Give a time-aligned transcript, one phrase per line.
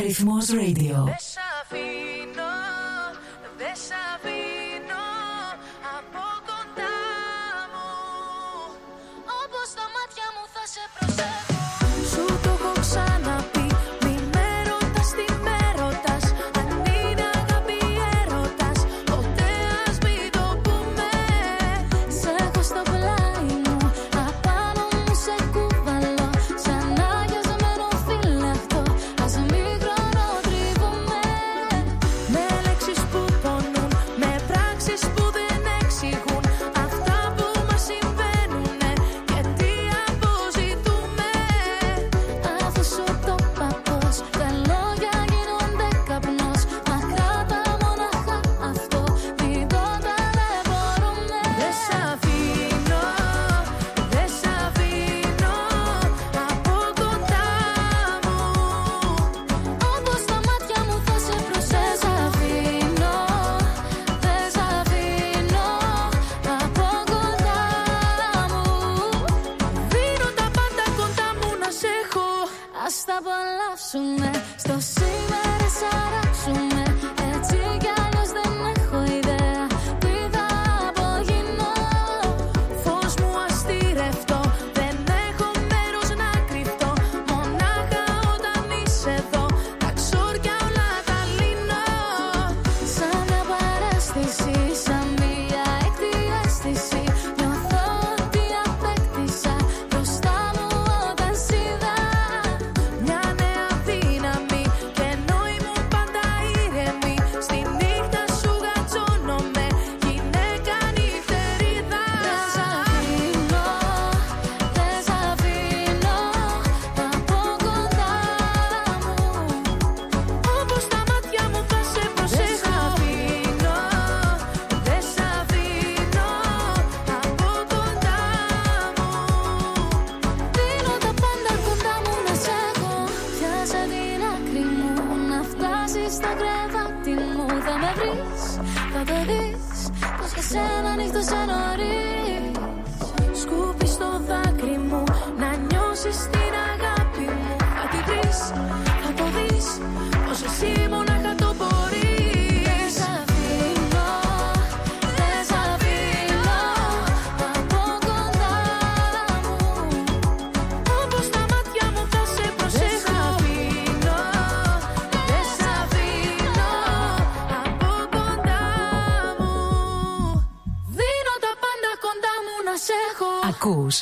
[0.00, 1.04] Ρυθμός Radio.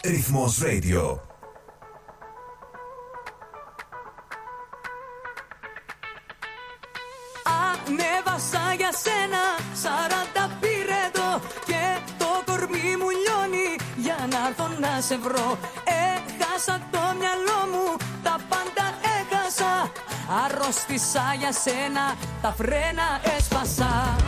[0.05, 1.19] Ρυθμός Radio.
[7.69, 9.43] Ανέβασα για σένα,
[9.83, 15.59] σαράντα πυρετό Και το κορμί μου λιώνει για να έρθω να σε βρω.
[15.85, 18.87] Έχασα το μυαλό μου, τα πάντα
[19.19, 19.93] έχασα.
[20.45, 24.20] Αρρώστησα για σένα, τα φρένα έσπασα.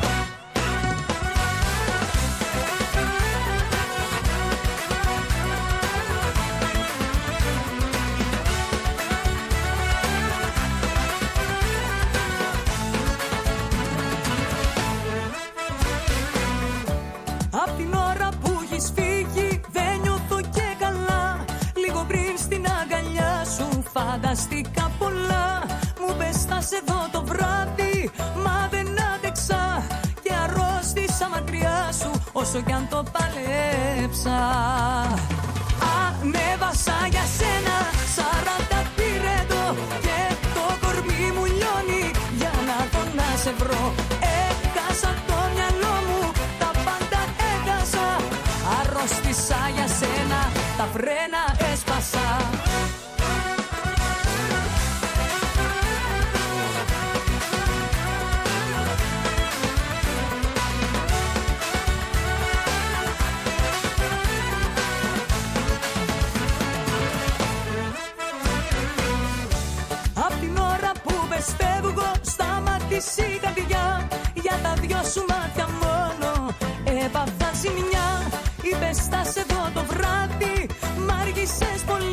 [75.12, 76.30] Σου μάτια μόνο.
[77.04, 78.08] Έπαθα ζημιά
[78.62, 80.66] Είπες θα σε δω το βράδυ
[81.06, 82.11] Μ' άργησες πολύ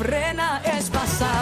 [0.00, 1.32] φρένα έσπασα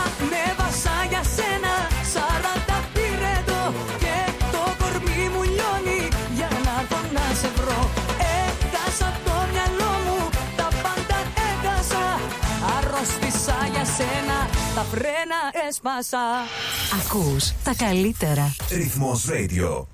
[0.00, 1.74] Ανέβασα για σένα
[2.12, 3.62] Σαράντα πυρετό
[4.02, 4.16] Και
[4.54, 6.02] το κορμί μου λιώνει
[6.38, 7.80] Για να έρθω να σε βρω
[8.42, 10.18] Έχασα το μυαλό μου
[10.58, 11.18] Τα πάντα
[11.50, 12.04] έχασα
[12.76, 14.36] Αρρώστησα για σένα
[14.76, 15.38] Τα φρένα
[15.68, 16.24] έσπασα
[17.00, 18.54] Ακούς τα καλύτερα.
[18.70, 19.86] Ρυθμός Radio.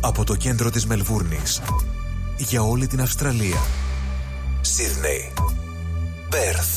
[0.00, 1.62] Από το κέντρο της Μελβούρνης.
[2.36, 3.60] Για όλη την Αυστραλία.
[4.60, 5.32] Σίδνεϊ.
[6.30, 6.75] Πέρθ.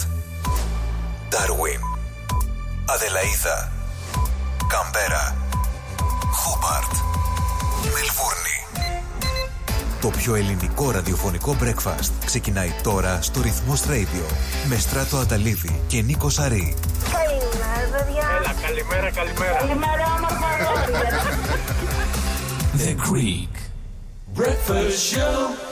[2.89, 2.93] Ντάρουιν.
[2.93, 3.71] Αδελαίδα.
[4.67, 5.35] Καμπέρα.
[6.31, 6.91] Χόμπαρτ.
[7.83, 8.57] Μελβούρνη.
[10.01, 14.33] Το πιο ελληνικό ραδιοφωνικό breakfast ξεκινάει τώρα στο Ρυθμός Radio
[14.67, 16.75] με Στράτο Αταλίδη και Νίκο Σαρή.
[17.11, 18.27] Καλημέρα, παιδιά.
[18.39, 19.57] Έλα, καλημέρα, καλημέρα.
[19.57, 21.19] Καλημέρα, όμορφα αγόρια.
[22.77, 23.53] The Greek
[24.39, 25.68] Breakfast Show.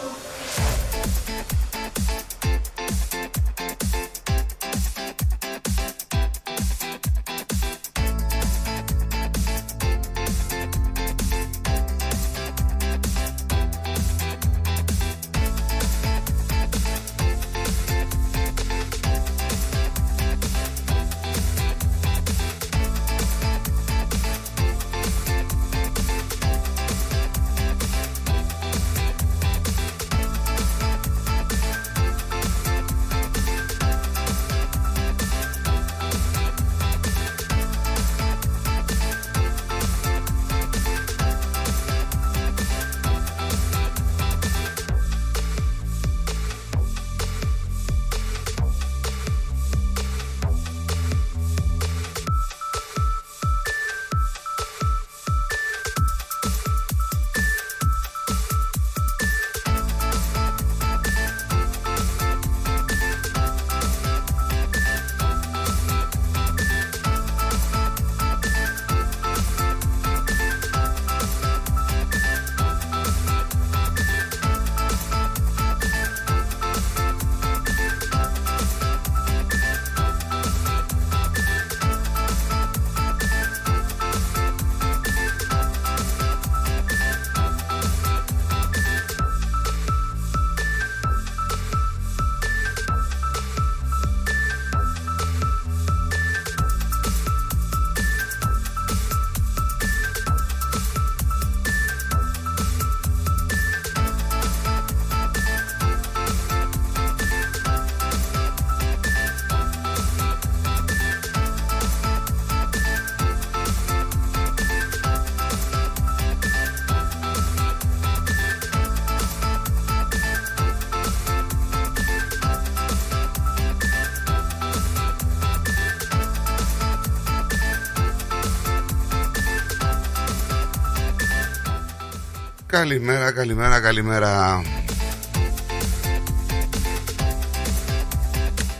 [132.77, 134.61] Καλημέρα, καλημέρα, καλημέρα.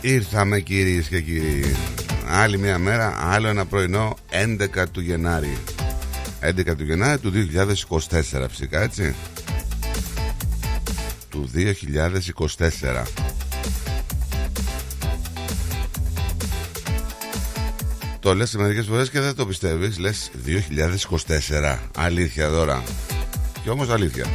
[0.00, 1.76] Ήρθαμε κυρίες και κύριοι.
[2.28, 5.58] Άλλη μια μέρα, άλλο ένα πρωινό 11 του Γενάρη.
[6.40, 9.14] 11 του Γενάρη του 2024 φυσικά έτσι.
[11.30, 13.02] του 2024.
[18.20, 22.82] Το λες μερικές φορές και δεν το πιστεύεις Λες 2024 Αλήθεια τώρα
[23.62, 24.26] Και όμως αλήθεια.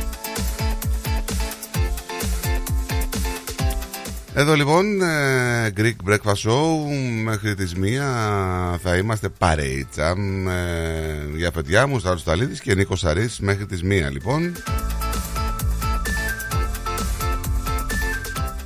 [4.33, 6.65] Εδώ λοιπόν ε, Greek Breakfast Show
[7.23, 8.05] Μέχρι τις μία
[8.83, 14.09] θα είμαστε παρέιτσα ε, Για παιδιά μου Στάρος Σταλίδης και Νίκος Σαρής Μέχρι τις μία
[14.11, 14.55] λοιπόν.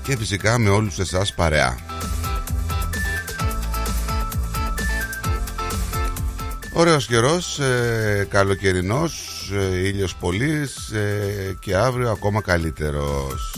[0.04, 1.78] Και φυσικά με όλους εσάς παρέα.
[6.74, 9.37] Ωραίος καιρός, ε, καλοκαιρινός, ε,
[9.84, 13.56] ήλιος πολύς ε, και αύριο ακόμα καλύτερος.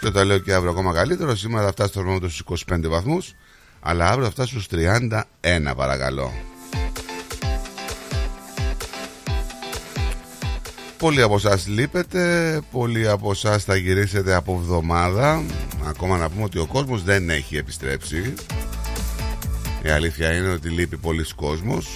[0.00, 3.34] Και όταν λέω και αύριο ακόμα καλύτερος, σήμερα θα φτάσει το θερμόμετρο στους 25 βαθμούς,
[3.80, 6.32] αλλά αύριο θα φτάσει στους 31 παρακαλώ.
[10.98, 15.42] Πολλοί από εσάς λείπετε, πολλοί από εσάς θα γυρίσετε από εβδομάδα.
[15.86, 18.34] Ακόμα να πούμε ότι ο κόσμος δεν έχει επιστρέψει.
[19.84, 21.86] Η αλήθεια είναι ότι λείπει πολλοί κόσμος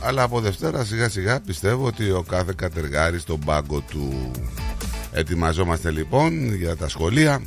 [0.00, 4.30] αλλά από Δευτέρα σιγά σιγά πιστεύω ότι ο κάθε κατεργάρι στον πάγκο του.
[5.12, 7.42] Ετοιμαζόμαστε λοιπόν για τα σχολεία.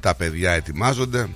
[0.00, 1.28] Τα παιδιά ετοιμάζονται.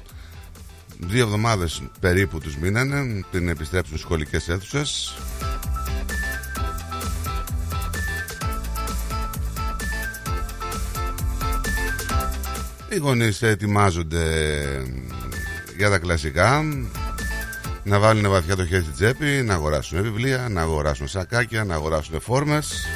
[0.99, 5.17] Δύο εβδομάδες περίπου τους μείνανε πριν επιστρέψουν σχολικές αίθουσες.
[12.89, 14.25] Οι γονείς ετοιμάζονται
[15.77, 16.63] για τα κλασικά
[17.91, 22.21] να βάλουν βαθιά το χέρι στην τσέπη, να αγοράσουν βιβλία, να αγοράσουν σακάκια, να αγοράσουν
[22.21, 22.87] φόρμες.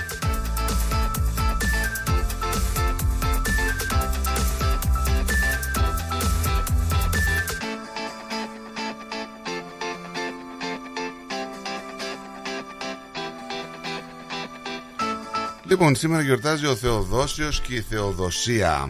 [15.65, 18.89] Λοιπόν, σήμερα γιορτάζει ο Θεοδόσιος και η Θεοδοσία.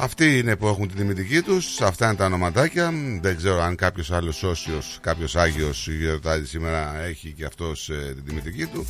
[0.00, 2.92] Αυτοί είναι που έχουν την τιμητική τους Αυτά είναι τα ονοματάκια.
[3.20, 8.24] Δεν ξέρω αν κάποιος άλλος όσιος Κάποιος Άγιος γιορτάζει σήμερα Έχει και αυτός ε, την
[8.24, 8.86] τιμητική του.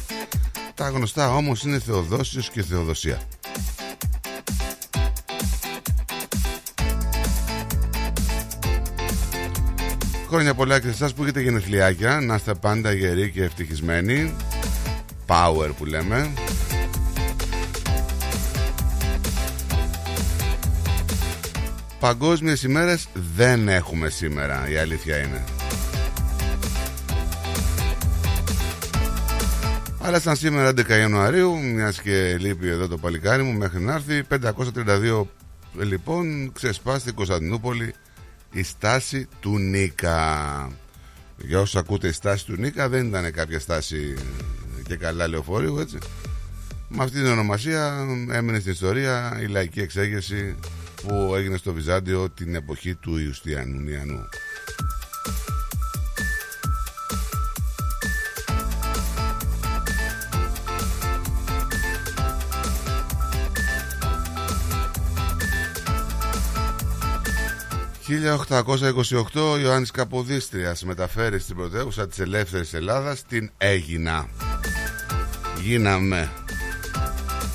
[0.75, 3.21] Τα γνωστά όμως είναι Θεοδόσιος και Θεοδοσία.
[10.29, 12.21] Χρόνια πολλά και σε εσάς που έχετε γενεθλιάκια.
[12.21, 14.37] Να είστε πάντα γεροί και ευτυχισμένοι.
[15.27, 16.33] Power που λέμε
[22.01, 25.45] Παγκόσμιες ημέρες δεν έχουμε σήμερα, η αλήθεια είναι.
[30.01, 34.23] Αλλά σαν σήμερα 11 Ιανουαρίου, μιας και λείπει εδώ το παλικάρι μου μέχρι να έρθει,
[34.29, 35.27] 532
[35.79, 37.95] λοιπόν ξεσπάσει στην Κωνσταντινούπολη
[38.53, 40.71] η στάση του Νίκα.
[41.37, 44.15] Για όσους ακούτε η στάση του Νίκα δεν ήταν κάποια στάση
[44.89, 45.99] και καλά λεωφορείου έτσι.
[46.89, 50.57] Με αυτή την ονομασία έμεινε στην ιστορία η λαϊκή εξέγερση
[51.03, 54.29] που έγινε στο Βυζάντιο την εποχή του Ιουστιανού.
[69.35, 74.29] «1828 ο Ιωάννης Καποδίστριας μεταφέρει στην πρωτεύουσα της ελεύθερης Ελλάδας την Αίγινα.
[75.63, 76.31] Γίναμε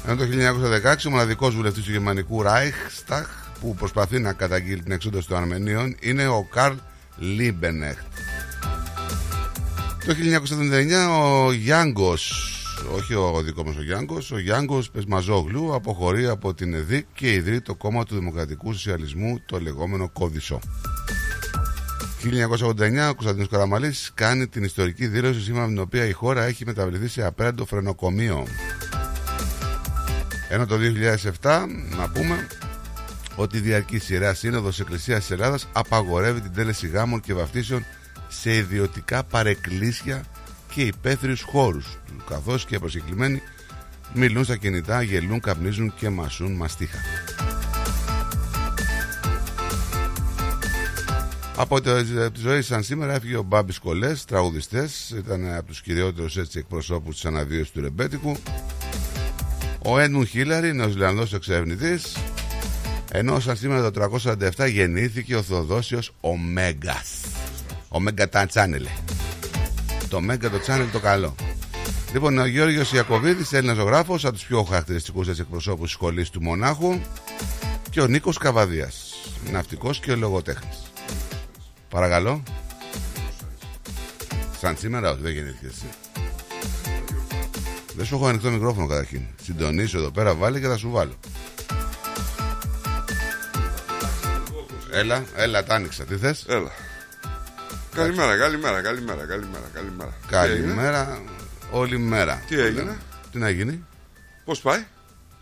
[0.06, 3.26] ενώ το 1916 ο μοναδικός βουλευτής του γερμανικού Reichstag
[3.60, 6.76] που προσπαθεί να καταγγείλει την εξόντωση των Αρμενίων είναι ο Καρλ
[7.18, 8.06] Λίμπενεχτ.
[10.06, 12.54] Το 1979 ο Γιάγκος,
[12.96, 17.62] όχι ο δικός μας ο Γιάγκος, ο Γιάγκος Πεσμαζόγλου αποχωρεί από την ΕΔΙΚ και ιδρύει
[17.62, 20.60] το κόμμα του Δημοκρατικού Σοσιαλισμού, το λεγόμενο ΚΟΔΗΣΟ.
[22.24, 26.66] 1989 ο Κωνσταντίνος Καραμαλής κάνει την ιστορική δήλωση σύμφωνα με την οποία η χώρα έχει
[26.66, 28.48] μεταβληθεί σε απέραντο φρενοκομείο.
[30.54, 30.78] Ενώ το
[31.42, 31.66] 2007
[31.98, 32.48] να πούμε
[33.36, 37.86] ότι η διαρκή σειρά σύνοδος Εκκλησίας της Ελλάδας απαγορεύει την τέλεση γάμων και βαφτίσεων
[38.28, 40.24] σε ιδιωτικά παρεκκλήσια
[40.74, 41.98] και υπαίθριους χώρους,
[42.30, 43.42] καθώς και προσκεκλημένοι
[44.14, 46.98] μιλούν στα κινητά, γελούν, καπνίζουν και μασούν μαστίχα.
[51.56, 51.90] Από τη
[52.40, 57.26] ζωή σαν σήμερα έφυγε ο Μπάμπης Κολές, τραγουδιστές, ήταν από τους κυριότερους έτσι εκπροσώπους της
[57.26, 58.38] αναβίωσης του Ρεμπέτικου.
[59.86, 62.18] Ο Έντμουν Χίλαρη, νεοζηλανδός εξερευνητής,
[63.12, 64.20] ενώ σαν σήμερα το
[64.58, 67.20] 347 γεννήθηκε ο Θοδόσιος Ωμέγκας.
[67.90, 68.90] Ωμέγκα τα τσάνελε.
[70.10, 71.36] Το Μέγκα το τσάνελ το καλό.
[72.14, 77.00] Λοιπόν, ο Γιώργος Ιακωβίδης, Έλληνας ζωγράφος, από τους πιο χαρακτηριστικούς εκπροσώπους της σχολής του Μονάχου
[77.90, 79.14] και ο Νίκος Καβαδίας,
[79.52, 80.82] ναυτικός και λογοτέχνης.
[81.90, 82.04] Δεν
[88.02, 89.22] σου έχω ανοιχτό μικρόφωνο καταρχήν.
[89.44, 91.14] Συντονίσω εδώ πέρα, βάλει και θα σου βάλω.
[94.92, 96.04] Έλα, έλα, τα άνοιξα.
[96.04, 96.72] Τι θες; Έλα.
[97.96, 100.14] Καλημέρα, καλημέρα, καλημέρα, καλημέρα, καλημέρα.
[100.30, 101.22] Καλημέρα,
[101.72, 102.44] όλη μέρα.
[102.48, 102.98] Τι έγινε;
[103.32, 103.86] Τι να γίνει;
[104.46, 104.86] Πώς πάει;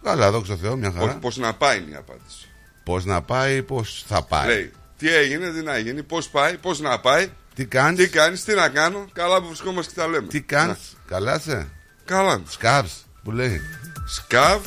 [0.03, 1.05] Καλά, δόξα τω Θεώ, μια χαρά.
[1.05, 2.47] Όχι, πώς να πάει είναι η απάντηση.
[2.83, 4.47] Πώς να πάει, πώς θα πάει.
[4.47, 8.43] Λέει, τι έγινε, τι να γίνει, πώς πάει, πώς να πάει, Τι κάνεις, τι κάνεις,
[8.43, 9.05] τι να κάνω.
[9.13, 10.27] Καλά που βρισκόμαστε και τα λέμε.
[10.27, 10.77] τι κάνεις,
[11.09, 11.67] Να, καλά σε.
[12.05, 12.41] Καλά.
[12.49, 13.61] Σκάβς, που λέει.
[14.05, 14.61] Σκαβ,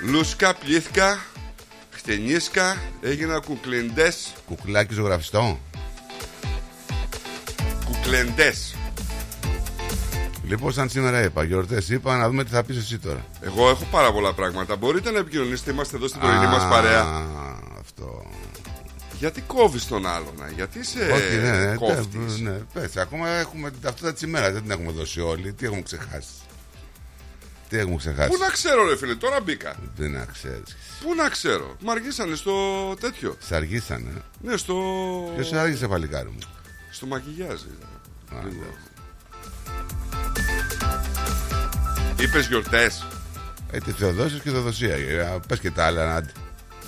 [0.00, 1.18] λούσκα, πλήθηκα,
[1.90, 4.32] χτενίσκα, έγινα κουκλεντές.
[4.46, 5.58] Κουκλάκι ζωγραφιστό.
[7.84, 8.74] Κουκλεντές.
[10.44, 13.26] Λοιπόν, σαν σήμερα είπα, γιορτές είπα, να δούμε τι θα πεις εσύ τώρα.
[13.40, 14.76] Εγώ έχω πάρα πολλά πράγματα.
[14.76, 17.02] Μπορείτε να επικοινωνήσετε, είμαστε εδώ στην πρωινή μας παρέα.
[17.02, 17.22] Α,
[17.80, 18.22] Αυτό.
[19.20, 23.28] Γιατί κόβεις τον άλλον, α; γιατί είσαι Όχι, ναι, ναι, κόφτης; ναι, ναι, πες, ακόμα
[23.28, 25.52] έχουμε την ταυτότητα τη ημέρα, δεν την έχουμε δώσει όλοι.
[25.52, 26.28] Τι έχουμε ξεχάσει.
[27.68, 28.28] Τι έχουμε ξεχάσει.
[28.28, 29.76] Πού να ξέρω, ρε φίλε, τώρα μπήκα.
[29.96, 30.76] Δεν να ξέρεις.
[31.02, 31.76] Πού να ξέρω.
[31.80, 32.54] Μ' αργήσανε στο
[33.00, 33.36] τέτοιο.
[33.40, 34.10] Σε αργήσανε.
[34.40, 34.74] Ναι, στο.
[35.34, 36.38] Ποιος σε άργησε, παλικάρι μου;
[36.90, 37.60] Στο μακιγιάζ.
[37.60, 38.46] Α, Λίγο.
[38.46, 38.88] εντάξει.
[42.22, 43.06] Είπες γιορτές.
[43.70, 44.96] Ε, τη Θεοδόσια και Θεοδοσία.
[45.48, 46.32] Πες και τα άλλα, άντε.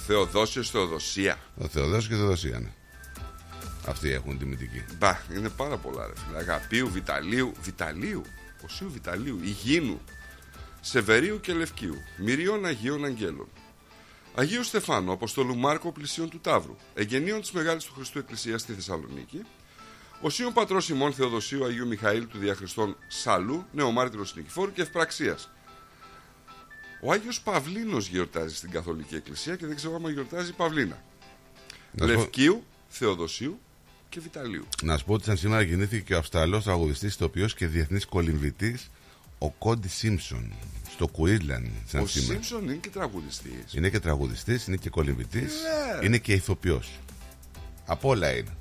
[0.06, 1.38] Θεοδόσιος, Θεοδοσία.
[1.58, 2.72] Ο Θεοδόσιος και Θεοδοσία, ναι.
[3.86, 4.84] Αυτοί έχουν τη μυτική.
[4.98, 6.38] Μπα, είναι πάρα πολλά, ρε φίλε.
[6.38, 7.52] Αγαπίου, Βιταλίου.
[7.62, 8.22] Βιταλίου.
[8.64, 9.38] Οσίου Βιταλίου.
[9.42, 10.00] Υγίνου.
[10.80, 11.96] Σεβερίου και Λευκίου.
[12.16, 13.48] Μυριών Αγίων Αγγέλων.
[14.34, 16.76] Αγίου Στεφάνου, Αποστολού Μάρκο, πλησίων του Ταύρου.
[16.94, 19.42] Εγγενείων της Μεγάλης του Χριστού Εκκλησίας στη Θεσσαλονίκη.
[20.20, 25.50] Οσίων πατρός ημών Θεοδοσίου Αγίου Μιχαήλ του Διαχριστών Σαλού, νεομάρτυρος Νικηφόρου και Ευπραξίας.
[27.04, 31.02] Ο Άγιος Παυλίνος γιορτάζει στην Καθολική Εκκλησία και δεν ξέρω άμα γιορτάζει Παυλίνα.
[31.92, 33.60] Να σου πω- Λευκίου, Θεοδοσίου
[34.08, 34.66] και Βιταλίου.
[34.82, 38.90] Να σου πω ότι σαν σήμερα γεννήθηκε και ο Αυστραλός τραγουδιστή, ηθοποιό και διεθνής κολυμβητής,
[39.38, 40.52] ο Κόντι Σίμψον,
[40.90, 41.70] στο Queensland.
[41.86, 42.32] Σαν Ο σήμερα.
[42.32, 43.74] Σίμψον είναι και τραγουδιστής.
[43.74, 46.90] Είναι και τραγουδιστής, είναι και κολυμβητής, λες; είναι και ηθοποιός.
[47.86, 48.56] Από όλα είναι.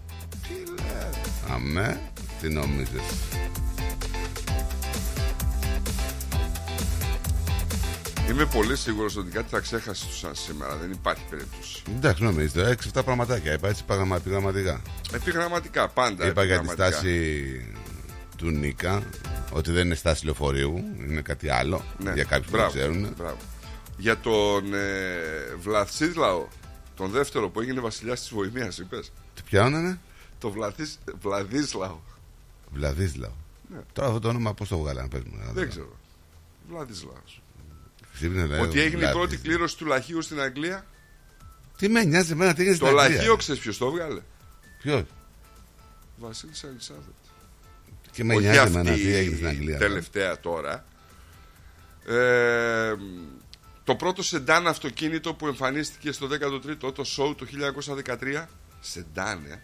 [0.47, 1.10] Τι λέει.
[1.49, 2.01] Αμέ,
[2.41, 3.01] τι νομίζεις.
[8.32, 10.76] Είμαι πολύ σίγουρος ότι κάτι θα ξέχασες τους σαν σήμερα.
[10.76, 11.84] Δεν υπάρχει περίπτωση.
[11.96, 13.54] Εντάξει, νομίζετε, 6-7 πραγματάκια.
[13.54, 14.82] Είπα έτσι παγαμα- επιγραμματικά.
[15.13, 16.28] Επιγραμματικά, πάντα.
[16.28, 16.88] Είπα για τη επιγραμματικά.
[16.91, 17.76] στάση
[18.38, 19.04] του Νίκα,
[19.52, 21.84] ότι δεν είναι στάση λεωφορείου, είναι κάτι άλλο.
[22.00, 22.13] Ναι.
[22.13, 23.13] Για κάποιους που δεν Μπράβο, ξέρουν.
[23.17, 23.38] μπράβο.
[23.98, 26.48] Για τον ε, Βλαθσίδλαο,
[26.96, 30.00] τον δεύτερο που έγινε βασιλιάς της Βοημίας, είπες; Τι πιάνανε,
[30.39, 32.00] Το Βλαθίς, Βλαδίσλαο.
[32.74, 33.32] Βλαδίσλαο.
[33.94, 35.38] Τώρα αυτό το όνομα πώς το βγάλανε, πες μου.
[35.39, 35.52] να δω.
[35.54, 35.96] Δεν ξέρω.
[36.70, 37.41] Βλαδίσλαος.
[38.22, 39.14] Ξύπνησε, λέει, Ότι έγινε η Βλαδίσλαο.
[39.28, 40.86] πρώτη κλήρωση του λαχείου στην Αγγλία.
[41.78, 43.16] Τι με νοιάζει εμένα, τι έγινε Το στην Αγγλία.
[43.18, 44.22] λαχείο ξέρεις ποιος το έβγαλε;
[44.82, 45.04] Ποιος;
[46.18, 47.04] Βασίλης Ελισάβετ.
[48.12, 49.78] Και με Όχι νοιάζει αυτή εμένα τι έγινε η στην Αγγλία.
[49.78, 50.86] τελευταία τώρα.
[52.08, 52.94] Ε,
[53.84, 57.46] το πρώτο σεντάν αυτοκίνητο που εμφανίστηκε στο 13ο το show το
[58.06, 58.46] 1913.
[58.82, 59.62] Σεντάν, ε.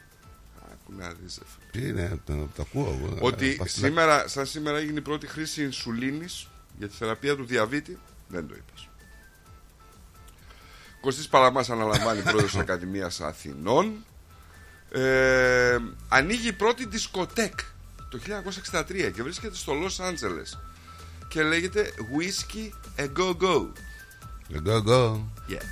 [0.72, 1.84] Άκου να δεις, ρε φίλε.
[1.86, 3.18] Τι είναι, το, το ακούω εγώ.
[3.20, 3.94] Ότι Ε, παστιλάκι.
[3.94, 7.98] σήμερα, σαν σήμερα έγινε η πρώτη χρήση ινσουλίνης για τη θεραπεία του διαβήτη.
[8.28, 8.90] Δεν το είπες.
[11.02, 14.06] Κωστής Παλαμάς αναλαμβάνει πρόεδρος της Ακαδημίας Αθηνών.
[14.92, 17.60] Ε, ανοίγει η πρώτη δισκοτέκ
[18.10, 18.20] το
[18.72, 20.60] 1963 και βρίσκεται στο Los Angeles
[21.28, 22.70] και λέγεται Whiskey
[23.02, 23.68] A Go Go.
[24.66, 25.20] Go, go.
[25.50, 25.64] Yeah.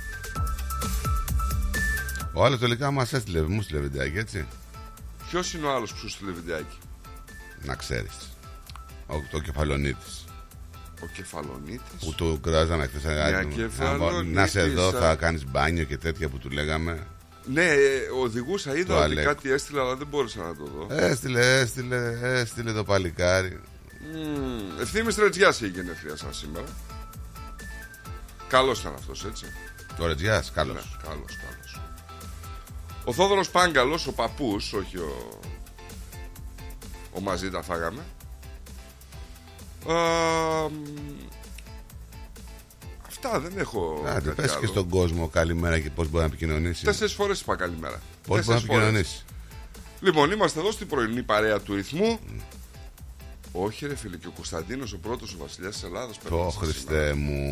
[2.32, 4.46] Ο άλλος τελικά μας έστειλε, μου έστειλε βιντεάκι, έτσι.
[5.28, 6.78] Ποιος είναι ο άλλος που σου στείλε βιντεάκι;
[7.62, 8.30] Να ξέρεις.
[9.06, 10.24] Ο, το κεφαλονίτης.
[11.02, 12.04] Ο Κεφαλονίτης.
[12.04, 13.02] Που του κράζαμε χθες
[13.54, 14.92] κεφαλονίτης, Να σε εδώ, α.
[14.92, 17.06] θα κάνεις μπάνιο και τέτοια που του λέγαμε.
[17.52, 19.28] Ναι, ε, οδηγούσα, είδα Το ότι Αλέκο.
[19.28, 20.86] κάτι έστειλε αλλά δεν μπόρεσα να το δω.
[20.94, 23.60] Έστειλε, έστειλε, έστειλε το παλικάρι.
[24.14, 26.66] Mm, Ευθύμης Τρετζιά είχε γενέθλια σαν σήμερα.
[28.48, 29.44] Καλός ήταν αυτός, έτσι.
[29.96, 30.74] Το Ρετζιάς, καλός.
[30.74, 31.80] Ναι, καλός, καλός.
[33.04, 35.40] Ο Θόδωρος Πάγκαλος, ο παππούς, όχι ο.
[37.12, 38.02] Ο μαζί τα φάγαμε.
[39.92, 40.74] Α, μ,
[43.06, 44.02] αυτά δεν έχω.
[44.06, 44.66] Άντε, κάτι πες και άλλο.
[44.66, 46.84] στον κόσμο καλημέρα και πώς μπορεί να επικοινωνήσει.
[46.84, 48.00] Τέσσερις φορές είπα καλημέρα.
[48.26, 48.82] Πώς μπορεί να Τέσσερις φορές.
[48.82, 49.24] επικοινωνήσει.
[50.00, 52.18] Λοιπόν, είμαστε εδώ στην πρωινή παρέα του ρυθμού.
[53.52, 56.18] Όχι, ρε φίλε, και ο Κωνσταντίνος, ο πρώτος ο βασιλιάς της Ελλάδας.
[56.28, 57.48] Το Χριστέ μου.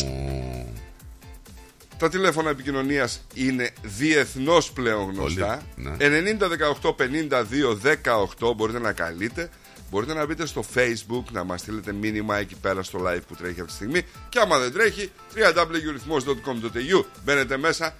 [1.98, 5.62] Τα τηλέφωνα επικοινωνίας είναι διεθνώς πλέον γνωστά.
[5.76, 5.90] ναι.
[5.98, 7.74] 90 18 52
[8.38, 9.50] 18 μπορείτε να καλείτε.
[9.94, 13.60] Μπορείτε να μπείτε στο facebook να μας στείλετε μήνυμα εκεί πέρα στο live που τρέχει
[13.60, 14.02] αυτή τη στιγμή.
[14.28, 17.94] Και άμα δεν τρέχει, www.rhythmos.com.au μπαίνετε μέσα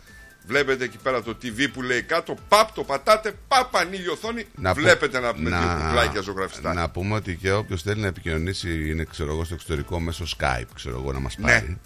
[0.47, 4.45] Βλέπετε εκεί πέρα το TV που λέει κάτω, παπ, το πατάτε, παπ, ανοίγει η οθόνη.
[4.55, 6.73] Να πω- βλέπετε να με δύο κουκλάκια ζωγραφιστά.
[6.75, 10.65] να πούμε ότι και όποιος θέλει να επικοινωνήσει είναι ξέρω εγώ, στο εξωτερικό μέσω Skype,
[10.75, 11.45] ξέρω εγώ, να μας Ναι.
[11.47, 11.81] πάρει.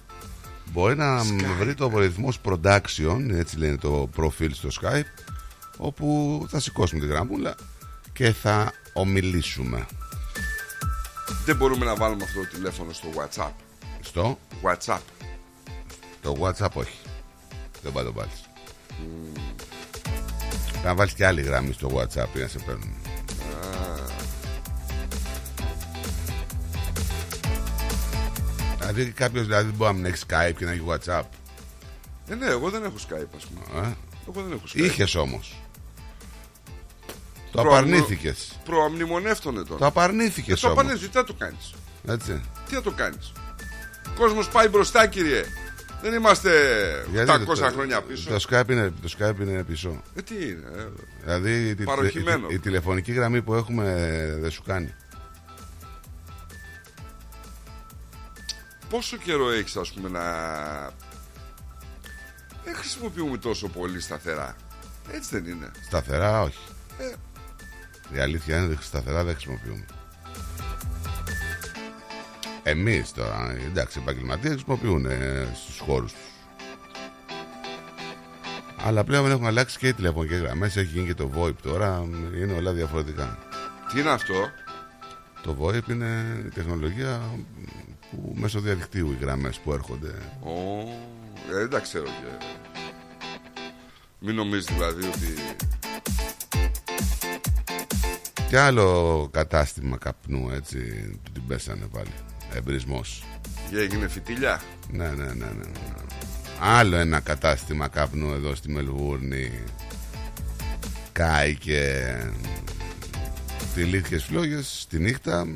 [0.73, 1.23] Μπορεί να
[1.59, 5.05] βρει το αλγοριθμό Production, έτσι λένε το προφίλ στο Skype,
[5.77, 7.55] όπου θα σηκώσουμε τη γραμμούλα
[8.12, 9.87] και θα ομιλήσουμε.
[11.45, 13.53] Δεν μπορούμε να βάλουμε αυτό το τηλέφωνο στο WhatsApp.
[14.01, 15.01] Στο, WhatsApp.
[16.23, 16.99] το WhatsApp όχι.
[17.83, 18.49] Δεν πάει το βάλεις.
[20.85, 22.95] Να βάλεις και άλλη γραμμή στο WhatsApp για να σε παίρνουν.
[28.79, 31.23] Δηλαδή κάποιος δηλαδή δεν μπορεί να μην έχει Skype και να έχει WhatsApp.
[32.29, 33.87] Ε, ναι, εγώ δεν έχω Skype, ας πούμε.
[33.87, 33.95] Ε;
[34.29, 34.85] Εγώ δεν έχω Skype.
[34.85, 35.57] Είχες όμως.
[37.53, 38.59] Το Προ- απαρνήθηκες.
[38.65, 39.79] Προαμνημονεύτονε τώρα.
[39.79, 40.83] Το απαρνήθηκες Ε, το όμως.
[40.85, 41.75] απαντήσει, τι θα το κάνεις;
[42.07, 42.41] Έτσι.
[42.69, 43.33] Τι θα το κάνεις;
[44.07, 45.45] Ο κόσμος πάει μπροστά, κύριε.
[46.03, 46.51] Δεν είμαστε
[47.13, 48.29] Γιατί 800 το- χρόνια πίσω.
[48.31, 50.03] Το Skype είναι, το Skype είναι πίσω.
[50.15, 50.67] Ε, τι είναι.
[50.77, 50.87] ε,
[51.25, 52.47] Δηλαδή η, η- Παροχημένο.
[52.51, 54.95] η- η τηλεφωνική γραμμή που έχουμε ε, δεν σου κάνει.
[58.91, 60.23] πόσο καιρό έχεις, ας πούμε, να.
[62.65, 64.57] Δεν χρησιμοποιούμε τόσο πολύ σταθερά.
[65.13, 65.71] Έτσι δεν είναι.
[65.87, 66.59] Σταθερά όχι.
[66.99, 67.13] Ε.
[68.14, 69.85] Η αλήθεια είναι ότι σταθερά δεν χρησιμοποιούμε.
[72.62, 76.23] Εμείς τώρα, εντάξει, οι επαγγελματίες χρησιμοποιούν ε, στους χώρους τους.
[78.85, 80.77] Αλλά πλέον έχουν αλλάξει και οι τηλεφωνικές γραμμές.
[80.77, 82.09] Έχει γίνει και το VoIP τώρα.
[82.37, 83.38] Είναι όλα διαφορετικά.
[83.92, 84.35] Τι είναι αυτό;
[85.42, 87.21] Το VoIP είναι η τεχνολογία
[88.11, 90.14] που μέσω διαδικτύου οι γραμμές που έρχονται.
[90.42, 90.81] Ω,
[91.51, 92.44] ε, δεν τα ξέρω και.
[94.18, 95.35] Μην νομίζεις δηλαδή ότι.
[98.49, 100.79] Και άλλο κατάστημα καπνού έτσι
[101.23, 102.11] του την πέσανε πάλι.
[102.55, 103.25] Εμπρισμός.
[103.73, 104.61] έγινε φιτιλιά.
[104.91, 105.45] Ναι, ναι, ναι, ναι.
[105.45, 105.71] ναι.
[106.61, 109.51] Άλλο ένα κατάστημα καπνού εδώ στη Μελβούρνη.
[111.13, 112.17] Κάηκε.
[113.75, 115.47] Τυλίχες φλόγες τη νύχτα.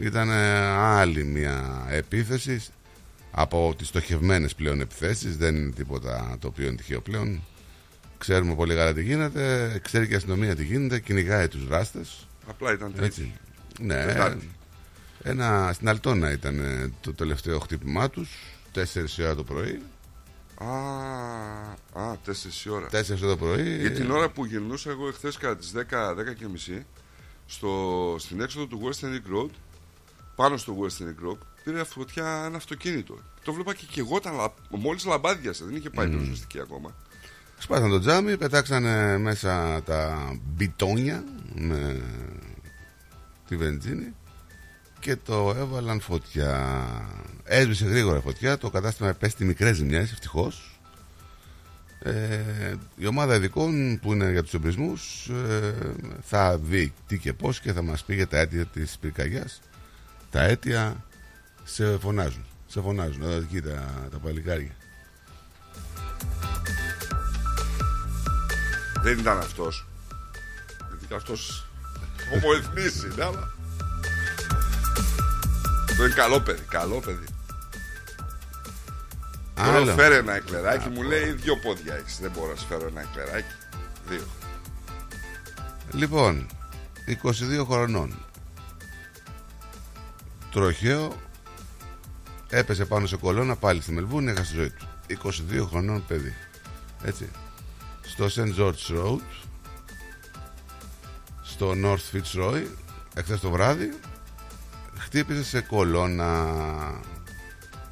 [0.00, 2.62] Ήταν άλλη μια επίθεση
[3.30, 5.36] από τις στοχευμένες πλέον επιθέσεις.
[5.36, 7.42] Δεν είναι τίποτα το οποίο είναι τυχαίο πλέον.
[8.20, 9.78] Ξέρουμε πολύ καλά τι γίνεται.
[9.82, 11.00] Ξέρει και η αστυνομία τι γίνεται.
[11.00, 12.26] Κυνηγάει τους δράστες.
[12.46, 13.06] Απλά ήταν τρίτη.
[13.06, 13.34] Έτσι.
[13.80, 14.04] Ναι.
[14.04, 14.50] Τετάρτη.
[15.22, 18.30] Ένα, στην Αλτόνα ήταν ε, το τελευταίο χτύπημά τους
[18.74, 19.82] 4 η ώρα το πρωί.
[20.54, 20.68] Α,
[21.92, 22.88] α, 4 η ώρα.
[22.92, 23.78] 4 το πρωί.
[23.78, 25.78] Για την ώρα που γυρνούσα εγώ εχθές κατά τις 10,
[26.30, 26.86] 10 και μισή
[27.46, 29.50] στο, στην έξοδο του Western Link Road,
[30.34, 33.18] πάνω στο Western Link Road, πήρε φωτιά ένα αυτοκίνητο.
[33.44, 36.10] Το βλέπα και και εγώ ήταν μόλις λαμπάδιασε, δεν είχε πάει mm.
[36.10, 36.94] πυροσβεστική ακόμα.
[37.62, 42.00] Σπάσαν το τζάμι, πετάξανε μέσα τα μπιτόνια με
[43.48, 44.14] τη βενζίνη
[45.00, 46.80] και το έβαλαν φωτιά.
[47.44, 50.80] Έσβησε γρήγορα φωτιά, το κατάστημα επέστη μικρές ζημιές, ευτυχώς.
[52.02, 55.74] Ε, η ομάδα ειδικών που είναι για τους εμπρισμούς ε,
[56.22, 59.60] θα δει τι και πώς και θα μας πει για τα αίτια της πυρκαγιάς.
[60.30, 61.04] Τα αίτια
[61.64, 62.44] σε φωνάζουν.
[62.66, 64.74] Σε φωνάζουν, εδώ εκεί τα, τα παλικάρια.
[69.02, 69.86] Δεν ήταν αυτός.
[70.88, 71.66] Γιατί και αυτός
[72.34, 73.52] ομοεθνής είναι, αλλά.
[75.96, 77.26] Το είναι καλό παιδί, καλό παιδί.
[79.54, 79.92] Τώρα Άλλο.
[79.92, 82.18] φέρε ένα εκλεράκι, μου λέει δύο πόδια έχεις.
[82.20, 83.54] Δεν μπορώ να σου φέρω ένα εκλεράκι.
[84.08, 84.24] Δύο.
[85.92, 86.46] Λοιπόν,
[87.06, 88.14] 22 χρονών.
[90.52, 91.16] Τροχαίο
[92.48, 94.86] έπεσε πάνω σε κολόνα πάλι στη Μελβούνη, έχασε τη ζωή του.
[95.62, 96.34] 22 χρονών παιδί.
[97.02, 97.30] Έτσι.
[98.20, 98.58] Στο St.
[98.58, 99.20] George Road,
[101.42, 102.62] στο North Fitzroy,
[103.14, 103.98] εχθές το βράδυ,
[104.98, 107.00] χτύπησε σε κολόνα.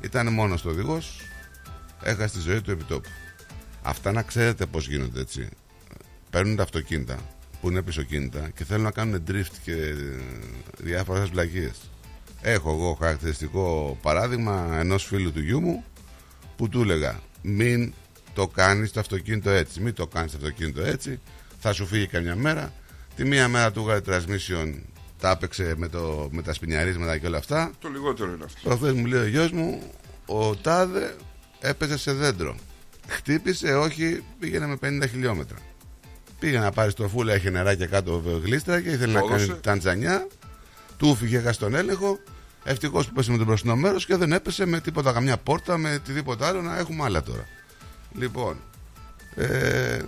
[0.01, 1.21] Ήταν μόνος το οδηγός,
[2.03, 3.09] έχασε τη ζωή του επιτόπου.
[3.83, 5.49] Αυτά να ξέρετε πώς γίνονται έτσι.
[6.31, 7.19] Παίρνουν τα αυτοκίνητα
[7.61, 9.95] που είναι πισωκίνητα και θέλουν να κάνουν drift και
[10.79, 11.91] διάφορες βλακίες.
[12.41, 15.85] Έχω εγώ χαρακτηριστικό παράδειγμα ενός φίλου του γιού μου
[16.57, 17.93] που του έλεγα μην
[18.39, 21.21] το κάνεις το αυτοκίνητο έτσι, μην το κάνεις το αυτοκίνητο έτσι,
[21.59, 22.73] θα σου φύγει καμιά μέρα.
[23.17, 24.75] Τη μία μέρα του βγάλε transmission,
[25.21, 27.71] τα έπαιξε με, το, με τα σπινιαρίσματα και όλα αυτά.
[27.81, 28.61] Το λιγότερο είναι αυτό.
[28.63, 29.83] Προχθές μου λέει ο γιος μου,
[30.27, 31.17] ο Τάδε
[31.61, 32.57] έπεσε σε δέντρο.
[33.09, 35.57] Χτύπησε, όχι, πήγαινε με 50 χιλιόμετρα.
[36.39, 39.47] Πήγε να πάρει στο φούλα, είχε νεράκια κάτω γλίστρα και ήθελε να Πόδωσε.
[39.47, 40.27] κάνει ταντζανιά.
[40.97, 42.19] Του φύγε, έχασε τον έλεγχο.
[42.65, 45.95] Ευτυχώς που πέσε με τον μπροστινό μέρος και δεν έπεσε με τίποτα, καμιά πόρτα, με
[45.95, 46.63] οτιδήποτε άλλο.
[46.63, 47.47] Να έχουμε άλλα τώρα.
[48.13, 48.57] Λοιπόν,
[49.35, 50.03] ε,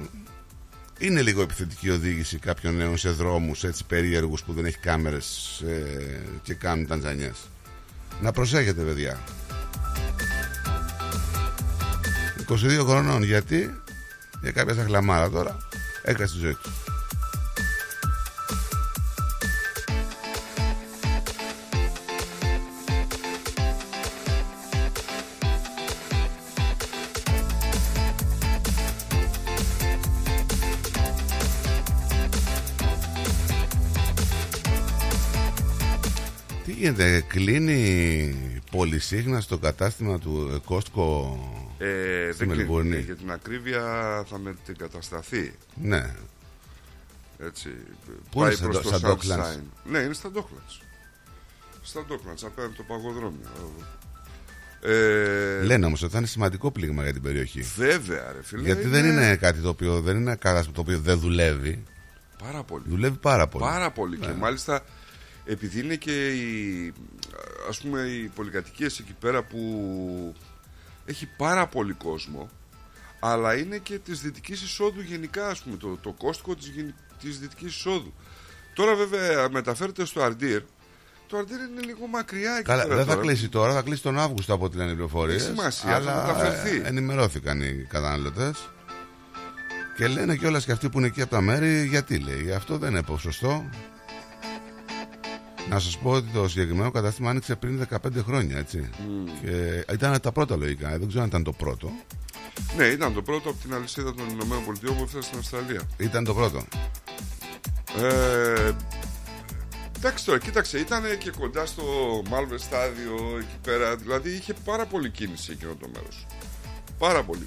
[0.99, 5.61] είναι λίγο επιθετική η οδήγηση κάποιων νέων σε δρόμους έτσι περίεργους που δεν έχει κάμερες
[5.67, 7.33] ε, και κάνουν ταντζανιέ.
[8.21, 9.19] Να προσέχετε, παιδιά.
[12.49, 13.81] 22 χρονών γιατί
[14.43, 15.57] Για κάποια σαχλαμάρα τώρα
[16.03, 16.90] έκασε τη ζωή του.
[37.01, 38.35] Γίνεται, κλείνει
[38.71, 41.39] πολυσύχνα στο κατάστημα του ε, Κόστκο
[41.79, 42.89] Ε, Στη δεν Μελβούρνη.
[42.89, 43.05] κλείνει.
[43.05, 43.83] Για την ακρίβεια
[44.31, 45.55] θα μετεγκατασταθεί.
[45.75, 46.15] Ναι,
[47.39, 47.69] Έτσι.
[48.31, 49.39] Πού είναι, στα προς Ντο- το στα Sunshine.
[49.39, 49.61] Docklands?
[49.85, 50.81] Ναι, είναι στα Docklands.
[51.83, 53.49] Στα Docklands, απέναντι από το παγοδρόμιο.
[54.83, 57.61] Ε, λένε όμως ότι θα είναι σημαντικό πλήγμα για την περιοχή.
[57.77, 58.63] Βέβαια, ρε φίλε.
[58.63, 61.85] Γιατί δεν είναι κάτι το οποίο δεν είναι κατάστημα το οποίο δεν δουλεύει.
[62.43, 62.85] Πάρα πολύ.
[62.87, 63.65] Δουλεύει πάρα πολύ.
[63.65, 64.19] Πάρα πολύ.
[64.19, 64.27] Ναι.
[64.27, 64.85] Και μάλιστα
[65.45, 66.93] επειδή είναι και οι,
[67.69, 70.35] ας πούμε, οι πολυκατοικίες εκεί πέρα που
[71.05, 72.49] έχει πάρα πολύ κόσμο
[73.21, 77.39] αλλά είναι και της Δυτικής Εισόδου γενικά ας πούμε το, το κόστικο της, γεν- της
[77.39, 78.13] Δυτικής Εισόδου.
[78.75, 80.63] Τώρα βέβαια μεταφέρεται στο Αρντίρ
[81.27, 83.27] το Αρντίρ είναι λίγο μακριά εκεί Καλά, πέρα δεν θα τώρα.
[83.27, 85.43] κλείσει τώρα, θα κλείσει τον Αύγουστο από ό,τι λένε οι πληροφορίες.
[85.43, 86.81] Έχει σημασία, θα μεταφερθεί.
[86.85, 88.69] ενημερώθηκαν οι καταναλωτές.
[89.97, 92.53] Και λένε κιόλας και αυτοί που είναι εκεί από τα μέρη, γιατί λέει.
[92.53, 93.69] Αυτό δεν είναι ποσοστό.
[95.71, 98.91] Να σας πω ότι το συγκεκριμένο κατάστημα άνοιξε πριν 15 χρόνια, έτσι.
[99.43, 101.91] Και ήταν τα πρώτα λογικά, δεν ξέρω αν ήταν το πρώτο.
[102.77, 105.83] Ναι, ήταν το πρώτο από την αλυσίδα των Ηνωμένων Πολιτειών που έφτασε στην Αυστραλία.
[105.97, 106.65] Ήταν το πρώτο.
[107.99, 108.73] Ε,
[109.97, 111.83] εντάξει τώρα, κοίταξε, ήταν και κοντά στο
[112.29, 113.97] Μάλβε στάδιο εκεί πέρα.
[113.97, 116.27] Δηλαδή είχε πάρα πολύ κίνηση εκείνο το μέρος.
[116.99, 117.47] Πάρα πολύ.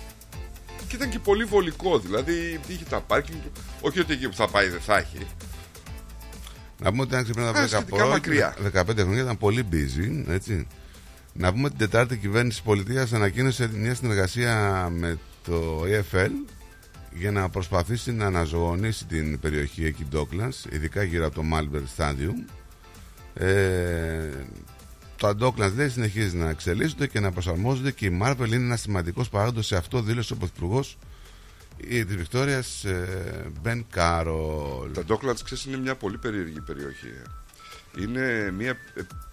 [0.87, 3.51] Και ήταν και πολύ βολικό, δηλαδή είχε τα πάρκινγκ του.
[3.81, 5.27] Όχι ότι εκεί που θα πάει δεν θα έχει.
[6.83, 8.55] Να πούμε ότι άνοιξε πριν Α, από 10 σχετικά προ- μακριά.
[8.73, 10.67] 15 χρόνια ήταν πολύ busy, έτσι.
[11.33, 16.29] Να πούμε ότι την Τετάρτη η κυβέρνηση της πολιτείας ανακοίνωσε μια συνεργασία με το EFL
[17.13, 22.51] για να προσπαθήσει να αναζωογονήσει την περιοχή εκεί Docklands, ειδικά γύρω από το Malvern Stadium.
[23.33, 24.29] Ε,
[25.17, 29.29] τα Docklands λέει συνεχίζει να εξελίσσονται και να προσαρμόζονται και η Marvel είναι ένας σημαντικός
[29.29, 30.97] παράγοντας σε αυτό δήλωσε ο Πρωθυπουργός
[31.87, 32.85] της Βικτόριας
[33.61, 34.91] Μπεν Κάρολ.
[34.93, 37.07] Τα Docklands, ξέρεις, είναι μια πολύ περίεργη περιοχή.
[37.07, 38.01] ε.
[38.01, 38.77] Είναι μια.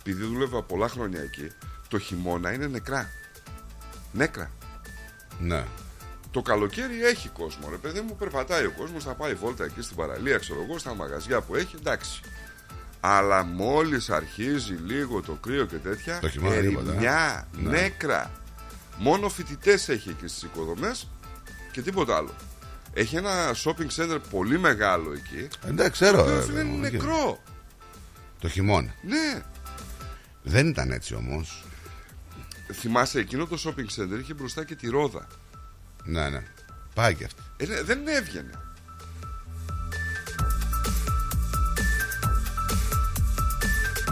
[0.00, 1.48] Επειδή δούλευα πολλά χρόνια εκεί,
[1.88, 3.08] το χειμώνα είναι νεκρά.
[4.12, 4.50] Νέκρα.
[5.40, 5.64] Ναι.
[6.30, 9.96] Το καλοκαίρι έχει κόσμο, ρε παιδί μου, περπατάει ο κόσμος, θα πάει βόλτα εκεί στην
[9.96, 12.20] παραλία, ξέρω εγώ, στα μαγαζιά που έχει, εντάξει.
[13.00, 16.92] Αλλά μόλις αρχίζει λίγο το κρύο και τέτοια, Το χειμώνα τίποτα, ε.
[16.92, 17.70] ερημιά, Ναι.
[17.70, 18.30] νέκρα.
[18.98, 21.08] Μόνο φοιτητές έχει εκεί στις οικοδομές
[21.72, 22.34] και τίποτα άλλο.
[22.92, 25.48] Έχει ένα shopping center πολύ μεγάλο εκεί.
[25.66, 26.16] Εντάξει, ξέρω.
[26.16, 26.96] Το οποίος ε, φίλε, είναι εκεί.
[26.96, 27.42] νεκρό.
[28.40, 28.94] Το χειμώνα.
[29.02, 29.42] Ναι.
[30.42, 31.64] Δεν ήταν έτσι όμως.
[32.72, 35.26] Θυμάσαι, εκείνο το shopping center είχε μπροστά και τη ρόδα.
[36.04, 36.42] Ναι, ναι.
[36.94, 37.42] Πάει και αυτή.
[37.56, 38.50] Ε, ναι, δεν έβγαινε.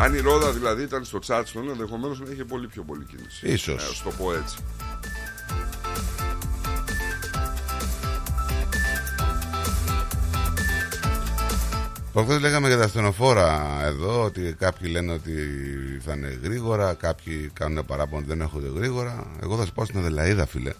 [0.00, 3.48] Αν η ρόδα δηλαδή ήταν στο Τσάρτσον, ενδεχομένως να είχε πολύ πιο πολύ κίνηση.
[3.48, 3.82] Ίσως.
[3.82, 4.56] Ε, ας το πω έτσι.
[12.18, 15.32] Προχθέ λέγαμε για τα ασθενοφόρα εδώ ότι κάποιοι λένε ότι
[16.04, 19.26] θα είναι γρήγορα, κάποιοι κάνουν παράπονο ότι δεν έρχονται γρήγορα.
[19.42, 20.72] Εγώ θα σα πω στην Αδελαίδα, φίλε,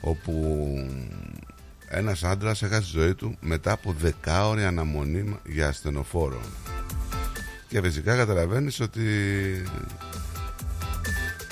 [0.00, 0.32] όπου
[1.88, 6.40] ένας άντρας έχασε τη ζωή του μετά από δεκάωρη αναμονή για ασθενοφόρο.
[7.68, 9.02] Και φυσικά καταλαβαίνεις ότι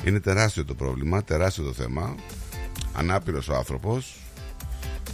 [0.04, 2.14] είναι τεράστιο το πρόβλημα, τεράστιο το θέμα.
[2.92, 4.16] Ανάπηρος ο άνθρωπος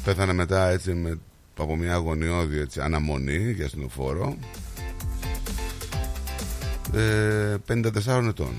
[0.05, 1.18] Πέθανε μετά έτσι με,
[1.62, 4.37] από μια αγωνιώδη έτσι, αναμονή για ασθενοφόρο
[6.95, 8.55] ε, 54 ετών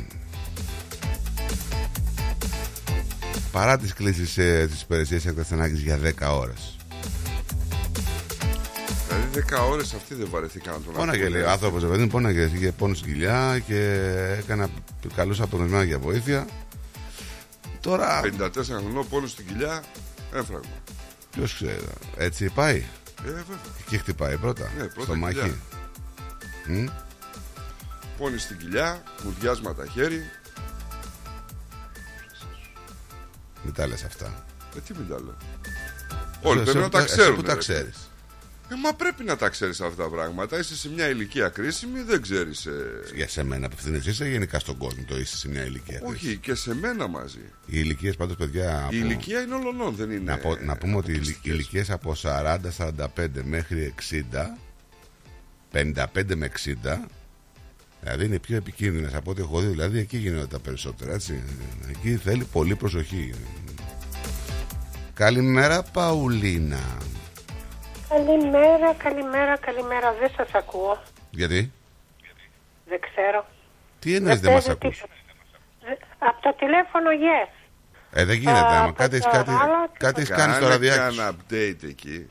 [3.52, 6.76] Παρά τις κλήσεις ε, της υπηρεσίας έκτασης ανάγκης για 10 ώρες
[9.08, 11.38] Δηλαδή 10 ώρες αυτοί δεν βαρεθήκαν να τον Πόναγε ακούνε.
[11.38, 14.70] λέει ο άνθρωπος ρε παιδί μου, πόναγε είχε πόνο στην κοιλιά και έκανα
[15.16, 16.48] καλούς απονομισμένα για βοήθεια
[17.82, 19.84] Τώρα 54 χρονών πόνο στην κοιλιά,
[20.34, 20.70] έφραγμα.
[21.36, 21.80] Ποιος ξέρει
[22.18, 22.86] έτσι πάει
[23.26, 23.58] Ε, βέβαια.
[23.88, 25.42] και χτυπάει πρώτα, Ναι, πρώτα στο κοιλιά.
[25.44, 25.56] μαχί
[26.68, 26.86] Μμ.
[28.18, 30.22] Πόνη στην κοιλιά, μουδιάσματα χέρι.
[33.64, 34.46] Μην τα λες αυτά
[34.76, 35.38] Ε, τι μην τα λέω.
[36.42, 37.36] Όλοι Εσύ πρέπει να που τα εσύ ξέρουν.
[37.36, 37.60] που τα ρε.
[37.60, 38.05] ξέρεις
[38.72, 40.60] Ε, μα πρέπει να τα ξέρεις αυτά τα πράγματα.
[40.60, 42.66] Είσαι σε μια ηλικία κρίσιμη, δεν ξέρεις.
[42.66, 43.02] Ε...
[43.16, 46.02] Για σε μένα απευθύνεσαι είσαι γενικά στον κόσμο το είσαι σε μια ηλικία.
[46.04, 47.40] Όχι, και σε μένα μαζί.
[47.66, 48.84] Οι ηλικίες πάντως, παιδιά.
[48.84, 48.96] Από...
[48.96, 50.32] Η ηλικία είναι όλων, δεν είναι.
[50.32, 51.54] Να, πω- να πούμε ότι οι αποκλειστικές.
[51.54, 54.24] ηλικίες από 40-45 μέχρι 60,
[55.74, 56.52] 55 με
[56.84, 57.08] 60,
[58.02, 59.68] δηλαδή είναι πιο επικίνδυνες από ό,τι έχω δει.
[59.68, 61.14] Δηλαδή εκεί γίνονται τα περισσότερα.
[61.14, 61.44] Έτσι.
[61.90, 63.34] Εκεί θέλει πολύ προσοχή.
[65.14, 66.98] Καλημέρα Παουλίνα
[68.10, 70.14] Καλημέρα, καλημέρα, καλημέρα.
[70.20, 70.98] Δεν σας ακούω.
[71.32, 71.72] Γιατί;
[72.88, 73.46] Δεν ξέρω.
[74.00, 75.14] Τι εννοείς δεν μας παίζει ακούς; τίποτα.
[75.82, 77.50] Δε- Από το τηλέφωνο, yes.
[78.12, 80.68] Ε δεν γίνεται Α, άμα κάτι έχεις, το κάτι, άλλο, κάτι έχεις κάνει Κάνε στο
[80.68, 81.22] ραδιάκι σου.
[81.22, 82.30] ένα update εκεί.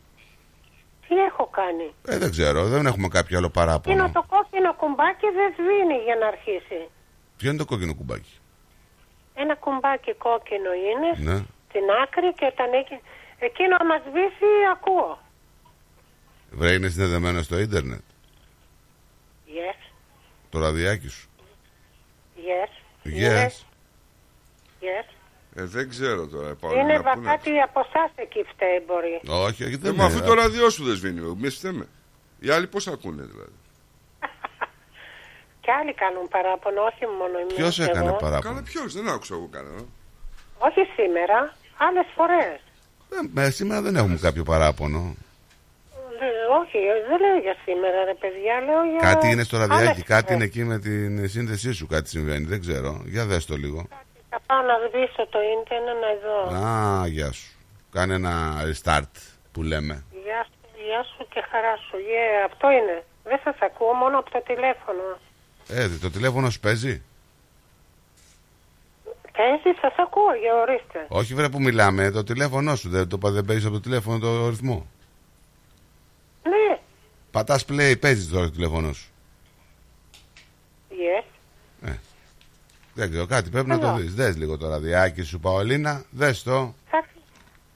[1.09, 5.27] Τι έχω κάνει; Ε δεν ξέρω δεν έχουμε κάποιο άλλο Είναι παράπονο το κόκκινο κουμπάκι
[5.39, 6.81] δεν σβήνει για να αρχίσει.
[7.37, 8.35] Ποιο είναι το κόκκινο κουμπάκι;
[9.35, 12.97] Ένα κουμπάκι κόκκινο είναι Ναι στην άκρη και όταν εκεί,
[13.39, 15.19] εκείνο μας σβήσει ακούω.
[16.57, 18.01] Βρε είναι συνδεδεμένο στο ίντερνετ
[19.47, 19.91] Yes,
[20.51, 21.29] Το ραδιάκι σου
[22.37, 22.71] yes,
[23.05, 23.49] Yes
[24.81, 25.15] yes.
[25.57, 26.55] Ε, δεν ξέρω τώρα.
[26.55, 29.21] Παολίνα, Είναι πού να- κάτι από εσάς εκεί φταίει μπορεί.
[29.29, 30.27] Όχι, όχι, Ε, δεν μα αφού είναι.
[30.27, 31.87] το ραδιό σου δεν σβήνει, μη φταίμε.
[32.41, 33.53] Οι άλλοι πώς ακούνε δηλαδή;
[35.63, 37.55] Και άλλοι κάνουν παράπονο, όχι μόνο εμείς.
[37.55, 38.17] Ποιος έκανε εγώ.
[38.17, 39.85] παράπονο; Καλά, ποιος, δεν άκουσα εγώ κανένα.
[40.59, 42.61] Όχι σήμερα, άλλες φορές.
[43.37, 45.15] Ε, σήμερα δεν έχουμε κάποιο παράπονο.
[46.25, 49.01] Δε- όχι, δεν λέω για σήμερα ρε παιδιά, λέω για...
[49.11, 50.35] Κάτι είναι στο ραδιάκι, άλλες κάτι φορές.
[50.35, 52.45] είναι εκεί με την σύνδεσή σου, κάτι συμβαίνει.
[52.45, 53.03] Δεν ξέρω.
[53.05, 53.81] Για δες το λίγο.
[54.31, 56.67] Θα πάω να σβήσω το ίντερνετ να δω.
[56.67, 57.49] Α, γεια σου.
[57.93, 58.35] Κάνε ένα
[58.69, 59.15] restart
[59.53, 60.05] που λέμε.
[60.25, 61.97] Γεια σου, γεια σου και χαρά σου.
[61.97, 63.05] Yeah, αυτό είναι.
[63.25, 65.03] Δεν σας ακούω μόνο από το τηλέφωνο.
[65.69, 67.03] Ε, το τηλέφωνο σου παίζει;
[69.33, 71.07] Και έτσι σας ακούω, για ορίστε.
[71.09, 72.89] Όχι, βρε που μιλάμε, το τηλέφωνο σου.
[72.89, 74.87] Δεν, το, δεν παίζεις από το τηλέφωνο το ρυθμό.
[76.49, 76.79] Ναι,
[77.31, 79.09] Πατάς play, παίζεις τώρα το τηλέφωνο σου.
[80.91, 81.25] yes.
[82.95, 83.99] Δεν ξέρω, κάτι πρέπει να το Καλό.
[83.99, 84.15] δεις.
[84.15, 86.05] Δες λίγο το ραδιάκι σου, Παολίνα.
[86.11, 86.75] Δες το.
[86.91, 87.05] Θα,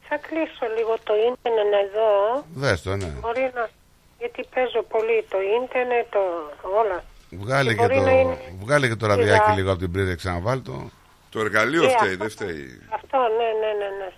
[0.09, 2.45] θα κλείσω λίγο το ίντερνετ να δω.
[2.55, 3.07] Δες το, ναι.
[3.21, 3.69] Μπορεί να...
[4.19, 6.19] Γιατί παίζω πολύ το ίντερνετ, το...
[6.79, 7.05] όλα.
[7.31, 9.55] Βγάλε και, Μπορεί το, να είναι- βγάλε και το ραδιάκι Σιγά.
[9.55, 10.91] λίγο από την πρίζα, ξαναβάλ το.
[11.31, 12.81] Το εργαλείο Ε, φταίει, αυτό- δεν φταίει.
[12.91, 14.13] Αυτό, ναι, ναι, ναι, ναι.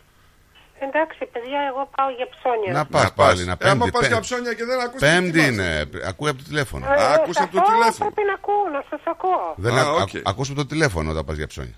[0.82, 2.72] Εντάξει, παιδιά, εγώ πάω για ψώνια.
[2.72, 3.90] Να πας πάλι, να Ε, άμα πέμπτη.
[3.90, 5.46] πας πέ- για ψώνια και δεν ακούς Πέμπτη τι μας.
[5.48, 5.88] είναι.
[6.06, 6.84] Ακούει από το τηλέφωνο.
[6.86, 8.10] Ε, Α, άκουσα από το αυτό τηλέφωνο.
[8.10, 9.54] πρέπει να ακούω, να σας ακούω.
[9.56, 10.14] Δεν Α, α, οκ.
[10.16, 11.74] α- ακούς από το τηλέφωνο όταν πας για ψώνια.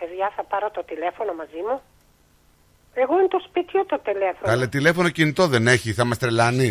[0.00, 1.80] Παιδιά, θα πάρω το τηλέφωνο μαζί μου.
[2.94, 4.44] Εγώ είναι το σπιτιού το τηλέφωνο.
[4.52, 6.68] Καλέ τηλέφωνο κινητό δεν έχει, θα μας τρελανεί.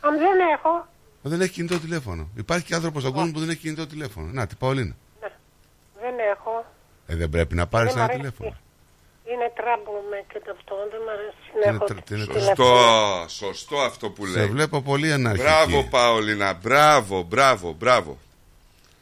[0.00, 0.86] Αν δεν έχω,
[1.22, 2.28] Δεν έχει κινητό τηλέφωνο.
[2.36, 4.28] Υπάρχει και άνθρωπος στον κόσμο που δεν έχει κινητό τηλέφωνο.
[4.32, 4.94] Να, τι Παολίνα.
[6.00, 6.66] δεν έχω.
[7.06, 8.18] Ε, δεν πρέπει να πάρεις Δεν μ' ένα αρέσει.
[8.32, 8.56] τηλέφωνο.
[9.32, 12.14] Είναι trouble με και το αυτό, δεν μ' αρέσει Τι να είναι έχω τρα- τι
[12.14, 12.54] είναι τηλέφωνο.
[12.56, 14.46] Σωστό, σωστό αυτό που Σε λέει.
[14.46, 15.44] βλέπω πολύ αναρχική.
[15.48, 18.18] Μπράβο, Παολίνα, μπράβο, μπράβο, μπράβο.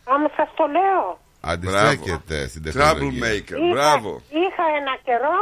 [0.04, 1.18] Άμα σας το λέω.
[1.40, 3.26] Αντιστέκεται στην τεχνολογία.
[3.26, 4.22] Troublemaker, Είχα, μπράβο.
[4.28, 5.36] είχα ένα καιρό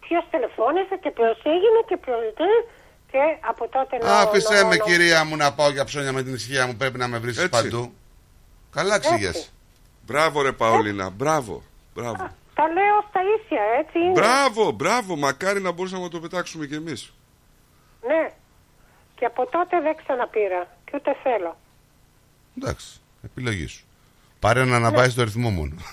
[0.00, 2.50] ποιος τηλεφώνησε και ποιος έγινε και ποιος τι
[3.10, 6.22] και από τότε νο- Άφησε νο- με νο- κυρία μου να πάω για ψώνια με
[6.22, 6.74] την ησυχία μου.
[6.76, 7.48] Πρέπει να με βρει Έτσι.
[7.48, 7.92] παντού.
[8.72, 9.48] Καλά ξηγέσαι.
[10.06, 11.62] Μπράβο, ρε Παολίνα, μπράβο.
[11.94, 12.34] Μπράβο.
[12.54, 14.10] Τα λέω στα ίσια, έτσι είναι.
[14.12, 17.12] Μπράβο, μπράβο, μακάρι να μπορούσαμε να το πετάξουμε κι εμείς.
[18.06, 18.32] Ναι.
[19.14, 21.56] Και από τότε δεν ξαναπήρα και ούτε θέλω.
[22.58, 23.84] Εντάξει, επιλογή σου.
[24.40, 25.74] Πάρε να ανεβάζει το ρυθμό μόνο.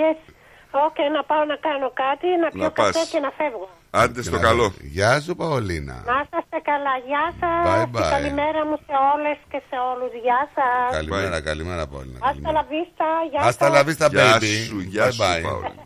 [0.00, 0.32] Yes.
[0.70, 2.92] OK, να πάω να κάνω κάτι, να πιω πας.
[2.92, 3.68] καφέ και να φεύγω.
[3.94, 4.72] Άντε Και στο να- καλό.
[4.80, 6.02] Γεια σου, Παολίνα.
[6.06, 6.94] Να είστε καλά.
[7.06, 7.84] Γεια Bye σας.
[7.92, 8.02] bye.
[8.02, 10.10] Και καλημέρα μου σε όλες και σε όλους.
[10.22, 10.96] Γεια σας.
[10.96, 12.18] Καλημέρα, καλημέρα, Παολίνα.
[12.22, 13.08] Άστα la vista.
[13.30, 13.74] Γεια Άστα σας.
[13.76, 14.64] la vista, Γεια baby.
[14.68, 15.42] σου, γεια Bye σου, bye.
[15.42, 15.84] Παολίνα.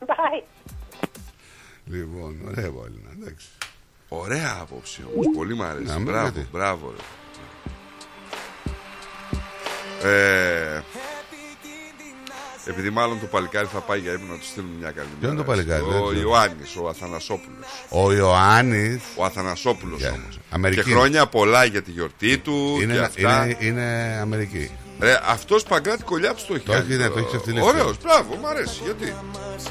[0.10, 0.42] Bye.
[1.84, 3.48] Λοιπόν, ωραία, Παολίνα, εντάξει.
[4.08, 5.84] Ωραία άποψη όμως, πολύ μ' αρέσει.
[5.86, 6.48] Να μην Μπράβο, γιατί.
[6.52, 6.92] μπράβο.
[10.02, 10.76] Ρε.
[10.76, 10.82] Ε,
[12.68, 15.18] επειδή μάλλον το παλικάρι θα πάει για ύπνο να του στείλουμε μια καλημέρα.
[15.20, 16.20] Ποιο είναι το παλικάρι, δεν Ο ξέρω.
[16.20, 17.66] Ιωάννης, ο Αθανασόπουλος.
[17.88, 20.10] Ο Ιωάννης Ο Αθανασόπουλος Γεια.
[20.12, 20.38] όμως.
[20.50, 20.82] Αμερική.
[20.82, 23.44] Και χρόνια πολλά για τη γιορτή του και είναι, αυτά.
[23.46, 24.70] είναι, είναι Αμερική.
[25.00, 26.84] Ρε, αυτός Παγκράτη Κολιάπης το έχει Το κάνει.
[26.88, 27.66] έχει, ναι, το έχεις ξεφτυλίσει.
[27.66, 28.80] Ωραίος, μπράβο, μου αρέσει.
[28.84, 29.14] Γιατί;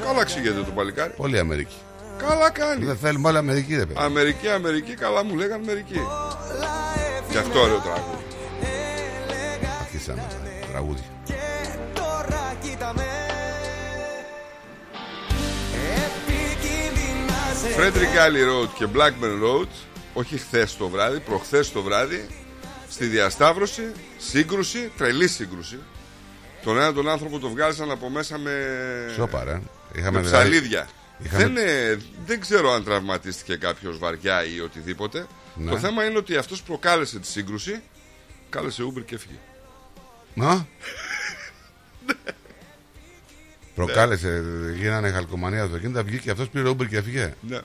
[0.04, 1.12] Καλά ξηγείται το παλικάρι.
[1.16, 1.76] Πολύ Αμερική.
[2.18, 2.84] Καλά κάνει.
[2.84, 3.94] Δεν θέλουμε όλη Αμερική, ρε παιδί.
[4.02, 6.00] Αμερική, Αμερική, καλά μου λέγανε μερικοί.
[7.30, 8.24] Γι' αυτό ωραίο τραγούδι.
[9.80, 10.22] Αρχίσαμε
[10.60, 11.04] τα τραγούδια.
[17.62, 19.68] Frederick Alley Road και Blackburn Road,
[20.14, 22.26] όχι χθες το βράδυ, προχθές το βράδυ,
[22.90, 25.78] στη διασταύρωση, σύγκρουση, τρελή σύγκρουση.
[26.64, 28.52] Τον ένα τον άνθρωπο το βγάλισαν από μέσα με,
[29.14, 29.52] Σόπα, ρε.
[29.52, 29.60] με
[29.96, 30.88] Είχαμε δηλαδή- ψαλίδια.
[31.18, 35.26] είχαμε- Δεν, ε, δεν ξέρω αν τραυματίστηκε κάποιος βαριά ή οτιδήποτε.
[35.54, 35.70] Ναι.
[35.70, 37.82] Το θέμα είναι ότι αυτός προκάλεσε τη σύγκρουση,
[38.50, 39.38] κάλεσε Uber και έφυγε.
[40.34, 40.66] Να.
[43.84, 44.42] Προκάλεσε,
[44.78, 47.34] γίνανε χαλκομανία αυτοκίνητα, βγήκε αυτός πήρε Uber και έφυγε.
[47.48, 47.58] Ναι.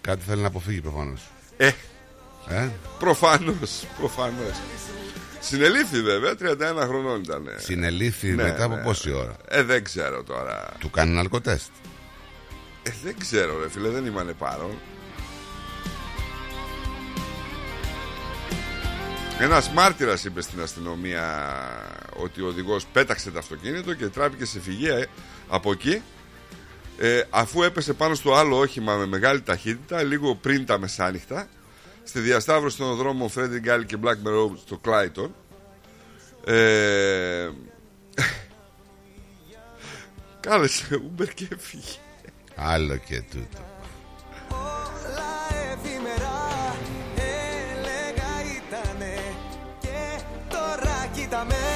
[0.00, 1.30] Κάτι θέλει να αποφύγει προφανώς.
[1.56, 1.70] Ε,
[2.48, 4.56] Ε; προφανώς, προφανώς.
[5.40, 7.48] Συνελήφθη βέβαια, 31 χρονών ήταν.
[7.56, 8.82] Συνελήφθη Ναι, μετά από ναι.
[8.82, 10.68] πόση ώρα; Ε, δεν ξέρω τώρα.
[10.78, 11.68] Του κάνουν αλκοτέστ.
[12.82, 14.74] Ε, δεν ξέρω, ρε φίλε, δεν ήμανε παρόν.
[19.40, 21.24] Ένας μάρτυρας είπε στην αστυνομία
[22.16, 25.06] ότι ο οδηγός πέταξε το αυτοκίνητο και τράπηκε σε φυγεία ε,
[25.48, 26.02] από εκεί.
[26.98, 31.48] Ε, αφού έπεσε πάνω στο άλλο όχημα με μεγάλη ταχύτητα, λίγο πριν τα μεσάνυχτα,
[32.04, 35.34] στη διασταύρωση των δρόμων Φρέντι Γκάλι και Blackmer Road στο Κλάιτον.
[36.44, 37.48] Ε,
[40.40, 41.98] κάλεσε Uber και έφυγε.
[42.54, 43.64] Άλλο και τούτο.
[44.48, 45.36] Όλα
[45.72, 46.76] εφημερά
[47.16, 49.34] έλεγα ήτανε
[49.80, 51.75] και τώρα κοίτα με επικίνδυνα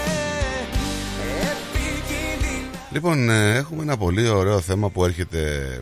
[2.92, 5.80] Λοιπόν, ε, έχουμε ένα πολύ ωραίο θέμα που έρχεται ε,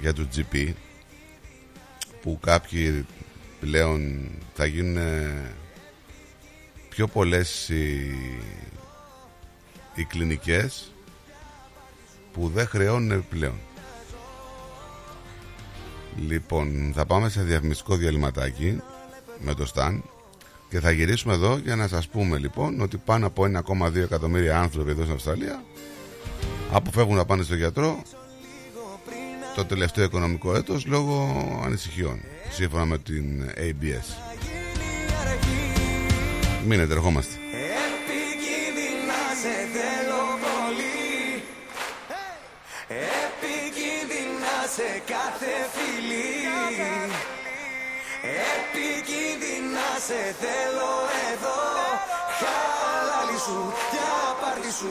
[0.00, 0.72] για το GP
[2.22, 3.06] που κάποιοι
[3.60, 5.52] πλέον θα γίνουν ε,
[6.88, 8.14] πιο πολλές οι,
[9.94, 10.92] οι κλινικές
[12.32, 13.58] που δεν χρεώνουν πλέον.
[16.26, 18.80] Λοιπόν, θα πάμε σε διαφημιστικό διαλυματάκι
[19.38, 20.04] με το Σταν
[20.70, 23.44] και θα γυρίσουμε εδώ για να σας πούμε λοιπόν ότι πάνω από
[23.78, 25.62] 1,2 εκατομμύρια άνθρωποι εδώ στην Αυστραλία
[26.72, 28.02] αποφεύγουν να πάνε στο γιατρό
[29.54, 34.28] το τελευταίο οικονομικό έτος λόγω ανησυχιών σύμφωνα με την ABS
[36.66, 37.34] Μείνετε, ερχόμαστε.
[37.86, 41.42] Επικίνδυνα σε θέλω πολύ.
[43.24, 46.30] Επικίνδυνα σε κάθε φιλή
[48.52, 50.92] Επικίνδυνα σε θέλω
[51.32, 51.60] εδώ.
[52.38, 53.58] Χαλάλι σου
[53.92, 54.90] για πάρτι σου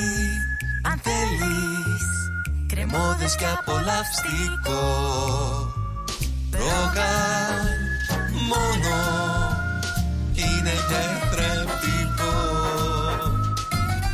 [0.81, 2.05] Αν θέλεις
[2.67, 4.83] Κρεμόδες και απολαυστικό
[6.51, 7.65] Ρόγαν
[8.49, 8.97] μόνο
[10.33, 12.37] Είναι τετρεπτικό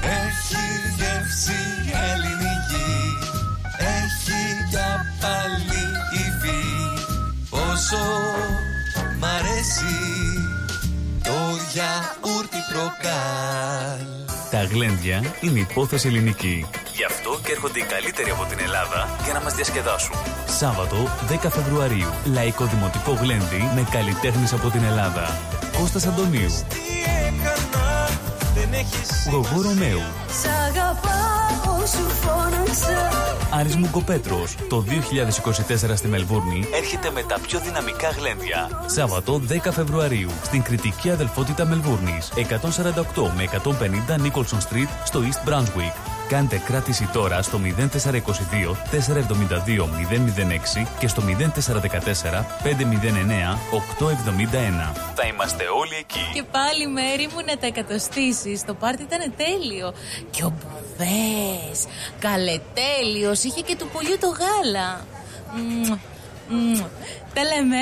[0.01, 0.65] Έχει
[0.97, 1.61] γεύση
[2.09, 3.17] ελληνική
[3.77, 6.65] Έχει για πάλι υφή.
[7.49, 8.05] Πόσο
[9.19, 9.97] μ' αρέσει
[11.23, 16.65] το γιαούρτι προκάλ Τα γλέντια είναι υπόθεση ελληνική.
[16.95, 20.15] Γι' αυτό και έρχονται οι καλύτεροι από την Ελλάδα για να μας διασκεδάσουν.
[20.47, 20.97] Σάββατο
[21.43, 22.13] 10 Φεβρουαρίου.
[22.33, 25.39] Λαϊκό Δημοτικό Γλέντι με καλλιτέχνες από την Ελλάδα.
[25.79, 26.49] Κώστας Αντωνίου,
[29.31, 30.01] Γογό Ρωμαίου,
[30.41, 34.55] Σ' αγαπάω, σου φώναξα Άρης Μουγκοπέτρος.
[34.69, 38.69] Το 2024 στη Μελβούρνη έρχεται με τα πιο δυναμικά γλέντια.
[38.85, 42.31] Σάββατο 10 Φεβρουαρίου στην κριτική αδελφότητα Μελβούρνης.
[42.35, 46.16] 148 με 150 Nicholson Street στο East Brunswick.
[46.27, 47.71] Κάντε κράτηση τώρα στο 0422
[48.91, 49.79] 472
[50.83, 51.87] 006 και στο 0414 509
[53.73, 54.95] 871.
[55.15, 56.29] Θα είμαστε όλοι εκεί.
[56.33, 59.93] Και πάλι μέρη μου να τα εκατοστήσεις Το πάρτι ήταν τέλειο
[60.29, 61.85] Και ο Μποβές
[62.19, 65.05] Καλετέλειος Είχε και του πουλιού το γάλα
[65.55, 65.97] Μμμ,
[66.49, 66.83] μμμ.
[67.33, 67.81] Τα λέμε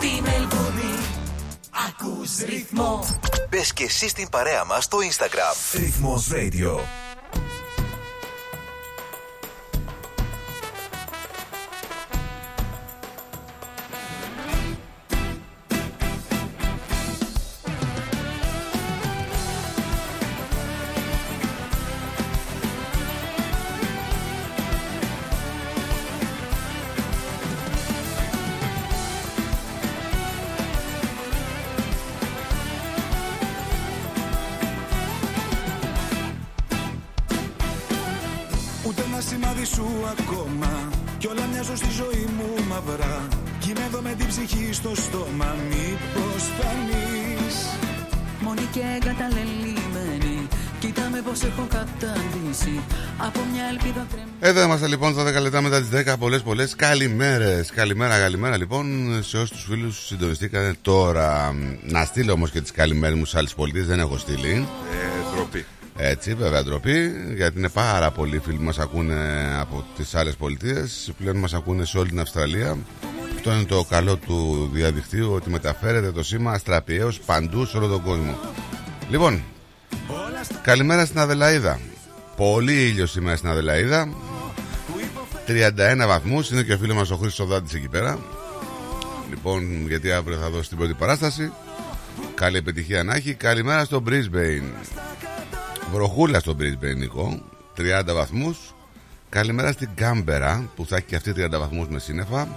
[0.00, 0.98] Στη Μελβούνι
[1.88, 3.04] ακούς ρυθμό
[3.50, 5.78] Μπε και εσύ στην παρέα μας στο Instagram.
[5.78, 6.78] Ρυθμός Radio.
[53.28, 56.14] Από μια ελπίδα τρεμένη Εδώ είμαστε λοιπόν 12 λεπτά μετά τις 10.
[56.18, 57.70] Πολλές πολλές καλημέρες.
[57.70, 58.86] Καλημέρα, καλημέρα λοιπόν
[59.22, 61.54] σε όσου τους φίλους συντονιστήκατε τώρα.
[61.82, 63.82] Να στείλω όμως και τις καλημέρες μου σε άλλε πολιτείε.
[63.82, 64.68] Δεν έχω στείλει.
[64.92, 65.66] Ε, ντροπή.
[65.96, 69.16] Έτσι, βέβαια ντροπή, γιατί είναι πάρα πολλοί φίλοι που μας ακούνε
[69.60, 71.12] από τις άλλες πολιτείες.
[71.18, 72.78] Πλέον μας ακούνε σε όλη την Αυστραλία.
[73.34, 78.02] Αυτό είναι το καλό του διαδικτύου, ότι μεταφέρεται το σήμα αστραπιαίω παντού σε όλο τον
[78.02, 78.38] κόσμο.
[79.10, 79.42] Λοιπόν,
[80.62, 81.80] καλημέρα στην Αδελαίδα.
[82.38, 84.08] Πολύ ήλιος σήμερα στην Αδελαίδα.
[85.46, 86.50] 31 βαθμούς.
[86.50, 88.18] Είναι και ο φίλος μας ο Χρήστος Δάντη εκεί πέρα.
[89.28, 91.52] Λοιπόν, γιατί αύριο θα δώσει την πρώτη παράσταση.
[92.34, 93.34] Καλή επιτυχία να έχει.
[93.34, 94.86] Καλημέρα στο Brisbane.
[95.92, 97.42] Βροχούλα στο Brisbane, Νικό.
[97.76, 98.74] 30 βαθμούς.
[99.28, 102.48] Καλημέρα στην Κάμπερα που θα έχει και αυτή 30 βαθμούς με σύννεφα.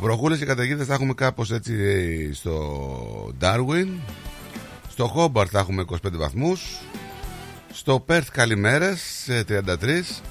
[0.00, 3.88] Βροχούλες και καταιγίδες θα έχουμε κάπως έτσι ε, στο Darwin.
[4.88, 6.80] Στο Hobart θα έχουμε 25 βαθμούς.
[7.72, 9.64] Στο Perth καλημέρες σε 33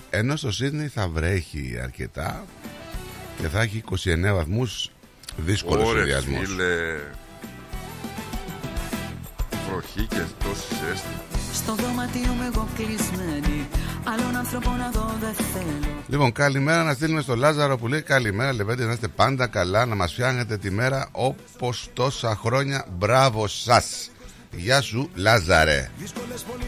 [0.10, 2.46] ενώ στο Sydney θα βρέχει αρκετά
[3.42, 4.92] και θα έχει 29 βαθμούς
[5.38, 6.38] δύσκολος Ωρε, συνδυασμό.
[6.40, 6.98] φίλε.
[9.70, 11.08] Βροχή και τόση ζέστη.
[11.54, 13.68] Στο δωμάτιο μου εγώ κλεισμένη
[14.04, 18.54] Άλλον άνθρωπο να δω δεν θέλω Λοιπόν, καλημέρα να στείλουμε στο Λάζαρο που λέει Καλημέρα,
[18.54, 22.86] Λεβέντε, να είστε πάντα καλά, να μας φτιάχνετε τη μέρα όπως τόσα χρόνια.
[22.98, 24.10] Μπράβο σας.
[24.52, 25.90] Γεια σου, Λάζαρε.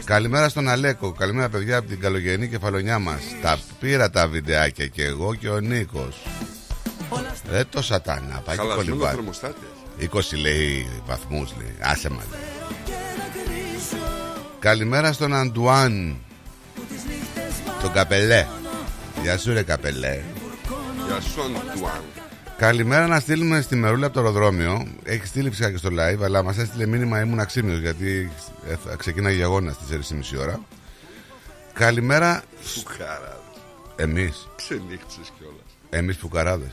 [0.04, 1.12] Καλημέρα στον Αλέκο.
[1.12, 3.20] Καλημέρα, παιδιά, από την καλογενή κεφαλονιά μας.
[3.42, 6.22] Τα πήρα τα βιντεάκια και εγώ και ο Νίκος.
[7.50, 9.14] Ρε το σατάνα, πάει και Χαλασμένο κολυμπάει.
[9.14, 9.66] θερμοστάτη.
[9.98, 11.74] 20 λέει βαθμούς, λέει.
[11.80, 12.24] Άσε μας.
[12.30, 12.40] λέει.
[14.58, 16.16] Καλημέρα στον Αντουάν.
[17.82, 18.46] Τον Καπελέ.
[19.22, 20.20] Γεια σου, ρε Καπελέ.
[21.06, 22.00] Γεια σου, Αντουάν.
[22.62, 24.86] Καλημέρα να στείλουμε στη Μερούλα από το αεροδρόμιο.
[25.02, 28.32] Έχει στείλει φυσικά και στο live, αλλά μας έστειλε μήνυμα ήμουν αξίμιο γιατί
[28.68, 30.60] ε, θα ξεκινάει η αγώνα στις 4.30 ώρα.
[31.72, 32.42] Καλημέρα.
[32.60, 33.40] Φουκάρα.
[33.96, 34.48] Εμείς.
[34.56, 35.76] Ξενύχτησες κιόλας.
[35.90, 36.70] Εμείς φουκαράδε.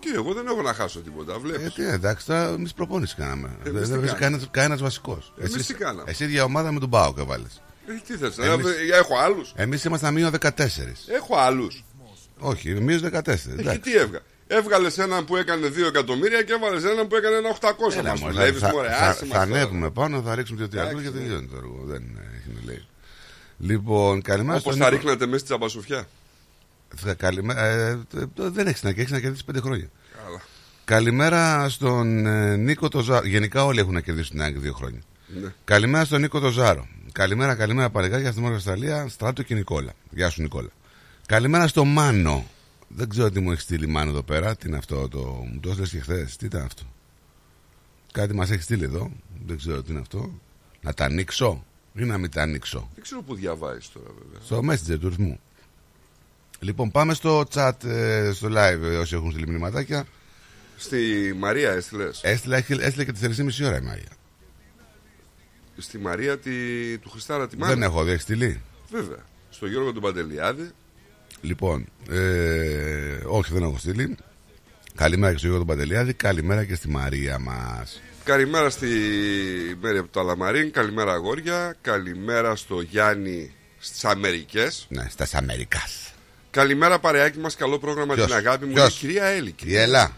[0.00, 1.38] Τι, εγώ δεν έχω να χάσω τίποτα.
[1.38, 1.66] Βλέπεις.
[1.66, 3.48] Ε, τι, εντάξει, τώρα εμείς προπόνηση κάναμε.
[3.48, 4.42] Εμείς δεν τι δεν βρήκε κάναμε.
[4.50, 5.32] κανένα βασικός.
[5.38, 6.10] Εμείς τι κάναμε.
[6.10, 7.46] Εσύ για ομάδα με τον Πάο έβαλε.
[7.86, 9.52] Ε, τι θες, Εμείς- ε, έχω άλλους.
[9.56, 11.06] Εμείς ήμασταν μείον 14.
[11.06, 11.84] Έχω άλλους.
[12.38, 13.28] Όχι, μείον 14.
[13.28, 13.78] Εκεί εντάξει.
[13.80, 14.20] τι έβγα.
[14.46, 17.96] Έβγαλες έναν που έκανε 2 εκατομμύρια και έβαλες έναν που έκανε ένα 800.
[17.98, 19.58] Έλα, Μας μωρέ, δουλεύεις, θα, μωρέ, θα, άσε θα μας τώρα.
[19.58, 21.20] ανέβουμε πάνω, θα ρίξουμε δύο τριάδε και Εντάξει, ναι.
[21.24, 21.82] τελειώνει το έργο.
[21.86, 22.02] Δεν
[22.36, 22.86] έχει να λέει.
[23.58, 25.02] Λοιπόν, καλημέρα Όπως στον θα Νίκο.
[25.02, 26.08] ρίχνατε μέσα στη τσαμπασοφιά.
[26.96, 27.64] Θα- Καλημέρα.
[27.66, 29.88] Ε, ε, δεν έχεις να έχεις να κερδίσεις πέντε χρόνια.
[30.24, 30.40] Καλά.
[30.84, 33.26] Καλημέρα στον ε, Νίκο το Ζάρο.
[33.26, 35.00] Γενικά όλοι έχουν να κερδίσουν την ΑΕΚ δύο χρόνια.
[35.26, 35.48] Ναι.
[35.64, 36.88] Καλημέρα στον Νίκο το Ζάρο.
[37.12, 39.92] Καλημέρα, καλημέρα παλαιγάρια στην Μόρφη Αυστραλία, Στράτο και Νικόλα.
[40.10, 40.68] Γεια σου, Νικόλα.
[41.28, 42.46] Καλημέρα στο Μάνο.
[42.88, 44.56] Δεν ξέρω τι μου έχεις στείλει Μάνο εδώ πέρα.
[44.56, 45.18] Τι είναι αυτό το.
[45.52, 46.36] Μου το έστειλες και χθες.
[46.36, 46.82] Τι ήταν αυτό;
[48.12, 49.10] Κάτι μας έχεις στείλει εδώ.
[49.46, 50.40] Δεν ξέρω τι είναι αυτό.
[50.80, 51.64] Να τα ανοίξω
[51.94, 54.40] ή να μην τα ανοίξω; Δεν ξέρω που διαβάζεις τώρα βέβαια.
[54.44, 55.40] Στο Messenger τουρισμού.
[56.60, 60.06] Λοιπόν, πάμε στο chat, ε, στο live, ε, όσοι έχουν στείλει μηνυματάκια.
[60.76, 64.10] Στη Μαρία έστειλες; Έστειλε, έστειλε και τι 4,5 ώρα η Μάγια.
[65.76, 66.50] στη Μαρία τη,
[66.98, 67.74] του Χριστάρα τη Μάνα.
[67.74, 68.60] Δεν έχω δει, έχεις στείλει;
[68.90, 69.24] Βέβαια.
[69.50, 70.70] Στο Γιώργο τον Παντελιάδη.
[71.40, 74.16] Λοιπόν, ε, όχι δεν έχω στείλει.
[74.94, 76.12] Καλημέρα και στο Γιώργο τον Παντελιάδη.
[76.12, 78.00] Καλημέρα και στη Μαρία μας.
[78.24, 78.88] Καλημέρα στη
[79.80, 80.70] Μέρη από το Αλαμαρίν.
[80.70, 81.76] Καλημέρα αγόρια.
[81.80, 84.86] Καλημέρα στο Γιάννη στις Αμερικές.
[84.88, 86.12] Ναι, στα Αμερικάς.
[86.50, 87.56] Καλημέρα παρεάκι μας.
[87.56, 88.72] Καλό πρόγραμμα Ποιος; την αγάπη μου.
[88.72, 89.48] Ποιος; Είναι η κυρία Έλλη.
[89.48, 89.82] Η κυρία.
[89.82, 90.16] Έλα.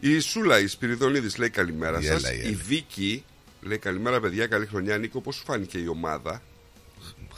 [0.00, 2.24] Η Σούλα, η Σπυριδονίδης λέει καλημέρα Η σας.
[2.24, 2.48] Έλα, η Έλα.
[2.48, 3.24] Η Βίκη
[3.60, 4.46] λέει καλημέρα παιδιά.
[4.46, 4.98] Καλή χρονιά.
[4.98, 6.42] Νίκο, πώς σου φάνηκε η ομάδα;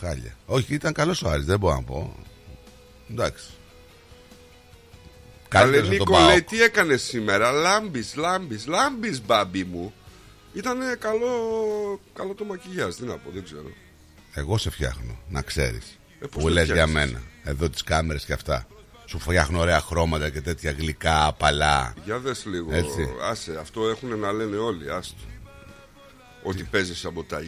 [0.00, 0.36] Χάλια.
[0.46, 2.16] Όχι, ήταν καλός ο Άρης, δεν μπορώ να πω.
[3.10, 3.46] Εντάξει.
[5.48, 6.48] Καλές Καλύτερος από τον Νίκο λέει ΠΑΟΚ.
[6.48, 9.92] τι έκανες σήμερα; Λάμπης, λάμπης, λάμπης μπάμπι μου.
[10.52, 11.30] Ήταν καλό,
[12.14, 12.94] καλό το μακιγιάζ.
[12.94, 13.70] Τι να πω, δεν ξέρω.
[14.34, 15.98] Εγώ σε φτιάχνω, να ξέρεις.
[16.20, 17.22] Ε, πώς που το λες για φτιάχνεις; μένα.
[17.44, 18.66] Εδώ τις κάμερες και αυτά.
[19.06, 21.94] Σου φτιάχνω ωραία χρώματα και τέτοια γλυκά, απαλά.
[22.04, 22.74] Για δες λίγο.
[22.74, 23.08] Έτσι.
[23.22, 24.90] Άσε, αυτό έχουν να λένε όλοι.
[24.90, 25.16] Άστο.
[26.42, 27.46] Ότι παίζεις σαμποτάζ.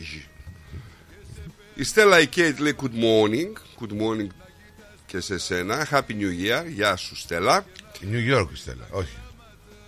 [1.75, 3.53] Η Στέλλα η Κέιτ λέει good morning.
[3.81, 4.27] Good morning
[5.11, 5.89] και σε σένα.
[5.91, 6.65] Happy New Year.
[6.67, 7.65] Γεια σου Στέλλα.
[8.01, 8.87] New York, Στέλλα.
[8.91, 9.17] Όχι.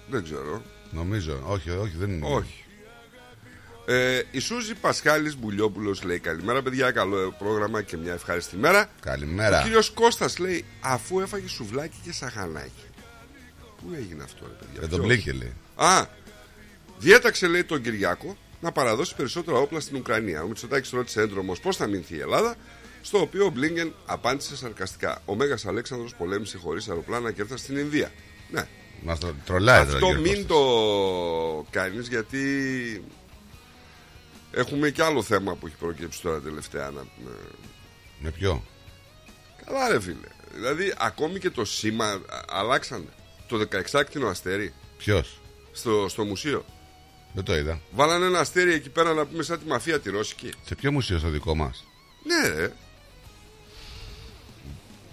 [0.09, 0.63] Δεν ξέρω.
[0.91, 1.43] Νομίζω.
[1.45, 2.27] Όχι, όχι, δεν είναι.
[2.27, 2.65] Όχι.
[3.87, 8.91] Ε, η Σούζη Πασχάλης Μπουλιόπουλος λέει καλημέρα παιδιά, καλό πρόγραμμα και μια ευχάριστη μέρα.
[9.01, 9.61] Καλημέρα.
[9.61, 12.85] Ο κύριος Κώστας λέει αφού έφαγε σουβλάκι και σαχανάκι.
[13.77, 14.81] Πού έγινε αυτό ρε παιδιά.
[14.81, 15.53] Δεν τον ποιος; πλήκε, λέει.
[15.75, 16.07] Α,
[16.99, 20.43] διέταξε λέει τον Κυριάκο να παραδώσει περισσότερα όπλα στην Ουκρανία.
[20.43, 22.57] Ο Μητσοτάκης ρώτησε έντρομος πώς θα μείνθει η Ελλάδα.
[23.05, 25.23] Στο οποίο ο Μπλίνγκεν απάντησε σαρκαστικά.
[25.25, 28.13] Ο Μέγας Αλέξανδρος πολέμησε χωρίς αεροπλάνα και έφτασε στην Ινδία.
[28.51, 28.67] Ναι,
[29.03, 29.93] Μας το τρολάει τώρα.
[29.97, 30.47] αυτό κύριε μην Κώστα.
[30.55, 33.05] το κάνεις γιατί
[34.51, 36.91] έχουμε και άλλο θέμα που έχει προκύψει τώρα τελευταία.
[36.91, 37.01] Να...
[37.17, 37.31] πούμε.
[38.19, 38.63] Με ποιο;
[39.67, 40.29] Καλά ρε φίλε.
[40.55, 43.07] Δηλαδή ακόμη και το σήμα α- αλλάξανε.
[43.49, 45.41] Το 16κτηνο αστέρι Ποιος;
[45.73, 46.65] στο, στο μουσείο.
[47.35, 47.81] Δεν το είδα.
[47.91, 50.51] Βάλανε ένα αστέρι εκεί πέρα να πούμε σαν τη μαφία τη Ρώσικη.
[50.65, 51.85] Σε ποιο μουσείο στο δικό μας;
[52.27, 52.73] Ναι ρε.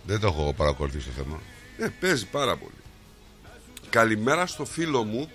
[0.09, 1.39] Δεν το έχω παρακολουθήσει το θέμα.
[1.77, 2.73] Ναι, παίζει πάρα πολύ.
[3.89, 5.31] Καλημέρα στο φίλο μου,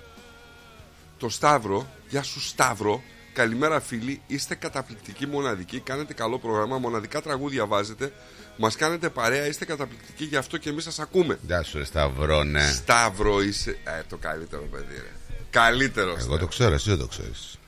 [1.18, 1.86] το Σταύρο.
[2.08, 3.02] Γεια σου Σταύρο.
[3.32, 8.12] Καλημέρα φίλοι, είστε καταπληκτικοί μοναδικοί, κάνετε καλό πρόγραμμα, μοναδικά τραγούδια βάζετε,
[8.56, 11.38] μας κάνετε παρέα, είστε καταπληκτικοί, γι' αυτό και εμείς σας ακούμε.
[11.42, 12.72] Γεια σου, ρε Σταυρό, ναι.
[12.72, 15.36] Σταύρο είσαι, ε, το καλύτερο παιδί ρε.
[15.50, 16.20] Καλύτερος.
[16.20, 17.58] Εγώ το ξέρω, εσύ δεν το ξέρεις.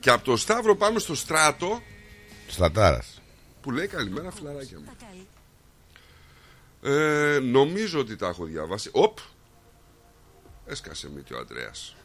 [0.00, 1.82] Και από το Σταύρο πάμε στο Στράτο,
[2.48, 3.22] Στρατάρας.
[3.62, 4.84] που λέει καλημέρα φιλαράκια μου.
[6.86, 8.88] Ε, νομίζω ότι τα έχω διαβάσει.
[8.92, 9.18] Οπ!
[10.66, 11.96] Έσκασε μύτη ο Αντρέας.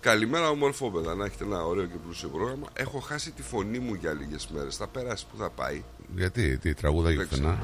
[0.00, 1.14] Καλημέρα, ομορφόπεδα.
[1.14, 2.66] Να έχετε ένα ωραίο και πλούσιο πρόγραμμα.
[2.72, 4.76] Έχω χάσει τη φωνή μου για λίγες μέρες.
[4.76, 5.82] Θα περάσει που θα πάει;
[6.14, 7.58] Γιατί, τι, τραγούδα για Δεν πουθενά;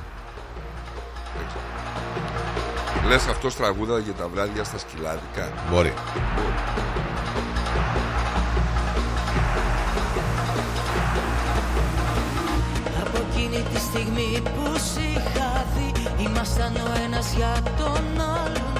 [3.06, 5.52] Λες αυτός τραγούδα για τα βράδια στα σκυλάδικα.
[5.70, 5.88] Μπορεί.
[5.88, 6.83] Από
[13.36, 15.88] εκείνη τη στιγμή που σ' είχα δει
[16.24, 18.72] Ήμασταν ο ένας για τον άλλον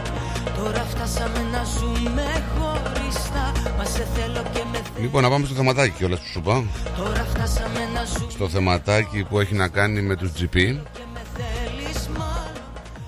[0.57, 5.55] Τώρα φτάσαμε να ζούμε χωριστά Μα σε θέλω και με θέλεις Λοιπόν, να πάμε στο
[5.55, 6.65] θεματάκι κιόλας που σου είπα.
[6.97, 10.57] Τώρα φτάσαμε να ζούμε Στο θεματάκι που έχει να κάνει με τους GP.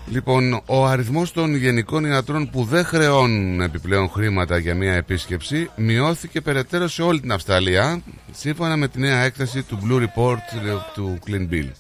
[0.09, 6.41] Λοιπόν, ο αριθμός των γενικών ιατρών που δεν χρεώνουν επιπλέον χρήματα για μια επίσκεψη μειώθηκε
[6.41, 8.03] περαιτέρω σε όλη την Αυστραλία,
[8.33, 11.71] σύμφωνα με τη νέα έκθεση του Blue Report ε, του Clean Bill.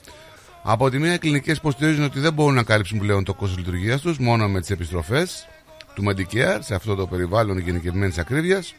[0.62, 4.00] Από τη μία, οι κλινικές υποστηρίζουν ότι δεν μπορούν να κάλυψουν πλέον το κόστος λειτουργίας
[4.00, 5.48] τους μόνο με τις επιστροφές
[5.94, 8.74] του Medicare σε αυτό το περιβάλλον γενικευμένης ακρίβειας.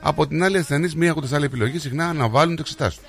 [0.00, 3.04] Από την άλλη, οι ασθενείς, μία έχοντα άλλη επιλογή, συχνά αναβάλουν το εξετάσει του.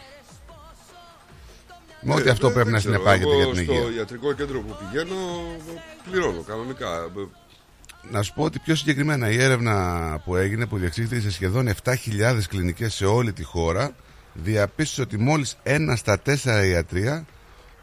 [2.02, 2.94] Με ό,τι Ε, αυτό δεν- πρέπει να δεν ξέρω.
[3.04, 3.82] συνεπάγεται Εγώ για την υγεία.
[3.82, 5.16] Στο ιατρικό κέντρο που πηγαίνω,
[6.12, 6.88] πληρώνω κανονικά.
[6.96, 7.10] Ε,
[8.12, 9.76] Να σου πω ότι πιο συγκεκριμένα η έρευνα
[10.26, 13.96] που έγινε που διεξήχθηκε σε σχεδόν 7.000 κλινικές σε όλη τη χώρα
[14.34, 17.26] διαπίστωσε ότι μόλις ένα στα τέσσερα ιατρία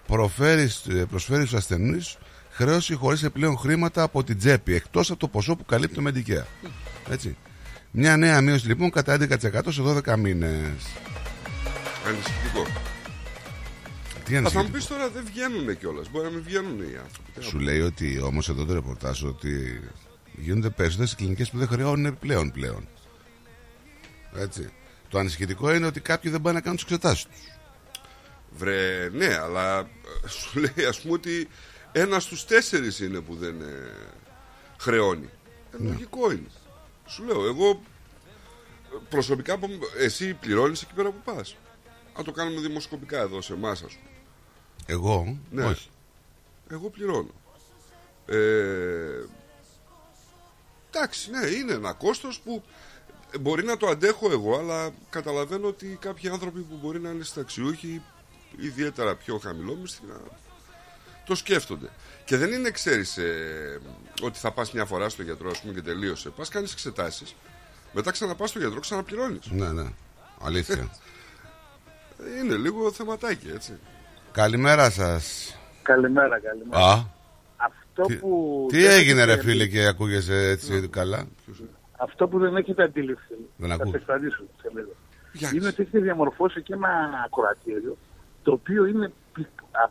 [0.06, 0.70] προφέρει,
[1.10, 2.16] προσφέρει στους ασθενείς
[2.50, 6.68] χρέωση χωρίς επιπλέον χρήματα από την τσέπη εκτός από το ποσό που καλύπτει το Medicare.
[7.10, 7.36] Έτσι.
[7.90, 10.70] Μια νέα μείωση λοιπόν κατά 11% σε 12 μήνες.
[12.06, 12.66] Ανησυχητικό.
[14.24, 14.72] Τι Α, θα μου ανησυχητικό.
[14.76, 16.10] πεις τώρα δεν βγαίνουν κιόλας.
[16.10, 17.30] Μπορεί να μην βγαίνουν οι άνθρωποι.
[17.32, 17.62] Τι να Σου πω.
[17.62, 19.80] λέει ότι όμως εδώ το ρεπορτάζ ότι
[20.32, 22.88] γίνονται περισσότερες κλινικές που δεν χρεώνουν επιπλέον πλέον.
[24.36, 24.72] Έτσι.
[25.08, 27.40] Το ανησυχητικό είναι ότι κάποιοι δεν πάνε να κάνουν τις εξετάσεις τους.
[28.56, 31.48] Βρε, ναι, αλλά ε, σου λέει ας πούμε ότι
[31.92, 33.92] ένας στους τέσσερις είναι που δεν ε,
[34.78, 35.28] χρεώνει.
[35.72, 35.88] Ε, Ναι.
[35.88, 36.48] Λογικό είναι.
[37.06, 39.68] Σου λέω, εγώ ε, προσωπικά που-
[39.98, 41.56] εσύ πληρώνεις εκεί πέρα που πας.
[42.16, 44.08] Αν το κάνουμε δημοσκοπικά εδώ σε εμάς, ας πούμε.
[44.86, 45.64] Εγώ, Ναι.
[45.64, 45.88] όχι.
[46.70, 47.30] Εγώ πληρώνω.
[48.26, 49.24] Ε,
[50.90, 52.62] εντάξει, ναι, είναι ένα κόστος που
[53.40, 58.02] μπορεί να το αντέχω εγώ, αλλά καταλαβαίνω ότι κάποιοι άνθρωποι που μπορεί να είναι συνταξιούχοι,
[58.56, 60.20] ιδιαίτερα πιο χαμηλόμιστοι, να
[61.26, 61.90] το σκέφτονται.
[62.24, 63.18] Και δεν είναι, ξέρεις,
[64.22, 66.28] ότι θα πας μια φορά στο γιατρό, ας πούμε, και τελείωσε.
[66.30, 67.34] Πας, κάνεις εξετάσεις.
[67.92, 69.46] Μετά ξαναπάς στο γιατρό, ξαναπληρώνεις.
[69.50, 69.86] Ναι, ναι.
[70.40, 70.90] Αλήθεια.
[72.40, 73.78] Είναι λίγο θεματάκι, έτσι.
[74.34, 75.56] Καλημέρα σας.
[75.82, 76.84] Καλημέρα, καλημέρα.
[76.84, 77.04] Α,
[77.56, 78.66] Αυτό τι, που.
[78.70, 81.26] τι δεν έγινε, έχετε- ρε φίλε, και ακούγεσαι έτσι καλά;
[81.96, 83.34] Αυτό που δεν έχετε αντιληφθεί.
[83.56, 83.90] Δεν θα ακούω.
[83.90, 84.92] σε ευχαριστήσω σε λίγο.
[85.54, 86.88] Είναι ότι έχετε διαμορφώσει και ένα
[87.26, 87.96] ακροατήριο
[88.42, 89.90] το οποίο είναι πι- α-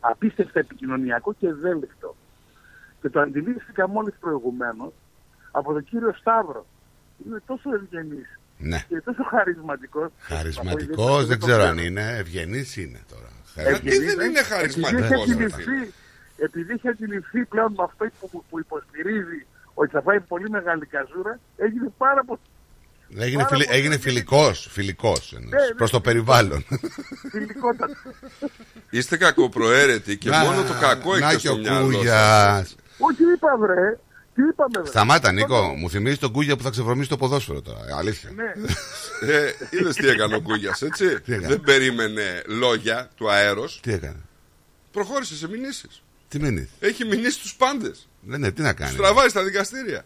[0.00, 2.16] απίστευτα επικοινωνιακό και ευέλικτο.
[3.00, 4.92] Και το αντιλήφθηκα μόλις προηγουμένως
[5.50, 6.66] από τον κύριο Σταύρο.
[7.26, 8.84] Είναι τόσο ευγενής Ναι.
[8.88, 10.08] και τόσο χαρισματικός.
[10.18, 12.16] Χαρισματικός, δεν ξέρω αν είναι.
[12.18, 13.28] Ευγενής είναι τώρα.
[13.54, 15.92] Γιατί δεν είναι Επειδή χαρισματικός, έχει ρε αντιληφθεί,
[16.36, 21.38] επειδή έχει αντιληφθεί πλέον με αυτό που, που υποστηρίζει ότι θα πάει πολύ μεγάλη καζούρα,
[21.56, 22.40] έγινε πάρα πολύ
[23.18, 25.74] Έγινε, Πάρα φιλι, πολύ έγινε φιλικός, φιλικός εννοείς, Ναι, ναι.
[25.74, 26.64] προς το περιβάλλον.
[27.30, 27.94] φιλικότατο.
[28.90, 31.94] Είστε κακοπροαίρετοι και Να, μόνο το κακό να έχετε και στο ο μυαλό σας.
[31.96, 32.76] Κούγιας.
[32.98, 33.98] Όχι, είπα βρε.
[34.34, 34.86] Τι είπαμε, βρε.
[34.86, 35.74] Σταμάτα, Νίκο.
[35.76, 37.78] Μου θυμίζει τον Κούγια που θα ξεβρωμίσει το ποδόσφαιρο τώρα.
[37.98, 38.30] Αλήθεια.
[38.34, 38.52] Ναι.
[39.32, 43.80] Ε, είδες τι έκανε ο Κούγιας, έτσι; έκανε; Δεν περίμενε λόγια του αέρος.
[43.82, 44.16] Τι έκανε;
[44.92, 46.02] Προχώρησε σε μηνύσεις.
[46.28, 46.68] Τι μείνει.
[46.80, 48.08] Έχει μηνύσεις τους πάντες.
[48.20, 50.04] Δεν είναι, τι να κάνει; Τους τραβάει στα δικαστήρια.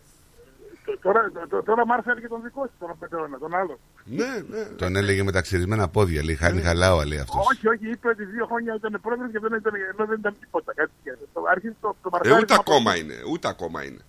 [1.03, 3.79] Τώρα, τω- τώρα μ' άρεσε και τον δικό σου, τον απαιτώνα, τον άλλο.
[4.05, 4.65] Ναι, ναι.
[4.65, 6.25] Τον έλεγε με τα ξυρισμένα πόδια.
[6.25, 7.47] Λέει Χάνι Χαλάουα, λέει αυτός.
[7.51, 10.73] Όχι, όχι, είπε ότι δύο χρόνια ήταν πρόεδρος και δεν ήταν, ενώ δεν ήταν τίποτα.
[10.75, 11.27] Κάτι τέτοιο.
[11.33, 13.15] Το- Άρχισε το, το Ε, μαρκάρισμα ούτε από- ακόμα είναι.
[13.31, 14.01] Ούτε ακόμα είναι.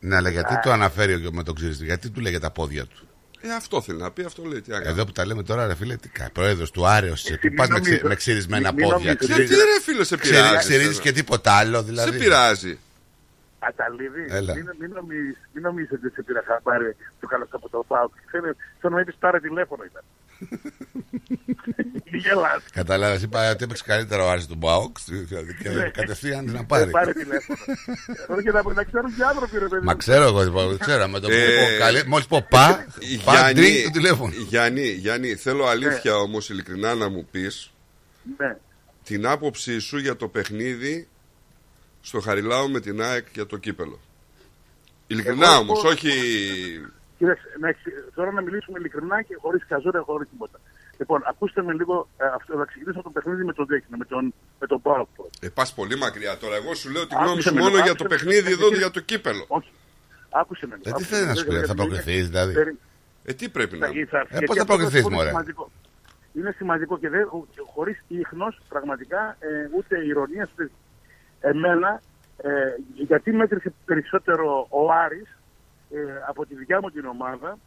[0.00, 1.84] Ναι, αλλά γιατί το αναφέρει ο- με τον ξυρισμό.
[1.84, 3.08] Γιατί του λέγε τα πόδια του;
[3.40, 4.60] Ε, αυτό θέλει να πει, αυτό λέει.
[4.60, 7.22] Τι Εδώ που τα λέμε τώρα, ρε φίλε, τι κα- πρόεδρος του Άρεος.
[7.22, 9.16] Που μην πας με, νομίζω- ξυ- με ξυρισμένα μην πόδια.
[9.20, 10.56] νομίζω- Γιατί ρε φίλε σε πειράζει.
[10.56, 12.10] Ξυρίζεις εσένα; και τίποτα άλλο, δηλαδή.
[12.12, 12.78] Σε πειράζει.
[13.58, 14.54] Αταλίδη, Έλα.
[14.54, 18.12] μην, μην, νομίζεις, μην νομίζεις ότι σε πήρα χαμπάρι του καλά από το ΠΑΟΚ.
[18.26, 20.02] Ξέρετε, σαν να είπες πάρε τηλέφωνο ήταν.
[22.12, 22.62] Μη γελάς.
[22.72, 24.96] Κατάλαβες, είπα ότι έπαιξε καλύτερα ο Άρης του Μπάουκ.
[25.06, 25.90] δηλαδή, Και Ναι.
[25.90, 26.90] κατευθείαν να Ε, πάρει.
[26.90, 27.58] Πάρε τηλέφωνο.
[28.26, 29.84] Τώρα και να, να ξέρουν και άνθρωποι, ρε παιδί.
[29.86, 31.08] Μα ξέρω εγώ, λοιπόν, ξέρω.
[31.08, 32.86] Με το που Ε, πω καλή- Μόλις πω πα,
[33.24, 34.32] πα, drink το τηλέφωνο.
[34.48, 37.70] Γιάννη, Γιάννη, θέλω αλήθεια όμως ειλικρινά να μου πεις
[38.38, 38.56] Ναι.
[39.04, 41.08] την άποψή σου για το παιχνίδι
[42.00, 44.00] στο Χαριλάου με την ΑΕΚ για το κύπελο.
[45.06, 46.10] Ειλικρινά Εγώ όμως, έχω- όχι...
[47.20, 50.58] Κοίταξε, να εξ- τώρα να μιλήσουμε ειλικρινά και χωρίς καζούρα, χωρίς τίποτα.
[50.98, 54.04] Λοιπόν, ακούστε με λίγο, ε, αυτό, να ξεκινήσω από το παιχνίδι με τον Δέκνο, με
[54.04, 55.08] τον, με τον Πάοκ.
[55.16, 55.30] πρώτα.
[55.40, 56.54] Ε, πας πολύ μακριά τώρα.
[56.56, 58.08] Εγώ σου λέω τη Άκουσε γνώμη σου με, μόνο άκουσε για το με.
[58.08, 58.80] παιχνίδι εδώ Άκουσε.
[58.80, 59.44] για το κύπελο.
[59.48, 59.70] Όχι.
[60.30, 60.74] Άκουσε με.
[60.74, 61.30] Ε, τι άκουσε θέλεις με.
[61.32, 62.78] να σου πει, Δεν- θα δεν- προκριθείς, δηλαδή; Περι-
[63.24, 63.86] Ε, τι πρέπει να...
[63.86, 65.70] θα- θα- Ε, γιατί πώς θα αυτό προκριθείς, είναι μωρέ; σημαντικό.
[66.32, 70.70] Είναι σημαντικό και, δεν, και χωρίς ίχνος, πραγματικά, ε, ούτε ηρωνία, ούτε
[71.40, 72.00] εμένα,
[72.36, 72.50] ε,
[72.94, 75.39] γιατί μέτρησε περισσότερο ο Άρης ε,
[76.28, 77.58] από τη δικιά μου την ομάδα,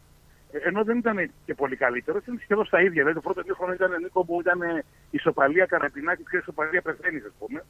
[0.52, 2.90] ε, ενώ δεν ήταν και πολύ καλύτερος, ήταν σχεδόν στα ίδια.
[2.90, 7.24] Δηλαδή το πρώτο δύο χρόνια ήταν Νίκο μου, ήταν ε, ισοπαλία καραπινάκι, πιο ισοπαλία πεθαίνεις,
[7.24, 7.64] ας πούμε.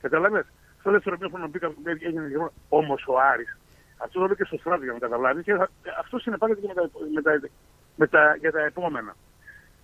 [0.00, 0.46] Καταλαβες.
[0.80, 2.52] Στο δεύτερο μήνα που μπήκα, έγινε γεγονό.
[2.68, 3.58] Όμως ο Άρης,
[3.96, 6.74] αυτό το λέω και στο στράτο για να καταλάβεις, και θα- αυτό συνεπάγεται και με
[6.74, 7.48] τα, με τα,
[7.96, 9.14] με τα, για τα επόμενα.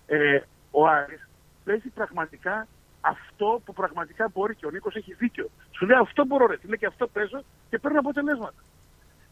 [0.05, 0.39] Ε,
[0.71, 1.27] ο Άρης
[1.63, 2.67] παίζει πραγματικά
[3.01, 5.49] αυτό που πραγματικά μπορεί και ο Νίκος έχει δίκιο.
[5.71, 8.61] Σου λέει αυτό μπορώ ρε, λέει και αυτό παίζω και παίρνω αποτελέσματα.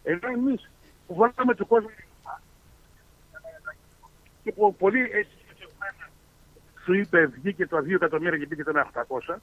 [0.03, 0.69] Ενώ εμείς
[1.09, 1.89] που βάλαμε του κόσμου
[4.43, 5.31] και που πολύ έτσι
[6.83, 9.35] σου είπε βγήκε το 2 εκατομμύρια και μπήκε το 800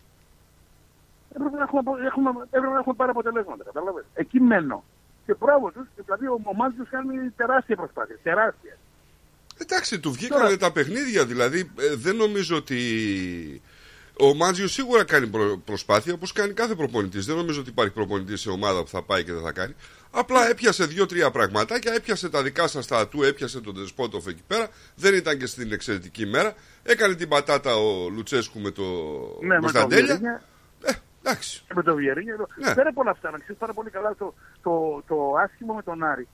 [1.35, 4.05] έπρεπε να έχουμε, απο- έχουμε, έπρεπε να έχουμε πάρει αποτελέσματα, κατάλαβες.
[4.15, 4.85] Εκεί μένω.
[5.27, 8.77] Και μπράβο τους, δηλαδή ο Μομάντζος κάνει τεράστια προσπάθεια, τεράστια.
[9.59, 11.25] Εντάξει, του βγήκανε τα παιχνίδια.
[11.27, 12.81] Δηλαδή, ε, δεν νομίζω ότι.
[14.21, 17.27] Ο Μάτζιο σίγουρα κάνει προ- προσπάθεια όπως κάνει κάθε προπονητής.
[17.27, 19.75] Δεν νομίζω ότι υπάρχει προπονητής σε ομάδα που θα πάει και δεν θα κάνει.
[20.19, 24.69] Απλά έπιασε δύο-τρία πραγματάκια, έπιασε τα δικά σας τα ατού, έπιασε τον Τεσπότοφ εκεί πέρα.
[24.97, 26.55] Δεν ήταν και στην εξαιρετική μέρα.
[26.83, 28.83] Έκανε την πατάτα ο Λουτσέσκου με το
[29.41, 30.05] Ναι, με το Κωνσταντέλια.
[30.07, 30.43] Βιερίνια.
[31.23, 31.63] εντάξει.
[31.75, 32.37] Με το Βιερίνια.
[32.65, 32.75] Ναι.
[32.75, 36.03] Πέρα από όλα αυτά, να ξέρεις πάρα πολύ καλά το, το, το άσχημο με τον
[36.05, 36.29] Άρη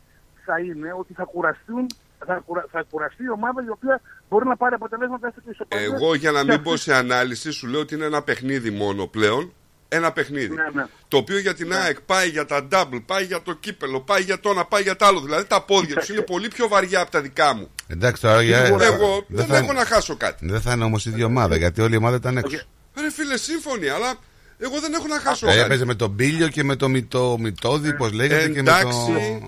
[0.45, 1.87] θα είναι ότι θα κουραστούν.
[2.27, 5.85] Θα, κουρα, θα κουραστεί η ομάδα η οποία μπορεί να πάρει αποτελέσματα έστω και ισοπαλία.
[5.85, 8.71] Εγώ για να Και μην αυτή- πω σε ανάλυση σου λέω ότι είναι ένα παιχνίδι
[8.71, 9.53] μόνο πλέον.
[9.95, 10.55] Ένα παιχνίδι.
[10.55, 10.87] Ναι, ναι.
[11.09, 14.41] Το οποίο για την ΑΕΚ πάει για τα double, πάει για το κύπελο, πάει για
[14.41, 15.21] το ένα, πάει για το άλλο.
[15.21, 17.71] Δηλαδή τα πόδια τους είναι πολύ πιο βαριά από τα δικά μου.
[17.87, 18.59] Εντάξει τώρα για.
[18.59, 18.97] Εγώ δεν
[19.29, 20.47] δεν θα- έχω να χάσω κάτι.
[20.49, 22.57] Δεν θα είναι όμως η ίδια ομάδα γιατί όλη η ομάδα ήταν έξω.
[23.01, 24.15] Ρε φίλε, σύμφωνοι, αλλά
[24.59, 25.61] εγώ δεν έχω να χάσω Ε, κάτι.
[25.63, 28.77] Έπαιζε με τον Μπίλιο και με το μυτό, μυτόδι, πώς λέγεται, και με το.
[28.77, 29.43] εντάξει.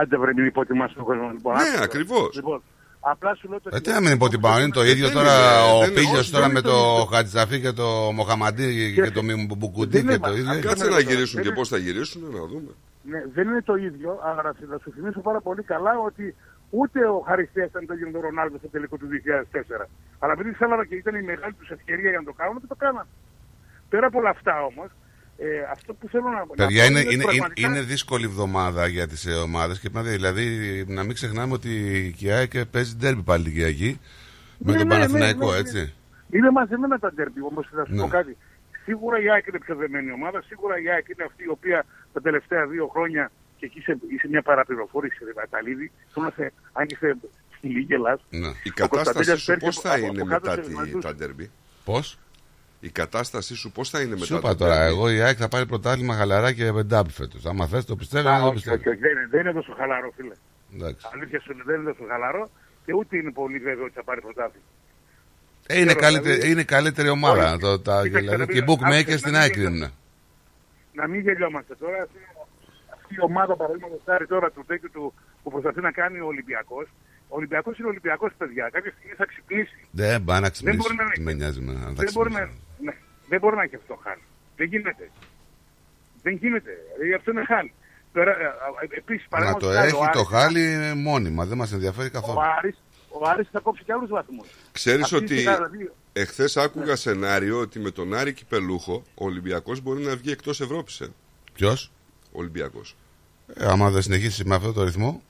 [0.00, 1.30] Άντε βρε μην υποτιμάς τον κόσμο.
[1.32, 1.82] Λοιπόν, Ναι, άκουσα.
[1.82, 2.34] ακριβώς.
[2.34, 2.62] Λοιπόν,
[3.10, 5.72] απλά σου λέω το Ε, τι να μην υποτιμάω, είναι το ίδιο Δεν τώρα είναι,
[5.74, 7.04] ο δεν είναι, Πίλιο όχι, τώρα δεν με είναι το το ίδιο.
[7.12, 7.88] Χατζησαφή και το
[8.18, 9.22] Μοχαμαντή και το
[9.58, 10.50] Μπουκουτί Δεν και είναι, το ίδιο.
[10.50, 12.72] α, Κάτσε δεν να είναι- γυρίσουν δεν και είναι- πώς θα γυρίσουν, να δούμε.
[13.12, 14.40] Ναι, δεν είναι το ίδιο, αλλά
[14.72, 16.34] να σου θυμίσω πάρα πολύ καλά ότι
[16.80, 19.88] ούτε ο Χαριστέας ήταν το ίδιο με τον Ρονάλντο στο τελικό του 2004.
[20.18, 22.74] Αλλά επειδή θέλαμε και ήταν η μεγάλη τους ευκαιρία για να το κάνουν, και το
[22.84, 23.08] κάνανε.
[23.88, 24.88] Πέρα από όλα αυτά όμως,
[25.38, 28.86] ε, αυτό που θέλω να Παιδιά, να πω είναι, είναι, είναι, πραγματικά- είναι δύσκολη εβδομάδα
[28.86, 30.44] για τις ομάδες και πρέπει να- δηλαδή
[30.88, 34.00] να μην ξεχνάμε ότι η Κιάκ παίζει ντέρμπι πάλι την Κυριακή
[34.58, 35.92] με Ναι, τον ναι, Παναθηναϊκό, ναι, ναι, έτσι.
[36.30, 38.00] Είναι μαζεμένα τα ντέρμπι όμως, θα σου Ναι.
[38.02, 38.36] πω κάτι.
[38.84, 40.42] Σίγουρα η ΑΕΚ είναι πιο δεμένη ομάδα.
[40.46, 44.28] Σίγουρα η ΑΕΚ είναι αυτή η οποία τα τελευταία δύο χρόνια και εκεί είσαι, είσαι
[44.28, 45.90] μια παραπληροφόρηση, ρε Βαταλίδη.
[46.12, 47.16] Θέλω να σε, αν είσαι
[47.56, 48.20] στη λίγη Ελλάδα.
[48.30, 48.48] Ναι.
[48.62, 51.50] Η κατάστασή σου πώς θα είναι μετά τη, τα τα ντέρμπι;
[51.84, 52.18] Πώς;
[52.86, 54.92] Η κατάστασή σου πώς θα είναι μετά Σου είπα τα τώρα, ντέρμπι.
[54.94, 57.46] εγώ η ΑΕΚ θα πάρει πρωτάθλημα χαλαρά και με ντάμπι φέτος.
[57.46, 58.76] Άμα θες το πιστεύω, Α, δεν το όχι, πιστεύω.
[58.76, 60.34] όχι, όχι, δεν, είναι, δεν είναι τόσο χαλαρό, φίλε.
[60.74, 61.06] Εντάξει.
[61.14, 62.50] Αλήθεια σου λέω, δεν είναι τόσο χαλαρό
[62.84, 64.64] και ούτε είναι πολύ βέβαιο ότι θα πάρει πρωτάθλημα.
[65.66, 67.50] Ε, είναι, Ξέρω, καλύτερη, δηλαδή- είναι καλύτερη ομάδα.
[67.50, 67.58] Όχι.
[67.58, 69.90] Το, τα, Κοίταξε, δηλαδή, να και οι μην- bookmakers άκουσε, στην να ΑΕΚ μην- κρίνουν.
[70.92, 71.98] Να μην γελιόμαστε τώρα.
[72.02, 72.18] Αυτή,
[72.94, 76.86] αυτή η ομάδα, παραδείγματος χάρη τώρα του τέτοιου του που προσπαθεί να κάνει ο Ολυμπιακός.
[77.28, 78.68] Ο Ολυμπιακός είναι Ολυμπιακός, παιδιά.
[78.72, 79.78] Κάποια στιγμή θα ξυπνήσει.
[79.90, 80.78] Δεν πάει να Δεν ξυπνήσει.
[80.78, 82.60] μπορεί να Τι με νοιάζει με να θα δεν, μπορεί να, ξυπνήσει.
[82.60, 82.65] ναι,
[83.28, 84.22] δεν μπορεί να έχει αυτό χάλι.
[84.56, 85.10] Δεν γίνεται.
[86.22, 86.70] Δεν γίνεται.
[86.96, 87.72] Δηλαδή, αυτό είναι χάλι.
[88.12, 91.44] Τώρα, ε, ε, επίσης, Να παραδείγματος το χάρη, έχει ο το Άρης- χάλι μόνιμα.
[91.44, 92.38] Δεν μας ενδιαφέρει καθόλου.
[92.38, 94.46] Ο Άρης, ο Άρης θα κόψει και άλλους βαθμούς.
[94.72, 99.80] Ξέρεις Αυτή ότι σιγά, δηλαδή, εχθές άκουγα σενάριο ότι με τον Άρη Κυπελούχο ο Ολυμπιακός
[99.80, 101.00] μπορεί να βγει εκτός Ευρώπης.
[101.00, 101.08] Ε.
[101.52, 101.92] Ποιος;
[102.32, 102.96] Ο Ολυμπιακός.
[103.54, 105.22] Ε, άμα δεν συνεχίσει με αυτό το ρυθμό.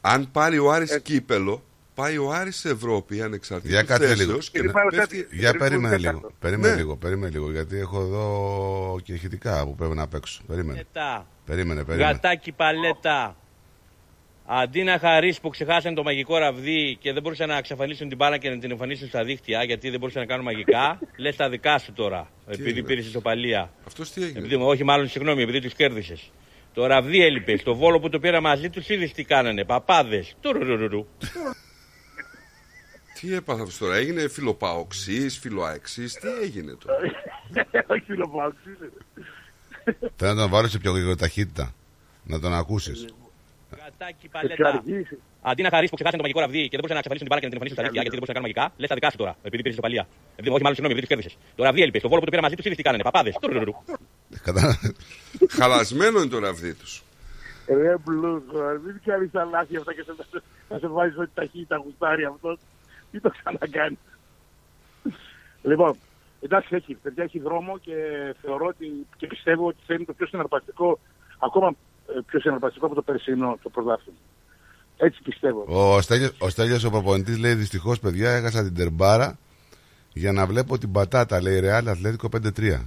[0.00, 0.74] Αν πάρει ο Ε.
[0.74, 1.62] Άρης κύπελο,
[2.02, 4.18] πάει ο Άρης σε Ευρώπη ανεξαρτήτως Για κάτσε λίγο.
[4.18, 5.16] θέσεως και Είναι να πάρα πέφτει...
[5.22, 5.38] τέτοιο.
[5.38, 6.18] Για Περίπου περίμενε τέταρτο.
[6.18, 6.32] λίγο.
[6.40, 6.78] Περίμενε Ναι.
[6.80, 7.50] λίγο, περίμενε λίγο.
[7.50, 10.42] Γιατί έχω εδώ και ηχητικά που πρέπει να παίξω.
[10.46, 10.84] Περίμενε.
[10.92, 11.26] Παλέτα.
[11.46, 12.10] Περίμενε, περίμενε.
[12.12, 13.36] Γατάκι παλέτα.
[14.50, 18.38] Αντί να χαρίσει που ξεχάσαν το μαγικό ραβδί και δεν μπορούσαν να εξαφανίσουν την μπάλα
[18.38, 21.78] και να την εμφανίσουν στα δίχτυα γιατί δεν μπορούσαν να κάνουν μαγικά, λες τα δικά
[21.78, 22.30] σου τώρα.
[22.46, 23.70] επειδή έγινε; πήρες ισοπαλία.
[23.86, 26.30] Αυτός τι έγινε; Επειδή, όχι, μάλλον συγγνώμη, επειδή τους κέρδισες.
[26.74, 27.60] Το ραβδί έλειπες.
[27.60, 29.64] Στο βόλο που το πήρα μαζί τους, είδες τι κάνανε.
[29.64, 30.34] Παπάδες.
[30.42, 31.06] Τουρουρουρουρου.
[33.20, 36.98] Τι έπαθε αυτός τώρα, έγινε φιλοπαοξής, φιλοαεξής, τι έγινε τώρα;
[37.92, 38.76] Όχι φιλοπάξη.
[40.16, 41.74] Θέλω να τον βάλω σε πιο γρήγορη ταχύτητα.
[42.24, 43.06] Να τον ακούσεις.
[43.70, 44.68] Γατάκι Πιο παλέτα.
[44.68, 45.06] αργή.
[45.42, 47.40] Αντί να χαρίσεις που ξεχάσαν το μαγικό ραβδί και δεν μπορούσαν να εξαφανίσουν την μπάλα
[47.40, 49.08] και να την εμφανίσουν στα δίχτυα γιατί δεν μπορούσαν να κάνουν μαγικά, λες τα δικά
[49.12, 49.32] σου τώρα.
[49.46, 50.04] Επειδή πήρες ισοπαλία.
[50.38, 51.34] Επειδή, όχι, μάλλον συγγνώμη, επειδή τους κέρδισες.
[51.58, 52.00] Το ραβδί έλειπες.
[52.02, 53.02] Στο βόλο που το πήρα μαζί τους, είδε τι κάνανε.
[53.08, 53.34] Παπάδες.
[53.42, 53.74] Τουρουρουρου.
[55.58, 56.92] Χαλασμένο είναι το ραβδί τους.
[57.80, 60.12] Ρε μπλούζο, μην κάνεις αλάθεια αυτά και σε,
[60.70, 62.56] να σε βάζεις ό,τι ταχύτητα γουστάρει αυτός.
[63.10, 63.98] Τι το ξανακάνεις.
[65.62, 65.96] λοιπόν,
[66.40, 67.94] εντάξει έχει, παιδιά έχει δρόμο και
[68.42, 70.98] θεωρώ ότι και πιστεύω ότι θα είναι το πιο συναρπαστικό,
[71.38, 71.74] ακόμα
[72.08, 74.18] ε, πιο συναρπαστικό από το περσινό το πρωτάθλημα.
[74.96, 75.64] Έτσι πιστεύω.
[75.68, 79.38] Ο Στέλιος, ο Στέλιος ο προπονητής λέει δυστυχώς παιδιά έχασα την τερμπάρα
[80.12, 82.80] για να βλέπω την πατάτα λέει Ρεάλ Ατλέτικο 5-3.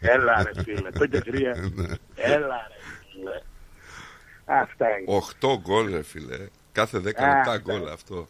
[0.00, 1.02] Έλα ρε φίλε, 5-3.
[2.14, 2.78] Έλα ρε
[3.10, 3.42] φίλε.
[4.44, 5.20] Αυτά είναι.
[5.40, 6.48] 8 γκολ, ρε φίλε.
[6.72, 7.58] Κάθε 10 Α, λεπτά ναι.
[7.58, 8.28] γκολ αυτό.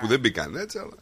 [0.00, 0.94] Που δεν μπήκαν έτσι, αλλά.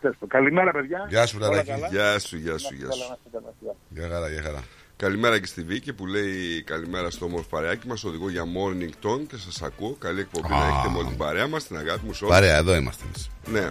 [0.00, 0.28] Τέλος πάντων.
[0.28, 1.06] Καλημέρα παιδιά.
[1.08, 1.68] Γεια σου, Όλα Ραράκη.
[1.70, 1.86] καλά.
[1.88, 3.08] Γεια σου, γεια σου, γεια Καλά, σου.
[3.08, 3.74] να είστε καλά, γεια.
[3.88, 4.62] Για χαρά, για χαρά.
[4.96, 8.04] Καλημέρα και στη Βίκη που λέει καλημέρα στο όμορφο παρεάκι μας.
[8.04, 9.92] Οδηγώ για morning tone και σας ακούω.
[9.98, 10.66] Καλή εκπομπή να Α.
[10.68, 12.36] έχετε με όλη την παρέα μας, την αγάπη μου σε όλους.
[12.36, 13.30] Παρέα, εδώ είμαστε εμείς.
[13.46, 13.70] Ναι.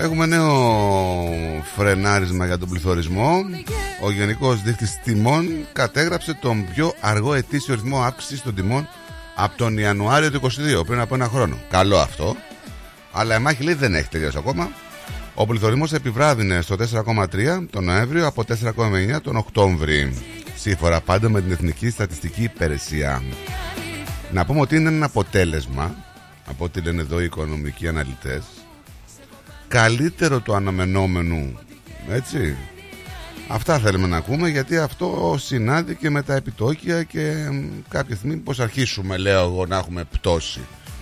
[0.00, 0.52] Έχουμε νέο
[1.76, 3.44] φρενάρισμα για τον πληθωρισμό.
[4.02, 8.88] Ο Γενικός Δείκτης Τιμών κατέγραψε τον πιο αργό ετήσιο ρυθμό αύξησης των τιμών
[9.34, 10.40] από τον Ιανουάριο του
[10.80, 11.56] 22, πριν από ένα χρόνο.
[11.70, 12.36] Καλό αυτό.
[13.12, 14.70] Αλλά η μάχη λέει δεν έχει τελειώσει ακόμα.
[15.34, 20.14] Ο πληθωρισμός επιβράδυνε στο 4,3 τον Νοέμβριο από 4,9 τον Οκτώβρη.
[20.56, 23.22] Σύμφωνα πάντα με την Εθνική Στατιστική Υπηρεσία.
[24.32, 25.94] Να πούμε ότι είναι ένα αποτέλεσμα,
[26.46, 28.42] από ό,τι λένε εδώ οι οικονομικοί αναλυτές,
[29.68, 31.58] καλύτερο του αναμενόμενου
[32.10, 32.56] έτσι.
[33.48, 38.36] Αυτά θέλουμε να ακούμε γιατί αυτό συνάδει και με τα επιτόκια και μ, κάποια στιγμή
[38.36, 40.60] πως αρχίσουμε λέω εγώ να έχουμε πτώση.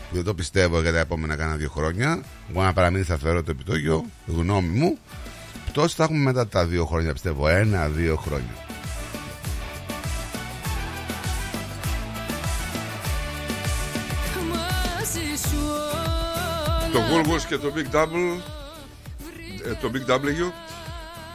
[0.09, 2.23] Που δεν το πιστεύω για τα επόμενα κάνα δύο χρόνια.
[2.53, 4.99] Μπορεί να παραμείνει σταθερό το επιτόκιο γνώμη μου.
[5.67, 7.49] Πτώση θα έχουμε μετά τα δύο χρόνια πιστεύω.
[7.49, 8.67] Ένα-δύο χρόνια
[16.97, 18.41] Το όλα Woolworths και το Big Double
[19.65, 20.53] ε, Το Big W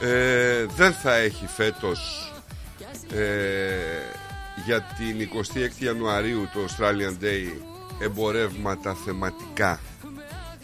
[0.01, 2.32] ε, δεν θα έχει φέτος
[3.14, 3.26] ε,
[4.66, 7.47] για την 26η Ιανουαρίου το Australian Day
[7.99, 9.80] εμπορεύματα θεματικά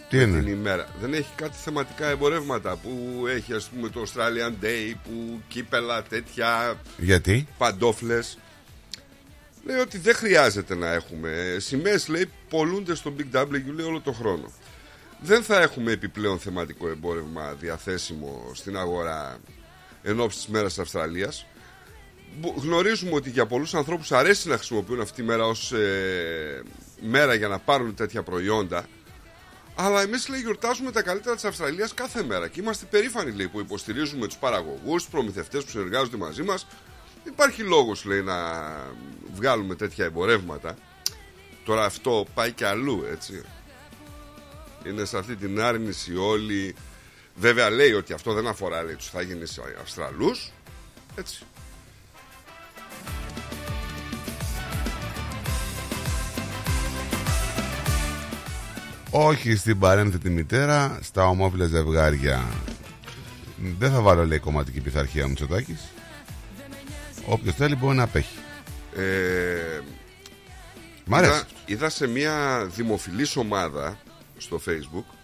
[0.08, 0.88] Τι με είναι; την ημέρα.
[1.00, 6.80] Δεν έχει κάτι θεματικά εμπορεύματα που έχει ας πούμε το Australian Day που κύπελα τέτοια
[6.96, 8.38] Γιατί; παντόφλες.
[9.64, 11.56] Λέει ότι δεν χρειάζεται να έχουμε.
[11.58, 14.52] Σημαίες λέει πολλούνται στο Big W λέει όλο το χρόνο.
[15.20, 19.38] Δεν θα έχουμε επιπλέον θεματικό εμπόρευμα διαθέσιμο στην αγορά
[20.02, 21.46] εν ώψη της μέρας της Αυστραλίας.
[22.40, 26.62] Μπο- Γνωρίζουμε ότι για πολλούς ανθρώπους αρέσει να χρησιμοποιούν αυτή τη μέρα ως ε,
[27.00, 28.86] μέρα για να πάρουν τέτοια προϊόντα.
[29.74, 33.60] Αλλά εμείς λέει γιορτάζουμε τα καλύτερα της Αυστραλίας κάθε μέρα και είμαστε περήφανοι λέει που
[33.60, 36.66] υποστηρίζουμε τους παραγωγούς, τους προμηθευτές που συνεργάζονται μαζί μας.
[37.24, 38.36] Δεν υπάρχει λόγος λέει να
[39.34, 40.76] βγάλουμε τέτοια εμπορεύματα.
[41.64, 43.42] Τώρα αυτό πάει και αλλού έτσι.
[44.84, 46.74] Είναι σε αυτή την άρνηση όλοι.
[47.34, 49.44] Βέβαια λέει ότι αυτό δεν αφορά λέει, τους θα γίνει
[49.80, 50.52] Αυστραλούς.
[51.14, 51.44] Έτσι.
[59.10, 62.44] Όχι στην παρένθετη μητέρα, στα ομόφυλα ζευγάρια.
[63.78, 65.80] Δεν θα βάλω λέει κομματική πειθαρχία μου Τσοτάκης.
[67.26, 68.38] Όποιος θέλει μπορεί να απέχει.
[68.96, 69.80] Ε,
[71.04, 71.32] Μ' αρέσει.
[71.32, 73.98] Είδα, είδα σε μια δημοφιλής ομάδα
[74.38, 75.14] στο facebook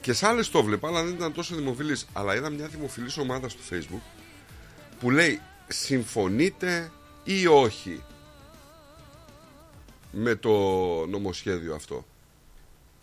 [0.00, 3.48] και σε άλλες το βλέπα αλλά δεν ήταν τόσο δημοφιλής αλλά είδα μια δημοφιλής ομάδα
[3.48, 4.02] στο facebook
[5.00, 6.92] που λέει συμφωνείτε
[7.24, 8.02] ή όχι
[10.12, 10.50] με το
[11.06, 12.06] νομοσχέδιο αυτό;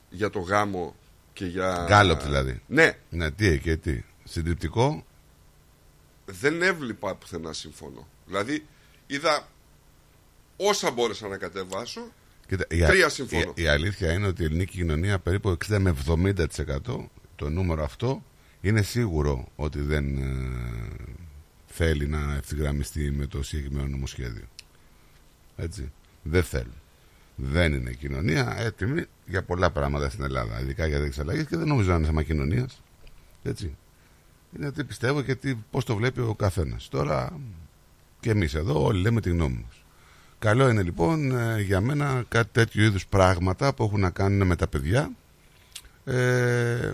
[0.09, 0.95] Για το γάμο
[1.33, 1.85] και για...
[1.87, 2.61] Γκάλοπ δηλαδή.
[2.67, 4.03] Ναι, Ναι, τι και τι.
[4.23, 5.05] Συντριπτικό;
[6.25, 8.07] δεν έβλεπα πουθενά συμφωνώ.
[8.25, 8.65] Δηλαδή
[9.07, 9.47] είδα
[10.57, 12.11] όσα μπόρεσα να κατεβάσω
[12.47, 13.53] Κοίτα, η, α- Τρία συμφωνώ.
[13.55, 16.35] η, η αλήθεια είναι ότι η ελληνική κοινωνία περίπου 60 με 70%
[17.35, 18.23] το νούμερο αυτό
[18.61, 20.31] είναι σίγουρο ότι δεν ε,
[21.67, 24.45] θέλει να ευθυγραμμιστεί με το συγκεκριμένο νομοσχέδιο.
[25.55, 25.91] Έτσι.
[26.23, 26.71] Δεν θέλει.
[27.35, 31.67] Δεν είναι κοινωνία έτοιμη για πολλά πράγματα στην Ελλάδα, ειδικά για τέτοιε αλλαγέ και δεν
[31.67, 32.81] νομίζω να είναι θέμα κοινωνίας.
[33.43, 33.75] Έτσι.
[34.57, 36.87] Είναι ότι πιστεύω και τι, πώς το βλέπει ο καθένας.
[36.87, 37.39] Τώρα
[38.19, 39.76] και εμείς εδώ όλοι λέμε τη γνώμη μας.
[40.39, 44.55] Καλό είναι λοιπόν ε, για μένα κάτι τέτοιου είδους πράγματα που έχουν να κάνουν με
[44.55, 45.11] τα παιδιά.
[46.05, 46.93] Ε,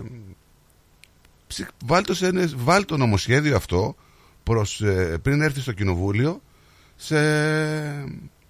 [1.46, 3.96] ψη- βάλ, το σε, ένα- βάλ το νομοσχέδιο αυτό
[4.42, 6.42] προς, ε, πριν έρθει στο κοινοβούλιο
[6.96, 7.16] σε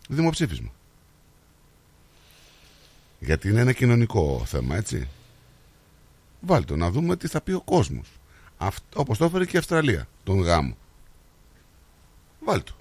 [0.08, 0.70] δημοψήφισμα.
[3.18, 5.08] Γιατί είναι ένα κοινωνικό θέμα, έτσι.
[6.40, 8.08] Βάλ το να δούμε τι θα πει ο κόσμος.
[8.56, 10.76] Αυτό, όπως το έφερε και η Αυστραλία, τον γάμο.
[12.44, 12.72] Βάλ το.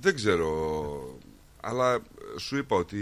[0.00, 0.48] Δεν ξέρω.
[1.60, 1.98] Αλλά
[2.38, 2.98] σου είπα ότι.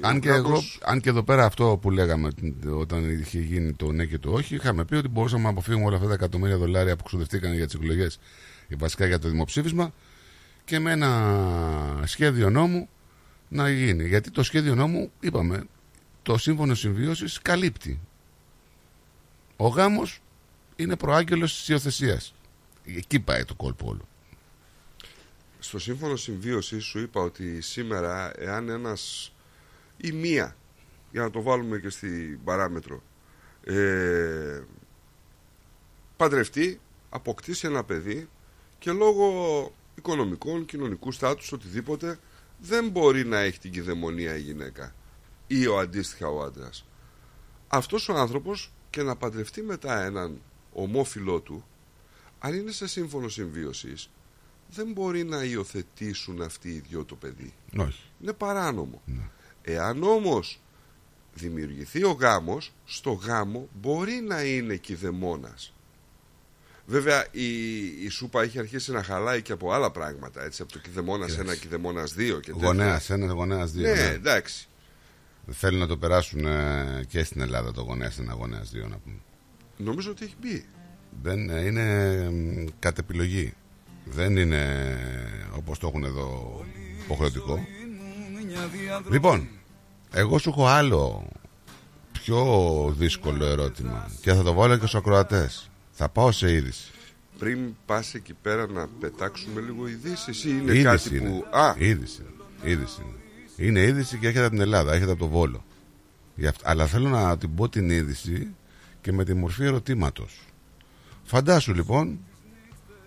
[0.00, 2.30] Αν ο και, κράτος- εγώ, αν και εδώ πέρα αυτό που λέγαμε
[2.78, 5.96] όταν είχε γίνει το ναι και το όχι, είχαμε πει ότι μπορούσαμε να αποφύγουμε όλα
[5.96, 8.18] αυτά τα εκατομμύρια δολάρια που ξοδευτήκαν για τις εκλογές,
[8.76, 9.92] βασικά για το δημοψήφισμα,
[10.64, 12.88] και με ένα σχέδιο νόμου
[13.48, 14.08] να γίνει.
[14.08, 15.66] Γιατί το σχέδιο νόμου, είπαμε,
[16.22, 18.00] το σύμφωνο συμβίωσης καλύπτει.
[19.56, 20.20] Ο γάμος
[20.76, 22.34] είναι προάγγελος της υιοθεσίας.
[22.96, 24.08] Εκεί πάει το κόλπο όλο.
[25.64, 29.32] Στο σύμφωνο συμβίωση σου είπα ότι σήμερα, εάν ένας
[29.96, 30.56] ή μία,
[31.10, 33.02] για να το βάλουμε και στην παράμετρο,
[33.64, 34.62] ε,
[36.16, 38.28] παντρευτεί, αποκτήσει ένα παιδί
[38.78, 42.18] και λόγω οικονομικών, κοινωνικού στάτους, οτιδήποτε,
[42.58, 44.94] δεν μπορεί να έχει την κυδαιμονία η γυναίκα
[45.46, 46.86] ή ο αντίστοιχα ο άντρας.
[47.68, 50.40] Αυτός ο άνθρωπος και να παντρευτεί μετά έναν
[50.72, 51.66] ομόφυλό του,
[52.38, 54.10] αν είναι σε σύμφωνο συμβίωσης,
[54.74, 57.52] δεν μπορεί να υιοθετήσουν αυτοί οι δυο το παιδί.
[57.78, 58.02] Όχι.
[58.22, 59.02] Είναι παράνομο.
[59.62, 60.60] Εάν όμως
[61.34, 65.72] δημιουργηθεί ο γάμος, στο γάμο μπορεί να είναι κηδεμόνας.
[66.86, 70.44] Βέβαια η, η σούπα έχει αρχίσει να χαλάει και από άλλα πράγματα.
[70.44, 71.56] Έτσι, από το κηδεμόνας Κοίταξε.
[71.56, 72.66] 1, κηδεμόνας 2 και τέτοια.
[72.66, 73.94] Γονέας ένα, γονέας δύο.
[73.94, 74.68] Ναι, εντάξει.
[75.50, 79.16] Θέλουν να το περάσουν ε, και στην Ελλάδα το γονέας ένα, γονέας δύο να πούμε.
[79.76, 80.66] Νομίζω ότι έχει μπει.
[81.22, 83.54] Δεν ε, είναι μ, κατ' επιλογή.
[84.04, 84.96] Δεν είναι
[85.56, 86.60] όπως το έχουν εδώ
[87.04, 87.66] υποχρεωτικό.
[89.10, 89.48] Λοιπόν,
[90.12, 91.28] εγώ σου έχω άλλο
[92.12, 92.44] πιο
[92.98, 95.70] δύσκολο ερώτημα και θα το βάλω και στους ακροατές.
[95.90, 96.90] Θα πάω σε είδηση.
[97.38, 101.28] Πριν πας εκεί πέρα να πετάξουμε λίγο ειδήσεις ή είναι είδηση κάτι είναι.
[101.28, 101.44] που...
[101.58, 102.22] Α, Είδηση.
[102.62, 103.00] είδηση
[103.56, 103.68] είναι.
[103.68, 105.64] είναι είδηση και έρχεται από την Ελλάδα, έρχεται από το Βόλο.
[106.34, 108.54] Γι' αυτό- Αλλά θέλω να την πω την είδηση
[109.00, 110.40] και με τη μορφή ερωτήματος.
[111.24, 112.18] Φαντάσου λοιπόν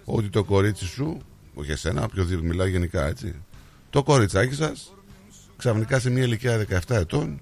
[0.10, 1.18] ότι το κορίτσι σου,
[1.53, 3.36] όχι εσένα, οποιοδήποτε μιλάω γενικά έτσι,
[3.89, 4.93] το κοριτσάκι σας
[5.58, 7.41] ξαφνικά σε μια ηλικία 17 ετών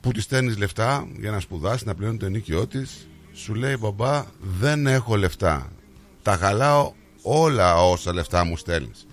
[0.00, 4.24] που της στέλνεις λεφτά για να σπουδάσει, να πληρώνει το ενίκιό της, σου λέει μπαμπά,
[4.40, 5.72] δεν έχω λεφτά.
[6.22, 6.92] Τα χαλάω
[7.22, 9.06] όλα όσα λεφτά μου στέλνεις.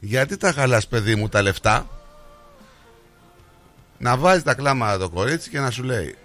[0.00, 1.88] Γιατί τα χαλάς παιδί μου τα λεφτά,
[3.98, 6.16] να βάζεις τα κλάματα το κορίτσι και να σου λέει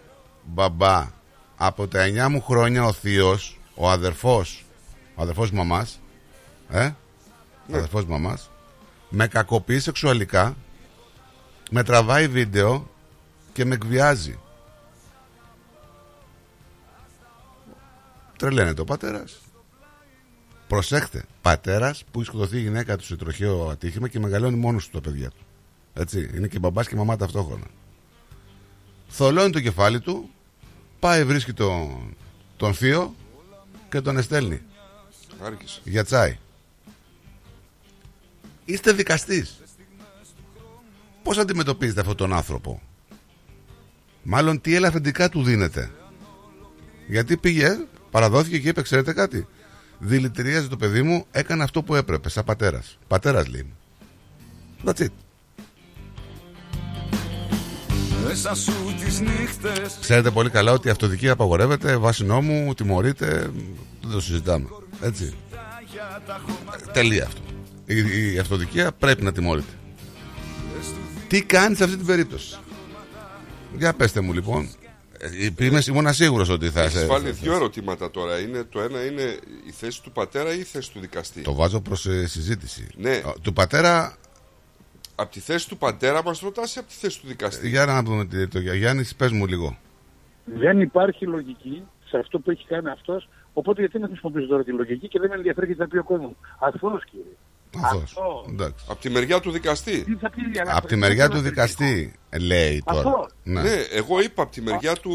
[0.43, 1.07] μπαμπά
[1.55, 4.64] από τα 9 μου χρόνια ο θείος, ο αδερφός,
[5.15, 5.99] ο αδερφός μαμάς,
[6.69, 6.85] ε,
[7.71, 8.49] ο αδερφός μαμάς,
[9.09, 10.55] με κακοποιεί σεξουαλικά,
[11.71, 12.89] με τραβάει βίντεο
[13.53, 14.39] και με εκβιάζει.
[18.37, 19.39] Τρελαίνεται ο πατέρας.
[20.67, 24.91] Προσέχτε, πατέρας που έχει σκοτωθεί η γυναίκα του σε τροχαίο ατύχημα και μεγαλώνει μόνος του
[24.91, 25.45] τα παιδιά του.
[25.93, 27.65] Έτσι, είναι και μπαμπάς και μαμά ταυτόχρονα.
[29.07, 30.29] Θολώνει το κεφάλι του,
[30.99, 32.15] πάει βρίσκει τον,
[32.57, 33.15] τον θείο
[33.89, 34.61] και τον εστέλνει.
[35.41, 35.81] Άρχισε.
[35.83, 36.37] Για τσάι.
[38.65, 39.59] Είστε δικαστής.
[41.23, 42.81] Πώς αντιμετωπίζετε αυτόν τον άνθρωπο;
[44.23, 45.91] Μάλλον τι ελαφρυντικά του δίνετε;
[47.07, 47.77] Γιατί πήγε,
[48.11, 49.47] παραδόθηκε και είπε, ξέρετε κάτι;
[49.99, 52.97] Δηλητηρίαζε το παιδί μου, έκανε αυτό που έπρεπε, σαν πατέρας.
[53.07, 53.63] Πατέρας λέει.
[53.63, 53.77] μου.
[54.85, 55.07] That's it.
[58.27, 63.51] Μέσα σου τις νύχτες Ξέρετε πολύ καλά ότι η αυτοδικία απαγορεύεται, βάσει νόμου, τιμωρείται,
[64.01, 64.67] δεν το συζητάμε.
[65.01, 65.33] Έτσι.
[66.93, 67.41] Τελεία αυτό.
[67.85, 69.73] Η, η αυτοδικία πρέπει να τιμωρείται.
[71.27, 72.57] Τι κάνεις σε αυτή την περίπτωση;
[73.77, 74.69] Για πέστε μου λοιπόν.
[75.57, 77.05] Ε, Είμαι ήμουν σίγουρος ότι θα Έχεις σε...
[77.05, 78.39] βάλει θα- δύο ερωτήματα τώρα.
[78.39, 79.21] Είναι, το ένα είναι
[79.67, 82.87] η θέση του πατέρα ή η θέση του δικαστή; Το βάζω προς ε, συζήτηση.
[82.95, 83.09] Ναι.
[83.15, 84.15] Ε, Του πατέρα,
[85.15, 88.03] Από τη θέση του πατέρα μας ρωτάς ή από τη θέση του δικαστή; για να
[88.03, 89.77] δούμε τι- το Γιάννη, πες μου λίγο.
[90.45, 93.29] Δεν υπάρχει λογική σε αυτό που έχει κάνει αυτός.
[93.57, 96.03] Οπότε γιατί να χρησιμοποιήσω τώρα τη λογική και δεν με ενδιαφέρει τι θα πει ο
[96.03, 96.31] κόσμος.
[96.59, 97.25] Αθώο κύριε.
[97.83, 98.15] Αθώος.
[98.49, 98.85] Εντάξει.
[98.89, 100.03] Από τη μεριά του δικαστή.
[100.03, 102.99] Τι θα πει για να- Από τη μεριά του δικαστή λέει τώρα.
[102.99, 103.27] Αυτό.
[103.43, 103.61] Ναι.
[103.61, 105.11] Ναι, εγώ είπα από τη μεριά του.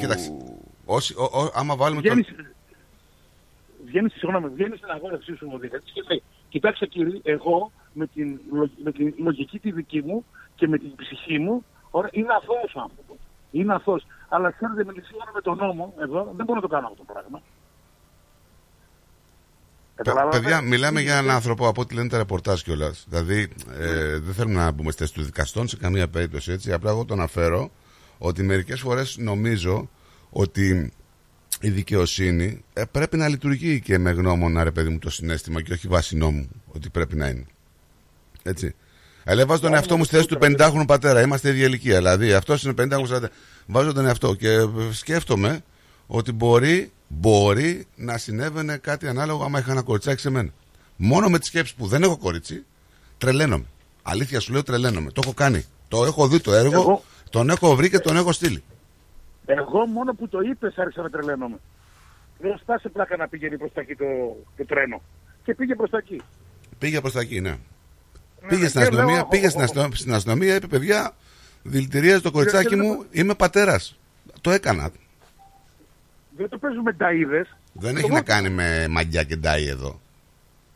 [0.00, 0.36] Κοίταξε.
[0.84, 2.08] Όσοι, ο, ο, άμα βάλουμε το...
[2.08, 2.28] Βγαίνεις,
[3.84, 8.40] βγαίνεις, συγγνώμη, βγαίνεις στην αγόρευσή σου ο δικαστής και λέει Κοιτάξτε κύριε, εγώ με την,
[8.52, 10.24] λο- με την λογική τη δική μου
[10.54, 13.16] και με την ψυχή μου ωραία, είναι αθώος ο άνθρωπος.
[13.50, 14.06] Είναι αθώος.
[14.28, 17.12] Αλλά ξέρετε, με, σύμφωνα με τον νόμο εδώ δεν μπορώ να το κάνω αυτό το
[17.12, 17.42] πράγμα.
[19.96, 23.06] Παι- Καταλάβατε; Παιδιά, μιλάμε για έναν άνθρωπο από ό,τι λένε τα ρεπορτάζ κιόλας.
[23.08, 23.48] Δηλαδή,
[23.80, 26.72] ε, δεν θέλουμε να μπούμε στη θέση του δικαστών σε καμία περίπτωση έτσι.
[26.72, 27.70] Απλά εγώ το αναφέρω
[28.18, 29.88] ότι μερικές φορές νομίζω
[30.30, 30.92] ότι
[31.60, 35.72] η δικαιοσύνη ε, πρέπει να λειτουργεί και με γνώμονα, ρε παιδί μου, το συνέστημα και
[35.72, 37.46] όχι βάση νόμου ότι πρέπει να είναι.
[38.42, 38.74] Έτσι.
[39.24, 41.20] Αλλά βάζω τον εαυτό μου στη θέση του 50χρονου πατέρα.
[41.22, 41.96] Είμαστε ίδια ηλικία.
[41.96, 43.24] Δηλαδή, αυτός είναι 50χρονο.
[43.66, 45.60] Βάζω τον εαυτό και ε, σκέφτομαι
[46.06, 50.50] ότι μπορεί, μπορεί να συνέβαινε κάτι ανάλογο άμα είχα ένα κοριτσάκι σε μένα.
[50.96, 52.64] Μόνο με τη σκέψη που δεν έχω κορίτσι,
[53.18, 53.64] τρελαίνομαι.
[54.02, 55.10] Αλήθεια σου λέω, τρελαίνομαι.
[55.10, 55.64] Το έχω κάνει.
[55.88, 58.62] Το έχω δει το έργο, Εγώ- τον έχω βρει και τον έχω στείλει.
[59.46, 61.56] Εγώ μόνο που το είπες άρχισα να τρελαίνομαι.
[62.38, 64.04] Δεν σπάσε πλάκα να πηγαίνει προς τα εκεί το,
[64.56, 65.02] το τρένο.
[65.44, 66.20] Και πήγε προς τα εκεί.
[66.78, 67.50] Πήγε προς τα εκεί, ναι.
[67.50, 70.66] Ναι, πήγε ναι, στην και αστυνομία, λέω, πήγε ο- στην, ο- αστυνομία, στην αστυνομία, είπε
[70.66, 71.14] παιδιά,
[71.62, 73.98] δηλητηρίαζε το κοριτσάκι και- μου, είμαι πατέρας.
[74.40, 74.90] Το έκανα.
[76.42, 77.46] Δεν το παίζουμε ταΐδες.
[77.72, 78.22] Δεν Το έχει να βάζω.
[78.24, 80.00] κάνει με μαγιά και ντάι εδώ.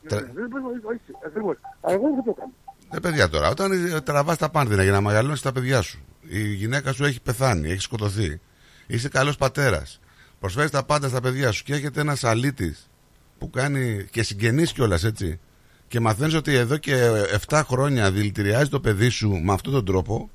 [0.02, 1.56] Ναι, Δεν το παίζουμε, όχι, ακριβώς.
[1.80, 2.52] Αλλά εγώ δεν το κάνω.
[2.94, 3.70] Ε, παιδιά τώρα, όταν
[4.04, 7.80] τραβάς τα πάνδυνα για να μεγαλώσει τα παιδιά σου, η γυναίκα σου έχει πεθάνει, έχει
[7.80, 8.40] σκοτωθεί,
[8.86, 10.00] είσαι καλός πατέρας,
[10.40, 12.90] προσφέρεις τα πάντα στα παιδιά σου και έχετε ένας αλήτης
[13.38, 15.40] που κάνει και συγγενείς κιόλας έτσι,
[15.88, 17.10] και μαθαίνεις ότι εδώ και
[17.48, 20.30] 7 χρόνια δηλητηριάζει το παιδί σου με αυτόν τον τρόπο,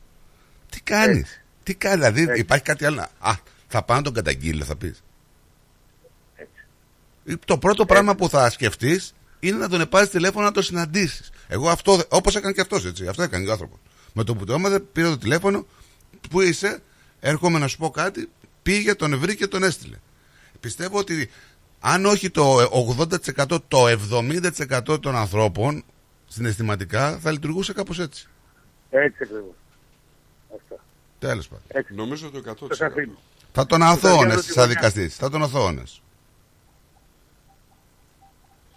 [0.70, 2.96] τι κάνεις; Τι κάνεις, δηλαδή υπάρχει κάτι άλλο.
[2.96, 3.34] να- Α,
[3.68, 5.04] θα πάω να τον καταγγείλω, θα πεις.
[7.46, 11.30] Το πρώτο πράγμα που θα σκεφτείς είναι να τον πάρει τηλέφωνο να τον συναντήσεις.
[11.48, 13.08] Εγώ αυτό, όπως έκανε και αυτός έτσι.
[13.08, 13.80] Αυτό έκανε και ο άνθρωπος.
[14.14, 15.66] Με το που το έμαθε, πήρε το τηλέφωνο,
[16.30, 16.82] πού είσαι,
[17.20, 18.30] έρχομαι να σου πω κάτι,
[18.62, 19.96] πήγε, τον βρήκε και τον έστειλε.
[20.60, 21.30] Πιστεύω ότι
[21.80, 22.58] αν όχι το
[23.46, 25.84] 80%, το 70% των ανθρώπων
[26.28, 28.28] συναισθηματικά θα λειτουργούσε κάπως έτσι.
[28.90, 29.56] Έτσι ακριβώς.
[30.56, 30.80] Αυτό.
[31.20, 31.86] Τέλος πάντων.
[31.96, 32.54] Νομίζω το 100%.
[32.78, 33.18] Το αφήνω.
[33.54, 34.68] Θα τον Θα αθώωνες διάβαζω τη σαν γωνιά.
[34.68, 35.16] δικαστής.
[35.16, 36.02] Θα τον αθώωνες.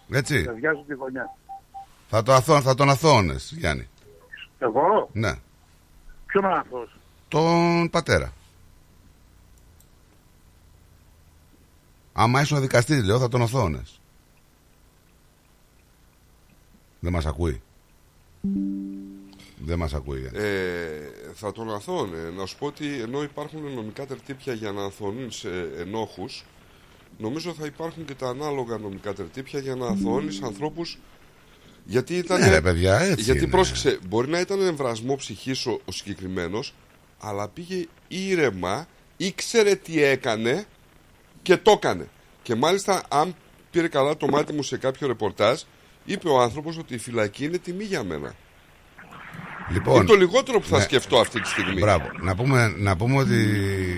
[0.09, 0.43] Έτσι.
[0.43, 1.35] Θα βιάζω τη γωνιά.
[2.09, 3.87] Θα, το αθώ, θα τον αθώωνες, Γιάννη.
[4.59, 5.33] Εγώ, Ναι.
[6.25, 8.33] ποιον άνθρωπος; Τον πατέρα.
[12.13, 13.99] Άμα ήσουν δικαστής, λέω, θα τον αθώωνες.
[16.99, 17.61] Δεν μας ακούει.
[19.57, 20.19] Δεν μας ακούει.
[20.19, 20.39] Γιάννη.
[20.39, 22.17] Ε, θα τον αθώνε.
[22.37, 26.43] Να σου πω ότι ενώ υπάρχουν νομικά τερτύπια για να αθώνουν σε ενόχους,
[27.17, 30.99] νομίζω θα υπάρχουν και τα ανάλογα νομικά τερτύπια για να αθώνεις ανθρώπους
[31.85, 32.39] γιατί ήταν.
[32.39, 33.49] Ναι, ρε, παιδιά, έτσι γιατί είναι.
[33.49, 36.73] πρόσεξε, μπορεί να ήταν εμβρασμό ψυχής ο, ο συγκεκριμένος,
[37.19, 38.87] αλλά πήγε ήρεμα,
[39.17, 40.65] ήξερε τι έκανε
[41.41, 42.07] και το έκανε.
[42.43, 43.35] Και μάλιστα, αν
[43.71, 45.61] πήρε καλά το μάτι μου σε κάποιο ρεπορτάζ,
[46.05, 48.35] είπε ο άνθρωπος ότι η φυλακή είναι τιμή για μένα.
[49.69, 50.83] Λοιπόν, Είναι το λιγότερο που θα ναι.
[50.83, 51.79] σκεφτώ αυτή τη στιγμή.
[51.79, 52.05] Μπράβο.
[52.21, 53.39] Να πούμε, να πούμε ότι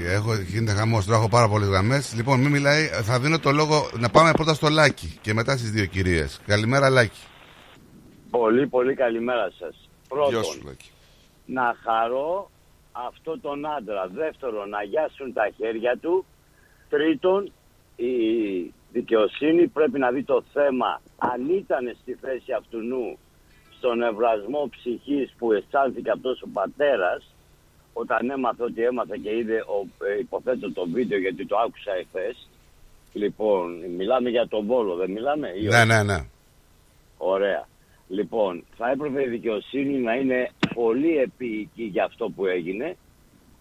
[0.06, 1.06] έχω, γίνεται χαμός.
[1.06, 2.14] Τώρα έχω πάρα πολλές γραμμές.
[2.16, 2.86] Λοιπόν, μην μιλάει.
[2.86, 6.42] Θα δίνω το λόγο να πάμε πρώτα στο Λάκη και μετά στις δύο κυρίες.
[6.46, 7.20] Καλημέρα, Λάκη.
[8.30, 9.90] Πολύ πολύ καλημέρα σας.
[10.08, 10.90] Πρώτον, Γεια σου, Λάκη.
[11.46, 12.52] να χαρώ
[12.92, 14.10] αυτό τον άντρα.
[14.14, 16.26] Δεύτερον, να γιάσουν τα χέρια του.
[16.90, 17.52] Τρίτον,
[17.96, 18.14] η
[18.92, 23.18] δικαιοσύνη πρέπει να δει το θέμα αν ήταν στη θέση αυτού νου
[23.78, 27.36] στον ευρασμό ψυχής που αισθάνθηκε αυτός ο πατέρας
[27.94, 32.50] όταν έμαθε ότι έμαθε και είδε ο, ε, υποθέτω το βίντεο γιατί το άκουσα εχθές.
[33.14, 35.48] Λοιπόν, μιλάμε για τον Βόλο, δεν μιλάμε.
[35.48, 36.18] ή Ναι, όχι; ναι, ναι.
[37.18, 37.68] Ωραία.
[38.08, 42.98] Λοιπόν, θα έπρεπε η δικαιοσύνη να είναι πολύ επίοικη για αυτό που έγινε,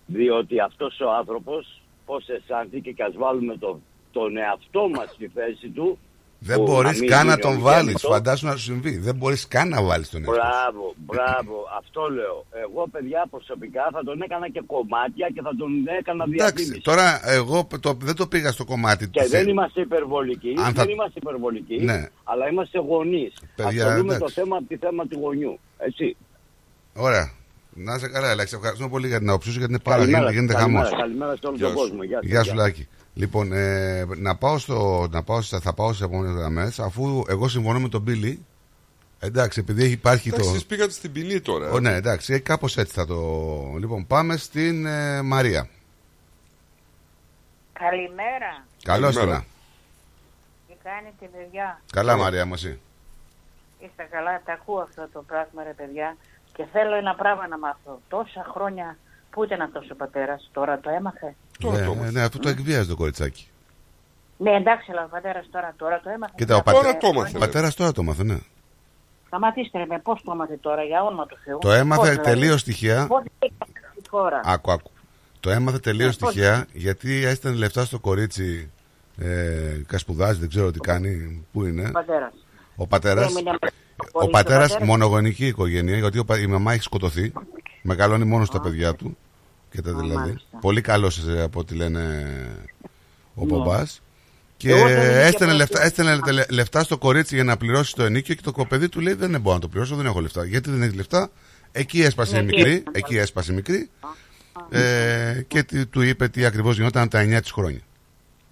[0.06, 3.80] διότι αυτός ο άνθρωπος πώς αισθάνθηκε και ας βάλουμε το,
[4.12, 5.98] τον εαυτό μας στη θέση του.
[6.38, 7.70] Δεν που μπορείς να μην καν να γίνει τον ογέννητο.
[7.70, 8.02] βάλεις.
[8.02, 8.98] Φαντάσου να σου συμβεί.
[8.98, 10.34] Δεν μπορείς καν να βάλεις τον εαυτό.
[10.34, 10.40] σου.
[10.40, 12.46] Μπράβο, μπράβο, αυτό λέω.
[12.64, 16.80] Εγώ παιδιά προσωπικά θα τον έκανα και κομμάτια και θα τον έκανα Εντάξει, διαφήμιση.
[16.82, 20.82] τώρα εγώ το, δεν το πήγα στο κομμάτι Και της- δεν είμαστε υπερβολικοί, Αν θα-
[20.84, 22.08] δεν είμαστε υπερβολικοί, Ναι.
[22.24, 23.32] αλλά είμαστε γονείς.
[23.56, 24.34] Παιδιά, Ασχολούμε το εντάξει.
[24.40, 25.58] θέμα από τη θέμα του γονιού.
[25.78, 26.16] Έτσι.
[26.94, 27.30] Ωραία.
[27.78, 28.54] Να είσαι καλά, Αλέξη.
[28.56, 30.82] Ευχαριστούμε πολύ για την άποψή σου γιατί είναι πάρα Καλημέρα, γίνεται, γίνεται χαμός.
[30.82, 32.02] καλημέρα, καλημέρα σε όλο τον κόσμο.
[32.02, 32.62] Γεια σας, Γεια σου, γεια.
[32.62, 32.88] Λάκη.
[33.18, 37.48] Λοιπόν, ε, να πάω στο, να πάω, στα- θα πάω στι επόμενες γραμμές αφού εγώ
[37.48, 38.44] συμφωνώ με τον Μπίλι.
[39.18, 40.54] Εντάξει, επειδή έχει υπάρχει Εντάξει, το.
[40.54, 41.70] εσείς πήγατε στην ποινή τώρα.
[41.70, 43.16] Ο, ναι, εντάξει, κάπως έτσι θα το.
[43.78, 45.68] Λοιπόν, πάμε στην ε, Μαρία.
[47.72, 48.64] Καλημέρα.
[48.82, 49.36] Καλώς Καλημέρα.
[49.38, 49.46] ήρθα.
[50.68, 52.80] Τι κάνετε, παιδιά; Καλά, Μαρία μου, εσύ.
[53.78, 56.16] Είστε καλά, τα ακούω αυτό το πράγμα, ρε παιδιά.
[56.52, 58.00] Και θέλω ένα πράγμα να μάθω.
[58.08, 58.96] Τόσα χρόνια
[59.30, 63.48] πού ήταν αυτός ο πατέρας, τώρα το έμαθε; Ναι, ναι, αυτό το εκβιάζει το κοριτσάκι.
[64.38, 66.32] Ναι, εντάξει, αλλά ο πατέρας τώρα, τώρα το έμαθε.
[66.36, 67.28] Κοίτα, ο Τώρα πατέρα.
[67.34, 68.36] Ο πατέρας τώρα το μάθε, ναι.
[69.26, 71.58] Σταματήστε, ρε, με πώς το έμαθε τώρα, για όνομα του Θεού.
[71.58, 73.06] Το έμαθε Πώς, δηλαδή; τελείως τυχαία.
[73.06, 74.40] Πώς έκανε αυτή τη χώρα.
[74.44, 74.90] Άκου, άκου.
[75.40, 76.34] Το έμαθε τελείως Ναι, πώς.
[76.34, 78.70] τυχαία γιατί έστελνε λεφτά στο κορίτσι.
[79.18, 81.44] Ε, κασπουδάζει, δεν ξέρω τι κάνει.
[81.52, 81.88] Πού είναι.
[81.88, 82.32] Ο πατέρας.
[82.76, 83.22] Ο πατέρα.
[83.22, 83.58] Έμεινε με-
[83.96, 84.88] Ο χωρίς πατέρας, ο πατέρας.
[84.88, 87.32] μονογονική οικογένεια, γιατί ο πα- η μαμά έχει σκοτωθεί.
[87.82, 89.16] Μεγαλώνει μόνος στα παιδιά του.
[89.76, 90.14] Και τα δηλαδή.
[90.14, 90.58] μάλιστα.
[90.60, 92.00] Πολύ καλός από ό,τι λένε
[93.34, 93.56] ο Ναι.
[93.56, 94.00] μπαμπάς.
[94.56, 97.94] Και Εγώ δεν είμαι έστελνε και λεφτά, έστελνε λε- λεφτά στο κορίτσι για να πληρώσει
[97.94, 100.44] το ενίκιο και το παιδί του λέει δεν μπορώ να το πληρώσω, δεν έχω λεφτά.
[100.44, 101.30] Γιατί δεν έχει λεφτά;
[101.72, 103.90] Εκεί έσπασε η Ναι, μικρή, τι- εκεί έσπασε η μικρή
[104.70, 107.80] ε, και τι- του είπε τι ακριβώς γινόταν από τα 9 της χρόνια.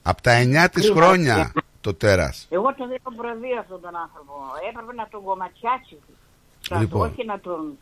[0.02, 1.02] Από τα 9 της Κρίμα.
[1.06, 2.46] χρόνια το τέρας.
[2.51, 4.32] Εγώ τον δίνω προβείο αυτόν τον άνθρωπο.
[4.70, 5.96] Έπρεπε να τον κομματιάσει.
[6.68, 7.09] Θα Λοιπόν.
[7.10, 7.78] όχι να τον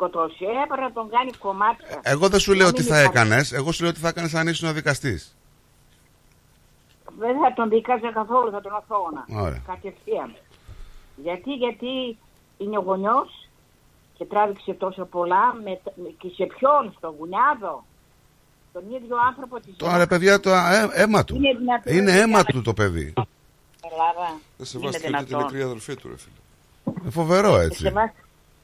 [0.00, 0.44] σκοτώσει.
[0.64, 2.00] Έπρεπε να τον κάνει κομμάτια.
[2.02, 3.18] Εγώ δεν σου Να λέω μην τι θα υπάρχει.
[3.18, 3.52] έκανες.
[3.52, 5.20] Εγώ σου λέω τι θα έκανες αν ήσουν δικαστή.
[7.18, 9.24] Δεν θα τον δικάζα καθόλου, θα τον αθώωνα.
[9.44, 9.62] Ωραία.
[9.66, 10.34] Κατευθείαν.
[11.16, 12.18] Γιατί, γιατί
[12.58, 13.48] είναι γονιός
[14.16, 17.84] και τράβηξε τόσο πολλά με, με- και σε ποιον, στον Γουνιάδο.
[18.72, 21.34] Τον ίδιο άνθρωπο της Τώρα, ρε παιδιά, το ε, αίμα του.
[21.36, 23.12] Είναι δυνατόν, Είναι ρε, αίμα για- του το παιδί.
[23.90, 24.26] Ελλάδα.
[24.26, 25.42] Δεν Είναι σεβάστηκε και τη δυνατόν.
[25.44, 26.94] μικρή αδερφή του, ρε φίλε.
[27.02, 27.92] Είναι φοβερό έτσι.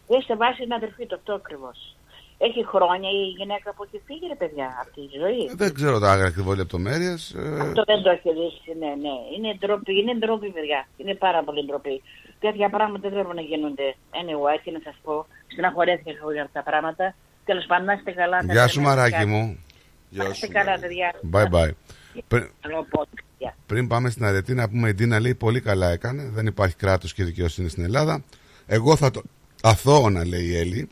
[0.08, 1.96] Σε βάση- Δεν σε βάση την αδερφή του αυτό ακριβώς.
[2.38, 5.42] Έχει χρόνια η γυναίκα που έχει φύγει, ρε παιδιά, από τη ζωή.
[5.62, 7.20] Δεν ξέρω τα ακριβώς λεπτομέρειες.
[7.66, 8.48] Αυτό δεν το έχει δει,
[8.82, 9.14] ναι, ναι.
[9.34, 10.80] Είναι ντροπή, είναι ντροπή, παιδιά.
[10.96, 12.02] Είναι πάρα πολύ ντροπή.
[12.44, 13.86] Τέτοια πράγματα δεν πρέπει να γίνονται.
[14.20, 15.26] Anyway, τι να σας πω.
[15.52, 17.14] Στεναχωρέθηκα εγώ για αυτά τα πράγματα.
[17.44, 18.36] Τέλος πάντων, να είστε καλά.
[18.42, 18.94] να Γεια είστε σου, καλά.
[18.94, 19.42] μαράκι μου.
[20.10, 21.08] Να είστε καλά, παιδιά.
[21.32, 21.70] Bye bye.
[22.28, 23.10] Πρι- Καλό πόδι.
[23.38, 23.56] Γεια.
[23.66, 26.22] Πριν πάμε στην αρετή, να πούμε η Ντίνα λέει πολύ καλά έκανε.
[26.34, 28.24] Δεν υπάρχει κράτος και δικαιοσύνη στην Ελλάδα.
[28.66, 29.22] Εγώ θα το
[29.62, 30.88] αθώωνα, λέει η Έλλη.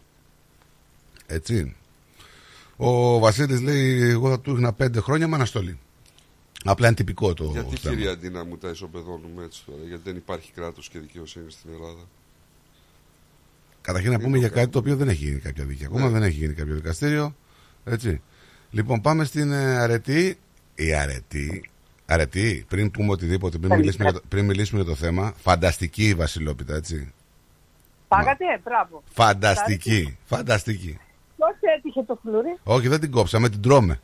[1.27, 1.77] Έτσι.
[2.77, 5.79] Ο Βασίλης λέει: Εγώ θα του είχνα πέντε χρόνια με αναστολή.
[6.65, 7.95] Απλά είναι τυπικό το Γιατί θέμα.
[7.95, 12.01] κυρία Αντίνα μου τα ισοπεδώνουμε έτσι τώρα, γιατί δεν υπάρχει κράτος και δικαιοσύνη στην Ελλάδα.
[13.81, 15.85] Καταρχήν να πούμε για κάτι το οποίο δεν έχει γίνει κάποια δίκη.
[15.85, 16.09] Ακόμα Ναι.
[16.09, 17.35] δεν έχει γίνει κάποιο δικαστήριο.
[17.85, 18.21] Έτσι.
[18.71, 20.39] Λοιπόν, πάμε στην ε, αρετή.
[20.75, 21.71] Η αρετή.
[22.07, 25.35] Αρετή, πριν πούμε οτιδήποτε, πριν μιλήσουμε, για το, πριν μιλήσουμε για το θέμα.
[25.37, 27.13] Φανταστική η Βασιλόπιτα, έτσι.
[28.17, 29.03] Πάγατε, μπράβο.
[29.13, 30.19] Φανταστική.
[30.25, 30.99] Φανταστική.
[31.37, 31.47] Πώ
[31.77, 34.01] έτυχε το φλουρί, Όχι, δεν την κόψαμε, την τρώμε.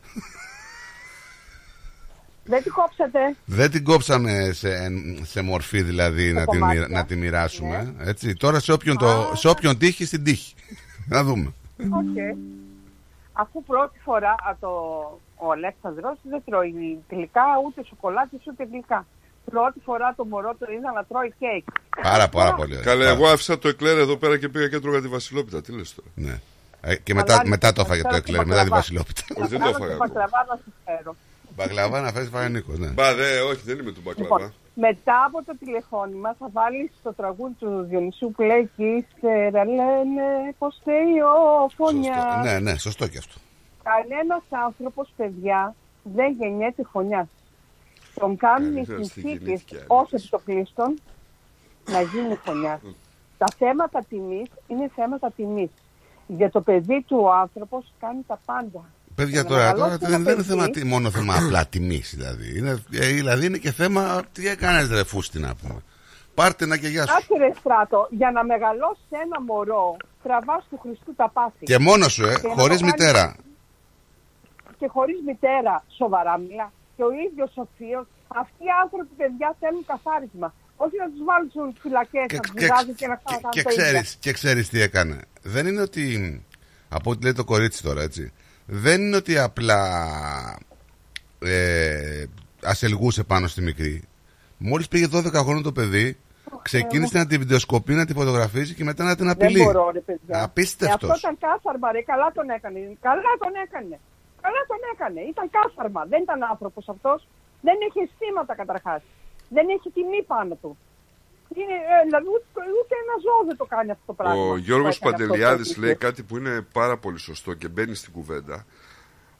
[2.44, 4.68] δεν την κόψατε; Δεν την κόψαμε σε,
[5.22, 6.80] σε μορφή δηλαδή να, την, κομμάτια.
[6.80, 7.94] μοιρα- να τη μοιράσουμε.
[7.98, 8.34] Έτσι.
[8.34, 10.54] Τώρα σε όποιον, το, σε όποιον τύχει, στην τύχη.
[11.12, 11.52] να δούμε.
[11.78, 12.16] Οκ.
[13.32, 14.68] Αφού πρώτη φορά α, το,
[15.36, 19.06] ο Αλέξανδρος δεν τρώει γλυκά, ούτε σοκολάτες, ούτε γλυκά.
[19.50, 21.64] Πρώτη φορά το μωρό το είδα να τρώει κέικ.
[22.02, 22.84] Πάρα, πάρα πολύ ωραία.
[22.84, 25.62] Καλά, Πάρα- εγώ άφησα το εκλέρ εδώ πέρα και πήγα και έτρωγα τη Βασιλόπιτα.
[25.62, 26.40] Τι λες τώρα; Ναι.
[26.80, 29.22] Ε, και μετά, μετά το έφαγε το εκλέρ, μετά τη Βασιλόπιτα.
[29.34, 29.96] Όχι, δεν το έφαγα.
[29.96, 31.16] Μπακλαβά να σου φέρω.
[31.56, 32.86] Μπακλαβά να φέρεις φάει Νίκος, ναι.
[32.86, 34.34] Μπα, δε, όχι, δεν είμαι του μπακλαβά.
[34.38, 39.64] Λοιπόν, Μετά από το τηλεφώνημα θα βάλεις το τραγούδι του Διονυσίου που λέει «Κι ύστερα
[39.64, 42.44] λένε πως φταίει ο φονιάς».
[42.44, 43.34] Ναι, ναι, σωστό και αυτό.
[43.82, 47.26] Κανένας άνθρωπος, παιδιά, δεν γεννιέται φωνιάς.
[48.20, 50.98] Τον κάνουν οι Κανένας δεν συνθήκες γεννήθηκε ως επιτοπλίστων
[51.90, 52.80] να γίνει φωνιάς.
[53.38, 55.70] Τα θέματα τιμής είναι θέματα τιμής.
[56.26, 58.84] Για το παιδί του ο άνθρωπος κάνει τα πάντα.
[59.14, 61.34] Παιδιά Για να τώρα, τώρα μεγαλώσει δεν, ένα δεν είναι παιδί- θέμα, τι- μόνο θέμα
[61.34, 62.58] απλά τιμής δηλαδή.
[62.58, 65.80] Είναι, ε, δηλαδή είναι και θέμα τι έκανε ρε φούστη να πούμε.
[66.34, 67.12] Πάρτε να και γεια σου.
[67.14, 71.64] Κάτσε ρε στράτο, για να μεγαλώσει ένα μωρό, τραβάς του Χριστού τα πάθη.
[71.64, 73.36] Και μόνος σου, ε, Και να χωρίς το κάνεις- μητέρα.
[74.78, 76.72] Και χωρίς μητέρα, σοβαρά μιλά.
[77.00, 80.54] Και ο ίδιος ο θείος, αυτοί οι άνθρωποι παιδιά θέλουν καθάρισμα.
[80.76, 83.70] Όχι να τους βάλουν στις φυλακές, να τους και- βγάζουν και να ξανακάνουν Και τα
[83.72, 83.82] ίδια.
[83.84, 85.16] ξέρεις, και ξέρεις τι έκανε.
[85.42, 86.04] Δεν είναι ότι,
[86.88, 88.32] από ό,τι λέει το κορίτσι τώρα έτσι,
[88.66, 89.80] δεν είναι ότι απλά
[91.42, 92.24] ε,
[92.62, 94.02] ασελγούσε πάνω στη μικρή.
[94.58, 96.16] Μόλις πήγε 12 χρόνια το παιδί,
[96.62, 99.56] ξεκίνησε να τη βιντεοσκοπεί, να τη φωτογραφίζει και μετά να την απειλεί.
[99.56, 100.38] Δεν μπορώ ρε παιδιά.
[100.38, 101.10] Ε, Απίστευτος.
[101.10, 102.78] αυτό ήταν κάθαρμα ρε, καλά τον έκανε.
[103.00, 104.00] Καλά τον έκανε.
[104.44, 105.20] Καλά τον έκανε.
[105.32, 106.02] Ήταν κάθαρμα.
[106.12, 107.18] Δεν ήταν άνθρωπος αυτός.
[107.66, 109.02] Δεν έχει αισθήματα καταρχάς.
[109.56, 110.70] Δεν έχει τιμή πάνω του.
[111.56, 114.42] Είναι, ε, δηλαδή ούτε, ούτε ένα ζώο δεν το κάνει αυτό το πράγμα.
[114.42, 115.80] Ο που Γιώργος έκανε αυτό το Παντελιάδης παιδί.
[115.86, 118.66] λέει κάτι που είναι πάρα πολύ σωστό και μπαίνει στην κουβέντα.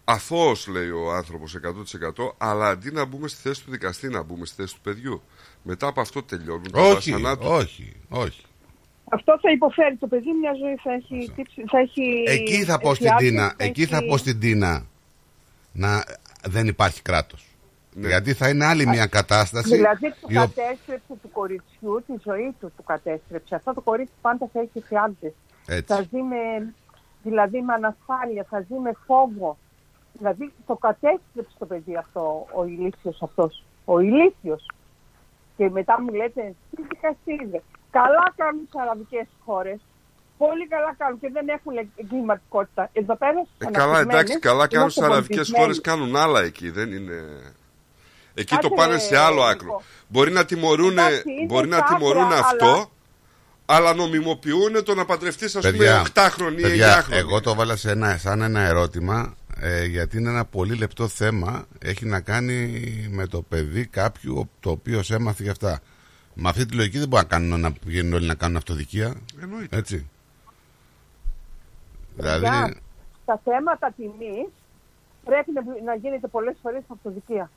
[0.05, 4.47] Αθώος λέει ο άνθρωπος 100% αλλά αντί να μπούμε στη θέση του δικαστή να μπούμε
[4.47, 5.23] στη θέση του παιδιού.
[5.63, 7.47] Μετά από αυτό τελειώνουν τα Όχι, βάσανά του.
[7.51, 8.43] όχι, όχι.
[9.13, 12.25] Αυτό θα υποφέρει το παιδί, μια ζωή θα έχει τύψει, θα έχει...
[12.27, 14.87] Εκεί θα πω στην αισιάσει, Τίνα, εκεί θα έχει- πω στην Τίνα
[15.73, 16.05] να
[16.49, 17.45] δεν υπάρχει κράτος.
[17.95, 19.75] Γιατί θα είναι άλλη μια κατάσταση.
[19.75, 23.55] Δηλαδή του η ο- κατέστρεψε του κοριτσιού, τη ζωή του του κατέστρεψε.
[23.55, 25.33] Αυτό το κορίτσι πάντα θα έχει φιάντες.
[25.67, 25.85] Έτσι.
[25.95, 26.75] Θα ζει με,
[27.23, 29.57] δηλαδή με ανασφάλεια, θα ζει με φόβο.
[30.13, 33.65] Δηλαδή το κατέστρεψε το παιδί αυτό, ο ηλίθιος αυτός.
[33.85, 34.71] Ο ηλίθιος.
[35.57, 37.63] Και μετά μου λέτε, τι δικαστήρια.
[37.91, 39.81] Καλά κάνουν τι αραβικές χώρες.
[40.45, 42.91] Πολύ καλά κάνουν και δεν έχουν εγκληματικότητα.
[42.93, 45.63] Εδώ πέρα στις Ε, καλά, αναπτυγμένες εντάξει, καλά κάνουν είμαστε στι αραβικές πολιτισμένοι.
[45.65, 46.71] χώρες, κάνουν άλλα εκεί.
[46.71, 47.15] Δεν είναι.
[48.35, 49.45] Εκεί Κάτσε, το πάνε σε άλλο Νίκο.
[49.45, 49.83] άκρο.
[50.09, 52.87] Μπορεί να τιμωρούν, Εντάξει, είναι μπορεί να στα τιμωρούν άκρα, αυτό, αλλά-
[53.67, 57.17] αλλά νομιμοποιούν το να παντρευτεί, ας πούμε, Παιδιά, 8χρονη ή παιδιά, 9χρονη.
[57.19, 61.67] εγώ το βάλα σε ένα, σαν ένα ερώτημα ε, γιατί είναι ένα πολύ λεπτό θέμα.
[61.79, 62.81] Έχει να κάνει
[63.11, 65.81] με το παιδί κάποιου το οποίο έμαθε για αυτά.
[66.35, 69.15] Με αυτή τη λογική δεν μπορεί να, κάνουν, να πηγαίνουν όλοι να κάνουν αυτοδικία.
[69.43, 69.77] Εννοείται.
[69.77, 70.09] Έτσι.
[72.21, 72.75] Παιδιά, Δηλαδή,
[73.23, 74.49] στα θέματα τιμής
[75.25, 77.51] πρέπει να, να γίνεται πολλές φορές αυτοδικία.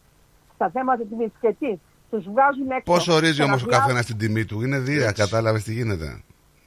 [0.56, 1.32] Στα θέματα τιμής.
[1.42, 1.80] Και τι,
[2.10, 2.84] τους βγάζουν έξω.
[2.84, 6.22] Πώς ορίζει όμως ο Ξαναβγάζουν- καθένας την τιμή του, είναι δία, κατάλαβες τι γίνεται.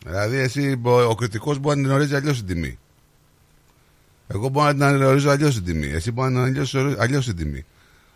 [0.07, 2.79] Δηλαδή, εσύ, μπο- ο κριτικός μπορεί να την ορίζει αλλιώς την τιμή.
[4.29, 5.87] Εγώ μπορώ να την ορίζω αλλιώς την τιμή.
[5.87, 7.65] Εσύ μπορείς να την ορίζεις αλλιώς την τιμή.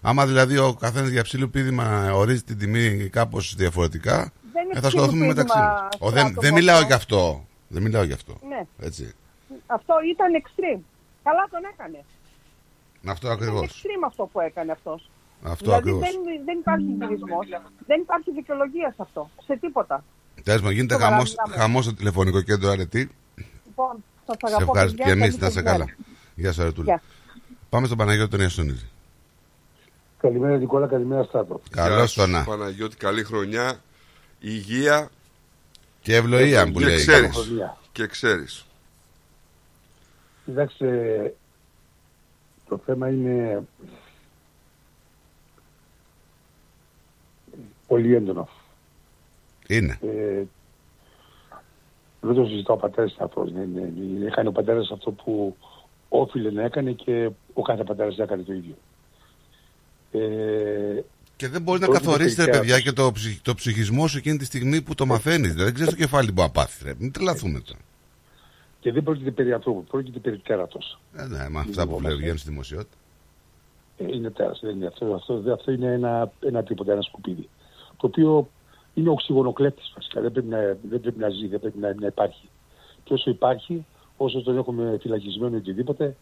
[0.03, 4.81] Άμα δηλαδή ο καθένας για ψήλου πείδημα ορίζει την τιμή κάπως διαφορετικά, Δεν είναι ε,
[4.81, 5.89] θα σκοτωθούμε ψήλου μεταξύ πείδημα, μας.
[6.01, 6.87] Δεν, Στράτος, δεν μου μιλάω αυτό.
[6.87, 7.47] γι' αυτό.
[7.69, 8.39] Δεν μιλάω γι' αυτό.
[8.49, 9.13] Ναι, Έτσι.
[9.67, 10.83] Αυτό ήταν extreme.
[11.23, 12.05] Καλά τον έκανε.
[13.07, 13.67] Αυτό Ήταν ακριβώς.
[13.83, 15.11] extreme αυτό που έκανε αυτός.
[15.43, 16.01] Αυτό δηλαδή ακριβώς.
[16.01, 17.39] δεν, δεν υπάρχει χειρισμό,
[17.87, 19.31] δεν υπάρχει δικαιολογία σε αυτό.
[19.47, 20.05] Σε τίποτα.
[20.45, 21.63] Τέλος μου, γίνεται Σοβαρά χαμό μιλάμε.
[21.63, 23.11] χαμός στο τηλεφωνικό κέντρο αρετή.
[23.67, 24.63] Λοιπόν, σας Σε αγαπώ.
[24.73, 25.79] ευχαριστώ παιδιά, και εμεί, καλή να είσαι σας καλά.
[25.85, 25.97] μέρα.
[26.35, 26.87] Γεια σα, Αρετούλη.
[26.87, 27.03] Γεια.
[27.69, 28.89] Πάμε στον Παναγιώτη τον Ιασονίδη.
[30.21, 31.61] Καλημέρα Νικόλα, καλημέρα Στάτο.
[31.71, 32.45] Καλώς Γεια σου, το να.
[32.45, 33.81] Παναγιώτη, καλή χρονιά,
[34.41, 35.09] υγεία
[36.01, 36.97] Και ευλογία που και λέει.
[36.97, 37.79] ξέρεις, Ευλογία.
[37.93, 38.67] και ξέρεις.
[40.51, 41.35] Κοιτάξτε,
[42.69, 43.63] το θέμα είναι
[47.87, 48.49] πολύ έντονο.
[49.69, 49.99] Είναι.
[50.03, 50.43] Ε,
[52.21, 53.53] δεν το συζητάω ο πατέρας αυτός.
[53.53, 54.27] Ναι, ναι, ναι.
[54.27, 55.57] Έκανε ο πατέρας αυτό που
[56.09, 58.75] όφιλε να έκανε και ο κάθε πατέρας έκανε το ίδιο.
[60.13, 61.01] Ε,
[61.37, 64.19] Και δεν μπορείς να το καθορίσει, ρε τελικά- παιδιά, και το, ψυχ- το ψυχισμό σου
[64.19, 65.55] εκείνη τη στιγμή που το μαθαίνεις.
[65.55, 66.85] Δεν ξέρεις το κεφάλι που μπορεί να πάθει.
[66.85, 66.93] Ρε.
[66.99, 67.79] Μην τρελαθούμε τώρα.
[68.81, 71.01] Και δεν πρόκειται περί ανθρώπου, πρόκειται περί τέρατος.
[71.17, 72.97] Ε, ναι, με αυτά που βλέπει βγαίνουν στη δημοσιότητα.
[73.99, 75.15] Ε, είναι τέρας, δεν είναι αυτό.
[75.15, 77.49] Αυτό, δεν- αυτό είναι ένα, ένα τίποτα, ένα σκουπίδι.
[77.97, 78.49] Το οποίο
[78.95, 80.21] είναι οξυγονοκλέπτης βασικά.
[80.21, 82.49] Δεν πρέπει να, δεν πρέπει να ζει, δεν πρέπει να, να υπάρχει.
[83.05, 83.87] Και όσο υπάρχει,
[84.17, 86.17] όσο τον έχουμε φυλακισμένο ή οτιδήποτε,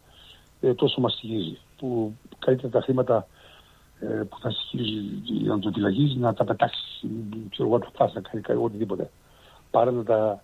[0.61, 1.57] ε, τόσο μας στοιχίζει.
[1.77, 3.27] Που καλύτερα τα χρήματα
[3.99, 6.79] ε, που θα στοιχίζει για να τον φυλακίζει να τα πετάξει,
[7.49, 9.09] ξέρω εγώ, να τα φας, να κάνει κάτι, οτιδήποτε.
[9.71, 10.43] Παρά να τα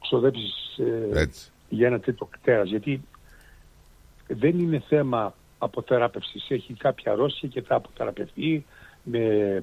[0.00, 1.50] ξοδέψεις ε, Έτσι.
[1.68, 2.68] για ένα τέτοιο τέρας.
[2.68, 3.02] Γιατί
[4.28, 6.46] δεν είναι θέμα αποθεράπευσης.
[6.50, 8.66] Έχει κάποια αρρώστια και θα αποθεραπευτεί
[9.02, 9.62] με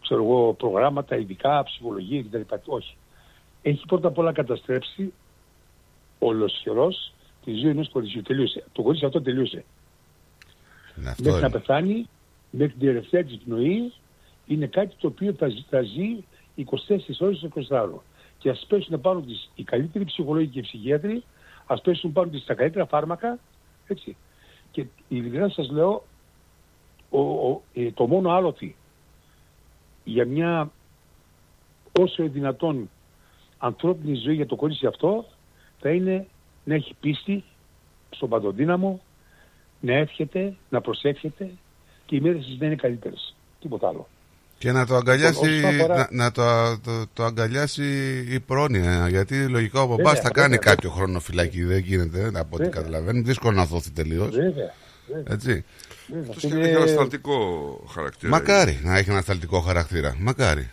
[0.00, 2.54] ξέρω εγώ, προγράμματα, ειδικά, ψυχολογία κτλ.
[2.64, 2.96] Όχι.
[3.62, 5.12] Έχει πρώτα απ' όλα καταστρέψει
[6.18, 7.12] ολοσχερός
[7.44, 8.22] τη ζωή ενός κοριτσιού.
[8.22, 8.64] Τελείωσε.
[8.72, 9.64] Το κορίτσι αυτό τελείωσε.
[10.94, 11.58] Ναι, αυτό Μέχρι να είναι.
[11.58, 12.08] πεθάνει,
[12.50, 13.92] μέχρι την τελευταία της πνοή,
[14.46, 16.24] είναι κάτι το οποίο θα, ζει- θα ζει
[16.56, 18.00] 24 ώρες στο 24ωρο.
[18.38, 21.24] Και ας πέσουν πάνω της οι καλύτεροι ψυχολόγοι και ψυχίατροι,
[21.66, 23.38] ας πέσουν πάνω της τα καλύτερα φάρμακα,
[23.86, 24.16] έτσι.
[24.70, 26.04] Και ειλικρινά σας λέω,
[27.10, 28.76] ο, ο, ε, το μόνο άλοθη
[30.04, 30.70] για μια
[31.98, 32.90] όσο δυνατόν
[33.58, 35.24] ανθρώπινη ζωή για το κορίτσι αυτό
[35.78, 36.26] θα είναι
[36.64, 37.44] να έχει πίστη
[38.10, 39.00] στον παντοδύναμο,
[39.80, 41.50] να εύχεται, να προσεύχεται
[42.06, 43.34] και οι μέρες της να είναι καλύτερες.
[43.60, 44.06] Τίποτα άλλο.
[44.58, 47.84] Και να το αγκαλιάσει, Λοιπόν, όσον αφορά- να, να το, το, το αγκαλιάσει
[48.28, 49.08] η πρόνοια.
[49.08, 51.62] Γιατί λογικά ο Βέβαια, μπαμπάς θα κάνει βέβαια, κάποιο χρόνο φυλακή.
[51.62, 52.68] Δεν γίνεται, από ό,τι Βέβαια.
[52.68, 53.22] καταλαβαίνω.
[53.22, 54.30] Δύσκολο να δοθεί τελείως.
[54.36, 54.74] Βέβαια.
[55.06, 55.32] βέβαια.
[55.32, 55.64] Έτσι.
[56.08, 56.30] βέβαια.
[56.30, 57.36] Αυτό και Είναι- έχει ανασταλτικό
[57.94, 58.30] χαρακτήρα.
[58.32, 60.16] Μακάρι να έχει ανασταλτικό χαρακτήρα.
[60.18, 60.70] Μακάρι.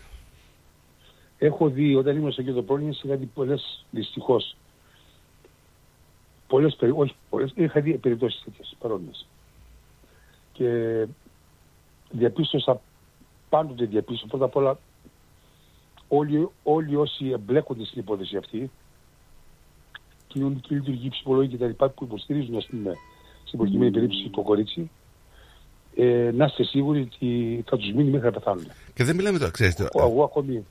[1.38, 4.56] Έχω δει όταν ήμουν στο κέντρο πρόνοιας είχα δει πολλές δυστυχώς
[6.48, 6.92] πολλές, περι...
[6.96, 9.28] όχι πολλές, είχα δει περιπτώσεις τέτοιες παρόμοιες.
[10.54, 10.68] Και
[12.12, 12.82] διαπίστωσα,
[13.54, 14.80] πάντοτε διαπίστωσα, πρώτα απ' όλα
[16.08, 18.72] όλοι, όλοι όσοι εμπλέκονται στην υπόθεση αυτή,
[20.28, 22.94] κοινωνική λειτουργική ψυχολογία και τα λοιπά που υποστηρίζουν ας πούμε
[23.44, 24.90] στην προκειμένη περίπτωση το κορίτσι,
[25.96, 28.68] ε, να είστε σίγουροι ότι θα τους μείνει μέχρι να πεθάνουν.
[28.94, 29.90] Και δεν μιλάμε τώρα, ξέρεις τώρα.
[29.94, 30.66] Εγώ, εγώ ακόμη,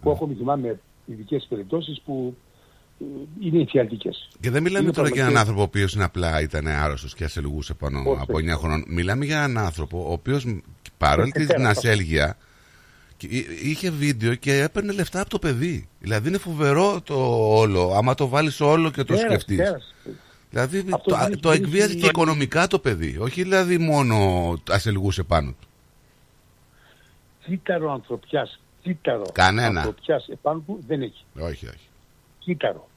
[0.00, 2.47] εγώ ακόμη θυμάμαι ειδικές περιπτώσεις που ε,
[3.40, 4.10] είναι εφιαλτικέ.
[4.40, 7.14] Και δεν μιλάμε Είναι τώρα για έναν πραγματικά- άνθρωπο ο οποίος είναι απλά ήταν άρρωστος
[7.14, 8.44] και ασελγούσε πάνω Όχι, από όχι.
[8.50, 8.84] 9 χρόνων.
[8.88, 10.44] Μιλάμε για έναν άνθρωπο ο οποίος
[10.98, 12.36] παρόλη Έχει την πέρα, ασέλγεια
[13.16, 15.88] και εί- είχε βίντεο και έπαιρνε λεφτά από το παιδί.
[16.00, 17.14] Δηλαδή είναι φοβερό το
[17.58, 17.92] όλο.
[17.96, 19.56] Άμα το βάλεις όλο και το Πέρασε, σκεφτείς.
[19.56, 19.94] πέρασε.
[20.50, 23.16] Δηλαδή Αυτό το, δεν έχει- το δεν εκβίαζε έχει- και οικονομικά το παιδί.
[23.20, 24.16] Όχι δηλαδή μόνο
[24.70, 25.68] ασελγούσε πάνω του.
[27.44, 29.80] Κύτταρο ανθρωπιάς, κύτταρο Κανένα.
[29.80, 31.24] ανθρωπιάς επάνω του δεν έχει.
[31.38, 31.87] Όχι, όχι.
[32.48, 32.88] Κύτταρο.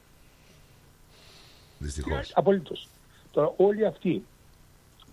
[1.78, 2.32] Δυστυχώς.
[2.34, 2.88] Απολύτως.
[3.30, 4.24] Τώρα όλοι αυτοί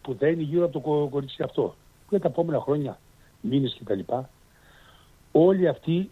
[0.02, 1.76] που θα είναι γύρω από το κο- κορίτσι αυτό
[2.10, 3.00] για τα επόμενα χρόνια,
[3.42, 4.00] μήνες κτλ.
[5.32, 6.10] Όλοι αυτοί,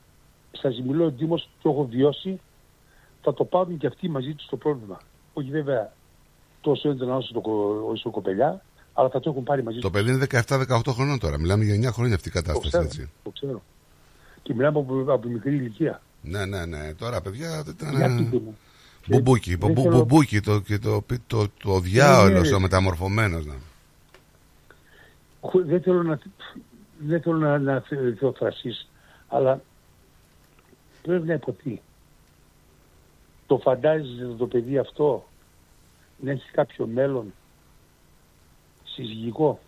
[0.51, 2.39] σας μιλώ εντίμως, το έχω βιώσει,
[3.21, 4.99] θα το πάρουν και αυτοί μαζί τους το πρόβλημα.
[5.33, 5.93] Όχι βέβαια
[6.61, 8.61] τόσο έντονα όσο το, κο- όσο η κοπελιά,
[8.93, 10.01] αλλά θα το έχουν πάρει μαζί Το τους.
[10.01, 11.39] παιδί είναι 17-18 χρόνων τώρα.
[11.39, 12.67] Μιλάμε για 9 χρόνια αυτή η Το κατάσταση.
[12.69, 13.09] ξέρω, Έτσι.
[13.23, 13.61] το ξέρω.
[14.43, 16.01] Και μιλάμε από, από μικρή ηλικία.
[16.29, 16.93] Ναι, ναι, ναι.
[16.93, 17.95] Τώρα παιδιά ήταν.
[17.95, 18.57] Για πείτε μου.
[19.07, 22.55] Μπουμπούκι, δεν μπου- θέλω- μπουμπούκι το, και το, το, το, το διάολος, ναι.
[22.55, 23.45] ο μεταμορφωμένος.
[23.45, 23.53] Να.
[25.41, 26.19] Χω- Δεν θέλω να,
[26.97, 28.87] δεν θέλω να, να θε- θεοφρασείς,
[29.27, 29.61] αλλά
[31.01, 31.81] πρέπει να υποθεί.
[33.47, 35.27] Το φαντάζεσαι το παιδί αυτό
[36.19, 37.33] να έχει κάποιο μέλλον
[38.83, 39.59] συζυγικό;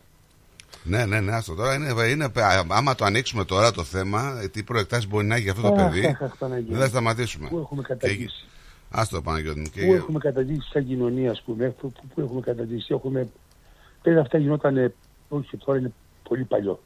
[0.84, 1.74] Ναι, ναι, ναι, άστο τώρα.
[1.74, 5.44] Είναι, είναι, α- άμα το ανοίξουμε τώρα το θέμα, ε, τι προεκτάσεις μπορεί να έχει
[5.44, 6.72] για αυτό το Αχ, παιδί, αχ, αχ, Παναγία.
[6.72, 7.48] δεν θα σταματήσουμε.
[7.50, 8.46] Πού έχουμε καταντήσει.
[8.90, 9.66] Άστο, Παναγιώτη μου.
[9.74, 9.86] Και...
[9.86, 12.88] Πού έχουμε καταντήσει σαν κοινωνία, ας πούμε, πού, πού- πού έχουμε καταντήσει.
[12.94, 13.28] Έχουμε...
[14.02, 14.94] Πέρα αυτά γινόταν,
[15.30, 15.92] όχι τώρα είναι
[16.30, 16.84] πολύ παλιό.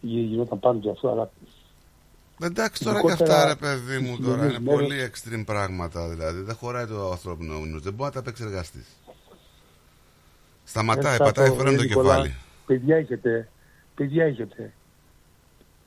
[0.00, 1.30] Γι- Γινόταν πάντοτε αυτό, αλλά
[2.42, 5.42] Εντάξει τώρα και Ειδικότερα αυτά, ρε παιδί μου, στις τώρα είναι κοινωνίες πολύ μέρες- extreme
[5.46, 6.08] πράγματα.
[6.08, 8.86] Δηλαδή δεν χωράει το ανθρώπινο νους, δεν μπορεί να τα επεξεργαστείς.
[10.64, 12.34] Σταματάει, Αυτά πατάει το, φρένο το Νικολά, κεφάλι.
[12.66, 13.48] Παιδιά έχετε,
[13.94, 14.72] παιδιά έχετε.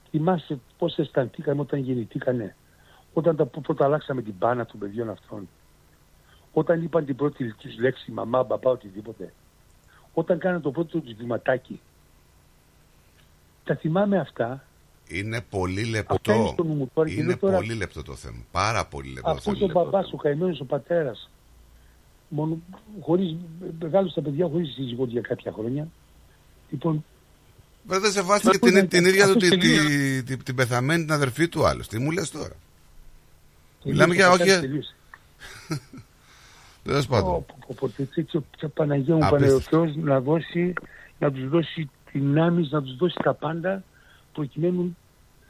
[0.10, 2.56] Θυμάστε πώς αισθανθήκαμε όταν γεννηθήκανε.
[3.14, 5.49] Όταν τα πρώτα αλλάξαμε την μπάνα των παιδιών αυτών.
[6.53, 9.34] Όταν είπαν την πρώτη τους λέξη μαμά, μπαμπά, οτιδήποτε.
[10.14, 11.80] Όταν κάνανε το πρώτο τους βηματάκι.
[13.64, 14.64] Τα θυμάμαι αυτά.
[15.07, 16.34] Είναι πολύ Αυτά λεπτό.
[16.34, 18.43] είναι στο νου μου τώρα και Είναι λέω τώρα- πολύ λεπτό το θέμα.
[18.52, 19.30] Πάρα πολύ λεπτό.
[19.30, 19.72] Αυτό θέμα.
[19.81, 21.30] ο μπαμπάς, ο καημένος ο πατέρας.
[22.30, 22.57] Μόνο,
[23.02, 23.35] χωρίς,
[23.80, 25.88] μεγάλωσε τα παιδιά χωρίς σύζυγο για κάποια χρόνια.
[26.69, 27.05] Λοιπόν,
[27.87, 29.87] Βέβαια δεν σεβάστηκε Αυτό την, είναι- την ίδια του αυτό τη, τελείωσε.
[29.87, 31.81] τη, τη- την πεθαμένη την αδερφή του άλλου.
[31.89, 34.39] Τι μου λες τώρα; τελείωσε, Μιλάμε για ο όχι.
[34.39, 34.95] πατέρας τελείωσε.
[36.83, 37.29] Τέλος πάντων.
[37.31, 39.77] Πω, πω, πω, πω, τέτοιο, ποια Παναγία μου Απίστευτο.
[39.77, 40.73] Παναγιώτος να δώσει,
[41.19, 43.83] να τους δώσει δυνάμεις, να τους δώσει τα πάντα
[44.33, 44.97] προκειμένου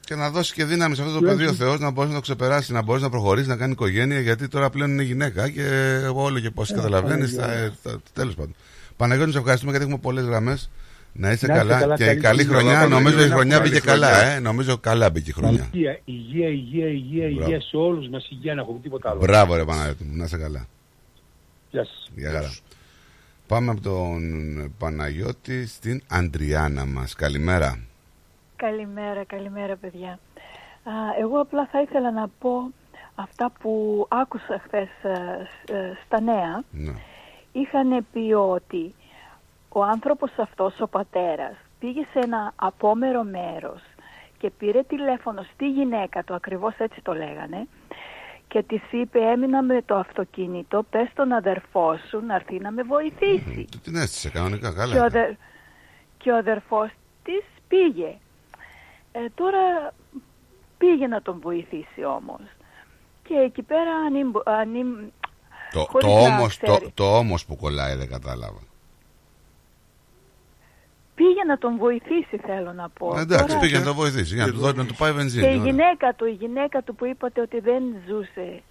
[0.05, 2.07] Και να δώσει και δύναμη σε αυτό το Και παιδί ο όχι- Θεός να μπορεί
[2.07, 4.19] να το ξεπεράσει, να μπορεί να προχωρήσει, να κάνει οικογένεια.
[4.19, 5.67] Γιατί τώρα πλέον είναι γυναίκα και
[6.13, 7.35] όλο και πώς Ε, καταλαβαίνεις.
[7.35, 7.73] Παναγία.
[8.13, 8.55] Τέλος πάντων.
[8.97, 10.69] Παναγιώτη, σε ευχαριστούμε γιατί έχουμε πολλές γραμμές.
[11.17, 11.79] Να είσαι Να είστε καλά.
[11.79, 12.59] καλά, και καλή καλή χρονιά.
[12.61, 12.79] χρονιά.
[12.79, 13.71] Καλά, Νομίζω η καλή χρονιά χρονιά.
[13.71, 14.39] πήγε καλά, ε.
[14.39, 15.69] Νομίζω καλά πήγε η χρονιά.
[15.71, 17.41] υγεία, υγεία, υγεία, υγεία, Μπράβο.
[17.51, 19.19] υγεία σε όλους μας, υγεία να έχουμε τίποτα άλλο.
[19.19, 20.65] Μπράβο, ρε Παναγιώτη μου, να είσαι καλά.
[21.71, 22.11] Γεια σας.
[22.15, 22.53] Γεια χαρά.
[23.47, 24.21] Πάμε από τον
[24.77, 27.15] Παναγιώτη στην Αντριάννα μας.
[27.15, 27.79] Καλημέρα.
[28.55, 30.19] Καλημέρα, καλημέρα παιδιά.
[30.83, 32.71] Α, εγώ απλά θα ήθελα να πω
[33.15, 34.87] αυτά που άκουσα χθες
[36.05, 36.63] στα νέα.
[36.71, 36.93] Ναι.
[37.51, 38.93] Είχαν πει ότι
[39.77, 43.81] ο άνθρωπος αυτός, ο πατέρας, πήγε σε ένα απόμερο μέρος
[44.37, 47.67] και πήρε τηλέφωνο στη γυναίκα του, ακριβώς έτσι το λέγανε,
[48.47, 52.83] και της είπε έμεινα με το αυτοκίνητο, πες τον αδερφό σου να έρθει να με
[52.83, 53.67] βοηθήσει.
[53.71, 54.93] Του την έστησε κανονικά, Και ο, καλά.
[54.93, 55.05] ήταν.
[55.05, 55.31] αδερ...
[56.17, 56.89] και ο αδερφός
[57.23, 58.17] της πήγε.
[59.11, 59.93] Ε, τώρα
[60.77, 62.41] πήγε να τον βοηθήσει όμως.
[63.27, 64.87] Και εκεί πέρα ανήμ, ανήμ,
[65.71, 66.91] Το, χωρίς το, να όμως, το, ξέρει.
[66.93, 68.59] το όμως που κολλάει δεν κατάλαβα.
[71.15, 73.17] Πήγε να τον βοηθήσει θέλω να πω.
[73.17, 74.35] Ε, Εντάξει, Τώρα- πήγε να το βοηθήσει.
[74.35, 75.45] Για να του, δώσει, να του πάει Και η βενζίνη.
[75.45, 75.63] ωραία.
[75.63, 78.61] γυναίκα του, η γυναίκα του που είπατε ότι δεν ζούσε.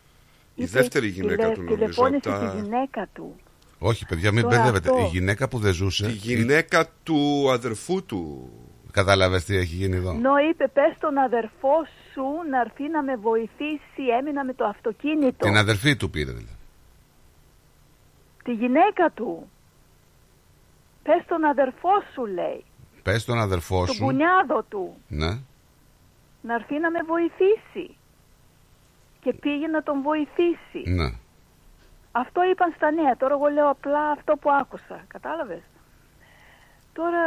[0.55, 1.75] Η δεύτερη γυναίκα του νομίζω.
[1.77, 3.37] Τηλεφώνησε από τα- τη γυναίκα του.
[3.79, 4.91] Όχι, παιδιά, μην Τώρα μπερδεύετε.
[4.91, 5.03] αυτό.
[5.03, 6.07] Η γυναίκα που δεν ζούσε.
[6.07, 8.51] Η γυναίκα του αδερφού του.
[8.91, 11.75] Κατάλαβες τι έχει γίνει εδώ; Νο είπε πες τον αδερφό
[12.13, 15.45] σου να έρθει να με βοηθήσει, έμεινα με το αυτοκίνητο.
[15.47, 16.57] Την αδερφή του πήρε δηλαδή.
[18.45, 19.49] Τη γυναίκα του.
[21.05, 22.65] Πες τον αδερφό σου λέει,
[23.03, 24.05] Πες τον αδερφό τον σου.
[24.05, 25.31] κουνιάδο του, Ναι.
[26.43, 27.97] να έρθει να με βοηθήσει.
[29.21, 30.83] Και πήγε να τον βοηθήσει.
[30.91, 31.09] Ναι.
[32.13, 33.17] Αυτό είπαν στα νέα.
[33.17, 35.05] Τώρα εγώ λέω απλά αυτό που άκουσα.
[35.09, 35.63] Κατάλαβες;
[36.93, 37.23] Τώρα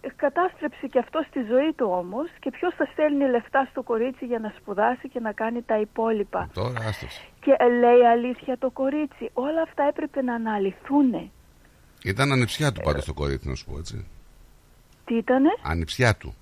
[0.00, 4.24] ε, κατάστρεψε και αυτό στη ζωή του όμως και ποιος θα στέλνει λεφτά στο κορίτσι
[4.26, 7.20] για να σπουδάσει και να κάνει τα υπόλοιπα; Τώρα άστος.
[7.40, 9.30] Και ε, λέει αλήθεια το κορίτσι.
[9.32, 11.30] Όλα αυτά έπρεπε να αναλυθούν.
[12.04, 14.04] Ήταν ανιψιά του πάντως το κορίτσι, να σου πω έτσι.
[15.04, 16.34] Τι ήτανε, Ανιψιά του.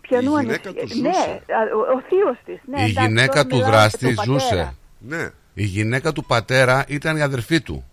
[0.00, 1.42] ποιανού Η γυναίκα ανησυχία- του ζούσε.
[1.46, 2.60] Ναι, α, ο, ο θείος της.
[2.66, 4.38] Ναι, η εντάξει, γυναίκα τώρα του μιλάω δράστη για τον πατέρα.
[4.64, 4.74] ζούσε.
[4.98, 5.30] Ναι.
[5.54, 7.84] Η γυναίκα του πατέρα ήταν η αδερφή του.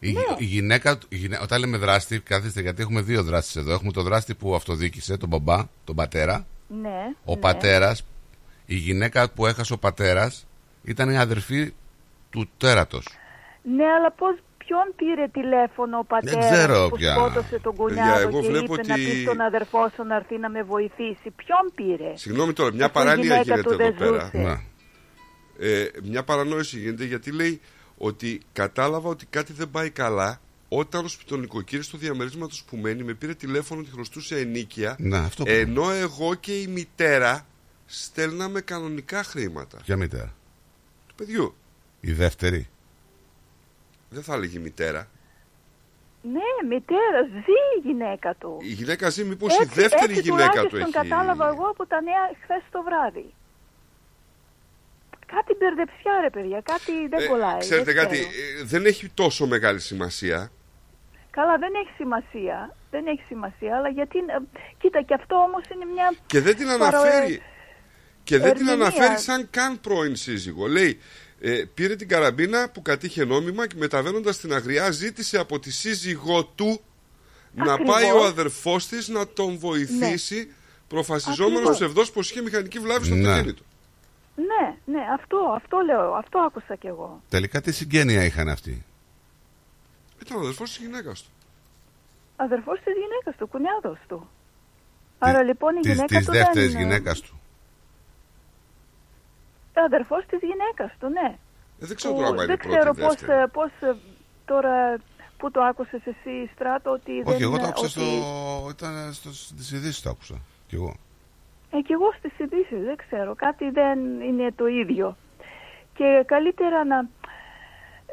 [0.00, 0.20] Η, Ναι.
[0.38, 3.72] η γυναίκα, του- η γυναί- όταν λέμε δράστη, καθίστε γιατί έχουμε δύο δράστες εδώ.
[3.72, 6.46] Έχουμε το δράστη που αυτοδίκησε, τον μπαμπά, τον πατέρα.
[6.68, 7.40] Ναι, Ο ναι.
[7.40, 8.04] πατέρας,
[8.66, 10.46] η γυναίκα που έχασε ο πατέρας,
[10.84, 11.72] ήταν η αδερφή
[12.30, 13.08] του τέρατος.
[13.76, 17.12] Ναι, αλλά πώς, ποιον πήρε τηλέφωνο ο πατέρας ξέρω που πια.
[17.14, 20.16] σκότωσε τον Παιδιά, κουνιάδο εγώ και βλέπω είπε να ότι- πεις στον αδερφό σου να
[20.16, 21.30] έρθει να με βοηθήσει.
[21.36, 24.24] Ποιον πήρε; Συγγνώμη τώρα, μια Αφού η παράνοια γυναίκα γίνεται του εδώ δεν πέρα.
[24.24, 24.38] ζούσε.
[24.38, 24.60] Ναι.
[25.58, 27.60] Ε, μια παρανόηση γίνεται γιατί λέει
[27.96, 33.14] ότι κατάλαβα ότι κάτι δεν πάει καλά όταν ο σπιτονικοκύρης του διαμερίσματος που μένει με
[33.14, 37.46] πήρε τηλέφωνο ότι χρωστούσε ενίκεια Ναι, αυτό που- ενώ εγώ και η μητέρα
[37.86, 40.34] στέλναμε κανονικά χρήματα Ποια μητέρα.
[41.22, 41.54] Του παιδιού.
[42.00, 42.68] Η δεύτερη.
[44.10, 45.08] Δεν θα έλεγε η μητέρα.
[46.22, 48.58] Ναι, μητέρα, ζει η γυναίκα του.
[48.62, 51.08] Η γυναίκα ζει μήπως η δεύτερη έτσι γυναίκα του τουλάχιστον έχει...
[51.08, 53.34] κατάλαβα εγώ από τα νέα χθες το βράδυ.
[55.26, 57.58] Κάτι μπερδεψιά ρε παιδιά, κάτι δεν Ε, κολλάει.
[57.58, 58.60] Ξέρετε δεν κάτι, ξέρω.
[58.60, 60.50] ε, δεν έχει τόσο μεγάλη σημασία.
[61.30, 62.76] Καλά, δεν έχει σημασία.
[62.90, 64.18] Δεν έχει σημασία, αλλά γιατί.
[64.18, 64.22] ε,
[64.78, 66.12] Κοίτα, και αυτό όμως είναι μια.
[66.26, 67.42] Και δεν την παρο- αναφέρει.
[68.24, 68.86] Και δεν την ερμηνεία.
[68.86, 70.66] αναφέρει σαν καν πρώην σύζυγο.
[70.66, 70.98] Λέει,
[71.40, 76.44] ε, πήρε την καραμπίνα που κατήχε νόμιμα και μεταβαίνοντας στην Αγριά ζήτησε από τη σύζυγό
[76.44, 76.80] του
[77.54, 77.94] να Ακριβώς.
[77.94, 80.52] πάει ο αδερφός της να τον βοηθήσει
[80.88, 81.76] προφασιζόμενος Ακριβώς.
[81.76, 83.28] ψευδός πως είχε μηχανική βλάβη στο Ναι.
[83.30, 83.62] αυτοκίνητο.
[84.36, 87.22] Ναι, ναι, αυτό, αυτό λέω, αυτό άκουσα κι εγώ.
[87.28, 88.84] Τελικά τι συγγένεια είχαν αυτοί;
[90.24, 91.28] Ήταν ο αδερφός της γυναίκας του.
[92.36, 94.30] Αδερφός της γυναίκας του, κουνιάδος του.
[95.18, 96.80] Άρα λοιπόν η Της, γυναίκα της του δεύτερης δεν...
[96.82, 97.40] γυναίκας του.
[99.80, 101.28] Αδερφός της γυναίκας του, ναι.
[101.80, 103.40] Ε, δεν ξέρω Που τώρα άμα είναι δεν πρώτη ξέρω ή πώς, δεύτερη.
[103.42, 103.96] ε, πώς ε,
[104.44, 104.96] τώρα
[105.36, 107.32] που το άκουσες εσύ Στράτο ότι δεν...
[107.34, 108.16] Όχι, εγώ το ε, άκουσα ότι...
[108.20, 108.68] στο.
[108.70, 110.34] ήταν στο, στις ειδήσεις το άκουσα.
[110.66, 110.94] Κι εγώ.
[111.70, 113.34] Ε, κι εγώ στις ειδήσεις δεν ξέρω.
[113.34, 115.16] Κάτι δεν είναι το ίδιο.
[115.94, 117.08] Και καλύτερα να...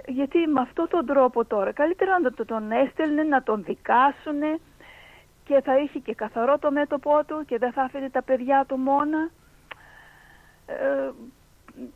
[0.08, 4.60] Γιατί με αυτόν τον τρόπο τώρα, καλύτερα να το- τον έστελνε, να τον δικάσουν
[5.44, 8.78] και θα είχε και καθαρό το μέτωπό του και δεν θα άφηνε τα παιδιά του
[8.78, 9.30] μόνα.
[10.66, 11.10] Ε,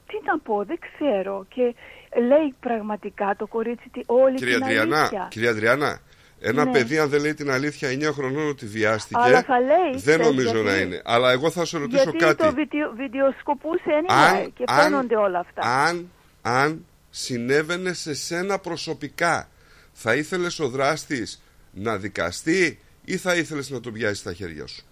[0.08, 1.46] τι να πω, δεν ξέρω.
[1.50, 1.76] Και
[2.22, 5.28] λέει πραγματικά το κορίτσι τι- όλη Κυρία την Αντριανά, αλήθεια.
[5.30, 6.00] κυρία Αντριανά,
[6.40, 6.72] ένα Ναι.
[6.72, 10.26] παιδί αν δεν λέει την αλήθεια 9 χρονών ότι βιάστηκε, Αλλά θα λέει, δεν ξέρεις
[10.28, 11.02] νομίζω γιατί; να είναι.
[11.06, 12.44] Αλλά εγώ θα σε ρωτήσω Γιατί κάτι.
[12.44, 15.62] το βιδιο, βιντεοσκοπούσε Αν- anyway και αν- φαίνονται όλα αυτά.
[15.86, 16.10] Αν,
[16.42, 19.50] αν συνέβαινε σε σένα προσωπικά,
[19.92, 21.42] θα ήθελες ο δράστης
[21.72, 24.86] να δικαστεί ή θα ήθελες να τον πιάσεις στα χέρια σου;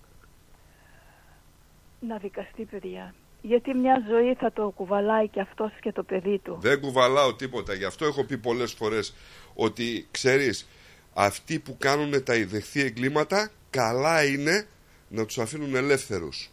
[2.07, 3.13] Να δικαστεί, παιδιά.
[3.41, 6.57] Γιατί μια ζωή θα το κουβαλάει και αυτός και το παιδί του.
[6.61, 7.73] Δεν κουβαλάω τίποτα.
[7.73, 9.15] Γι' αυτό έχω πει πολλές φορές
[9.53, 10.67] ότι ξέρεις,
[11.13, 14.67] αυτοί που κάνουν τα ιδεχθή εγκλήματα, καλά είναι
[15.09, 16.49] να τους αφήνουν ελεύθερους.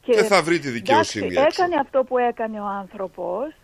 [0.00, 1.62] Και θα βρει τη δικαιοσύνη εντάξει, έξω.
[1.62, 3.54] έκανε αυτό που έκανε ο άνθρωπος,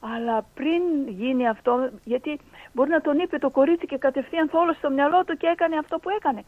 [0.00, 2.40] αλλά πριν γίνει αυτό, γιατί
[2.72, 5.98] μπορεί να τον είπε το κορίτσι και κατευθείαν θόλωσε στο μυαλό του και έκανε αυτό
[5.98, 6.44] που έκανε.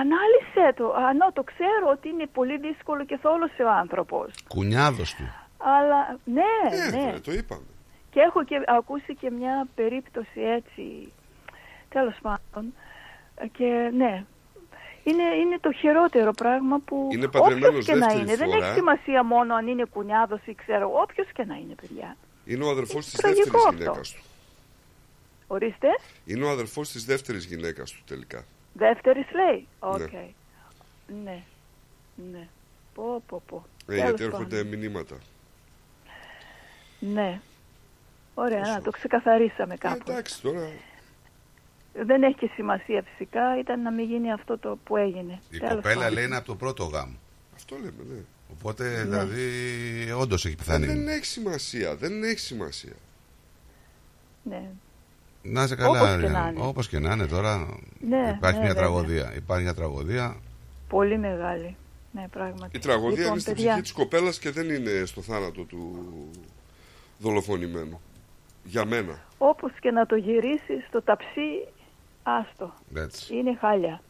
[0.00, 4.32] Ανάλυσε το, ανώ το ξέρω ότι είναι πολύ δύσκολο και θόλωσε ο άνθρωπος.
[4.48, 5.24] Κουνιάδος του.
[5.58, 7.10] Αλλά ναι, Ε, ναι.
[7.10, 7.62] βρε, το είπαμε.
[8.10, 11.12] Και έχω και ακούσει και μια περίπτωση έτσι,
[11.88, 12.74] τέλος πάντων,
[13.36, 14.24] Ε, και ναι,
[15.04, 18.66] είναι, είναι το χειρότερο πράγμα που Είναι παντρεμένος όποιος και να δεύτερη είναι, δεν φορά.
[18.66, 22.16] έχει σημασία μόνο αν είναι κουνιάδος ή ξέρω, όποιος και να είναι παιδιά.
[22.44, 23.76] Είναι ο αδερφός της Τραγικό δεύτερης αυτό.
[23.82, 24.22] γυναίκας του.
[25.46, 25.88] Ορίστε.
[26.24, 28.44] Είναι ο αδερφός της δεύτερης γυναίκας του τελικά.
[28.76, 29.66] Δεύτερης λέει.
[29.78, 29.98] Οκ.
[30.12, 30.26] Ναι.
[31.24, 31.42] Ναι.
[32.32, 32.48] Ναι.
[32.94, 33.64] Πω, πω, πω.
[33.86, 34.40] Ε, Τέλος γιατί πάντων.
[34.40, 35.16] έρχονται μηνύματα.
[36.98, 37.40] Ναι.
[38.34, 40.04] Ωραία, να το ξεκαθαρίσαμε κάπου.
[40.06, 40.68] Ε, εντάξει, τώρα
[41.92, 45.40] Δεν έχει και σημασία φυσικά, ήταν να μην γίνει αυτό το που έγινε.
[45.50, 46.12] Η Τέλος κοπέλα πάντων.
[46.14, 47.16] λέει είναι από το πρώτο γάμο.
[47.54, 48.20] Αυτό λέμε, ναι.
[48.52, 49.42] Οπότε δηλαδή
[50.18, 50.86] όντως έχει Ε, πεθάνει.
[50.86, 52.92] δεν έχει σημασία, δεν έχει σημασία.
[54.42, 54.62] Ναι.
[55.46, 56.38] Να είσαι Όπως καλά, και Ριάννη.
[56.38, 56.66] να είναι.
[56.66, 57.78] Όπως και να είναι τώρα.
[58.08, 58.74] Ναι, υπάρχει ναι, μια βέβαια.
[58.74, 59.32] τραγωδία.
[59.36, 60.36] Υπάρχει μια τραγωδία.
[60.88, 61.76] Πολύ μεγάλη.
[62.12, 62.76] Ναι, πράγματι.
[62.76, 66.06] Η τραγωδία λοιπόν, είναι στην παιδιά, ψυχή της κοπέλας και δεν είναι στο θάνατο του
[67.18, 68.00] δολοφονημένου.
[68.64, 69.24] Για μένα.
[69.38, 71.68] Όπως και να το γυρίσεις, το ταψί,
[72.22, 72.72] άστο.
[72.94, 73.36] Έτσι.
[73.36, 74.00] Είναι χάλια.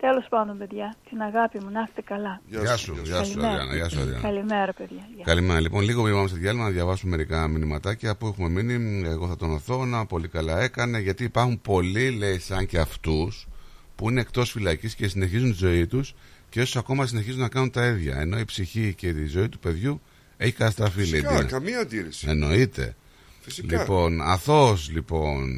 [0.00, 2.40] Τέλος πάντων, παιδιά, την αγάπη μου, να είστε καλά.
[2.46, 3.48] Γεια σου, γεια σου, Καλημέρα.
[3.48, 3.74] Αδριάννα.
[3.74, 4.28] Γεια σου, Αδριάννα.
[4.28, 5.08] Καλημέρα, παιδιά.
[5.14, 5.24] Γεια.
[5.24, 5.60] Καλημέρα.
[5.60, 9.36] Λοιπόν, λίγο πριν πάμε σε διάλειμμα να διαβάσουμε μερικά μηνυματάκια που έχουμε μείνει; Εγώ θα
[9.36, 10.06] τον οθώνα.
[10.06, 10.98] Πολύ καλά έκανε.
[10.98, 13.48] Γιατί υπάρχουν πολλοί, λέει, σαν και αυτούς,
[13.96, 16.14] που είναι εκτός φυλακής και συνεχίζουν τη ζωή τους
[16.48, 18.16] και όσου ακόμα συνεχίζουν να κάνουν τα ίδια.
[18.20, 20.00] Ενώ η ψυχή και η ζωή του παιδιού
[20.36, 21.06] έχει καταστραφεί, λέει.
[21.20, 21.44] Φυσικά, Ντίνα.
[21.44, 22.26] καμία αντίρρηση.
[22.28, 22.96] Εννοείται.
[23.40, 23.78] Φυσικά.
[23.78, 25.48] Λοιπόν, αθώος λοιπόν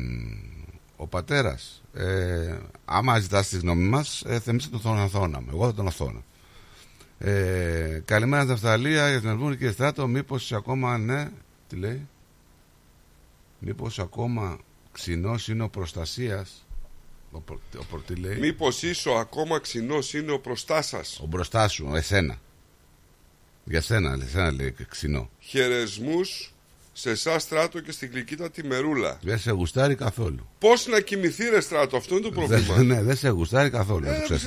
[0.96, 5.74] ο πατέρας ε, άμα ζητάς τη γνώμη μας ε, εμείς θα τον αθώναμε εγώ θα
[5.74, 6.22] τον αθώνα.
[7.18, 10.06] Ε, καλημέρα στην Αυστραλία για την Ελβούνη κύριε Στράτο.
[10.06, 11.30] Μήπως ακόμα ναι
[11.68, 12.08] τι λέει;
[13.58, 14.58] Μήπως ακόμα
[14.92, 16.66] ξινός είναι ο προστασίας;
[17.30, 21.20] Ο, προ- ο, προ- τι λέει; Μήπως ίσο ακόμα ξινός είναι ο προστά σας.
[21.22, 22.38] ο μπροστάς σου εσένα.
[23.64, 25.30] Για σένα, εσένα λέει ξινό.
[25.38, 26.52] Χαιρεσμούς
[26.92, 29.18] σε εσάς στράτο και στην γλυκύτα τη μερούλα.
[29.22, 32.74] δεν σε γουστάρει καθόλου Πώς να κοιμηθεί ρε στράτο, αυτό είναι το πρόβλημα.
[32.74, 34.04] Δεν, ναι, δεν σε γουστάρει καθόλου.
[34.06, 34.46] να το Ε, ξέρεις.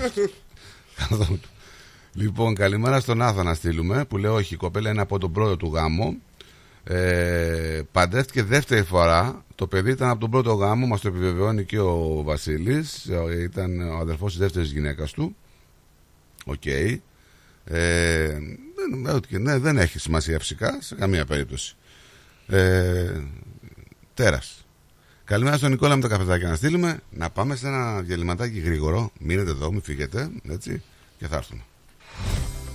[0.96, 1.40] Καθόλου.
[2.14, 5.58] Λοιπόν, καλημέρα στον Άθα να στείλουμε που λέει όχι, η κοπέλα είναι από τον πρώτο
[5.58, 6.16] του γάμο.
[6.84, 9.46] Ε, παντρεύτηκε δεύτερη φορά.
[9.56, 13.06] Το παιδί ήταν από τον πρώτο γάμο, μας το επιβεβαιώνει και ο Βασίλης.
[13.06, 15.36] Ε, Ήταν ο αδερφός της δεύτερης γυναίκας του.
[16.46, 16.66] Οκ.
[16.66, 17.00] Ε,
[18.76, 21.76] δεν, νομίζω ότι- ναι, δεν έχει σημασία φυσικά σε καμία περίπτωση.
[22.48, 23.12] Ε,
[24.14, 24.66] τέρας.
[25.24, 27.00] Καλημέρα στον Νικόλα με τα καφεδάκια να στείλουμε.
[27.10, 29.12] Να πάμε σε ένα διαλυματάκι γρήγορο.
[29.20, 30.30] Μείνετε εδώ, μην φύγετε.
[30.50, 30.82] Έτσι.
[31.18, 31.62] Και θα έρθουμε.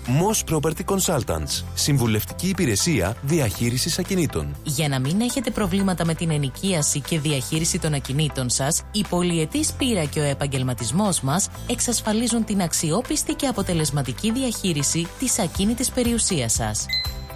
[0.07, 1.65] Moss Property Consultants.
[1.75, 4.57] Συμβουλευτική υπηρεσία διαχείρισης ακινήτων.
[4.65, 9.73] Για να μην έχετε προβλήματα με την ενοικίαση και διαχείριση των ακινήτων σας, η πολυετής
[9.73, 16.87] πείρα και ο επαγγελματισμός μας εξασφαλίζουν την αξιόπιστη και αποτελεσματική διαχείριση της ακίνητης περιουσίας σας.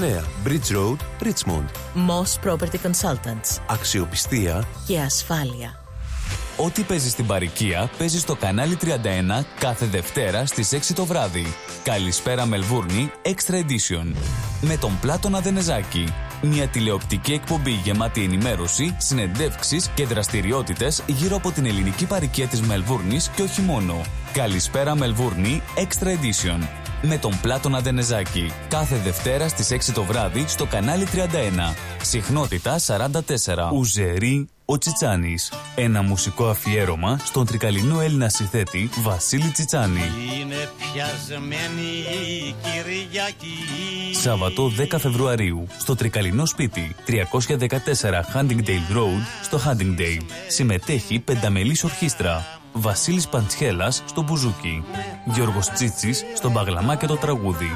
[0.00, 1.68] Bridge Road, Richmond.
[1.94, 3.60] Moss Property Consultants.
[3.66, 5.80] Αξιοπιστία Και ασφάλεια.
[6.56, 11.46] Ό,τι παίζεις στην παροικία παίζεις στο κανάλι 31 κάθε Δευτέρα στις 6 το βράδυ.
[11.82, 14.14] Καλησπέρα Μελβούρνη Extra Edition.
[14.60, 16.04] Με τον Πλάτωνα Δενεζάκη.
[16.42, 23.28] Μια τηλεοπτική εκπομπή γεμάτη ενημέρωση, συνεντεύξεις και δραστηριότητες γύρω από την ελληνική παροικία της Μελβούρνης
[23.28, 24.00] και όχι μόνο.
[24.32, 26.79] Καλησπέρα Μελβούρνη Extra Edition.
[27.02, 28.52] Με τον Πλάτωνα Δενεζάκη.
[28.68, 31.74] Κάθε Δευτέρα στις 6 το βράδυ στο κανάλι 31.
[32.02, 33.72] Συχνότητα 44.
[33.72, 35.52] Ουζερή ο Τσιτσάνης.
[35.74, 40.00] Ένα μουσικό αφιέρωμα στον τρικαλινό Έλληνα συνθέτη Βασίλη Τσιτσάνη.
[40.40, 41.88] Είναι πιασμένη
[42.28, 43.56] η Κυριακή
[44.22, 47.16] Σάββατο 10 Φεβρουαρίου στο Τρικαλινό Σπίτι 314
[48.34, 50.24] Huntingdale Road στο Huntingdale.
[50.48, 52.59] Συμμετέχει πενταμελής ορχήστρα.
[52.72, 54.84] Βασίλης Παντσχέλας στο μπουζούκι.
[55.24, 57.70] Γιώργος Τσίτσης στο μπαγλαμά και το τραγούδι.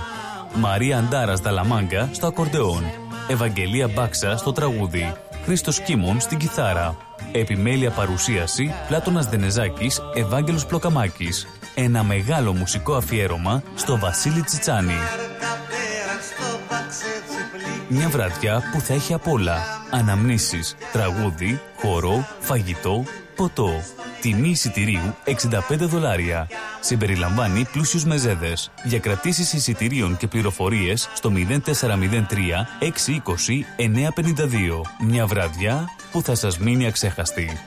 [0.55, 2.85] Μαρία Αντάρας Δαλαμάγκα στο ακορντεόν.
[3.29, 5.13] Ευαγγελία Μπάξα στο τραγούδι.
[5.45, 6.97] Χρήστος Κίμων στην κιθάρα.
[7.33, 11.47] Επιμέλεια παρουσίαση Πλάτωνας Δενεζάκης, Ευάγγελος Πλοκαμάκης.
[11.75, 14.99] Ένα μεγάλο μουσικό αφιέρωμα στο Βασίλη Τσιτσάνη.
[17.89, 19.59] Μια βραδιά που θα έχει απ' όλα.
[19.91, 23.05] Αναμνήσεις, τραγούδι, χορό, φαγητό,
[23.37, 23.71] ποτό.
[24.21, 26.49] Τιμή εισιτηρίου 65 δολάρια.
[26.81, 28.71] Συμπεριλαμβάνει πλούσιους μεζέδες.
[28.85, 34.83] Για κρατήσεις εισιτηρίων και πληροφορίες στο 0403 620 952.
[35.07, 37.59] Μια βραδιά που θα σας μείνει αξέχαστη.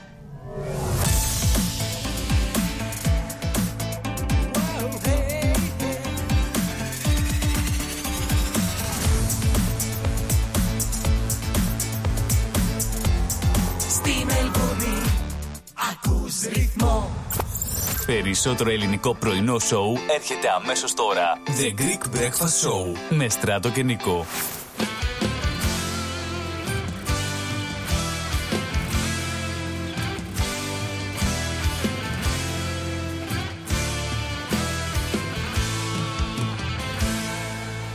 [18.08, 21.38] Περισσότερο ελληνικό πρωινό σοου έρχεται αμέσως τώρα.
[21.46, 24.26] The Greek Breakfast Show με Στράτο και Νικό.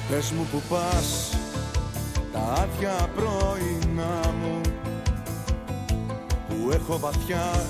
[0.09, 1.37] Πες μου που πας
[2.33, 4.61] τα άδεια πρωινά μου
[6.47, 7.65] που έχω βαθιά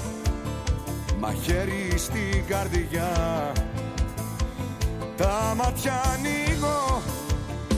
[1.24, 3.12] μαχαίρι στην καρδιά.
[5.18, 7.02] Τα μάτια ανοίγω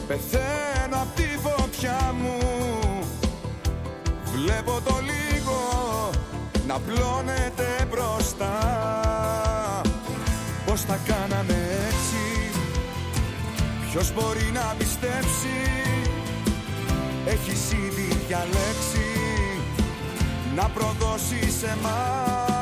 [0.07, 2.37] πεθαίνω απ' τη φωτιά μου.
[4.33, 5.59] Βλέπω το λίγο
[6.67, 8.57] να πλώνεται μπροστά.
[10.65, 11.55] Πως τα κάναμε
[11.87, 12.51] έτσι
[13.91, 15.57] Ποιος μπορεί να πιστέψει;
[17.25, 19.07] Έχεις ήδη διαλέξει
[20.55, 22.54] Να προδώσεις σε μας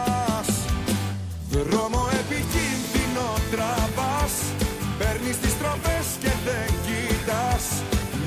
[1.54, 4.34] Δρόμο επικίνδυνο τραβάς
[4.98, 7.66] Παίρνεις τις τροπές και δεν κοιτάς.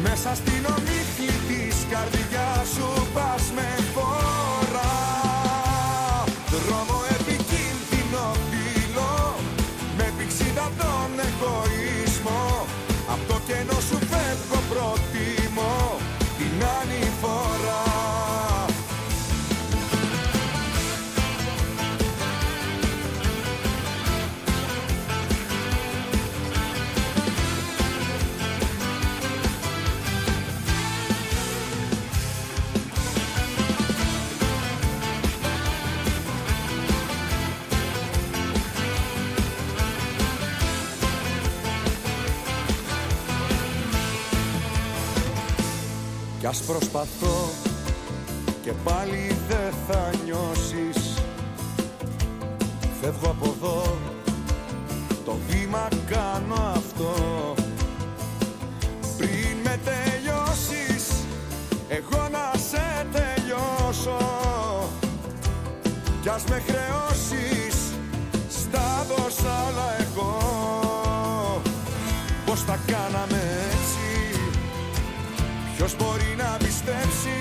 [0.02, 4.45] Μέσα στην ομίχλη της καρδιάς σου πας με φορά
[46.46, 47.48] Κι ας προσπαθώ
[48.62, 51.14] και πάλι δεν θα νιώσεις.
[53.00, 53.96] Φεύγω από εδώ,
[55.24, 57.14] το βήμα κάνω αυτό.
[59.16, 61.12] Πριν με τελειώσεις,
[61.88, 64.18] εγώ να σε τελειώσω.
[66.22, 67.76] Κι ας με χρεώσεις,
[68.48, 70.38] στα δώσα όλα εγώ.
[72.46, 73.75] Πώς τα κάναμε; έτσι
[75.76, 77.38] Ποιος μπορεί να πιστέψει;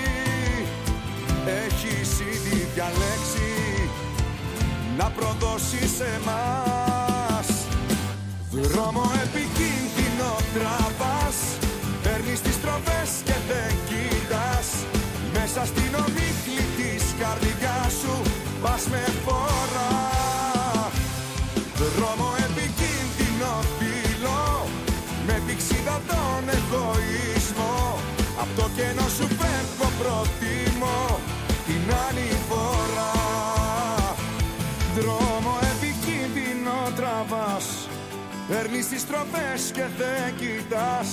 [1.64, 3.50] Έχεις ήδη διαλέξει
[4.98, 7.48] Να προδώσει σε μας.
[8.50, 11.36] Δρόμο επικίνδυνο τραβάς
[12.02, 14.68] Παίρνεις τις τροφές και δεν κοιτάς.
[15.32, 18.22] Μέσα στην ομίχλη της καρδιάς σου
[18.62, 19.95] Πας με φορά
[29.16, 31.18] σου φεύγω προτιμώ
[31.66, 33.14] Την άλλη φορά.
[34.96, 37.66] Δρόμο επικίνδυνο τραβάς
[38.48, 41.08] Παίρνεις τις τροπές και δεν κοιτάς.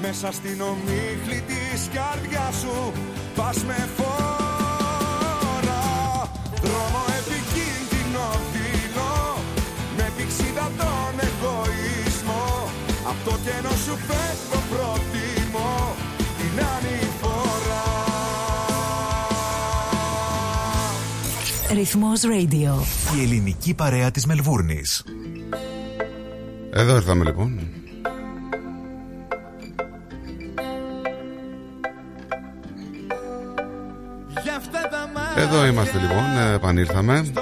[0.00, 2.92] Μέσα στην ομίχλη της καρδιάς σου
[3.36, 5.84] Πας με φορά.
[6.64, 9.14] Δρόμο επικίνδυνο φύλλο
[9.96, 12.46] Με πηξίδα τον εγωισμό.
[13.10, 15.74] Απ' το κενό σου φεύγω προτιμώ
[16.38, 16.96] Την άλλη
[21.72, 22.82] Ρυθμός Radio.
[23.18, 25.04] Η ελληνική παρέα της Μελβούρνης.
[26.72, 27.60] Εδώ ήρθαμε λοιπόν.
[34.42, 37.32] Για αυτά τα μάτια Εδώ είμαστε λοιπόν, ε, επανήλθαμε.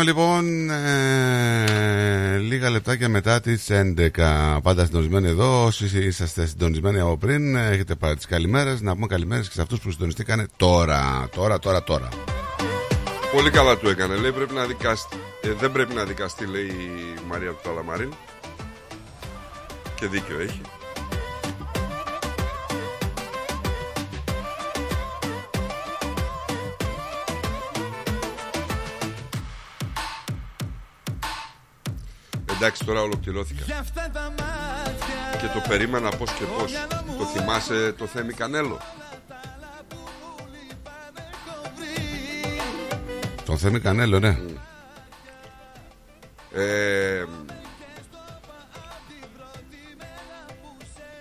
[0.00, 4.58] Επανήλθαμε λοιπόν ε, λίγα λεπτάκια μετά τις 11.
[4.62, 5.64] Πάντα συντονισμένοι εδώ.
[5.64, 8.80] Όσοι είσαστε συντονισμένοι από πριν, έχετε πάρει τις καλημέρες.
[8.80, 11.28] Να πούμε καλημέρες και σε αυτούς που συντονιστήκανε τώρα.
[11.34, 12.08] Τώρα, τώρα, τώρα.
[13.34, 14.14] Πολύ καλά του έκανε.
[14.14, 15.16] Λέει πρέπει να δικαστεί.
[15.40, 18.12] Ε, δεν πρέπει να δικαστεί, λέει η Μαρία του Ταλαμαρίν.
[19.94, 20.60] Και δίκιο έχει.
[32.60, 33.62] Εντάξει τώρα ολοκληρώθηκα.
[33.64, 35.38] Για αυτά τα μάτια.
[35.40, 36.72] Και το περίμενα πώς και πώς.
[37.18, 38.78] Το θυμάσαι το Θέμη Κανέλο;
[43.44, 44.38] Τον Θέμη Κανέλο, ναι.
[46.52, 47.24] Ε,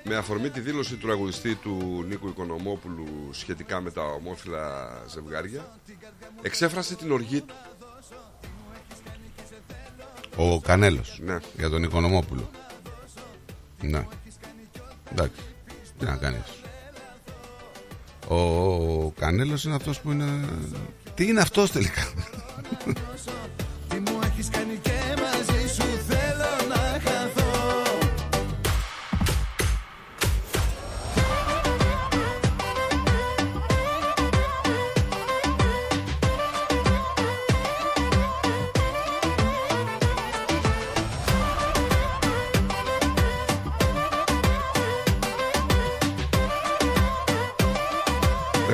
[0.03, 5.79] με αφορμή τη δήλωση του τραγουδιστή του Νίκου Οικονομόπουλου σχετικά με τα ομόφυλα ζευγάρια
[6.41, 7.53] εξέφρασε την οργή του
[10.39, 11.37] Ο Κανέλος Ναι.
[11.57, 12.49] Για τον Οικονομόπουλο.
[13.81, 14.05] Ναι.
[15.11, 15.41] Εντάξει.
[15.97, 16.41] Τι να κάνεις
[18.27, 20.47] Ο Κανέλος είναι αυτός που είναι
[21.15, 22.01] Τι είναι αυτός τελικά;
[23.87, 24.91] Τι μου έχεις κάνει και
[25.21, 25.88] μαζί σου;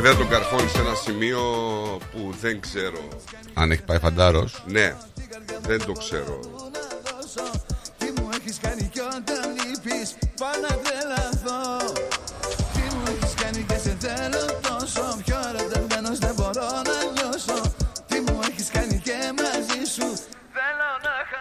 [0.05, 1.41] Βέβαια τον καρφώνεις σε ένα σημείο
[2.11, 3.07] που δεν ξέρω.
[3.53, 4.63] Αν έχει πάει φαντάρος.
[4.67, 4.95] Ναι,
[5.61, 6.39] δεν το ξέρω.
[7.97, 10.15] Τι μου έχεις κάνει κι όταν λείπεις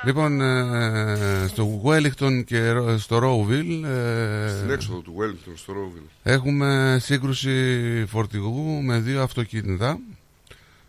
[0.07, 6.03] Λοιπόν ε, Στο Wellington και ρο- στο Rowville ε, Στην έξοδο του Wellington στο Ρόβιλ
[6.23, 9.99] Έχουμε σύγκρουση φορτηγού με δύο αυτοκίνητα.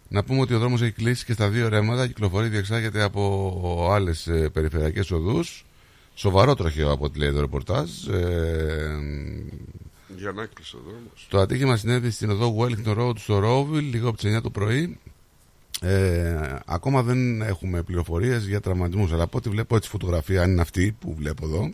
[0.07, 2.07] Να πούμε ότι ο δρόμος έχει κλείσει και στα δύο ρέματα.
[2.07, 5.65] Κυκλοφορεί διεξάγεται από άλλες ε, περιφερειακές οδούς.
[6.15, 8.07] Σοβαρό τροχαίο από ό,τι λέει το ρεπορτάζ.
[8.07, 8.95] Ε,
[10.17, 14.07] Για να έκλεισε ο δρόμος το ατύχημα συνέβη στην οδό Wellington Road στο Rowville λίγο
[14.09, 14.99] από τις 9 το πρωί.
[15.87, 20.61] Ε, ακόμα δεν έχουμε πληροφορίες για τραυματισμούς αλλά από ό,τι βλέπω έτσι φωτογραφία αν είναι
[20.61, 21.71] αυτή που βλέπω εδώ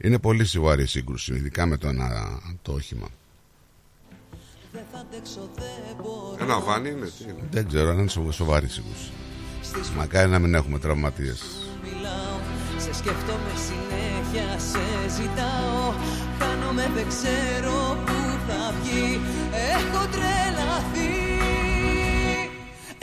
[0.00, 3.08] είναι πολύ σοβαρή η σύγκρουση ειδικά με το ένα το όχημα.
[6.40, 9.10] Ένα βάνι είναι, τι είναι; Δεν ξέρω αν είναι σοβ- σοβαρή σύγκρουση.
[9.96, 11.42] Μακάρι να μην έχουμε τραυματίες.
[11.82, 12.38] μιλάω
[12.78, 15.92] Σε σκέφτομαι συνέχεια, σε ζητάω.
[16.38, 18.12] Χάνομαι, δεν ξέρω που
[18.48, 19.20] θα βγει.
[19.76, 21.21] Έχω τρελαθεί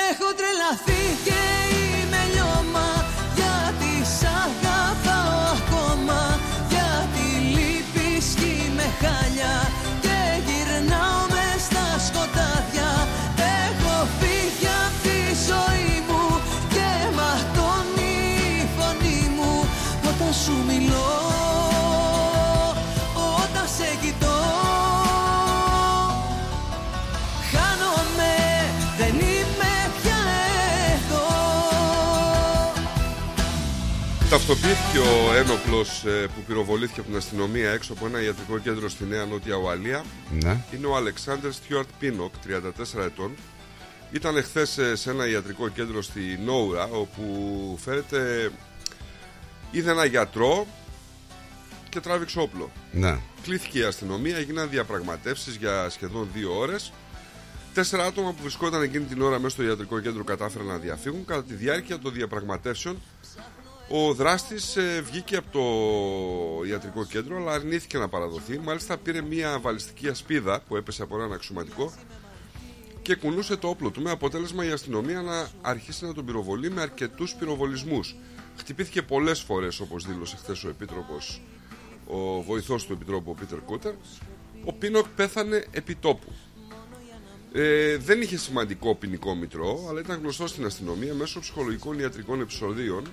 [0.07, 2.88] Έχω τρελαθεί και είμαι λιώμα
[3.35, 6.39] Γιατί σ' αγαπάω ακόμα.
[6.73, 9.53] Γιατί λείπεις κι είμαι χάλια
[34.30, 39.03] Ταυτοποιήθηκε ο ένοπλος ε, που πυροβολήθηκε από την αστυνομία έξω από ένα ιατρικό κέντρο στη
[39.03, 40.03] Νέα Νότια Ουαλία.
[40.43, 40.57] Ναι.
[40.76, 42.34] Είναι ο Αλεξάνδρ Στιουαρτ Πίνοκ,
[42.95, 43.31] 34 ετών.
[44.11, 47.23] Ήταν εχθές σε ένα ιατρικό κέντρο στη Νόουρα, όπου
[47.81, 48.51] φέρεται.
[49.72, 50.68] είδε ένα γιατρό
[51.89, 52.72] και τράβηξε όπλο.
[52.91, 53.18] Ναι.
[53.43, 56.91] Κλήθηκε η αστυνομία, έγιναν διαπραγματεύσεις για σχεδόν δύο ώρες.
[57.73, 61.26] Τέσσερα άτομα που βρισκόταν εκείνη την ώρα μέσα στο ιατρικό κέντρο κατάφεραν να διαφύγουν.
[61.26, 63.01] Κατά τη διάρκεια των διαπραγματεύσεων,
[63.91, 68.60] ο δράστης βγήκε από το ιατρικό κέντρο, αλλά αρνήθηκε να παραδοθεί.
[68.60, 71.94] Μάλιστα, πήρε μια βαλιστική ασπίδα που έπεσε από έναν αξιωματικό
[73.02, 74.02] και κουνούσε το όπλο του.
[74.02, 78.16] Με αποτέλεσμα η αστυνομία να αρχίσει να τον πυροβολεί με αρκετούς πυροβολισμούς.
[78.57, 81.41] Χτυπήθηκε πολλές φορές, όπως δήλωσε χθες ο επίτροπος,
[82.07, 83.94] ο βοηθός του επιτρόπου, ο Πίτερ Κούτερ.
[84.66, 86.32] Ο Πίνοκ πέθανε επί τόπου.
[87.52, 93.03] Ε, δεν είχε σημαντικό ποινικό μητρό, αλλά ήταν γνωστό στην αστυνομία μέσω ψυχολογικών ιατρικών επεισοδίων.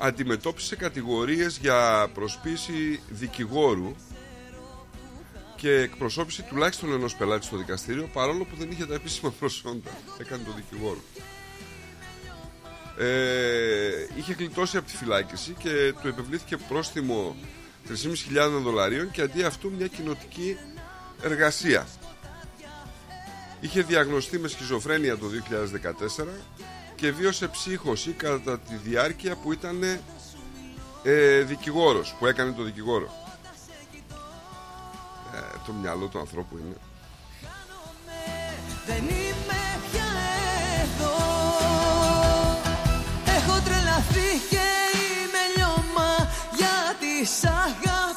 [0.00, 3.94] Αντιμετώπισε κατηγορίες για προσποίηση δικηγόρου
[5.56, 9.90] και εκπροσώπηση τουλάχιστον ενός πελάτη στο δικαστήριο παρόλο που δεν είχε τα επίσημα προσόντα.
[10.20, 11.02] Έκανε το δικηγόρο.
[12.98, 17.36] Ε, είχε γλιτώσει από τη φυλάκιση και του επιβλήθηκε πρόστιμο
[17.88, 17.94] 3.500
[18.62, 20.56] δολαρίων και αντί αυτού μια κοινοτική
[21.22, 21.86] εργασία.
[23.60, 25.26] Είχε διαγνωστεί με σχιζοφρένεια το
[26.18, 26.24] 2014
[26.98, 29.82] και βίωσε ψύχωση κατά τη διάρκεια που ήταν
[31.02, 33.08] ε, δικηγόρος, που έκανε το δικηγόρο.
[35.34, 36.76] Ε, το μυαλό του ανθρώπου είναι.
[38.86, 39.60] Δεν είμαι
[39.90, 40.08] πια
[40.82, 41.16] εδώ
[43.24, 44.66] Έχω τρελαθεί και
[45.18, 48.07] είμαι λιώμα Γιατί σ' αγαπάω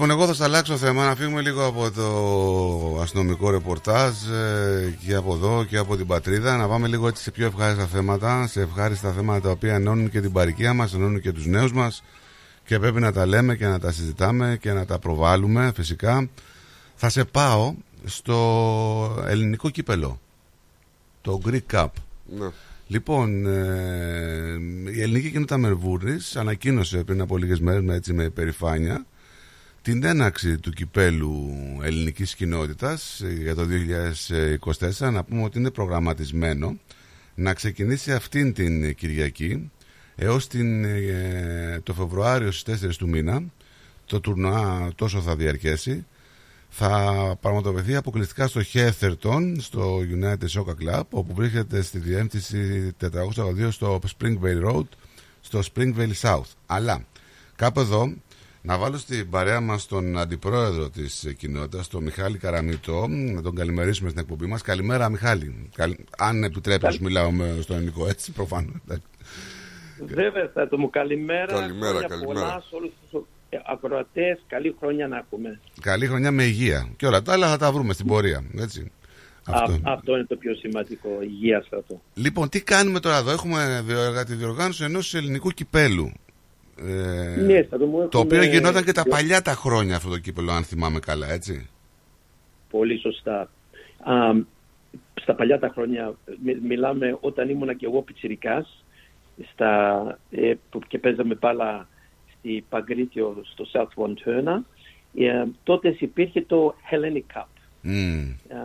[0.00, 5.14] Λοιπόν, εγώ θα σα αλλάξω θέμα να φύγουμε λίγο από το αστυνομικό ρεπορτάζ ε, και
[5.14, 6.56] από εδώ και από την πατρίδα.
[6.56, 10.20] Να πάμε λίγο έτσι σε πιο ευχάριστα θέματα, σε ευχάριστα θέματα τα οποία ενώνουν και
[10.20, 12.02] την παροικία μας, ενώνουν και τους νέους μας
[12.64, 16.28] και πρέπει να τα λέμε και να τα συζητάμε και να τα προβάλλουμε φυσικά.
[16.94, 17.74] Θα σε πάω
[18.04, 20.20] στο ελληνικό κύπελο,
[21.20, 21.88] το Greek Cup.
[22.38, 22.46] Ναι.
[22.86, 24.58] Λοιπόν, ε,
[24.94, 29.04] η ελληνική κοινότητα Μερβούρνης ανακοίνωσε πριν από λίγες μέρες με, έτσι, με υπερηφάνεια
[29.82, 31.50] την έναξη του κυπέλου
[31.82, 33.66] ελληνικής κοινότητας ε, για το
[34.98, 36.78] 2024 να πούμε ότι είναι προγραμματισμένο
[37.34, 39.70] να ξεκινήσει αυτήν την Κυριακή
[40.16, 43.42] έως την, ε, το Φεβρουάριο στις 4 του μήνα.
[44.06, 46.06] Το τουρνουά τόσο θα διαρκέσει.
[46.68, 54.00] Θα πραγματοποιηθεί αποκλειστικά στο Χέθερτον στο United Soccer Club όπου βρίσκεται στη διεύθυνση 482 στο
[54.18, 54.86] Springvale Road
[55.40, 56.50] στο Springvale South.
[56.66, 57.06] Αλλά
[57.56, 58.12] κάπου εδώ
[58.62, 64.08] να βάλω στην παρέα μας τον αντιπρόεδρο της κοινότητας, τον Μιχάλη Καραμίτο, να τον καλημερίσουμε
[64.08, 64.62] στην εκπομπή μας.
[64.62, 65.70] Καλημέρα Μιχάλη.
[65.74, 66.04] Καλη...
[66.18, 68.74] Αν επιτρέπεις μιλάω με στον ελληνικό έτσι προφανώς.
[70.06, 71.52] Βέβαια, θα το μου καλημέρα.
[71.52, 72.40] Καλημέρα, Χρόνια καλημέρα.
[72.40, 73.22] Πολλά σε όλους τους
[73.66, 74.38] ακροατές.
[74.46, 75.60] Καλή χρονιά να έχουμε.
[75.80, 76.88] Καλή χρονιά με υγεία.
[76.96, 78.44] Και όλα τα άλλα θα τα βρούμε στην πορεία.
[78.56, 78.90] Έτσι.
[79.44, 79.72] Αυτό.
[79.72, 81.08] Α, αυτό είναι το πιο σημαντικό.
[81.22, 82.00] Υγεία στρατό.
[82.14, 86.12] Λοιπόν, τι κάνουμε τώρα εδώ; Έχουμε διοργα- τη διοργάνωση ενός ελληνικού κυπέλου.
[86.80, 90.08] Ε, Ναι, θα το μου το έχουμε- οποίο γινόταν και τα παλιά τα χρόνια αυτό
[90.10, 91.68] το κύπελο, αν θυμάμαι καλά, έτσι.
[92.70, 93.40] Πολύ σωστά.
[94.04, 94.32] Α,
[95.22, 98.84] στα παλιά τα χρόνια, μι- μιλάμε όταν ήμουνα και εγώ πιτσιρικάς
[99.52, 100.00] στα,
[100.30, 101.88] ε, που και παίζαμε μπάλα
[102.38, 104.58] στη Παγκρίτιο στο South One Turner,
[105.14, 107.44] ε, τότε υπήρχε το Hellenic Cup.
[107.82, 108.20] Μμμ.
[108.48, 108.56] Ε,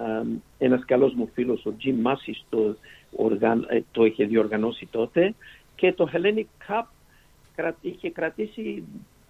[0.57, 2.75] ένας καλός μου φίλος, ο Jim Massey, το,
[3.15, 5.33] οργαν, ε, το είχε διοργανώσει τότε
[5.75, 6.93] και το Hellenic Cup κρα-
[7.81, 8.83] είχε κρατήσει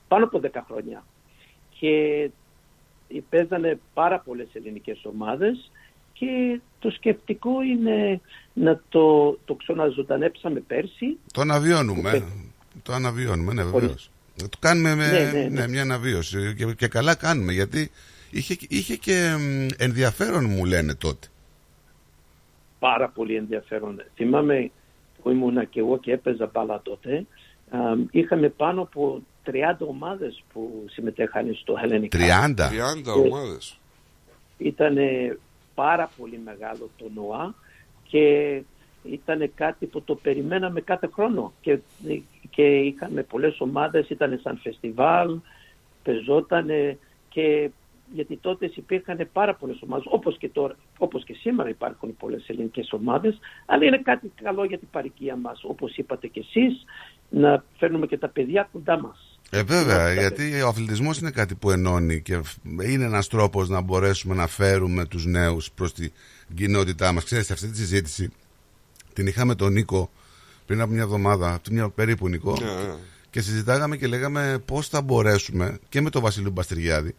[0.08, 1.04] πάνω από 10 χρόνια
[1.80, 2.30] και
[3.30, 5.72] παίζανε πάρα πολλές ελληνικές ομάδες
[6.14, 8.22] και το σκεπτικό είναι
[8.54, 11.18] να το, το ξαναζωντανέψαμε πέρσι.
[11.34, 12.24] Το αναβιώνουμε.
[12.84, 14.10] Το αναβιώνουμε, ναι, βεβαίως.
[14.36, 15.48] Το κάνουμε με Ναι, ναι, ναι.
[15.50, 16.54] ναι, μια αναβίωση.
[16.58, 17.92] Και, και καλά κάνουμε γιατί
[18.32, 21.28] είχε, είχε και μ, ενδιαφέρον, μου λένε τότε.
[22.80, 24.04] πάρα πολύ ενδιαφέρον.
[24.16, 24.72] Θυμάμαι
[25.22, 27.26] που ήμουνα και εγώ και έπαιζα μπάλα τότε.
[27.70, 27.78] Α,
[28.12, 29.52] είχαμε πάνω από 30
[29.88, 32.54] ομάδες που συμμετέχαν στο Hellenic Cup.
[32.56, 32.70] 30.
[32.70, 33.78] 30 Ε, ομάδες.
[34.58, 34.98] Ήταν
[35.76, 37.56] πάρα πολύ μεγάλο το ΝΟΑ
[38.04, 38.62] και
[39.04, 41.80] ήταν κάτι που το περιμέναμε κάθε χρόνο και,
[42.50, 45.40] και είχαμε πολλές ομάδες, ήταν σαν φεστιβάλ,
[46.04, 46.68] πεζόταν
[47.30, 47.70] και
[48.14, 52.94] γιατί τότε υπήρχαν πάρα πολλές ομάδες, όπως και, τώρα, όπως και σήμερα υπάρχουν πολλές ελληνικές
[52.94, 56.86] ομάδες, αλλά είναι κάτι καλό για την παροικία μας, όπως είπατε και εσείς,
[57.30, 59.40] να φέρνουμε και τα παιδιά κοντά μας.
[59.50, 63.82] Ε, βέβαια, γιατί ο αθλητισμός είναι κάτι που ενώνει και φ- είναι ένας τρόπος να
[63.82, 66.12] μπορέσουμε να φέρουμε τους νέους προς την
[66.56, 67.24] κοινότητά μας.
[67.24, 68.32] Ξέρετε, αυτή τη συζήτηση
[69.14, 70.10] την είχαμε τον Νίκο
[70.66, 72.94] πριν από μια εβδομάδα, μια περίπου Νίκο, Ναι, ναι.
[73.30, 77.16] και συζητάγαμε και λέγαμε πώς θα μπορέσουμε, και με τον Βασιλείο Μπαστηριάδη,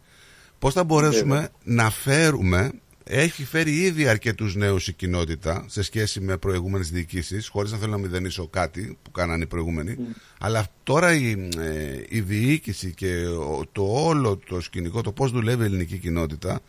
[0.59, 1.49] πώς θα μπορέσουμε Βέβαια.
[1.63, 2.71] να φέρουμε
[3.09, 7.91] έχει φέρει ήδη αρκετούς νέους η κοινότητα σε σχέση με προηγούμενες διοικήσεις χωρίς να θέλω
[7.91, 9.97] να μηδενίσω κάτι που κάνανε οι προηγούμενοι.
[10.39, 15.61] Αλλά τώρα η, ε, η διοίκηση και ο- το όλο το σκηνικό το πώς δουλεύει
[15.63, 16.59] η ελληνική κοινότητα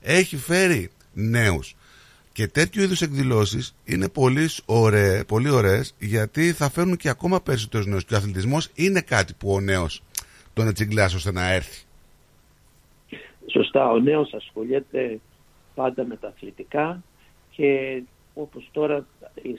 [0.00, 1.76] έχει φέρει νέους.
[2.32, 7.86] Και τέτοιου είδους εκδηλώσεις είναι πολύ, ωραίε, πολύ ωραίες γιατί θα φέρνουν και ακόμα περισσότερους
[7.86, 8.04] νέους.
[8.04, 10.02] Και ο αθλητισμός είναι κάτι που ο νέος
[10.52, 11.82] τον ετσιγκλάς ώστε να έρθει.
[13.52, 15.20] Σωστά, ο νέος ασχολιέται
[15.74, 17.02] πάντα με τα αθλητικά
[17.50, 18.02] και
[18.34, 19.06] όπως τώρα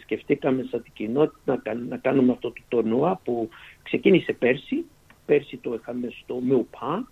[0.01, 3.49] σκεφτήκαμε σαν την κοινότητα να, κάν- να κάνουμε αυτό το τορνουά που
[3.83, 4.85] ξεκίνησε πέρσι.
[5.25, 7.07] Πέρσι το είχαμε στο Mill Park,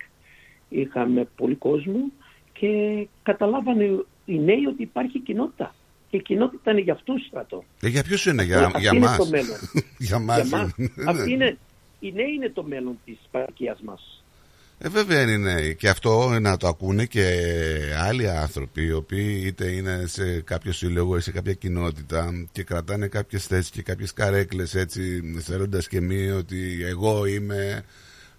[0.69, 2.11] είχαμε πολύ κόσμο
[2.53, 3.83] και καταλάβανε
[4.25, 5.75] οι νέοι ότι υπάρχει κοινότητα.
[6.09, 7.63] Και η κοινότητα είναι για αυτούς στρατό.
[7.81, 9.57] Ε, για ποιους είναι, για, Αυτή για είναι μας; το μέλλον.
[10.07, 10.47] για μας.
[10.47, 10.73] Για μας.
[10.77, 10.91] είναι.
[11.05, 11.57] Αυτή είναι,
[11.99, 14.22] οι νέοι είναι το μέλλον της παρακίας μας.
[14.85, 15.75] Ε, βέβαια είναι νέοι.
[15.75, 17.25] Και αυτό να το ακούνε και
[17.99, 23.07] άλλοι άνθρωποι, οι οποίοι είτε είναι σε κάποιο σύλλογο ή σε κάποια κοινότητα και κρατάνε
[23.07, 27.83] κάποιες θέσεις και κάποιες καρέκλες έτσι, θεωρώντας και μη ότι εγώ είμαι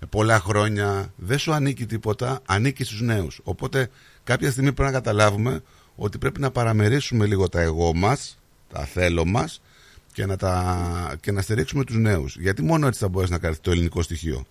[0.08, 1.12] πολλά χρόνια.
[1.16, 3.40] Δεν σου ανήκει τίποτα, ανήκει στους νέους.
[3.42, 3.88] Οπότε
[4.24, 5.62] κάποια στιγμή πρέπει να καταλάβουμε
[5.96, 8.38] ότι πρέπει να παραμερίσουμε λίγο τα εγώ μας,
[8.72, 9.62] τα θέλω μας
[10.12, 12.36] και να, τα, και να στηρίξουμε τους νέους.
[12.36, 14.44] Γιατί μόνο έτσι θα μπορέσει να κάνει το ελληνικό στοιχείο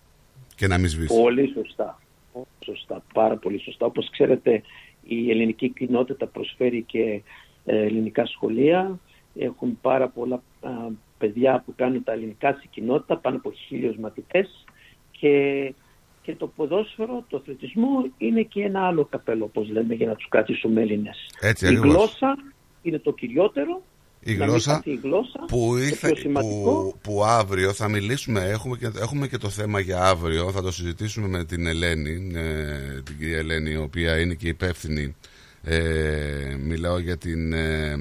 [0.55, 1.21] και να μην σβήσει.
[1.21, 1.99] Πολύ σωστά.
[2.33, 3.85] Πολύ Σωστά, πάρα πολύ σωστά.
[3.85, 4.61] Όπως ξέρετε,
[5.03, 7.21] η ελληνική κοινότητα προσφέρει και
[7.65, 8.99] ε, ελληνικά σχολεία.
[9.35, 10.69] Έχουν πάρα πολλά α,
[11.17, 14.65] παιδιά που κάνουν τα ελληνικά στην κοινότητα, πάνω από χίλιους μαθητές.
[15.11, 15.73] Και,
[16.21, 20.27] και το ποδόσφαιρο, το αθλητισμό είναι και ένα άλλο καπέλο, όπως λέμε, για να τους
[20.29, 21.29] κρατήσουμε Έλληνες.
[21.41, 21.95] Έτσι, η ακριβώς.
[21.95, 22.37] γλώσσα
[22.81, 23.81] είναι το κυριότερο.
[24.25, 26.71] Η να μην γλώσσα χαθεί η γλώσσα, που, το ήρθε, πιο σημαντικό.
[26.71, 30.71] που, που αύριο θα μιλήσουμε, έχουμε και, έχουμε και το θέμα για αύριο, θα το
[30.71, 35.15] συζητήσουμε με την Ελένη, ε, την κυρία Ελένη, η οποία είναι και υπεύθυνη.
[35.63, 37.95] Ε, μιλάω για την ε,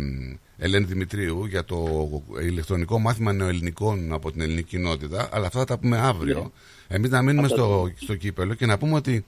[0.57, 2.09] Ελένη Δημητρίου, για το
[2.43, 6.53] ηλεκτρονικό μάθημα νεοελληνικών από την ελληνική κοινότητα, αλλά αυτά θα τα πούμε αύριο.
[6.89, 9.25] Εμείς να μείνουμε Αυτά στο, στο κύπελο και να πούμε ότι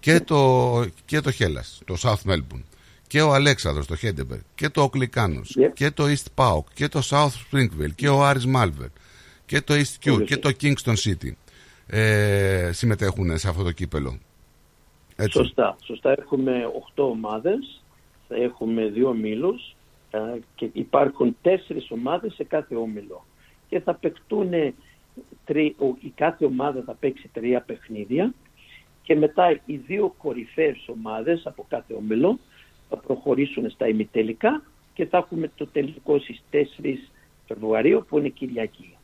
[0.00, 2.62] και το, και το Χέλλας, το South Melbourne,
[3.08, 7.28] και ο Αλέξανδρος, το Χέντεμπερ, και το Οκλικάνος, και το East Pauk, και το South
[7.50, 8.88] Springville, και ο Άρης Μάλβερ,
[9.46, 11.30] και το East Q, Πολύ και το Kingston City
[11.86, 14.18] ε, συμμετέχουν σε αυτό το κύπελο.
[15.16, 15.38] Έτσι.
[15.38, 15.76] Σωστά.
[15.84, 16.14] Σωστά.
[16.18, 16.52] Έχουμε
[16.94, 17.82] 8 ομάδες,
[18.28, 19.74] θα έχουμε δύο μήλους
[20.54, 23.24] και υπάρχουν τέσσερις ομάδες σε κάθε όμιλο.
[23.68, 24.50] Και θα παιχτούν,
[25.44, 28.34] τρι, ο- η κάθε ομάδα θα παίξει τρία παιχνίδια
[29.02, 32.38] και μετά οι δύο κορυφαίες ομάδες από κάθε όμιλο
[32.88, 34.62] θα προχωρήσουν στα ημιτελικά
[34.94, 36.56] και θα έχουμε το τελικό στις 4
[37.46, 38.96] Φεβρουαρίου που είναι Κυριακή.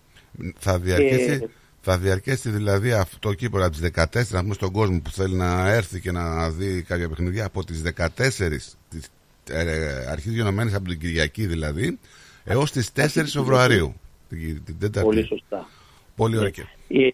[0.59, 1.49] Θα διαρκέσει, Και-
[1.81, 5.35] θα διαρκέσει δηλαδή αυτό το κύπελο από τις 14 να πούμε στον κόσμο που θέλει
[5.35, 9.11] να έρθει και να δει κάποια παιχνιδιά από τις 14 τις,
[9.51, 11.99] ε, αρχίζει γενομένες από την Κυριακή δηλαδή
[12.45, 13.95] έως τις 4 Φεβρουαρίου
[14.29, 15.09] την, την Τετάρτη.
[15.09, 15.69] Πολύ σωστά.
[16.17, 16.51] Πολύ ωραία.
[16.89, 17.09] Ε,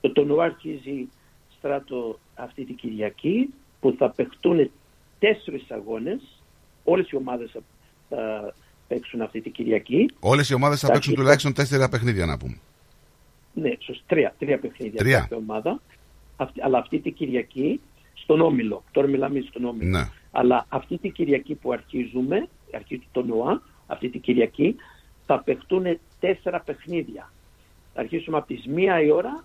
[0.00, 1.08] το τονουά αρχίζει
[1.58, 4.70] στράτο αυτή την Κυριακή που θα παιχτούν
[5.20, 6.20] τέσσερις αγώνες.
[6.84, 7.60] Όλες οι ομάδες θα,
[8.08, 8.54] θα
[8.88, 10.10] παίξουν αυτή την Κυριακή.
[10.20, 12.58] Όλες οι ομάδες θα Τα παίξουν αρχικά- τουλάχιστον τέσσερα παιχνίδια να πούμε.
[13.54, 14.02] Ναι, σωστά.
[14.06, 15.18] Τρία, τρία παιχνίδια Τρία.
[15.18, 15.80] κάθε ομάδα.
[16.36, 17.80] Αυτή, αλλά αυτή την Κυριακή
[18.14, 18.84] στον Όμιλο.
[18.90, 19.98] Τώρα μιλάμε στον Όμιλο.
[19.98, 20.08] Ναι.
[20.32, 24.76] Αλλά αυτή την Κυριακή που αρχίζουμε, αρχίζει το ΝΟΑ, αυτή την Κυριακή,
[25.26, 27.32] θα παιχτούν τέσσερα παιχνίδια.
[27.94, 29.44] Θα αρχίσουμε από τις μία η ώρα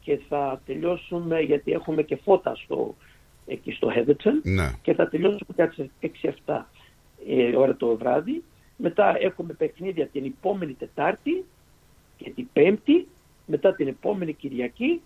[0.00, 2.94] και θα τελειώσουμε, γιατί έχουμε και φώτα στο,
[3.46, 4.72] εκεί στο Heatherton, Ναι.
[4.82, 5.90] και θα τελειώσουμε κάτι
[6.46, 6.62] 6-7
[7.28, 8.42] ε, ώρα το βράδυ.
[8.76, 11.44] Μετά έχουμε παιχνίδια την επόμενη Τετάρτη
[12.16, 13.06] και την Πέμπτη,
[13.46, 15.00] μετά την επόμενη Κυριακή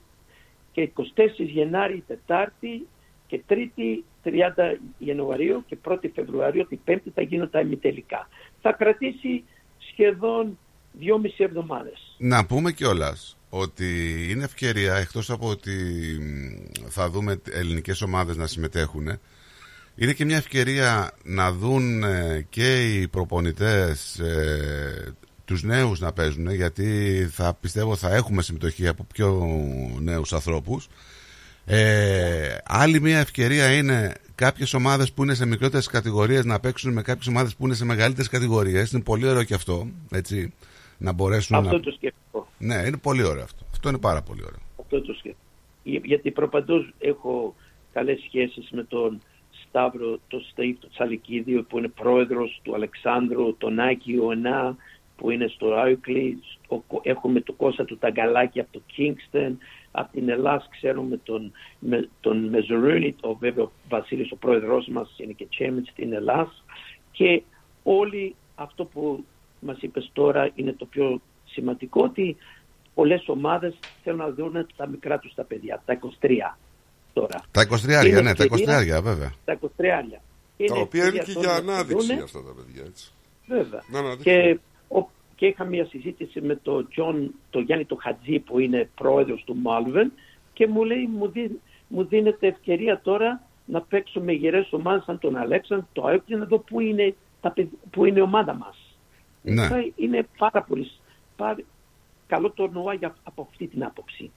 [0.72, 1.02] και 24
[1.36, 2.86] Γενάρη Τετάρτη
[3.26, 4.30] και Τρίτη 30
[4.98, 8.28] Ιανουαρίου και 1η Φεβρουαρίου την Πέμπτη θα γίνουν τα ημιτελικά.
[8.60, 9.44] Θα κρατήσει
[9.78, 10.58] σχεδόν
[10.92, 12.16] δυόμιση εβδομάδες.
[12.18, 15.70] Να πούμε κιόλας ότι είναι ευκαιρία εκτός από ότι
[16.20, 19.20] μ, θα δούμε ελληνικές ομάδες να συμμετέχουν
[20.02, 25.14] είναι και μια ευκαιρία να δουν ε, και οι προπονητές ε,
[25.44, 29.48] τους νέους να παίζουν γιατί θα πιστεύω θα έχουμε συμμετοχή από πιο
[30.00, 30.88] νέους ανθρώπους.
[31.64, 37.02] Ε, άλλη μια ευκαιρία είναι κάποιες ομάδες που είναι σε μικρότερες κατηγορίες να παίξουν με
[37.02, 38.90] κάποιες ομάδες που είναι σε μεγαλύτερες κατηγορίες.
[38.90, 40.52] Είναι πολύ ωραίο και αυτό έτσι,
[41.00, 41.80] να μπορέσουν Αυτό να...
[41.80, 42.44] το σκέφτομαι.
[42.58, 43.64] Ναι, είναι πολύ ωραίο αυτό.
[43.72, 44.60] Αυτό είναι πάρα πολύ ωραίο.
[44.80, 45.44] Αυτό το σκέφτομαι.
[45.82, 47.54] Για- Γιατί προπαντός έχω
[47.92, 49.20] καλές σχέσεις με τον
[49.68, 54.76] Σταύρο, τον Σταΐφ, τον Τσαλικίδη, που είναι πρόεδρος του Αλεξάνδρου, τον Άκη Ιωνά,
[55.16, 56.38] που είναι στο Άικλι,
[57.02, 59.52] έχουμε το Κώστα του Ταγκαλάκη από το Kingston,
[59.90, 65.14] από την Ελλάδα ξέρουμε τον, με, τον Μεζουρούνι, ο βέβαια ο Βασίλης ο πρόεδρος μας
[65.16, 66.52] είναι και chairman στην Ελλάδα
[67.12, 67.42] και
[67.82, 69.24] όλοι αυτό που
[69.60, 72.36] μας είπες τώρα είναι το πιο σημαντικό ότι
[72.94, 76.58] πολλές ομάδες θέλουν να δουν τα μικρά τους τα παιδιά, τα 23
[77.12, 77.42] τώρα.
[77.50, 79.32] Τα 23 Είναι ναι, τα 23 ευκαιρία- βέβαια.
[79.44, 80.20] Τα 23
[80.66, 82.22] Τα οποία είναι και για να ανάδειξη δούνε.
[82.22, 83.10] αυτά τα παιδιά, έτσι.
[83.46, 83.82] Βέβαια.
[83.90, 84.58] Να, να, και,
[84.88, 85.06] ο,
[85.36, 89.56] και είχα μια συζήτηση με τον John, το Γιάννη το Χατζή που είναι πρόεδρος του
[89.64, 90.10] Malvern
[90.52, 95.18] και μου λέει μου, δι, μου δίνεται ευκαιρία τώρα να παίξω με γερές ομάδες σαν
[95.18, 98.54] τον Αλέξανδρο, το ΑΕΚ και να δω πού είναι, τα, παιδ- πού είναι η ομάδα
[98.54, 98.89] μας.
[99.42, 99.68] Ναι.
[99.68, 100.90] Θα Είναι πάρα πολύ
[101.36, 101.56] πάρα,
[102.26, 104.30] καλό τορνουά για, από αυτή την άποψη.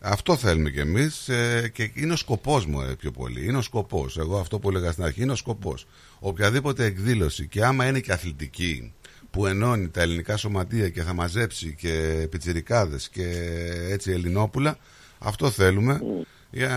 [0.00, 1.30] Αυτό θέλουμε κι εμείς
[1.72, 3.44] και είναι ο σκοπός μου ε, πιο πολύ.
[3.44, 4.18] Είναι ο σκοπός.
[4.18, 5.86] Εγώ αυτό που έλεγα στην αρχή είναι ο σκοπός.
[6.20, 8.92] Οποιαδήποτε εκδήλωση και άμα είναι και αθλητική
[9.30, 13.26] που ενώνει τα ελληνικά σωματεία και θα μαζέψει και πιτσιρικάδες και
[13.90, 14.76] έτσι ελληνόπουλα,
[15.18, 16.00] αυτό θέλουμε
[16.50, 16.68] για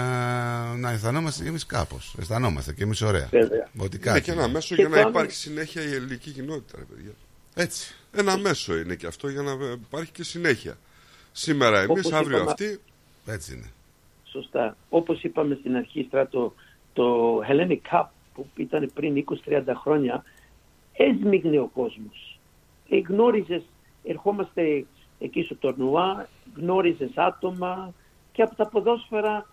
[0.77, 2.15] να αισθανόμαστε κι εμείς κάπως.
[2.19, 3.27] Αισθανόμαστε κι εμείς ωραία.
[3.31, 3.67] Βέβαια.
[3.77, 4.21] Ότι Είναι κάτι.
[4.21, 7.11] και ένα μέσο Και για να το άλλο- υπάρχει συνέχεια η ελληνική κοινότητα, ρε παιδιά.
[7.55, 7.95] Έτσι.
[8.11, 10.77] Ένα μέσο είναι και αυτό για να υπάρχει και συνέχεια.
[11.31, 12.79] Σήμερα εμείς, Όπως αύριο είπαμε- αυτοί.
[13.25, 13.69] Έτσι είναι.
[14.23, 14.77] Σωστά.
[14.89, 16.53] Όπως είπαμε στην αρχή, Στράτο,
[16.93, 20.23] το Hellenic Cup που ήταν πριν 20-30 χρόνια,
[20.93, 22.39] έσμιγνε ο κόσμος.
[22.89, 23.61] Ε, γνώριζες,
[24.03, 24.85] ερχόμαστε
[25.19, 27.93] εκεί στο τορνουά, γνώριζες άτομα
[28.31, 29.49] και από τα ποδόσφαιρα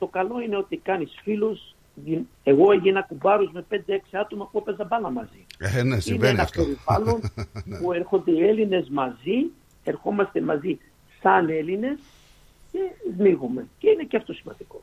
[0.00, 1.74] το καλό είναι ότι κάνεις φίλους.
[1.94, 5.46] Δι- Εγώ έγινα κουμπάρος με 5-6 άτομα που έπαιζα μπάλα μαζί.
[5.58, 6.62] Ε, ναι, είναι συμβαίνει ένα αυτό.
[6.62, 7.20] περιβάλλον
[7.64, 7.78] Ναι.
[7.78, 9.50] που έρχονται οι Έλληνες μαζί,
[9.84, 10.78] ερχόμαστε μαζί
[11.22, 11.98] σαν Έλληνες
[12.72, 12.78] και
[13.16, 13.66] σμίγουμε.
[13.78, 14.82] Και είναι και αυτό σημαντικό.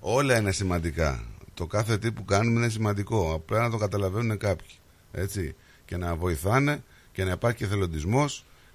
[0.00, 1.24] Όλα είναι σημαντικά.
[1.54, 3.32] Το κάθε τι που κάνουμε είναι σημαντικό.
[3.34, 4.68] Απλά να το καταλαβαίνουν κάποιοι.
[5.12, 5.54] Έτσι.
[5.84, 6.82] Και να βοηθάνε
[7.12, 8.24] και να υπάρχει και θελοντισμό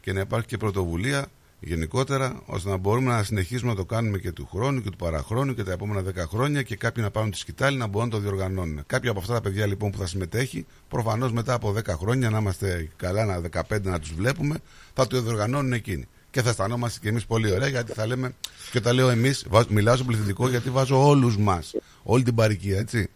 [0.02, 1.26] και να υπάρχει και πρωτοβουλία
[1.60, 5.54] γενικότερα ώστε να μπορούμε να συνεχίσουμε να το κάνουμε και του χρόνου και του παραχρόνου
[5.54, 8.20] και τα επόμενα 10 χρόνια και κάποιοι να πάρουν τη σκητάλη να μπορούν να το
[8.22, 8.84] διοργανώνουν.
[8.88, 12.38] Κάποια από αυτά τα παιδιά λοιπόν που θα συμμετέχει, προφανώς μετά από 10 χρόνια να
[12.38, 14.58] είμαστε καλά, ένα 15 να τους βλέπουμε,
[14.94, 16.08] θα το διοργανώνουν εκείνοι.
[16.32, 18.34] Και θα αισθανόμαστε κι εμείς πολύ ωραία γιατί θα λέμε,
[18.72, 23.10] και τα λέω εμείς, μιλάω στο πληθυντικό γιατί βάζω όλους μας, όλη την παροικία, έτσι.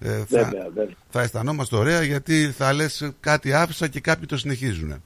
[0.00, 0.94] Ε, θα, Βέβαια, βέβαια.
[1.10, 5.02] θα αισθανόμαστε ωραία γιατί θα λες κάτι άφησα και κάποιοι το συνεχίζουν.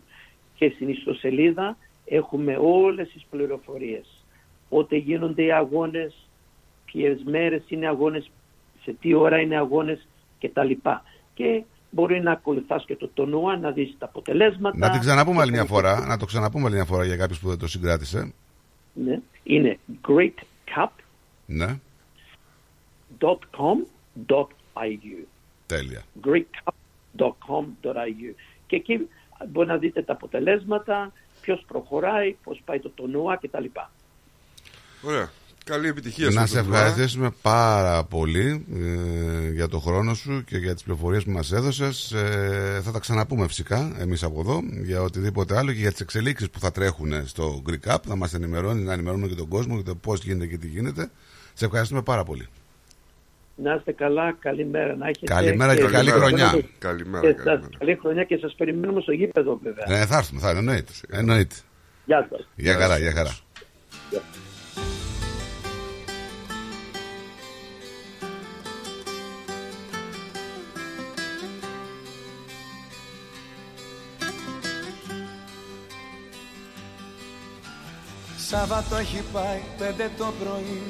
[0.55, 4.25] και στην ιστοσελίδα έχουμε όλες τις πληροφορίες.
[4.69, 6.15] Πότε γίνονται οι αγώνες,
[6.85, 8.31] ποιες μέρες είναι αγώνες,
[8.83, 10.09] σε τι ώρα είναι αγώνες
[10.41, 10.71] κτλ.
[11.35, 14.77] Και μπορεί να ακολουθάς και το τονούα, να δεις τα αποτελέσματα.
[14.79, 17.39] Να την ξαναπούμε άλλη μια Και- φορά, να το ξαναπούμε άλλη μια φορά για κάποιους
[17.39, 18.33] που δεν το συγκράτησε.
[18.95, 19.21] Ναι.
[19.43, 20.89] Είναι greekcup.com.au
[21.47, 21.79] Ναι,
[25.67, 26.03] τέλεια.
[26.25, 28.35] greekcup.com.au
[28.67, 29.09] και εκεί
[29.49, 33.65] μπορεί να δείτε τα αποτελέσματα, ποιος προχωράει, πώς πάει το τονούα κτλ.
[35.03, 35.31] Ωραία.
[35.65, 36.79] Καλή επιτυχία Να στο σε τουρνουά.
[36.79, 42.13] ευχαριστήσουμε πάρα πολύ ε, για το χρόνο σου και για τις πληροφορίες που μας έδωσες.
[42.13, 46.51] Ε, θα τα ξαναπούμε φυσικά εμείς από εδώ για οτιδήποτε άλλο και για τις εξελίξεις
[46.51, 47.97] που θα τρέχουν στο Greek Cup.
[48.09, 51.11] Θα μας ενημερώνεις, να ενημερώνουμε και τον κόσμο για το πώς γίνεται και τι γίνεται.
[51.55, 52.47] Σε ευχαριστούμε πάρα πολύ.
[53.63, 55.27] Να είστε καλά, καλημέρα να έχετε.
[55.27, 56.61] Καλημέρα και καλή χρονιά.
[56.79, 57.77] Καλημέρα, Και σας- καλημέρα.
[57.79, 60.01] καλή χρονιά και σας περιμένουμε στο γήπεδο βέβαια.
[60.01, 60.93] Ε, θα έρθουμε, θα έρθουμε, εννοείται.
[61.11, 61.55] εννοείται.
[62.05, 62.49] Γεια σας.
[62.57, 63.37] Για χαρά, για χαρά.
[78.51, 80.83] Σάββατο έχει πάει πέντε το πρωί.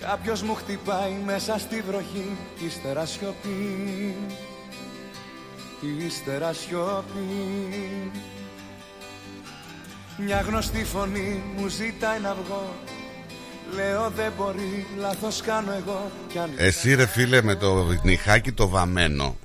[0.00, 4.14] Κάποιος μου χτυπάει μέσα στη βροχή Κι ύστερα σιωπή
[6.06, 8.10] Ύστερα σιωπή
[10.16, 12.74] Μια γνωστή φωνή μου ζητάει να βγω.
[13.74, 18.68] Λέω δεν μπορεί, λάθος κάνω εγώ Κι αν Εσύ ρε φίλε με το νυχάκι το
[18.68, 19.36] βαμμένο.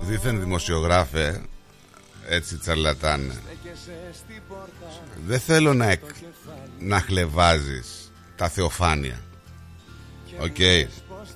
[0.00, 1.40] Δίθεν δημοσιογράφε
[2.30, 3.34] Έτσι τσαρλατάνε
[5.26, 6.02] Δεν θέλω να, εκ,
[6.78, 9.20] να χλεβάζεις τα θεοφάνεια.
[10.40, 10.56] Οκ.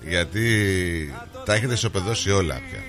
[0.08, 1.14] Γιατί
[1.44, 2.80] τα έχετε ισοπεδώσει όλα πια.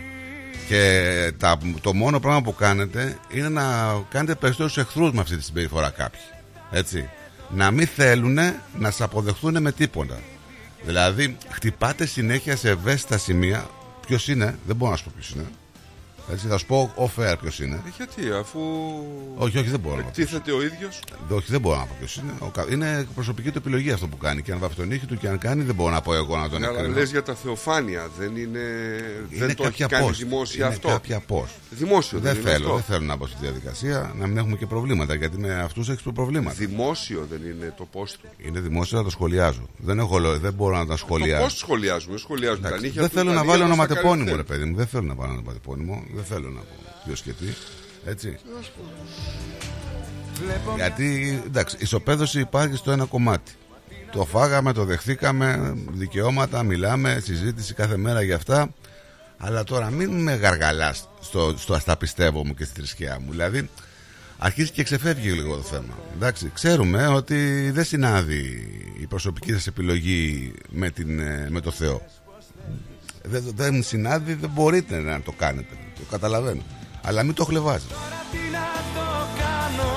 [0.67, 3.63] Και τα, το μόνο πράγμα που κάνετε Είναι να
[4.09, 6.21] κάνετε περισσότερους εχθρούς με αυτή τη συμπεριφορά κάποιοι.
[6.71, 7.09] Έτσι.
[7.49, 8.38] Να μην θέλουν
[8.80, 10.19] να σε αποδεχθούν με τίποτα.
[10.85, 13.69] Δηλαδή χτυπάτε συνέχεια σε ευαίσθητα σημεία.
[14.07, 15.45] Ποιος είναι, δεν μπορώ να σου πω ποιος είναι
[16.31, 18.59] Έτσι θα σου πω off-air ποιος είναι Ε, γιατί, αφού.
[19.35, 20.07] Όχι, όχι, δεν μπορώ να πω.
[20.07, 20.99] Εκτίθεται ο ίδιος.
[21.29, 22.31] Όχι, δεν μπορώ να πω ποιος είναι.
[22.39, 24.41] Ο κα- Είναι προσωπική του επιλογή αυτό που κάνει.
[24.41, 26.49] Και αν βάφει τον ήχη του και αν κάνει, δεν μπορώ να πω εγώ να
[26.49, 26.99] τον Ναι, αλλά εκκρίνω.
[26.99, 28.09] λες για τα θεοφάνεια.
[28.17, 28.59] Δεν είναι.
[29.29, 30.13] Είναι δεν το έχει κάποια κάνει post.
[30.17, 30.87] δημόσια είναι αυτό.
[30.87, 31.43] κάποια post.
[31.69, 32.75] Δημόσιο δεν δεν είναι θέλω, αυτό.
[32.75, 35.15] δεν θέλω να μπω στη διαδικασία να μην έχουμε και προβλήματα.
[35.15, 36.55] Γιατί με αυτούς έχεις προβλήματα.
[36.57, 38.27] Δημόσιο δεν είναι το post του.
[38.37, 39.67] Είναι δημόσιο να το σχολιάζω.
[39.77, 41.43] Δεν, έχω, λο- δεν μπορώ να τα σχολιάζω.
[41.43, 43.83] Πώ σχολιάζουμε, σχολιάζουμε τα Εντάξει, νύχια δεν του, θέλω τα να νύχια βάλω μας, τα
[43.83, 44.57] ονοματεπώνυμο, ρε καλύτερα.
[44.59, 44.75] παιδί μου.
[44.77, 46.03] Δεν θέλω να βάλω ονοματεπώνυμο.
[46.14, 47.45] Δεν θέλω να πω ποιος και τι.
[48.06, 48.38] Έτσι.
[50.76, 53.52] Γιατί εντάξει, ισοπαίδωση υπάρχει στο ένα κομμάτι.
[54.11, 58.73] Το φάγαμε, το δεχθήκαμε, δικαιώματα, μιλάμε, συζήτηση κάθε μέρα για αυτά.
[59.38, 63.31] Αλλά τώρα μην με γαργαλάς στο, στο ασταπιστεύω μου και στη θρησκεία μου.
[63.31, 63.69] Δηλαδή,
[64.38, 65.98] αρχίζει και ξεφεύγει λίγο το θέμα.
[66.15, 68.68] Εντάξει, ξέρουμε ότι δεν συνάδει
[68.99, 72.06] η προσωπική σας επιλογή με, την, ε, με το Θεό.
[73.23, 75.77] Δεν, δεν συνάδει, δεν μπορείτε να το κάνετε.
[76.03, 76.61] Το καταλαβαίνω.
[77.03, 77.93] Αλλά μην το χλεβάζετε.
[78.31, 79.09] Τι να το
[79.41, 79.93] κάνω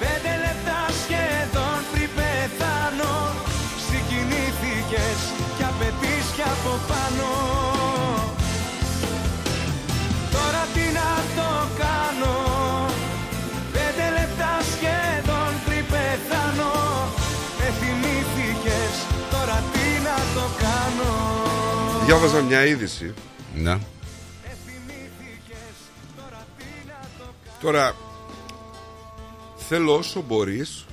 [0.00, 3.14] Πέντε λεπτά σχεδόν πριν πεθάνω
[3.86, 5.18] Συγκινήθηκες
[5.56, 7.30] κι απαιτείς κι από πάνω
[10.34, 11.50] Τώρα τι να το
[11.82, 12.36] κάνω
[13.74, 16.72] Πέντε λεπτά σχεδόν πριν πεθάνω
[17.58, 18.94] Με θυμήθηκες
[19.32, 21.12] Τώρα τι να το κάνω
[22.06, 23.14] Διάβαζα μια είδηση.
[23.54, 23.76] Ναι.
[27.64, 27.96] Τώρα
[29.56, 30.84] θέλω όσο μπορείς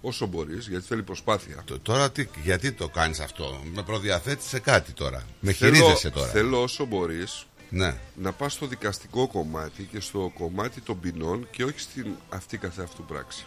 [0.00, 1.64] όσο μπορείς γιατί θέλει προσπάθεια.
[1.82, 5.24] Τώρα τι, γιατί το κάνεις αυτό, με προδιαθέτεις σε κάτι τώρα.
[5.40, 6.26] Με Θέλω- χειρίζεσαι τώρα.
[6.30, 7.96] Θέλω όσο μπορείς Ναι.
[8.14, 13.04] να πας στο δικαστικό κομμάτι και στο κομμάτι των ποινών και όχι στην αυτή καθεαυτού
[13.04, 13.46] πράξη.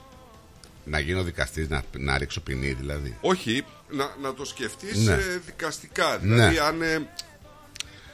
[0.85, 3.17] Να γίνω δικαστής, να, να ρίξω ποινή δηλαδή.
[3.21, 5.13] Όχι, να, να το σκεφτείς Ναι.
[5.13, 6.17] ε, δικαστικά.
[6.17, 6.59] Δηλαδή Ναι.
[6.61, 7.07] αν...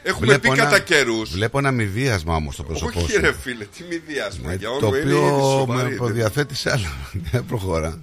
[0.06, 3.19] ε, έχουμε Βλέπω πει ένα- κατά καιρούς Βλέπω ένα μηδίασμα όμως στο πρόσωπό Όχι σου.
[3.22, 4.52] ρε φίλε, τι μη διάσμα.
[4.52, 6.88] Ε, Για το όνομα είναι είδηση οποίο σοβαρή, με δεν- προδιαθέτει σε άλλο.
[7.32, 8.02] Ναι, προχώρα.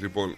[0.00, 0.36] Λοιπόν,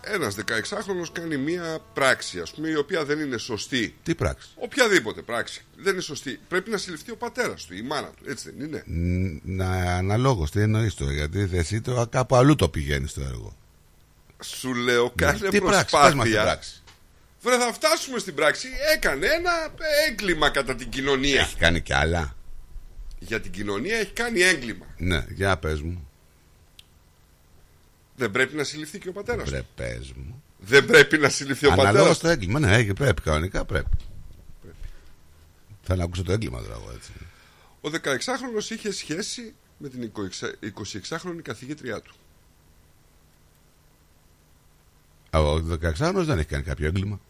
[0.00, 3.94] ένας 16χρονος κάνει μία πράξη, ας πούμε, η οποία δεν είναι σωστή.
[4.02, 6.40] Τι πράξη; Οποιαδήποτε πράξη δεν είναι σωστή.
[6.48, 10.50] Πρέπει να συλληφθεί ο πατέρας του, η μάνα του, έτσι δεν είναι; Ν- Να αναλόγως
[10.50, 13.56] τι εννοείς τώρα, γιατί εσύ το κάπου αλλού το πηγαίνεις το έργο.
[14.44, 15.48] Σου λέω, κάνε Ναι.
[15.48, 16.42] τι πράξη, πες μας την προσπάθεια.
[16.42, 16.82] πράξη.
[17.44, 18.68] Βρε, θα φτάσουμε στην πράξη.
[18.94, 19.50] Έκανε ένα
[20.08, 21.40] έγκλημα κατά την κοινωνία.
[21.40, 22.36] Έχει κάνει κι άλλα.
[23.18, 24.86] Για την κοινωνία έχει κάνει έγκλημα.
[24.96, 26.08] Ναι, για πες μου.
[28.16, 29.50] Δεν πρέπει να συλληφθεί και ο πατέρας του.
[29.50, 30.42] Βρε, πες μου.
[30.58, 33.96] Δεν πρέπει να συλληφθεί ο Αναλόγως πατέρας το έγκλημα, ναι, έχει- πρέπει, κανονικά πρέπει.
[35.82, 37.12] Θέλω να ακούσω το έγκλημα τώρα εγώ έτσι.
[37.80, 40.12] Ο 16χρονος είχε σχέση με την
[40.60, 42.14] 26χρονη καθηγήτριά του.
[45.30, 47.20] Α, Ο 16χρονος δεν έχει κάνει κάποιο έγκλημα.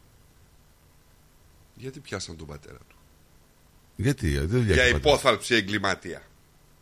[1.74, 2.96] Γιατί πιάσαν τον πατέρα του;
[3.96, 6.22] Γιατί, τι δουλειά Για έχει ο πατέρας; υπόθαλψη εγκληματία.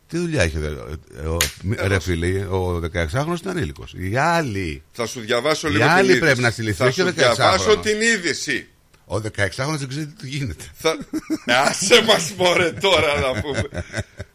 [0.07, 3.93] Τι δουλειά έχει ο, ε, ο, μη- ρε φίλε, ο 16χρονος ήταν ανήλικος.
[3.97, 4.83] Οι άλλοι.
[4.91, 6.19] Θα σου διαβάσω Οι λίγο την άλλοι είδηση.
[6.19, 7.81] πρέπει να συλληφθεί, Θα όχι ο σου διαβάσω 16χρονος.
[7.81, 8.67] την είδηση.
[9.05, 10.63] Ο 16χρονος δεν ξέρει τι γίνεται.
[10.73, 10.97] Θα...
[11.45, 13.69] Άσε μας μωρέ τώρα να πούμε.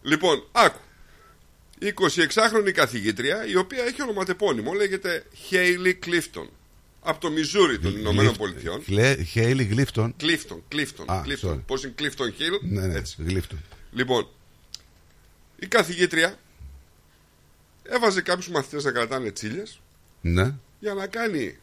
[0.02, 0.78] λοιπόν, άκου.
[1.80, 6.50] 26χρονη καθηγήτρια, η οποία έχει ονοματεπώνυμο, λέγεται Χέιλι Κλίφτον.
[7.08, 8.82] Από το Μιζούρι των Ηνωμένων Πολιτειών.
[9.26, 10.14] Χέιλι Γλίφτον.
[10.16, 11.58] Κλίφτον, Κλίφτον, Α, Κλίφτον.
[11.58, 11.62] sorry.
[11.66, 12.52] Πώς είναι Κλίφτον Χίλ.
[12.62, 13.16] Ναι, ναι, Έτσι.
[13.26, 13.58] Γλίφτον.
[13.92, 14.28] Λοιπόν,
[15.58, 16.38] η καθηγήτρια
[17.82, 19.80] έβαζε κάποιους μαθητές να κρατάνε τσίλιες
[20.20, 20.54] Ναι.
[20.80, 21.56] για να κάνει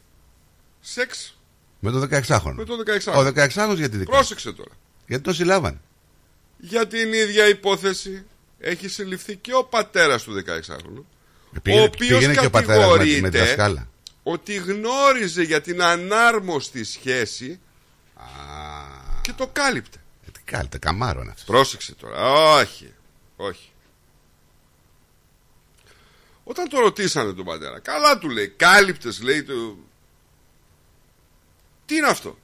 [0.80, 1.38] σεξ
[1.80, 2.54] Με το 16χρονο.
[2.54, 3.14] με τον 16χρονο.
[3.16, 4.70] Ο 16χρονος γιατί δεν Πρόσεξε τώρα.
[5.06, 5.80] Γιατί τον συλλάβανε.
[6.58, 8.24] Για την ίδια υπόθεση
[8.58, 11.04] έχει συλληφθεί και ο πατέρας του 16χρονου.
[11.62, 13.88] Πήγαινε- ο οποίος πήγαινε και ο πατέρας με- με τη κατηγορείται δασκάλα.
[14.28, 17.60] Ότι γνώριζε για την ανάρμοστη σχέση
[19.22, 19.98] και το κάλυπτε.
[20.26, 21.44] Ε, Τι κάλτε, καμάρο είναι αυτός.
[21.44, 22.32] Πρόσεξε τώρα.
[22.54, 22.94] Όχι.
[23.36, 23.70] Όχι.
[26.44, 29.76] Όταν το ρωτήσανε τον πατέρα, καλά του λέει, κάλυπτες λέει το...
[31.86, 32.38] Τι είναι αυτό;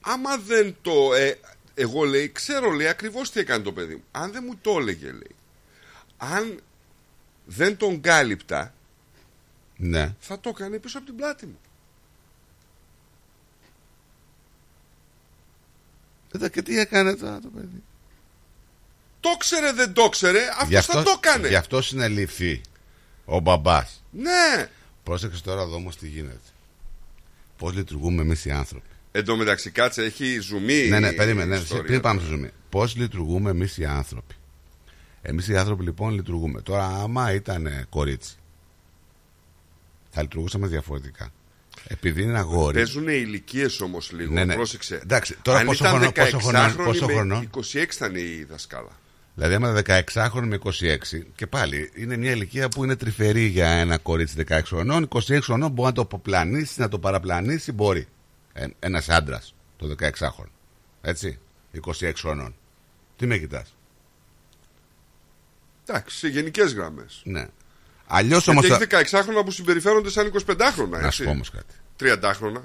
[0.00, 1.14] Άμα δεν το...
[1.14, 1.38] Ε,
[1.74, 4.04] εγώ λέει, ξέρω λέει ακριβώς τι έκανε το παιδί μου.
[4.10, 5.36] Αν δεν μου το έλεγε λέει.
[6.16, 6.60] Αν
[7.44, 8.74] δεν τον κάλυπτα,
[9.76, 10.14] Ναι.
[10.20, 11.58] θα το έκανε πίσω από την πλάτη μου.
[16.40, 17.82] Ε, Και τι έκανε τώρα το παιδί.
[19.20, 21.48] Το ξέρε δεν το ξέρε, Γι' αυτός θα το έκανε.
[21.48, 22.60] Γι' αυτός συνελήφθη
[23.24, 24.02] ο μπαμπάς.
[24.10, 24.68] Ναι.
[25.02, 26.38] Πρόσεξε τώρα εδώ όμως τι γίνεται.
[27.58, 28.86] Πώς λειτουργούμε εμείς οι άνθρωποι.
[29.12, 30.88] Εν τω μεταξύ, κάτσε, έχει ζουμί.
[30.88, 31.54] ναι, ναι, η περίμενε.
[31.54, 31.84] Ναι, ιστορία.
[31.84, 32.50] πριν πάμε στο ζουμί.
[32.70, 34.34] Πώς λειτουργούμε εμείς οι άνθρωποι.
[35.22, 36.60] Εμείς οι άνθρωποι λοιπόν λειτουργούμε.
[36.60, 38.36] Τώρα άμα ήταν ε, κορίτσι
[40.16, 41.32] θα λειτουργούσαμε διαφορετικά.
[41.88, 42.74] Επειδή είναι αγόρι.
[42.76, 44.32] Παίζουν οι ηλικίες όμως λίγο.
[44.32, 44.54] Ναι, ναι.
[44.54, 44.94] Πρόσεξε.
[45.02, 48.14] Εντάξει, τώρα Αν πόσο ήταν χρονών- πόσο 16 χρονών- χρονοι πόσο με χρονών; 26 ήταν
[48.14, 48.90] η δασκάλα.
[49.34, 53.68] Δηλαδή, άμα είναι 16χρονο με 26, και πάλι είναι μια ηλικία που είναι τρυφερή για
[53.68, 55.08] ένα κορίτσι 16 χρονών.
[55.08, 58.06] 26 χρονών μπορεί να το αποπλανήσει, να το παραπλανήσει, μπορεί.
[58.52, 60.50] Ε, Ένας άντρας το 16χρονο.
[61.00, 61.38] Έτσι.
[62.00, 62.54] 26 χρονών.
[63.16, 63.74] Τι με κοιτάς;
[65.88, 67.20] Εντάξει, σε γενικές γραμμές.
[67.24, 67.46] Ναι.
[68.06, 68.66] Αλλιώς όμως.
[68.66, 70.98] Γιατί έχει 16 χρόνια που συμπεριφέρονται σαν 25 χρόνια.
[70.98, 71.74] Να σου πω όμως κάτι.
[72.22, 72.64] 30 χρόνια.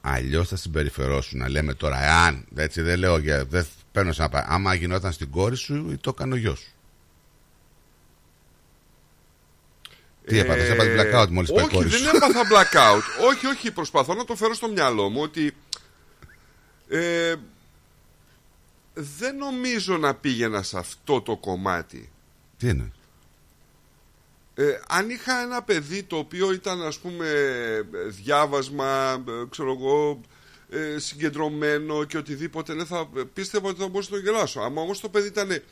[0.00, 2.44] Αλλιώς θα συμπεριφερόσουν, να λέμε τώρα, εάν.
[2.56, 3.44] Έτσι δεν λέω για.
[3.44, 6.72] Δεν Παίρνω σαν πα- Άμα γινόταν στην κόρη σου ή το έκανε ο γιος σου.
[10.26, 12.16] Τι έπαθες, έπαθες blackout μόλις πάει η Ε, Όχι, κόρη δεν σου.
[12.16, 13.02] έπαθα blackout.
[13.28, 15.54] όχι, όχι, προσπαθώ να το φέρω στο μυαλό μου ότι
[16.88, 17.34] ε,
[18.94, 22.10] δεν νομίζω να πήγαινα σε αυτό το κομμάτι.
[22.56, 22.92] Τι είναι.
[24.60, 27.26] Ε, αν είχα ένα παιδί το οποίο ήταν ας πούμε
[28.06, 30.20] διάβασμα, ε, ξέρω εγώ,
[30.70, 34.60] ε, συγκεντρωμένο και οτιδήποτε, ναι, θα πίστευα ότι θα μπορούσα να το γελάσω.
[34.60, 35.62] Άμα όμως το παιδί ήταν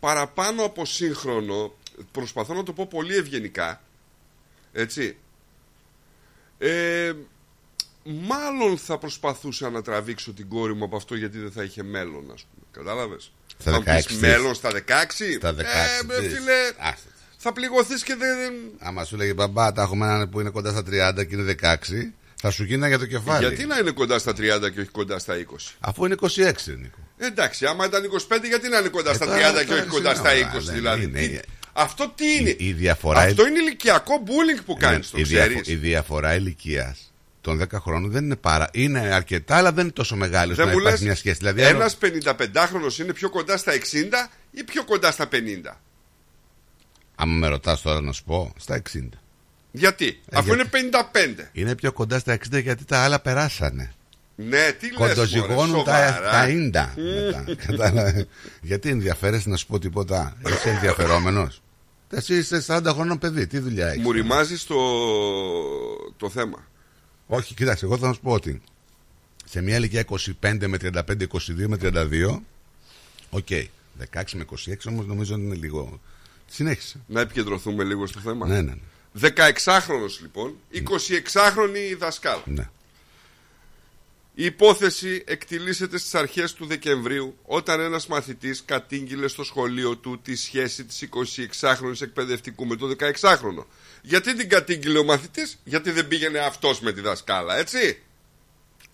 [0.00, 1.74] παραπάνω από σύγχρονο,
[2.12, 3.82] προσπαθώ να το πω πολύ ευγενικά,
[4.72, 5.16] έτσι,
[6.58, 7.12] ε,
[8.04, 12.30] μάλλον θα προσπαθούσα να τραβήξω την κόρη μου από αυτό γιατί δεν θα είχε μέλλον,
[12.34, 12.66] ας πούμε.
[12.72, 15.34] Κατάλαβες; Στα Θα μου πεις 16 μέλλον στα 16.
[15.36, 15.58] Στα 16
[16.08, 16.28] Ε, τι.
[16.28, 17.08] φίλε, Άστε.
[17.44, 18.52] Θα πληγωθείς και δεν...
[18.78, 21.76] Άμα σου λέγε μπαμπά, τα έχουμε έναν που είναι κοντά στα 30 και είναι 16,
[22.40, 23.46] θα σου γίνει για το κεφάλι.
[23.46, 24.36] Γιατί να είναι κοντά στα 30
[24.74, 25.74] και όχι κοντά στα 20.
[25.80, 26.26] Αφού είναι 26,
[26.66, 26.98] Νίκο.
[27.18, 29.88] Εντάξει, άμα ήταν 25, γιατί να είναι κοντά Ε, στα τώρα, 30 και τώρα, όχι
[29.88, 31.40] κοντά στα συγγνώμη, 20 δεν δηλαδή; είναι, Τι- είναι.
[31.72, 35.48] Αυτό τι είναι; Η, η διαφορά, Αυτό είναι ηλικιακό bullying που κάνεις, το η, διαφο-
[35.48, 38.68] ξέρεις; η διαφορά ηλικίας των 10 χρόνων δεν είναι πάρα.
[38.72, 41.36] Είναι αρκετά, αλλά δεν είναι τόσο μεγάλη ώστε Δεν να μου υπάρχει λες, μια σχέση.
[41.38, 45.80] Δηλαδή, άλλο- ένας 55χρονο είναι πιο κοντά στα 60 ή πιο κοντά στα 50.
[47.14, 49.08] Άμα με ρωτάς τώρα να σου πω, στα 60.
[49.72, 51.50] Γιατί, αφού γιατί- είναι 55.
[51.52, 53.92] Είναι πιο κοντά στα 60 γιατί τα άλλα περάσανε.
[54.36, 56.30] Ναι, τι λες Κοντοζυγώνουν μωρέ, τα, σοβαρά.
[56.30, 57.04] τα 90 Μμμ.
[57.04, 57.44] μετά.
[57.66, 58.26] Κατάλαβε.
[58.60, 61.62] γιατί ενδιαφέρεσαι να σου πω τίποτα; Είσαι ενδιαφερόμενος;
[62.10, 63.46] Εσύ είσαι 40 χρόνων παιδί.
[63.46, 64.76] Τι δουλειά έχεις; Μου ρημάζεις το,
[66.16, 66.66] το θέμα.
[67.26, 68.62] Όχι, κοίταξε, εγώ θα σου πω ότι
[69.44, 70.04] σε μια ηλικία
[70.42, 72.40] 25 με 35, 22 με 32,
[73.30, 73.46] οκ.
[74.12, 76.00] 16 με 26 όμως νομίζω ότι είναι λίγο.
[76.50, 77.00] Συνέχισε.
[77.06, 78.46] Να επικεντρωθούμε λίγο στο θέμα.
[78.46, 78.72] Ναι, ναι.
[78.72, 79.30] ναι.
[79.36, 82.38] 16χρονος λοιπόν, 26χρονη δασκάλα.
[82.44, 82.68] ναι.
[84.36, 90.36] Η υπόθεση εκτυλίσσεται στις αρχές του Δεκεμβρίου όταν ένας μαθητής κατήγγειλε στο σχολείο του τη
[90.36, 91.08] σχέση της
[91.60, 93.64] 26χρονης εκπαιδευτικού με το 16χρονο.
[94.02, 98.02] Γιατί την κατήγγειλε ο μαθητής, γιατί δεν πήγαινε αυτός με τη δασκάλα, έτσι;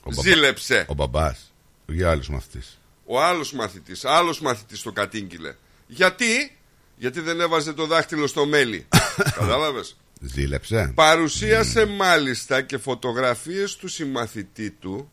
[0.02, 0.84] Ο μπαμπά- Ζήλεψε.
[0.88, 1.52] Ο μπαμπάς.
[1.86, 2.78] Για άλλου μαθητής.
[3.04, 5.54] Ο άλλος μαθητής, άλλος μαθητής το κατήγγειλε.
[5.86, 6.56] Γιατί,
[7.00, 8.86] γιατί δεν έβαζε το δάχτυλο στο μέλι.
[9.38, 10.92] Κατάλαβες; Ζήλεψε.
[10.94, 15.10] Παρουσίασε μάλιστα και φωτογραφίες του συμμαθητή του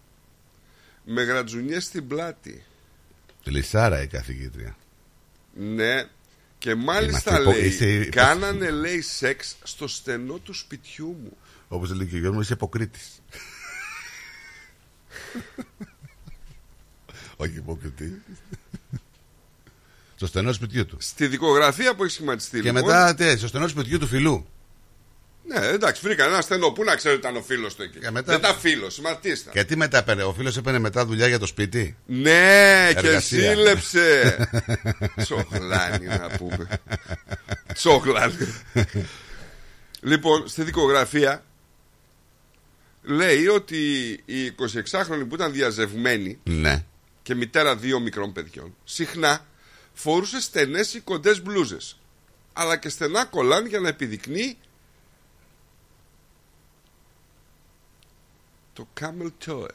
[1.04, 2.64] με γρατζουνιές στην πλάτη.
[3.44, 4.78] Λυσάρα η καθηγήτρια.
[5.54, 6.06] Ναι.
[6.58, 11.38] Και μάλιστα Είμαστε υπο- λέει, είστε- κάνανε λέει σεξ στο στενό του σπιτιού μου.
[11.68, 13.22] Όπως λέει και ο Γιώργος, είσαι υποκρίτης.
[17.40, 18.22] Όχι υποκριτή.
[20.18, 20.98] Στο στενό σπιτιού του.
[21.00, 24.48] Στη δικογραφία που έχει σχηματιστεί Και λοιπόν, μετά, τι, στο στενό σπιτιού του φιλού.
[25.48, 26.70] Ναι, εντάξει, βρήκα ένα στενό.
[26.72, 27.98] Πού να ξέρω ότι ήταν ο φίλος του εκεί.
[28.12, 29.54] μετά- Δεν ήταν φίλος, μα τι ήταν.
[29.54, 33.50] Και τι μετά έπαιρνε, ο φίλος έπαιρνε μετά δουλειά για το σπίτι; Ναι, και Εργασία.
[33.52, 34.38] σύλλεψε.
[35.22, 36.68] Τσοχλάνη να πούμε.
[37.74, 38.34] Τσοχλάνη.
[40.02, 41.44] λοιπόν, στη δικογραφία
[43.04, 43.78] λέει ότι
[44.26, 44.56] η
[44.92, 46.84] 26χρονη που ήταν διαζευμένη Ναι.
[47.24, 49.46] και μητέρα δύο μικρών παιδιών συχνά
[49.98, 52.00] φορούσε στενές ή κοντές μπλούζες
[52.54, 54.58] αλλά και στενά κολάν για να επιδεικνύει
[58.74, 59.66] το camel toe.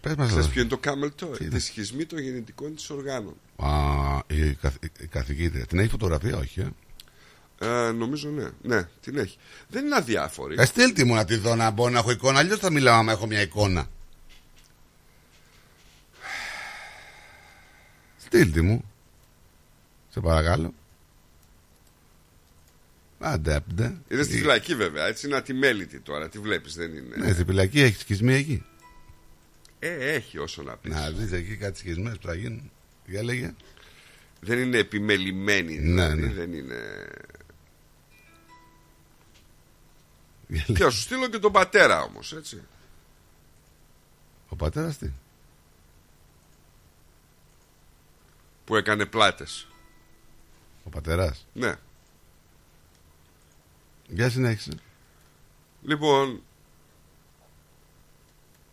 [0.00, 0.48] Πες μας Ξέρεις εδώ.
[0.52, 3.34] ποιο είναι το camel toe, Τι είναι; τη σχισμή των γεννητικών της οργάνων.
[3.56, 3.70] Α,
[4.26, 5.66] η, καθ, η καθηγήτρια.
[5.66, 6.60] Την έχει φωτογραφία, όχι.
[6.60, 6.68] Ε;
[7.58, 8.48] Ε, νομίζω ναι.
[8.62, 9.36] Ναι, την έχει.
[9.68, 10.54] Δεν είναι αδιάφορη.
[10.58, 12.38] Ε, στείλτε μου να τη δω να μπω να έχω εικόνα.
[12.38, 13.88] Αλλιώς θα μιλάω άμα έχω μια εικόνα.
[18.18, 18.84] Στείλτε μου.
[20.14, 20.74] Σε παρακαλώ.
[23.18, 23.96] Άντε, άντε.
[24.08, 26.28] Είναι στη φυλακή βέβαια, έτσι είναι ατιμέλητη τώρα.
[26.28, 28.64] Τη βλέπεις, δεν είναι; Ναι, στη φυλακή έχει σκισμή εκεί.
[29.78, 30.94] Ε, έχει όσο να πεις.
[30.94, 32.70] Να δεις εκεί κάτι σκισμές που θα γίνουν.
[33.06, 33.54] Για λέγε.
[34.40, 35.78] Δεν είναι επιμελημένη.
[35.78, 36.32] Ναι, δηλαδή, ναι.
[36.32, 37.06] Δεν είναι.
[40.48, 40.84] Για Και λέγε.
[40.84, 42.62] θα σου στείλω και τον πατέρα όμως, έτσι.
[44.48, 45.10] Ο πατέρας τι;
[48.64, 49.68] Που έκανε πλάτες.
[50.84, 51.46] Ο πατέρας.
[51.52, 51.74] Ναι.
[54.08, 54.70] Για συνέχισε.
[55.82, 56.42] Λοιπόν,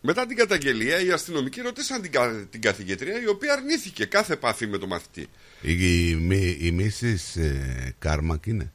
[0.00, 4.66] μετά την καταγγελία, οι αστυνομικοί ρωτήσαν την, κα- την καθηγήτρια, η οποία αρνήθηκε κάθε επαφή
[4.66, 5.26] με τον μαθητή.
[5.62, 8.72] Η, η, μη- η Μίσης ε, Κάρμακ είναι;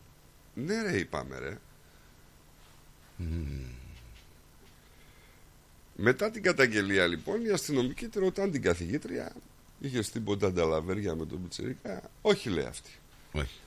[0.54, 1.58] Ναι, ρε, είπαμε, ρε.
[5.96, 9.36] Μετά την καταγγελία, λοιπόν, οι αστυνομικοί τη ρωτάνε την καθηγήτρια,
[9.80, 12.02] είχε τίποτα ανταλαβέρια με τον Πιτσερίκα.
[12.22, 12.90] Όχι, λέει αυτή.
[13.32, 13.60] Όχι.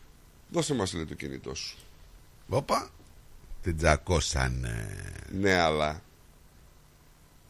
[0.51, 1.78] Δώσε μας, λέει, το κινητό σου.
[2.49, 2.91] Όπα.
[3.62, 4.97] Την τζακώσανε.
[5.32, 6.03] Ναι, αλλά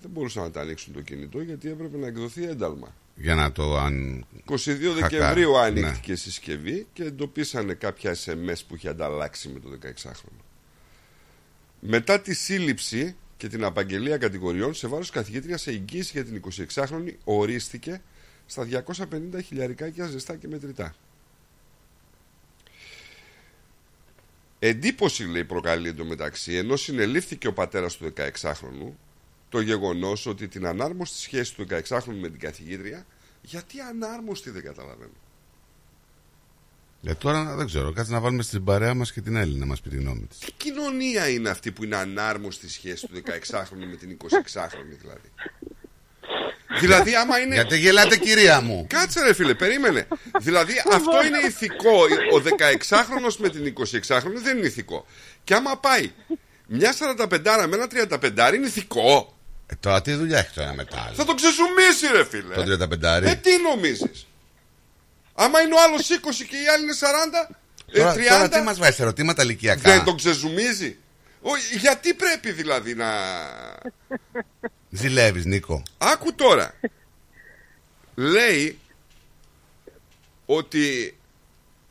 [0.00, 2.94] δεν μπορούσαν να τα ανοίξουν το κινητό γιατί έπρεπε να εκδοθεί ένταλμα.
[3.16, 4.24] Για να το αν...
[4.46, 4.92] 22 χακάρει.
[5.00, 5.58] Δεκεμβρίου Ναι.
[5.58, 10.42] ανοίχτηκε η συσκευή και εντοπίσανε κάποια SMS που είχε ανταλλάξει με το 16χρονο.
[11.80, 16.42] Μετά τη σύλληψη και την απαγγελία κατηγοριών σε βάρος καθηγήτριας σε εγγύηση για την
[16.74, 18.02] 26χρονη ορίστηκε
[18.46, 20.94] στα 250 χιλιαρικάκια ζεστά και μετρητά.
[24.62, 28.92] Εντύπωση λέει προκαλεί εντωμεταξύ ενώ συνελήφθηκε ο πατέρας του 16χρονου
[29.48, 33.06] το γεγονός ότι την ανάρμοστη σχέση του 16χρονου με την καθηγήτρια
[33.42, 35.12] γιατί ανάρμοστη δεν καταλαβαίνω.
[37.02, 39.80] Ε, τώρα δεν ξέρω, κάτσε να βάλουμε στην παρέα μας και την Έλληνα να μας
[39.80, 40.38] πει τη γνώμη της.
[40.38, 45.30] Τι κοινωνία είναι αυτή που είναι ανάρμοστη σχέση του 16χρονου με την 26χρονη δηλαδή;
[46.80, 47.54] Δηλαδή άμα είναι...
[47.54, 48.86] Γιατί γελάτε, κυρία μου.
[48.88, 50.08] Κάτσε ρε φίλε, περίμενε.
[50.40, 52.02] δηλαδή αυτό είναι ηθικό.
[52.34, 55.06] Ο 16χρονος με την 26χρονη δεν είναι ηθικό.
[55.44, 56.12] Και άμα πάει
[56.66, 57.38] μια 45
[57.68, 58.08] με ένα
[58.50, 59.36] 35 είναι ηθικό.
[59.66, 61.14] Ε, τώρα τι δουλειά έχει το ένα μετά άλλο.
[61.14, 62.54] Θα το ξεζουμίσει ρε φίλε.
[62.54, 63.22] Το 35.
[63.22, 64.26] Ε, τι νομίζεις;
[65.34, 66.94] Άμα είναι ο άλλος 20 και η άλλη είναι
[67.50, 67.56] 40,
[67.92, 69.92] Τώρα, ε, 30, τώρα τι μας βάζει ερωτήματα ηλικιακά.
[69.92, 70.96] δεν τον ξεζουμίζει.
[71.40, 73.10] Ο, γιατί πρέπει δηλαδή να...
[74.90, 75.82] Ζηλεύεις, Νίκο.
[75.98, 76.74] Άκου τώρα.
[78.14, 78.78] Λέει
[80.46, 81.14] ότι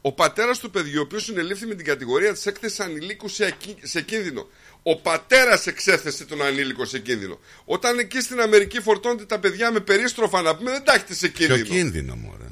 [0.01, 3.85] ο πατέρας του παιδιού, ο οποίος συνελήφθη με την κατηγορία της έκθεσης ανηλίκου σε, ακι-
[3.85, 4.47] σε κίνδυνο.
[4.83, 7.39] Ο πατέρας εξέθεσε τον ανήλικο σε κίνδυνο.
[7.65, 11.27] Όταν εκεί στην Αμερική φορτώνται τα παιδιά με περίστροφα να πούμε, δεν τα έχετε σε
[11.27, 11.75] Ποιο κίνδυνο.
[11.75, 12.43] κίνδυνο, μωρέ;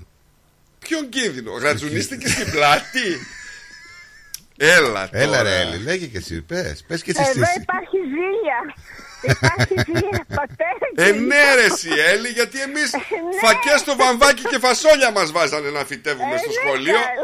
[0.80, 3.18] Ποιον κίνδυνο, γρατζουνίστηκε στην πλάτη;
[4.58, 5.10] Έλα τώρα.
[5.12, 6.42] Έλα, ρε, Έλλη, λέγε και εσύ.
[6.42, 7.22] Πες πες και εσύ.
[7.22, 7.60] Εδώ στήση.
[7.62, 8.76] υπάρχει ζήλια.
[9.22, 10.86] Υπάρχει ζήλια, πατέρα.
[10.96, 13.00] και Ε, ναι, ρε, εσύ, Έλλη, γιατί εμείς ναι.
[13.44, 16.94] φακές στο βαμβάκι και φασόλια μας βάζανε να φυτεύουμε Ε, στο ναι, σχολείο.
[16.94, 17.22] καλέ.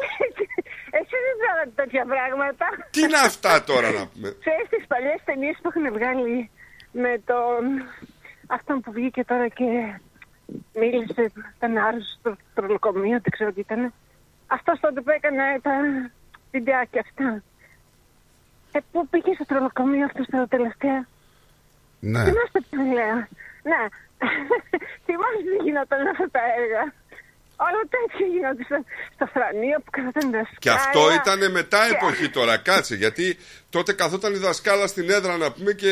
[1.00, 2.66] Εσύ δεν ξέρατε τέτοια πράγματα.
[2.92, 6.50] Τι είναι αυτά τώρα να πούμε; Ξέρεις τις παλιές ταινίες που έχουν βγάλει
[6.92, 7.62] με τον...
[8.48, 9.70] Αυτόν που βγήκε τώρα και
[10.80, 13.94] μίλησε, ήταν άρρωστος στο τρολοκομείο, δεν ξέρω τι ήταν.
[14.48, 15.72] Αυτός τότε που έκανε τα
[16.52, 17.44] βιντεάκια αυτά.
[18.72, 21.08] Ε, πού πήγε στο τρολοκομείο αυτός τώρα τελευταία;
[22.12, 22.24] Ναι.
[22.28, 23.18] Θυμάστε τι λέω.
[23.72, 23.82] Ναι.
[25.06, 26.84] Θυμάστε τι γινόταν αυτά τα έργα.
[27.68, 28.86] Όλα τέτοια γινόταν
[29.16, 30.60] στο φρανείο που καθόταν δασκάλα.
[30.66, 32.96] Και αυτό ήταν μετά Και- εποχή τώρα, κάτσε.
[33.04, 33.26] Γιατί
[33.70, 35.92] τότε καθόταν η δασκάλα στην έδρα να πούμε και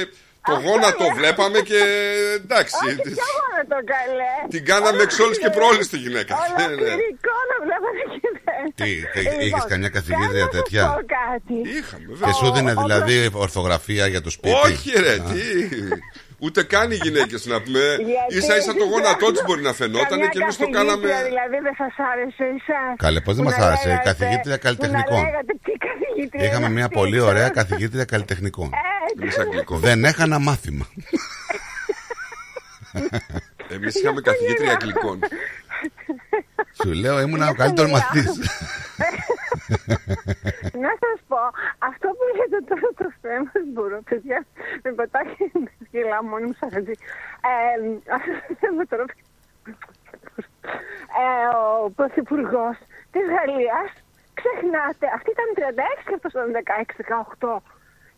[0.50, 1.80] το γόνατο βλέπαμε και
[2.44, 2.76] εντάξει.
[2.86, 4.34] Όχι, τη- ποιο μόνο το καλέ.
[4.54, 6.34] Την κάναμε εξόλης και πρόλης τη γυναίκα.
[6.58, 6.72] Ναι, ναι.
[6.74, 8.41] Ολοκληρικό να βλέπανε και δεν.
[8.76, 8.84] Τι,
[9.14, 11.56] τε- Λοιπόν, είχες καμιά καθηγήτρια θέλω να σας τέτοια; πω κάτι.
[11.78, 14.56] Είχαμε, Και σου δίνει Ο- ο- δηλαδή ορθογραφία για το σπίτι.
[14.66, 15.20] Όχι, ρε, Α.
[15.20, 15.42] τι.
[16.44, 17.80] Ούτε καν οι γυναίκες να πούμε.
[18.30, 21.28] Γιατί- σα ίσα το γόνατό της μπορεί να φαινόταν Καμιά και εμείς το καθηγήτρια, κάναμε.
[21.30, 22.96] Δηλαδή δεν σας άρεσε εσάς.
[22.98, 25.04] Καλέ, πώς δεν Που μας να άρεσε, λέγατε- καθηγήτρια καλλιτεχνικών.
[25.06, 27.26] που να λέγατε τι καθηγήτρια Είχαμε είναι μια αυτή, πολύ ξέρω.
[27.32, 28.70] ωραία καθηγήτρια καλλιτεχνικών.
[28.74, 29.80] Ε, Εμείς αγγλικών.
[29.80, 30.86] Δεν έχανα μάθημα.
[33.70, 35.20] Εμείς είχαμε καθηγήτρια αγγλικών.
[36.84, 38.32] Σου λέω ήμουν ο καλύτερος μαθητής.
[40.84, 41.42] Να σας πω,
[41.90, 44.46] αυτό που λέτε τώρα το θέμα, μπορώ, παιδιά,
[44.84, 45.52] με πατάκι,
[45.92, 46.96] γελάω μόνη μου σαν έτσι.
[47.50, 47.54] Ε,
[48.16, 49.06] αυτό το θέμα τώρα,
[51.22, 51.24] ε,
[51.86, 52.76] ο Πρωθυπουργός
[53.14, 53.90] της Γαλλίας,
[54.40, 57.62] ξεχνάτε, αυτή ήταν 36 και αυτός ήταν 16-18.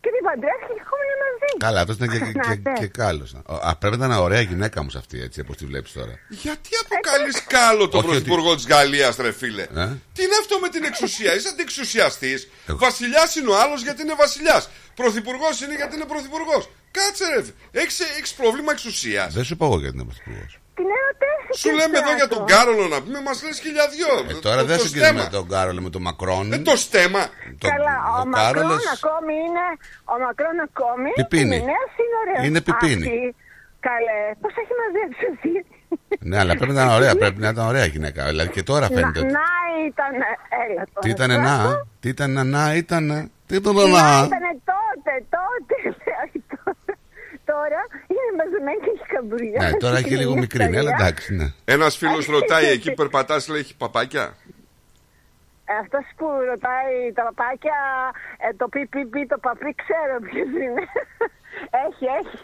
[0.04, 1.48] Και την παντρεύτηκε και ακόμα είναι μαζί.
[1.66, 2.80] Καλά, αυτός ήταν και, και, Ξεχνάτε.
[2.80, 3.30] και κάλος.
[3.78, 6.14] Πρέπει να είναι ωραία γυναίκα μου αυτή, έτσι όπως τη βλέπεις τώρα.
[6.28, 9.66] Γιατί αποκαλείς κάλο τον Όχι πρωθυπουργό της Γαλλίας, ρε φίλε; Ε;
[10.14, 12.48] Τι είναι αυτό με την εξουσία, είσαι αντιεξουσιαστής.
[12.68, 14.68] Εγώ- Βασιλιάς είναι ο άλλος γιατί είναι βασιλιάς.
[14.94, 16.70] Πρωθυπουργός είναι γιατί είναι πρωθυπουργός.
[16.90, 17.80] Κάτσε ρε.
[17.80, 19.32] Έχεις πρόβλημα εξουσίας.
[19.34, 20.58] Δεν σου πω εγώ γιατί είναι πρωθυπουργός.
[20.78, 21.54] Την ερωτέθηκε.
[21.62, 24.12] Σου λέμε εδώ για τον Κάρολο να πούμε, μας λες χιλιαδιό.
[24.30, 25.34] Ε, τώρα Το- δεν το συγκρίνουμε στέμα.
[25.36, 26.46] τον Κάρολο με τον Μακρόν.
[26.52, 27.22] Ε, το στέμα.
[27.62, 29.64] Το- Καλά, ο, ο Μακρόν Κάρολος- ακόμη είναι.
[30.12, 31.10] Ο Μακρόν ακόμη.
[31.20, 31.56] Πιπίνι.
[31.56, 32.34] Είναι νέο σύνορε.
[32.46, 33.06] Είναι πιπίνι.
[33.88, 35.52] Καλέ, πώς έχει μαζέψει αυτή.
[36.28, 37.12] Ναι, αλλά πρέπει να είναι ωραία.
[37.22, 38.20] Πρέπει να ήταν ωραία γυναίκα.
[38.32, 39.18] Δηλαδή και τώρα Να, φαίνεται.
[39.18, 39.48] ότι- να
[39.88, 40.12] ήταν.
[40.64, 41.00] Έλα τώρα.
[41.02, 41.54] Τι ήταν να,
[42.00, 43.04] τι ήταν να, ήταν.
[43.46, 44.06] Τι ήταν Να να.
[44.26, 45.74] ήταν τότε, τότε.
[46.24, 46.74] όχι τώρα.
[47.52, 47.80] Τώρα
[48.12, 49.70] είναι μαζεμένη και έχει καμπουριά.
[49.70, 51.52] Ναι, τώρα έχει λίγο μικρή, ναι, αλλά εντάξει, ναι.
[51.64, 54.36] Ένας φίλος ρωτάει εκεί που περπατάς, λέει έχει παπάκια;
[55.80, 57.78] Αυτός που ρωτάει τα παπάκια,
[58.38, 60.82] ε, το πι, πι, πι, το παπί, ξέρω ποιος είναι.
[61.86, 62.38] έχει, έχει.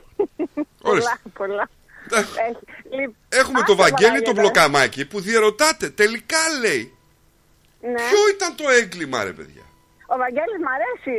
[0.82, 1.68] πολλά, πολλά.
[2.12, 2.64] Έχει.
[2.90, 6.94] Λοιπόν, Έχουμε άκου, το Βαγγέλη το Μαράγια, μπλοκαμάκι που διαρωτάται τελικά λέει.
[7.80, 7.92] Ναι.
[7.92, 9.62] Ποιο ήταν το έγκλημα, ρε παιδιά;
[10.12, 11.14] Ο Βαγγέλης μ' αρέσει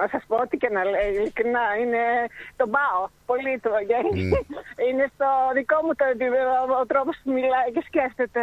[0.00, 2.02] να σας πω ό,τι και να λέει, ειλικρινά, είναι
[2.60, 3.00] τον πάω
[3.30, 4.12] πολύ το Βαγγέλη.
[4.28, 4.34] Mm.
[4.86, 5.28] είναι στο
[5.58, 8.42] δικό μου το επίπεδο ο τρόπος που μιλάει και σκέφτεται.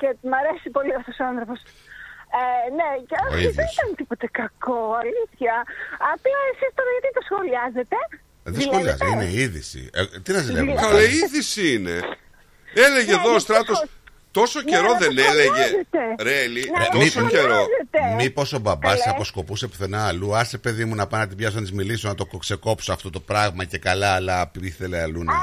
[0.00, 1.58] Και μ' αρέσει πολύ αυτός ο άνθρωπος.
[2.40, 2.44] Ε,
[2.78, 3.72] ναι, και Ο όχι, δεν ίδιος.
[3.76, 5.54] ήταν τίποτε κακό, αλήθεια.
[6.12, 7.96] Απλά εσείς τώρα γιατί το σχολιάζετε;
[8.54, 9.82] Δεν σχολιάζει, είναι είδηση.
[9.98, 10.80] Ε, τι να ζηλεύουμε.
[10.86, 11.96] Καλέ είδηση είναι.
[12.86, 13.92] Έλεγε Ναι, εδώ ο γιατί Στράτος έχω-
[14.38, 15.98] Τόσο Ναι, καιρό να δεν το έλεγε φωνάζετε.
[16.22, 18.00] Ρε Ελί, Να το τόσο καιρό φωνάζετε.
[18.16, 19.14] Μήπως ο μπαμπάς Καλέ.
[19.14, 20.36] αποσκοπούσε πουθενά αλλού.
[20.36, 23.10] Άσε παιδί μου να πάω να την πιάσω να της μιλήσω, να το ξεκόψω αυτό
[23.10, 25.32] το πράγμα και καλά, αλλά ήθελε αλλού να.
[25.32, 25.36] Ε,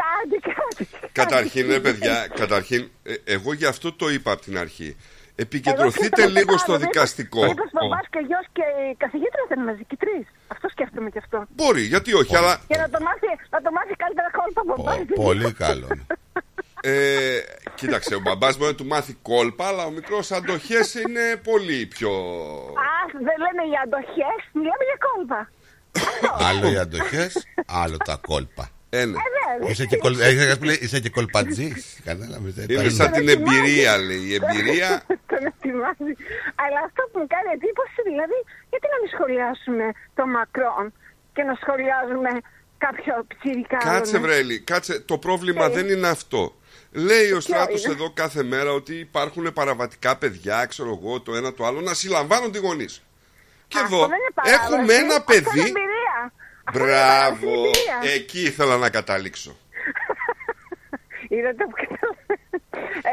[0.00, 0.84] κάντε, κάντε.
[1.12, 4.96] Καταρχήν ρε παιδιά Καταρχήν ε, εγώ γι' αυτό το είπα από την αρχή Εγώ
[5.36, 9.64] Επικεντρωθείτε σκέφτομαι λίγο το στο άλλο, δικαστικό Μήπως μπαμπάς και γιος και η καθηγήτρια ήταν
[9.64, 10.26] μαζί και τρεις.
[10.46, 11.44] Αυτό σκέφτομαι και αυτό.
[11.56, 15.24] Μπορεί γιατί όχι αλλά Για να το μάθει, να το μάθει καλύτερα κόλπα από μπαμπάς.
[15.24, 15.88] Πολύ καλό.
[16.84, 17.38] Ε,
[17.74, 22.10] Κοίταξε ο μπαμπάς μπορεί να του μάθει κόλπα Αλλά ο μικρός αντοχές είναι πολύ πιο
[22.88, 25.50] Α, δεν λένε για αντοχές, μιλάμε για κόλπα.
[26.48, 28.70] άλλο οι αντοχές, άλλο τα κόλπα.
[28.90, 29.18] Ε, ναι.
[29.24, 29.70] βέβαια.
[29.70, 30.20] Είσαι και, κολ...
[30.20, 31.72] έχεις πεις, είσαι και κολπατζή.
[32.04, 32.54] Κατάλαβες.
[32.68, 36.12] Είναι σαν την εμπειρία λέει Η εμπειρία Τον ετοιμάζει.
[36.64, 38.38] Αλλά αυτό που μου κάνει εντύπωση, δηλαδή,
[38.70, 40.86] γιατί να μην σχολιάσουμε το Μακρόν
[41.34, 42.30] και να σχολιάζουμε
[42.84, 43.76] κάποιο ψηρικά.
[43.76, 45.00] Κάτσε βρέλη, κάτσε.
[45.00, 46.42] Το πρόβλημα δεν είναι αυτό.
[46.92, 51.52] Λέει ο στράτος είναι; εδώ κάθε μέρα ότι υπάρχουν παραβατικά παιδιά, ξέρω εγώ, το ένα
[51.52, 53.02] το άλλο, να συλλαμβάνουν τη γονείς.
[53.68, 54.72] Και Αυτό εδώ δεν είναι παράβαση.
[54.74, 55.60] έχουμε ένα Αυτό είναι παιδί.
[55.60, 56.32] εμπειρία.
[56.64, 57.46] Αυτό είναι Μπράβο!
[57.46, 58.12] παράβαση εμπειρία.
[58.14, 59.56] Εκεί ήθελα να καταλήξω.
[61.34, 61.76] Είδατε που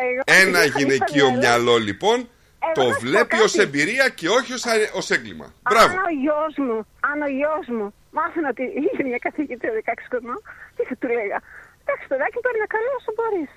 [0.05, 2.17] Εγώ- Ένα είχα γυναικείο στο μυαλό- μυαλό λοιπόν
[2.59, 3.43] Εγώ το να σου πω βλέπει κάτι.
[3.43, 5.47] ως εμπειρία και όχι ως, α- ως έγκλημα.
[5.69, 5.93] Μπράβο.
[5.97, 6.77] Αν ο γιος μου,
[7.11, 10.39] αν ο γιος μου μάθαινε ότι είχε μια καθηγήτρια 16 χρονών,
[10.75, 11.37] τι θα του λέγα.
[11.83, 13.51] Εντάξει, παιδάκι, παίρνει καλό όσο μπορείς.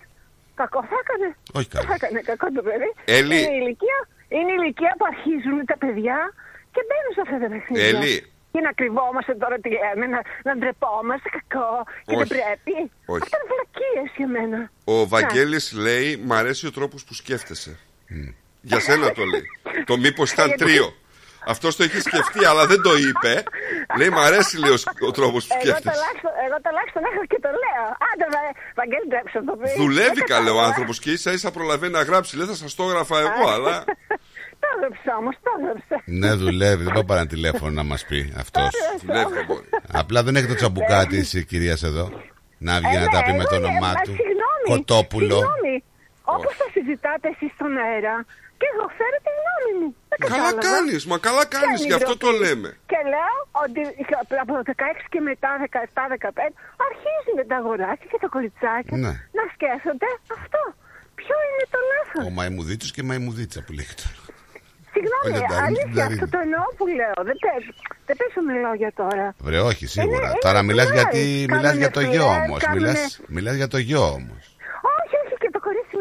[0.62, 1.28] Κακό θα έκανε.
[1.58, 2.90] Όχι Δεν θα έκανε κακό το παιδί.
[3.18, 3.36] Έλλη.
[3.42, 3.98] Είναι η ηλικία,
[4.36, 6.18] είναι η ηλικία που αρχίζουν τα παιδιά
[6.74, 7.86] και μπαίνουν σε αυτά τα παιχνίδια.
[7.92, 8.14] Έλλη.
[8.52, 11.70] Και να κρυβόμαστε τώρα τι λέμε, να, να ντρεπόμαστε κακό
[12.06, 12.32] και δεν Όχι.
[12.34, 12.74] πρέπει.
[13.12, 13.22] Όχι.
[13.24, 14.58] Αυτά είναι βλακίες για μένα.
[14.94, 17.72] Ο Βαγγέλης λέει Μ' αρέσει ο τρόπος που σκέφτεσαι
[18.60, 19.46] Για σένα το λέει
[19.90, 20.94] Το μήπως ήταν Γιατί- τρίο
[21.46, 23.42] Αυτός το έχει σκεφτεί αλλά δεν το είπε
[23.98, 27.38] Λέει μ' αρέσει λέει ο, ο τρόπος που Εγώ σκέφτεσαι τουλάχιστον, εγώ τουλάχιστον έχω και
[27.44, 27.84] το λέω.
[28.10, 28.42] Άντε, βα,
[28.78, 29.76] Βαγγέλη, ντρέψε το παιδί.
[29.82, 30.66] Δουλεύει Δεν καλέ ο κατάλαβα.
[30.68, 33.74] άνθρωπος Και ίσα ίσα προλαβαίνει να γράψει Λέει θα σας το έγραφα εγώ αλλά
[34.62, 35.94] Το έγραψε όμως, το έγραψε.
[36.20, 36.82] Ναι, δουλεύει.
[36.84, 38.68] Δεν πάει πάρει ένα τηλέφωνο να μας πει αυτός.
[39.04, 42.10] Δουλεύει δεν μπορεί Απλά δεν έχει το τσαμπουκάτι της κυρίας εδώ.
[42.58, 44.10] Να βγει να Ε, τα ναι, πει με εγώ το ναι, όνομά μα, του.
[44.18, 45.40] Συγγνώμη, Κοτόπουλο.
[46.22, 46.38] Συγγνώμη.
[46.38, 48.16] Όπως θα συζητάτε εσείς στον αέρα
[48.60, 49.88] και εγώ φέρω τη γνώμη μου.
[50.10, 50.62] Δεν Καλά κατάλαβα.
[50.68, 53.80] κάνεις Μα καλά Ποια κάνεις είναι η Γι' αυτό το ντροπή; λέμε Και λέω ότι
[54.44, 56.52] από το 16 και μετά, 17-15,
[56.88, 59.12] αρχίζουν τα αγοράκια και τα κοριτσάκια Ναι.
[59.38, 60.60] να σκέφτονται αυτό.
[61.20, 64.06] Ποιο είναι το λάθος; Ο Μαϊμουδίτσο και Μαϊμουδίτσα που λέγεται.
[64.94, 66.14] Συγγνώμη, Όχι, εντάξει, αλήθεια, δηλαδή.
[66.14, 67.18] αυτό το εννοώ που λέω.
[67.28, 67.62] Δεν, πες,
[68.06, 69.26] δεν πέσουμε λόγια τώρα.
[69.46, 70.26] Βρε, όχι, σίγουρα.
[70.28, 70.98] Είναι- Τώρα είναι μιλάς φλερ.
[71.00, 72.58] γιατί Κάνουνε μιλάς για το γιο φλερ, όμως.
[72.62, 74.51] κάνουνε- Μιλάς, για το γιο όμως.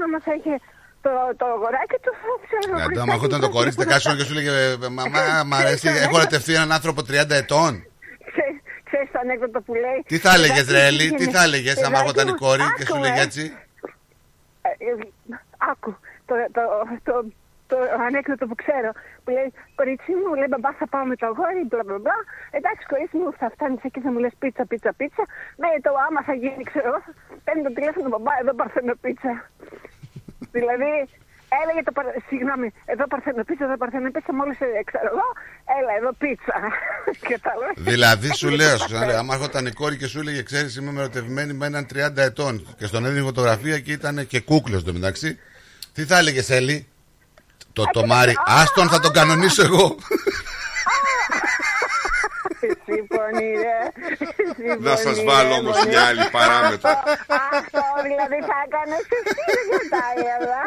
[0.05, 0.53] Όχι, όχι, και το κορίτσι μα θα είχε
[1.05, 2.75] το, το αγοράκι του, θα ξέρω.
[2.75, 6.53] Δηλαδή, άμα έρχονταν το κορίτσι 16 και σου λέγε «Ε, Μαμά, μ' αρέσει, έχω ερωτευτεί
[6.53, 7.85] έναν άνθρωπο 30 ετών.
[8.83, 9.99] Ξέρεις το ανέκδοτο που λέει.
[10.05, 12.37] Τι θα έλεγες, «Παιδάκι, Ρε Έλλη, τι πήγαινε- θα έλεγες, άμα παιδάκι έρχονταν η μου,
[12.37, 13.23] κόρη και σου άκου, λέγε ε.
[13.23, 13.43] έτσι;
[14.61, 14.91] Ε, ε,
[15.71, 15.91] Άκου,
[16.25, 16.33] το,
[17.03, 17.25] το,
[17.71, 18.89] το, το ανέκδοτο που ξέρω.
[19.23, 19.47] Που λέει,
[19.79, 22.17] κορίτσι μου, λέει, μπαμπά θα πάω με το αγόρι, μπλα μπλα μπλα.
[22.57, 25.23] Εντάξει, κορίτσι μου, θα φτάνεις εκεί, θα μου λες πίτσα, πίτσα, πίτσα.
[25.61, 27.11] Ναι, το άμα θα γίνει, ξέρω εγώ, θα
[27.45, 29.33] παίρνει το τηλέφωνο, μπαμπά, εδώ παρθένω πίτσα.
[30.57, 30.91] δηλαδή,
[31.61, 35.27] έλεγε το, παρ- συγγνώμη, εδώ παρθένω πίτσα, εδώ παρθένω πίτσα, μόλις, ε, ξέρω εγώ,
[35.77, 36.55] έλα, εδώ πίτσα.
[37.31, 37.75] Κατάλαβες.
[37.91, 38.85] Δηλαδή σου λέω, σου Αυτό.
[38.85, 42.53] ξαναλέω, άμα έρχονταν η κόρη και σου έλεγε, ξέρεις, είμαι ερωτευμένη με έναν 30 ετών
[42.77, 45.39] και στον έδινε φωτογραφία και ήταν και κούκλος το μεταξύ.
[45.93, 46.87] Τι θα έλεγε, Έλλη,
[47.73, 49.95] το τομάρι, άστον θα τον κανονίσω εγώ.
[52.85, 53.79] Συμφωνεί, ρε.
[54.79, 55.89] Να σας Συμφωνεί, βάλω ρε, όμως μωρέ.
[55.89, 56.89] μια άλλη παράμετρο.
[56.89, 57.11] Αυτό,
[57.59, 60.61] αυτό δηλαδή θα έκανες εσύ, δεν κατάλαβα.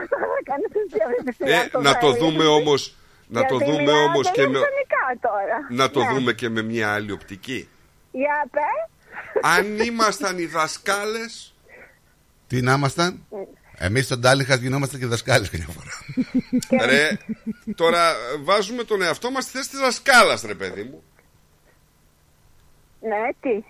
[0.00, 2.22] Αυτό θα έκανες εσύ αυτή τη στιγμή, Ε, αυτό να θα το έλεγες.
[2.22, 2.94] δούμε όμως
[3.26, 5.56] Να το Γιατί δούμε μιλάω όμως και με, τηλεφωνικά τώρα.
[5.70, 6.12] να το Ναι.
[6.12, 7.68] δούμε και με μια άλλη οπτική.
[8.10, 8.80] Για πες.
[9.56, 11.54] Αν ήμασταν οι δασκάλες
[12.46, 13.26] Τι να ήμασταν;
[13.82, 15.90] Εμείς στον Τάλιχας γινόμαστε και δασκάλες καμιά φορά.
[16.90, 17.08] Ρε,
[17.74, 21.02] τώρα ε, βάζουμε τον εαυτό μας στη θέση της δασκάλας ρε παιδί μου.
[23.00, 23.64] Ναι, τι;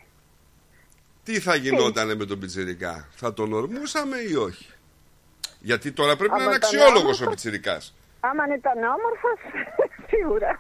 [1.24, 4.66] Τι θα γινότανε με τον πιτσιρικά, θα τον ορμούσαμε ή όχι;
[5.60, 7.28] Γιατί τώρα πρέπει να Άμα είναι ήταν αξιόλογος ο όμορφος.
[7.28, 7.94] πιτσιρικάς.
[8.20, 9.39] Άμα ήταν όμορφος,
[10.10, 10.58] σίγουρα.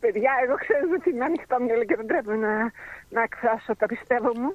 [0.00, 2.72] Παιδιά, εγώ ξέρω ότι είμαι ανοιχτό μυαλό και δεν πρέπει να,
[3.16, 4.50] να εκφράσω τα πιστεύω μου.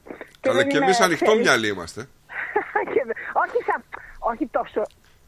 [0.46, 2.02] Καλά δεν και είμαι, εμείς ανοιχτό ξέρεις, μυαλί είμαστε.
[2.94, 3.86] και δε- όχι, σα-
[4.32, 4.82] όχι τόσο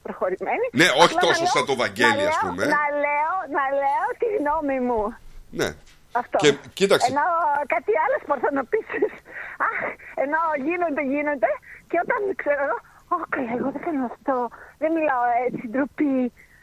[0.06, 0.66] προχωρημένη.
[0.80, 2.64] Ναι, όχι Απλά να τόσο λέω- σαν το Βαγγέλη, να ας λέω- πούμε.
[2.78, 5.02] Να λέω, να λέω τη γνώμη μου.
[5.62, 5.70] Ναι.
[6.22, 6.36] Αυτό.
[6.44, 7.08] Και κοίταξε.
[7.12, 7.26] Ενώ
[7.74, 9.12] κάτι άλλο παρθενοποίησεις.
[9.68, 9.78] Αχ,
[10.26, 11.52] ενώ γίνονται, γίνονται
[11.90, 12.80] και όταν ξέρω εγώ,
[13.14, 14.36] Ω, καλά, εγώ δεν κάνω αυτό.
[14.82, 16.16] Δεν μιλάω έτσι, ντροπή,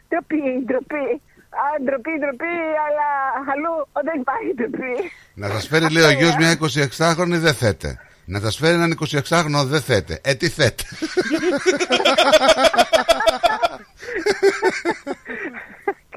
[0.09, 1.05] ντροπή, ντροπή.
[1.49, 2.55] Α, ντροπή, ντροπή,
[2.85, 3.07] αλλά
[3.51, 5.11] αλλού δεν υπάρχει ντροπή.
[5.33, 6.57] Να σας φέρει, λέει ο γιος, μια
[6.97, 7.99] 26χρονη δεν θέτε.
[8.25, 8.97] Να σας φέρει έναν
[9.29, 10.19] 26χρονο δεν θέτε.
[10.23, 10.83] Ε, τι θέτε.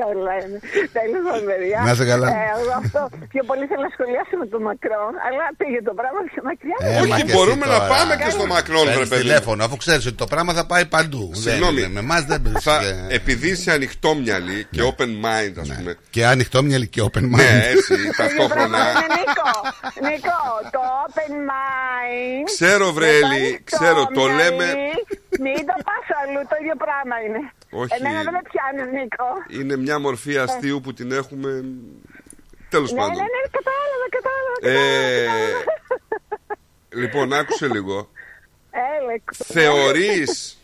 [0.02, 0.58] Καλά είναι.
[0.98, 1.78] Τέλο πάντων, παιδιά.
[1.86, 2.28] Να είσαι καλά.
[2.40, 3.00] Ε, εγώ αυτό
[3.32, 6.76] πιο πολύ θέλω να σχολιάσω με τον Μακρόν, αλλά πήγε το πράγμα πιο μακριά.
[6.81, 7.90] Ε, μα και εσύ μπορούμε να τώρα.
[7.94, 9.22] πάμε και στο Μακρόν, Παίρνεις ρε παιδί.
[9.22, 11.24] τηλέφωνο, αφού ξέρεις ότι το πράγμα θα πάει παντού.
[11.44, 11.81] Συγγνώμη.
[11.81, 12.74] Δεν- Με εμάς δεν Θα,
[13.10, 15.92] Ε, επειδή είσαι ανοιχτόμυαλη και open mind, ας πούμε.
[16.14, 17.40] Και ανοιχτόμυαλη και open mind.
[17.44, 18.82] Ναι, έτσι, Είναι ταυτόχρονα.
[19.16, 19.50] Νίκο,
[20.08, 20.39] Νίκο,
[20.74, 22.42] το open mind.
[22.55, 24.66] Ξέρω, βρε, με το Έλλη, ανοιχτό ξέρω, το μυαλί, λέμε.
[25.40, 27.40] Μην το πας αλλού, το ίδιο πράγμα είναι.
[27.70, 27.94] Όχι.
[27.98, 29.28] Εμένα δεν με πιάνεις, Νίκο.
[29.60, 31.64] Είναι μια μορφή αστείου που την έχουμε.
[32.68, 33.16] Τέλος Ναι, πάντων.
[33.16, 34.80] ναι, ναι, κατάλαβα, κατάλαβα.
[34.80, 35.28] Ε,
[37.00, 38.10] λοιπόν, άκουσε λίγο.
[38.70, 40.58] Έλε, Θεωρείς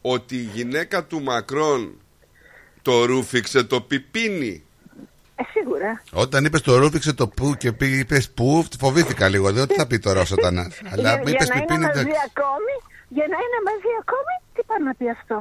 [0.00, 2.00] ότι η γυναίκα του Μακρόν
[2.82, 4.64] το ρούφηξε το πιπίνι.
[5.36, 6.02] Ε, σίγουρα.
[6.12, 9.52] Όταν είπες το ρούφηξε το που και πήγε, είπες που, φοβήθηκα λίγο.
[9.52, 10.80] Δεν τι θα πει τώρα ο Σατανάς.
[10.92, 12.18] Αλλά για, είπες για να είναι πιπίνι, μαζί εντάξει.
[12.36, 12.72] ακόμη,
[13.08, 15.36] για να είναι μαζί ακόμη, τι πάει να πει αυτό;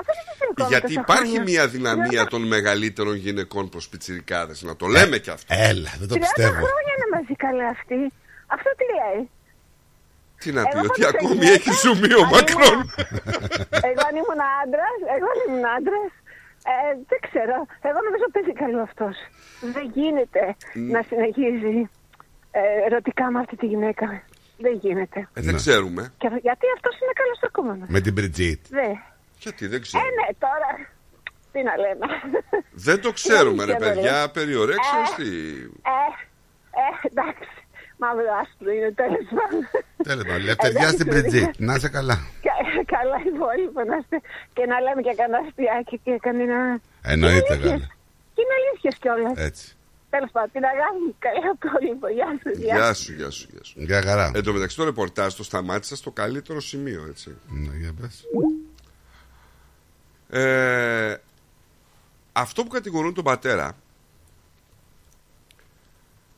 [0.00, 1.50] Αυτό δεν είναι ακόμη Γιατί τόσα υπάρχει χρόνια.
[1.50, 4.62] μια δυναμία των μεγαλύτερων γυναικών προς πιτσιρικάδες.
[4.62, 5.54] Να το λέμε κι αυτό.
[5.70, 6.58] Έλα, δεν το 30 πιστεύω.
[6.64, 7.98] χρόνια είναι μαζί καλά αυτή.
[8.54, 9.20] Αυτό τι λέει;
[10.42, 12.78] Τι να πει, Εγώ ότι πάντως ακόμη γυναίκα, έχει ζουμί ο αν Μακρόν.
[13.90, 16.10] Εγώ αν ήμουν άντρας, εγώ αν ήμουν άντρας,
[16.72, 16.74] ε,
[17.10, 17.56] δεν ξέρω.
[17.88, 19.16] Εγώ νομίζω παίζει καλό αυτός.
[19.74, 20.42] Δεν γίνεται
[20.94, 21.76] να συνεχίζει
[22.60, 24.06] ε, ερωτικά με αυτή τη γυναίκα.
[24.58, 25.28] Δεν γίνεται.
[25.34, 26.12] Ε, δεν ξέρουμε.
[26.18, 28.60] Και, γιατί αυτός είναι καλός στο κόμμα Με την Μπριτζίτ.
[28.68, 28.88] Δε.
[29.38, 30.10] Γιατί δεν Ε, ξέρουμε.
[30.10, 30.70] ναι, τώρα.
[31.52, 32.06] Τι να λέμε.
[32.86, 34.12] Δεν το ξέρουμε, ρε Δεν παιδιά.
[34.12, 34.28] ξέρω.
[34.38, 35.28] Περιορέξεως τι.
[35.96, 36.08] Ε,
[36.82, 37.48] ε, εντάξει.
[38.00, 39.62] Μαύρο άσπρο είναι τέλος πάντων.
[40.08, 41.50] Τέλος πάντων, λευτεριά στην Εντάξει, Μπριτζίτ.
[41.68, 42.16] Να είσαι καλά.
[42.46, 44.16] Κα- Καλά υπόλοιπο να είστε
[44.56, 46.58] και να λέμε και κανένα αστιάκι και κανένα.
[47.02, 47.72] Εννοείται, Είναι αλήθειες.
[47.72, 47.86] καλά.
[48.34, 49.32] Και είναι αλήθεια κιόλας.
[49.48, 49.66] Έτσι.
[50.10, 51.14] Τέλος πάντων, την αγάπη μου.
[51.18, 52.08] Καλό υπόλοιπο.
[52.08, 52.60] Γεια σου.
[52.60, 53.74] Γεια σου, γεια σου, γεια σου.
[53.80, 54.30] Γεια χαρά.
[54.34, 57.36] Εν τω μεταξύ το ρεπορτάζ το σταμάτησα στο καλύτερο σημείο, έτσι.
[57.48, 58.24] Ναι, για πες.
[60.30, 61.16] Ε,
[62.32, 63.76] αυτό που κατηγορούν τον πατέρα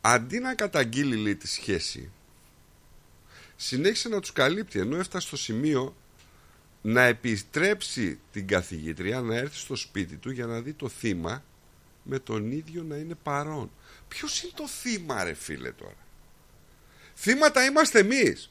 [0.01, 2.11] αντί να καταγγείλει λέει, τη σχέση
[3.57, 5.95] συνέχισε να τους καλύπτει ενώ έφτασε στο σημείο
[6.83, 11.43] να επιστρέψει την καθηγήτρια να έρθει στο σπίτι του για να δει το θύμα
[12.03, 13.71] με τον ίδιο να είναι παρόν.
[14.09, 15.97] Ποιος είναι το θύμα ρε φίλε τώρα;
[17.17, 18.51] Θύματα είμαστε εμείς.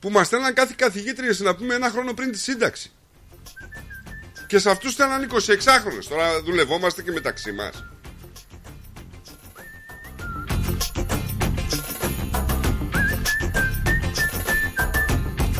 [0.00, 2.92] Που μας στέλναν κάθε καθηγήτριες να πούμε ένα χρόνο πριν τη σύνταξη.
[4.46, 7.84] Και σε αυτούς στέλναν 26χρονες τώρα δουλευόμαστε και μεταξύ μας.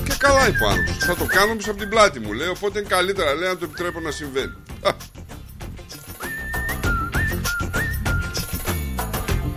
[0.04, 1.04] Και καλά είπε ο άνθρωπος.
[1.04, 2.48] Θα το κάνω πίσω από την πλάτη μου λέει.
[2.48, 4.54] Οπότε είναι καλύτερα λέει να το επιτρέπω να συμβαίνει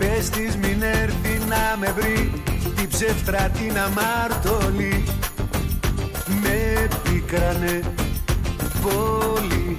[0.01, 2.31] Πες της μην έρθει να με βρει
[2.75, 5.03] Την ψεύτρα την αμάρτωλη
[6.41, 7.81] Με πίκρανε
[8.81, 9.77] πολύ.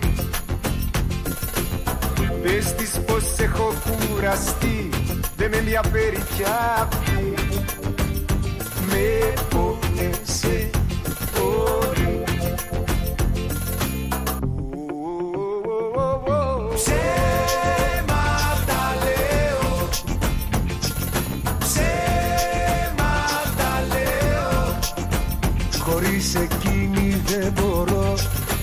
[2.42, 4.88] Πες της πως έχω κουραστεί
[5.36, 7.34] Δεν με ενδιαφέρει πια αυτή
[8.86, 10.70] Με πόνεσε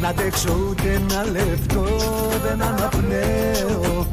[0.01, 1.85] Να αντέξω ούτε ένα λεπτό
[2.43, 4.07] Δεν αναπνέω.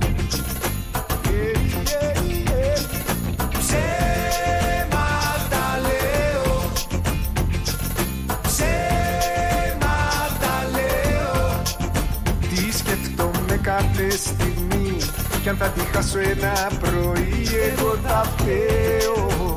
[3.58, 6.70] Ψέματα λέω.
[8.42, 11.62] Ψέματα λέω.
[12.40, 14.96] Τι σκεφτόμαι κάθε στιγμή
[15.42, 19.55] Κι αν θα τη χάσω ένα πρωί Εγώ θα φταίω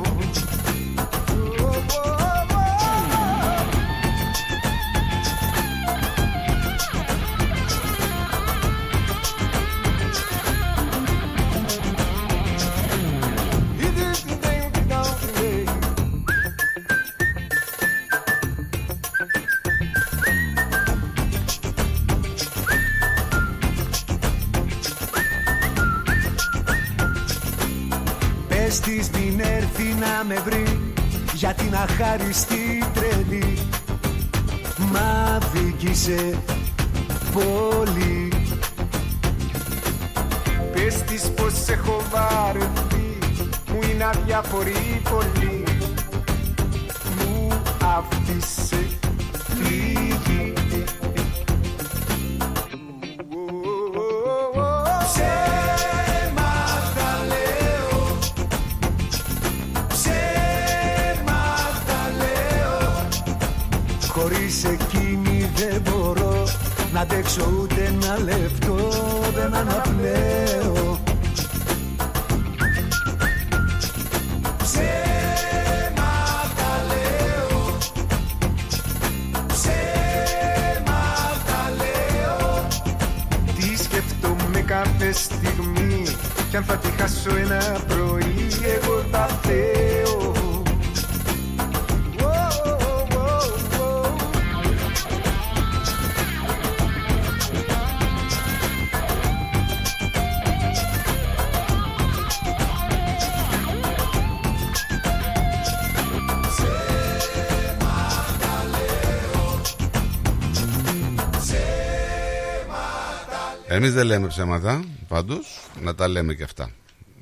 [113.80, 116.72] Εμείς δεν λέμε ψέματα, πάντως, να τα λέμε και αυτά.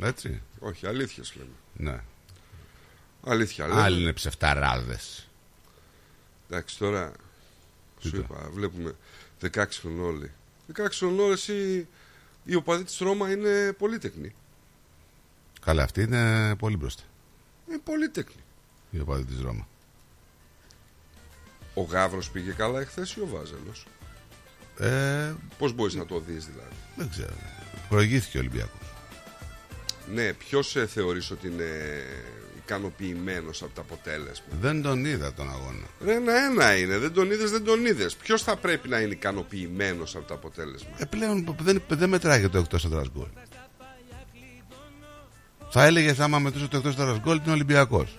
[0.00, 0.42] Έτσι.
[0.58, 1.50] Όχι, αλήθειες λέμε.
[1.76, 2.00] Ναι.
[3.24, 3.80] Αλήθεια λέμε.
[3.80, 5.28] Άλλοι είναι ψευταράδες.
[6.50, 7.12] Εντάξει, τώρα
[8.00, 8.94] Τι σου το; είπα, βλέπουμε
[9.42, 10.30] 16 χρονών όλοι.
[10.76, 11.86] 16 χρονών όλοι, εσύ,
[12.44, 14.34] οι οπαδοί της Ρώμα είναι πολύτεκνοι.
[15.60, 17.02] Καλά, αυτή είναι πολύ μπροστά.
[17.68, 18.42] Είναι πολύτεκνοι.
[18.90, 19.68] Η οπαδή της Ρώμα.
[21.74, 23.86] Ο Γάβρος πήγε καλά εχθές ή ο Βάζελος;
[24.78, 26.74] Ε, Πώς μπορείς να το δεις δηλαδή.
[26.96, 27.32] δεν ξέρω.
[27.88, 28.72] Προηγήθηκε ο Ολυμπιακός.
[30.14, 31.64] Ναι, ποιος ε, θεωρείς ότι είναι
[32.56, 35.86] ικανοποιημένος από το αποτέλεσμα; Δεν τον είδα τον αγώνα.
[36.04, 36.98] Ρε, ένα-ένα είναι.
[36.98, 38.16] Δεν τον είδες, δεν τον είδες.
[38.16, 42.58] Ποιος θα πρέπει να είναι ικανοποιημένος από το αποτέλεσμα; Ε, πλέον δεν, δεν μετράει το
[42.58, 43.28] εκτός έδρας γκολ.
[45.70, 48.18] Θα έλεγε άμα μετρούσε το εκτός έδρας γκολ είναι Ολυμπιακός.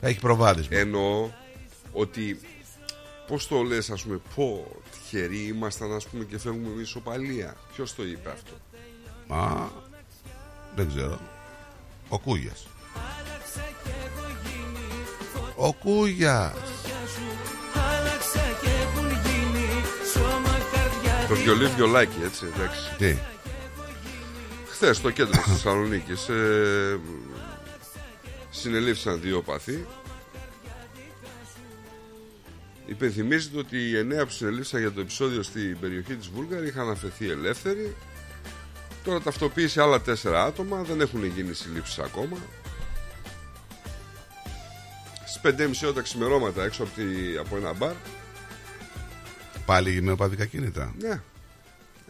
[0.00, 0.76] Έχει προβάδισμα.
[0.76, 1.30] Εννοώ
[1.92, 2.40] ότι
[3.26, 4.81] πώς το λες ας πούμε πω
[5.12, 7.56] τυχεροί ήμασταν ας πούμε και φεύγουμε με ισοπαλία.
[7.74, 8.52] Ποιος το είπε αυτό;
[9.26, 9.72] Μα
[10.76, 11.20] δεν ξέρω.
[12.08, 12.66] Ο Κούγιας.
[15.56, 16.54] Ο Κούγιας.
[17.74, 19.66] Άλλαξα και έχουν γίνει
[20.12, 22.96] σώμα καρδιά Το βιολί βιολάκι έτσι εντάξει.
[22.98, 23.16] Τι;
[24.68, 27.00] Χθες στο κέντρο της Θεσσαλονίκης ε,
[28.50, 29.86] συνελήφθησαν δύο παθή.
[32.86, 37.30] Υπενθυμίζεται ότι οι εννέα που συνελήφθησαν για το επεισόδιο στην περιοχή της Βούλγαρη είχαν αφαιθεί
[37.30, 37.96] ελεύθεροι.
[39.04, 42.36] Τώρα ταυτοποίησε άλλα τέσσερα άτομα, δεν έχουν γίνει συλλήψεις ακόμα.
[45.26, 47.92] Στις 5.30 ώρα τα ξημερώματα έξω από, τη- από ένα μπαρ.
[49.66, 50.94] Πάλι με οπαδικά κίνητρα.
[51.00, 51.08] Ναι,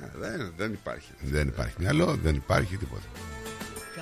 [0.03, 1.11] Ε, δεν, δεν υπάρχει.
[1.21, 3.07] Δεν υπάρχει μυαλό, δεν υπάρχει τίποτα.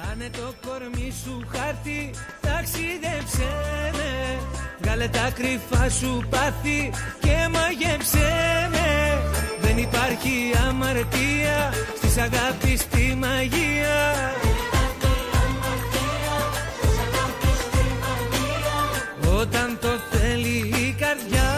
[0.07, 3.53] Κάνε το κορμί σου χάρτη, ταξίδεψέ
[3.93, 4.39] με.
[4.81, 9.23] Βγάλε τα κρυφά σου πάθη και μαγέψέ με.
[9.61, 13.99] Δεν υπάρχει αμαρτία στις αγάπης τη μαγεία.
[19.41, 21.50] Όταν το θέλει η καρδιά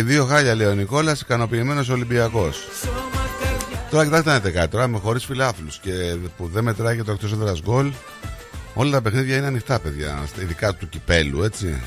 [0.00, 2.68] οι δύο χάλια λέει ο Νικόλας, ικανοποιημένος Ολυμπιακός.
[3.90, 4.68] Τώρα κοιτάξτε να δείτε κάτι.
[4.68, 7.92] Τώρα με χωρίς φιλάθλους και που δεν μετράει και το εκτός έδρας γκολ.
[8.74, 10.28] Όλα τα παιχνίδια είναι ανοιχτά, παιδιά.
[10.40, 11.82] Ειδικά του κυπέλου, έτσι.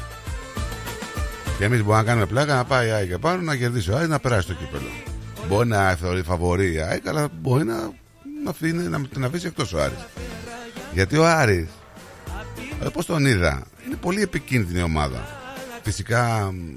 [1.58, 4.08] Και εμείς μπορούμε να κάνουμε πλάκα να πάει η ΑΕΚ πάνω να κερδίσει ο ΑΕΚ
[4.10, 4.90] να περάσει το κύπελο.
[5.48, 7.76] Μπορεί να θεωρεί φαβορή η ΑΕΚ, αλλά μπορεί να,
[8.44, 10.06] να, αφήνει, να την αφήσει εκτός ο Άρης.
[10.94, 11.68] Γιατί ο Άρης,
[12.84, 13.64] ε, πώς τον είδα,
[13.94, 15.28] είναι πολύ επικίνδυνη ομάδα.
[15.84, 16.76] Φυσικά μ,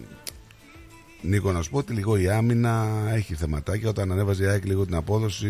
[1.20, 3.88] Νίκο, να σου πω ότι λίγο η άμυνα έχει θεματάκια.
[3.88, 5.48] Όταν ανέβαζε η ΑΕΚ λίγο την απόδοση,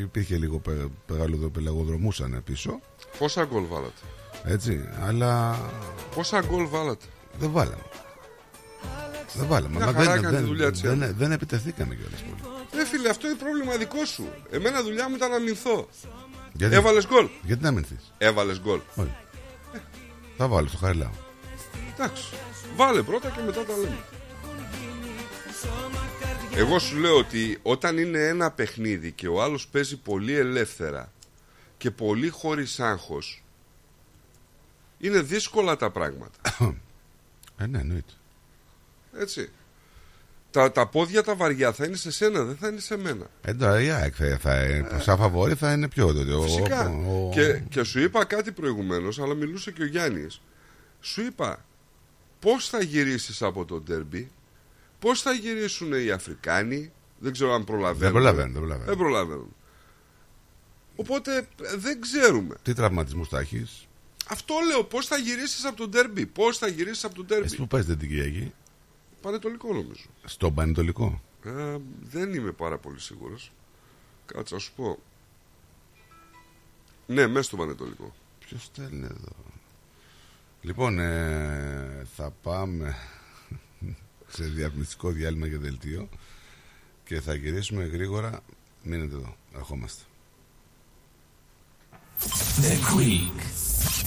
[0.00, 2.80] υπήρχε λίγο πε- μεγάλο πελαγοδρομούσαν πίσω.
[3.18, 4.00] Πόσα γκολ βάλατε;
[4.44, 5.58] Έτσι, αλλά
[6.14, 7.04] Πόσα γκολ βάλατε;
[7.38, 7.82] δεν βάλαμε.
[9.34, 9.76] Δεν βάλαμε.
[9.76, 11.12] Μια Μα χαρά δεν, έκανε τη δεν, δουλειά της, δεν, ε.
[11.18, 12.40] δεν επιτεθήκαμε κιόλας πολύ.
[12.74, 14.28] Ρε φίλε, αυτό είναι πρόβλημα δικό σου.
[14.50, 15.88] Εμένα δουλειά μου ήταν να μηνθώ.
[16.52, 17.96] Γιατί, Έβαλες γκολ; Γιατί να μηνθεί.
[18.18, 18.80] Έβαλες γκολ.
[18.94, 19.14] Όχι.
[20.42, 21.10] Θα βάλω στο χαριλάω.
[21.92, 22.34] Εντάξει.
[22.76, 24.04] Βάλε πρώτα και μετά τα λέμε.
[26.54, 31.12] Εγώ σου λέω ότι όταν είναι ένα παιχνίδι και ο άλλος παίζει πολύ ελεύθερα
[31.76, 33.42] και πολύ χωρίς άγχος
[34.98, 36.38] είναι δύσκολα τα πράγματα.
[37.58, 38.12] Ε, ναι, εννοείται.
[39.14, 39.50] Έτσι.
[40.50, 43.26] Τα, τα πόδια τα βαριά θα είναι σε σένα, δεν θα είναι σε μένα.
[43.42, 46.32] Ε, τώρα η ΑΕΚ θα, θα, σαν φαβόρη θα είναι πιο τότε.
[46.32, 46.88] Ο- Φυσικά.
[46.88, 50.40] ο- ο- Και, και σου είπα κάτι προηγουμένως, αλλά μιλούσε και ο Γιάννης.
[51.00, 51.64] Σου είπα
[52.40, 54.30] πώς θα γυρίσεις από το ντέρμπι,
[54.98, 57.98] πώς θα γυρίσουν οι Αφρικάνοι, δεν ξέρω αν προλαβαίνουν.
[58.00, 58.88] Δεν προλαβαίνουν, δεν προλαβαίνουν.
[58.88, 59.54] Δεν προλαβαίνουν.
[60.96, 62.54] Οπότε ε, δεν ξέρουμε.
[62.62, 63.86] Τι τραυματισμούς θα έχεις;
[64.28, 67.44] Αυτό λέω, πώς θα γυρίσεις από το ντέρμπι, πώς θα γυρίσεις από το ντέρμπι.
[67.44, 68.52] Εσύ που παίζετε την Κυριακή.
[69.20, 70.06] Πανετολικό νομίζω.
[70.24, 71.20] Στον Πανετολικό.
[71.44, 73.52] Ε, δεν είμαι πάρα πολύ σίγουρος.
[74.26, 74.98] Κάτσε να σου πω.
[77.06, 78.14] Ναι, μέσα στο Πανετολικό.
[78.38, 79.32] Ποιος στέλνει εδώ;
[80.60, 82.96] Λοιπόν, ε, θα πάμε
[84.34, 86.08] σε διαφημιστικό διάλειμμα και δελτίο
[87.04, 88.40] και θα γυρίσουμε γρήγορα.
[88.82, 89.36] Μείνετε εδώ.
[89.54, 90.02] Ερχόμαστε.
[92.60, 93.40] The Greek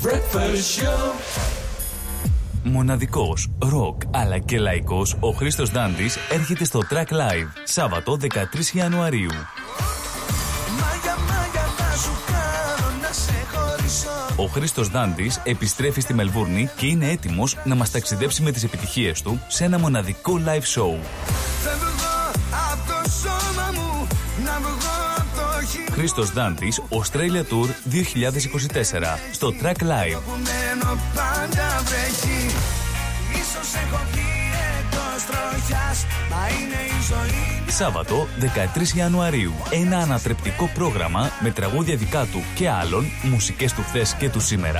[0.03, 1.72] Breakfast Show.
[2.63, 9.31] Μοναδικός, ροκ αλλά και λαϊκός, ο Χρήστος Δάντης έρχεται στο Track Live, Σάββατο 13 Ιανουαρίου.
[14.35, 19.21] Ο Χρήστος Δάντης επιστρέφει στη Μελβούρνη και είναι έτοιμος να μας ταξιδέψει με τις επιτυχίες
[19.21, 20.99] του σε ένα μοναδικό live show.
[25.91, 30.19] Χρήστος Δάντης, Australia Tour 2024, στο Track Live.
[37.67, 39.53] Σάββατο 13 Ιανουαρίου.
[39.69, 44.79] Ένα ανατρεπτικό πρόγραμμα με τραγούδια δικά του και άλλων, μουσικές του χθες και του σήμερα.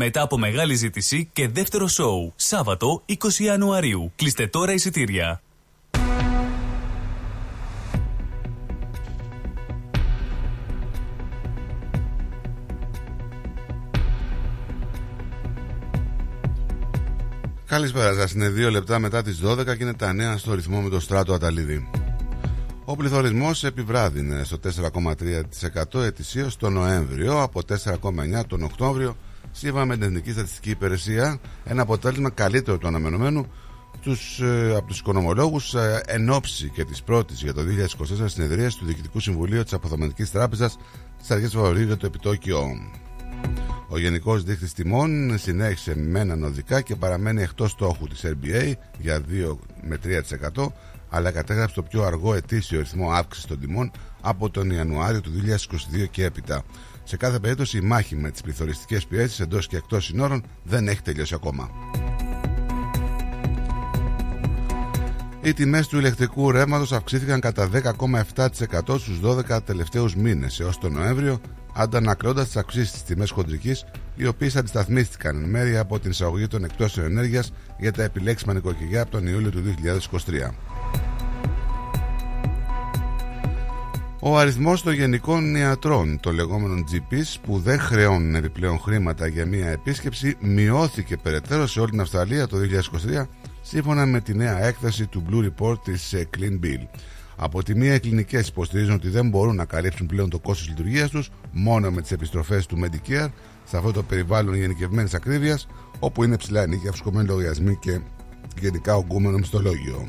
[0.00, 2.32] Μετά από μεγάλη ζήτηση και δεύτερο σοου.
[2.36, 4.12] Σάββατο 20 Ιανουαρίου.
[4.16, 5.42] Κλείστε τώρα εισιτήρια.
[17.66, 18.32] Καλησπέρα σας.
[18.32, 21.32] Είναι δύο λεπτά μετά τις 12 και είναι τα νέα στο ρυθμό με το στράτο
[21.32, 21.90] Αταλίδη.
[22.84, 24.58] Ο πληθωρισμός επιβράδυνε στο
[25.92, 29.16] 4,3% ετησίως τον Νοέμβριο από 4,9% τον Οκτώβριο,
[29.52, 33.46] σύμφωνα με την Εθνική Στατιστική Υπηρεσία, ένα αποτέλεσμα καλύτερο του αναμενωμένου
[34.00, 38.68] τους, ε, από τους οικονομολόγους ε, εν ώψη και της πρώτης για το 2024 συνεδρία
[38.68, 40.78] του Διοικητικού Συμβουλίου της Αποθεματικής Τράπεζας
[41.16, 42.66] στις αρχές Φεβρουαρίου για το επιτόκιο.
[43.88, 49.20] Ο Γενικός Δείκτης Τιμών συνέχισε με έναν οδικά και παραμένει εκτός στόχου της RBA για
[49.20, 49.98] 2 με
[50.56, 50.66] 3%,
[51.08, 56.06] αλλά κατέγραψε το πιο αργό ετήσιο ρυθμό αύξησης των τιμών από τον Ιανουάριο του 2022
[56.10, 56.64] και έπειτα.
[57.08, 61.02] Σε κάθε περίπτωση, η μάχη με τις πληθωριστικές πιέσεις εντός και εκτός συνόρων δεν έχει
[61.02, 61.70] τελειώσει ακόμα.
[65.42, 71.40] Οι τιμές του ηλεκτρικού ρεύματος αυξήθηκαν κατά 10,7% στους 12 τελευταίους μήνες έως τον Νοέμβριο,
[71.74, 73.84] αντανακλώντας τις αυξήσεις της τιμές χοντρικής,
[74.16, 79.02] οι οποίες αντισταθμίστηκαν εν μέρει από την εισαγωγή των εκτόσεων ενέργειας για τα επιλέξιμα νοικοκυριά
[79.02, 80.54] από τον Ιούλιο του 2023.
[84.20, 89.68] Ο αριθμός των γενικών ιατρών, των λεγόμενων GPs, που δεν χρεώνουν επιπλέον χρήματα για μία
[89.68, 92.56] επίσκεψη, μειώθηκε περαιτέρω σε όλη την Αυστραλία το
[93.16, 93.26] 2023,
[93.60, 96.86] σύμφωνα με τη νέα έκθεση του Blue Report της ε, Clean Bill.
[97.36, 101.10] Από τη μία, οι κλινικές υποστηρίζουν ότι δεν μπορούν να καλύψουν πλέον το κόστος λειτουργίας
[101.10, 103.28] τους μόνο με τις επιστροφές του Medicare
[103.64, 105.66] σε αυτό το περιβάλλον γενικευμένης ακρίβειας,
[105.98, 108.00] όπου είναι ψηλά νίκια, αυξημένοι λογαριασμοί και
[108.60, 110.08] γενικά ογκούμενο μισθολόγιο.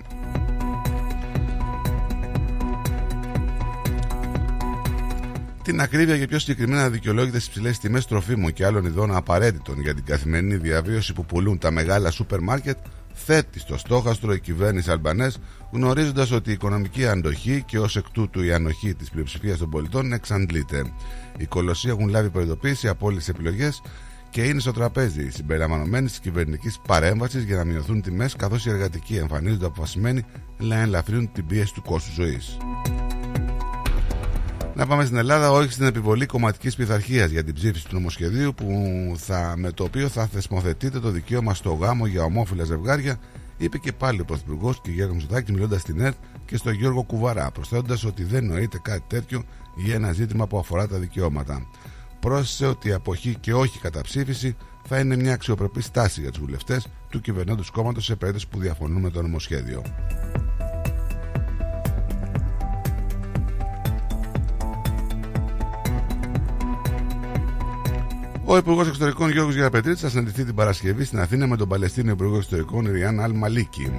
[5.69, 9.93] Την ακρίβεια και πιο συγκεκριμένα δικαιολόγητε στι ψηλέ τιμές τροφίμων και άλλων ειδών απαραίτητων για
[9.93, 12.77] την καθημερινή διαβίωση που πουλούν τα μεγάλα σούπερ μάρκετ
[13.14, 15.39] θέτει στο στόχαστρο η κυβέρνηση Αλμπανές,
[15.72, 20.14] γνωρίζοντας ότι η οικονομική αντοχή και ως εκ τούτου η ανοχή της πλειοψηφίας των πολιτών
[20.14, 20.91] εξαντλείται.
[21.38, 23.81] Οι κολοσσοί έχουν λάβει προειδοποίηση από όλες τις επιλογές
[24.30, 29.15] και είναι στο τραπέζι συμπεριλαμβανομένη της κυβερνητική παρέμβασης για να μειωθούν τιμές, καθώς οι εργατικοί
[29.15, 30.25] εμφανίζονται αποφασισμένοι
[30.57, 32.57] να ελαφρύνουν την πίεση του κόστους ζωής.
[34.80, 38.67] Να πάμε στην Ελλάδα, όχι στην επιβολή κομματικής πειθαρχίας για την ψήφιση του νομοσχεδίου που
[39.17, 43.19] θα, με το οποίο θα θεσμοθετείται το δικαίωμα στο γάμο για ομόφυλα ζευγάρια,
[43.58, 47.51] είπε και πάλι ο Πρωθυπουργός και Γιώργος Μητσοτάκη μιλώντας στην ΕΡΤ και στον Γιώργο Κουβαρά,
[47.51, 49.43] προσθέτοντας ότι δεν νοείται κάτι τέτοιο
[49.75, 51.67] για ένα ζήτημα που αφορά τα δικαιώματα.
[52.19, 56.88] Πρόσθεσε ότι η αποχή και όχι καταψήφιση θα είναι μια αξιοπρεπή στάση για τους βουλευτές
[57.09, 59.82] του κυβερνώντος κόμματος σε περίπτωση που διαφωνούν με το νομοσχέδιο.
[68.51, 72.35] Ο Υπουργός Εξωτερικών Γιώργος Γεραπετρίτης θα συναντηθεί την Παρασκευή στην Αθήνα με τον Παλαιστίνιο Υπουργό
[72.35, 73.91] Εξωτερικών Ριάν Αλ Μαλίκη.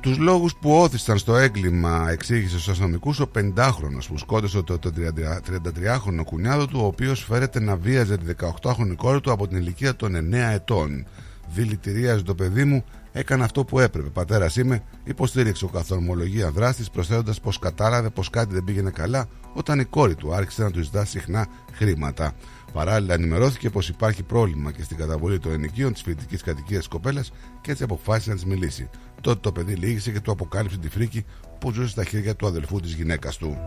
[0.00, 4.90] Τους λόγους που όθησαν στο έγκλημα εξήγησε στους αστυνομικούς ο 50χρονος που σκότωσε το, το
[4.96, 9.96] 33χρονο κουνιάδο του ο οποίος φέρεται να βίαζε τη 18χρονη κόρη του από την ηλικία
[9.96, 11.06] των 9 ετών.
[11.54, 14.08] Δηλητηρίαζε το παιδί μου, έκανε αυτό που έπρεπε.
[14.08, 19.80] Πατέρας είμαι, υποστήριξε ο καθορμολογία δράστης, προσθέτοντας πως κατάλαβε πως κάτι δεν πήγαινε καλά όταν
[19.80, 22.32] η κόρη του άρχισε να του ζητά συχνά χρήματα.
[22.72, 27.32] Παράλληλα, ενημερώθηκε πως υπάρχει πρόβλημα και στην καταβολή των ενοικίων της φοιτητικής κατοικίας της κοπέλας
[27.60, 28.90] και έτσι αποφάσισε να της μιλήσει.
[29.20, 31.24] Τότε το παιδί λύγησε και του αποκάλυψε τη φρίκη
[31.58, 33.64] που ζούσε στα χέρια του αδελφού της γυναίκας του.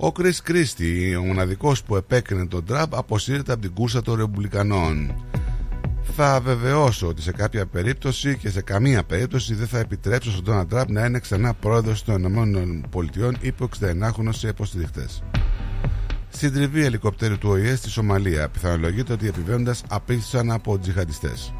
[0.00, 5.27] Ο Κρι Κρίστη, ο μοναδικός που επέκρινε τον Τραμπ, αποσύρεται από την κούρσα των Ρεπουμπλικανών.
[6.20, 10.68] Θα βεβαιώσω ότι σε κάποια περίπτωση και σε καμία περίπτωση δεν θα επιτρέψω στον Ντόναλντ
[10.68, 15.06] Τραμπ να είναι ξανά πρόεδρος των ΗΠΑ, είπε ο 69χρονο σε υποστηριχτέ.
[16.40, 21.54] τριβή ελικοπτέρου του ΟΗΕ στη Σομαλία πιθανολογείται ότι οι επιβαίνοντε απίστησαν από τζιχαντιστές.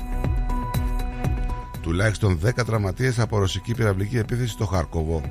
[1.82, 5.22] Τουλάχιστον 10 τραυματίες από ρωσική πυραυλική επίθεση στο Χάρκοβο.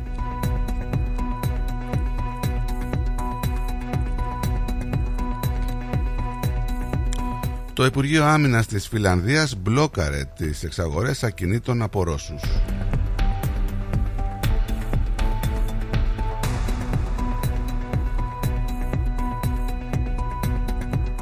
[7.77, 12.41] Το Υπουργείο Άμυνας της Φιλανδίας μπλόκαρε τις εξαγορές ακινήτων από Ρώσους.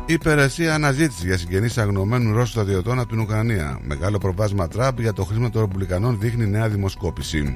[0.06, 3.80] Υπηρεσία αναζήτησης για συγγενείς αγνωμένων Ρώσων στρατιωτών από την Ουκρανία.
[3.82, 7.56] Μεγάλο προβάσμα Τραμπ για το χρήσμα των Ρεπουμπλικανών δείχνει νέα δημοσκόπηση.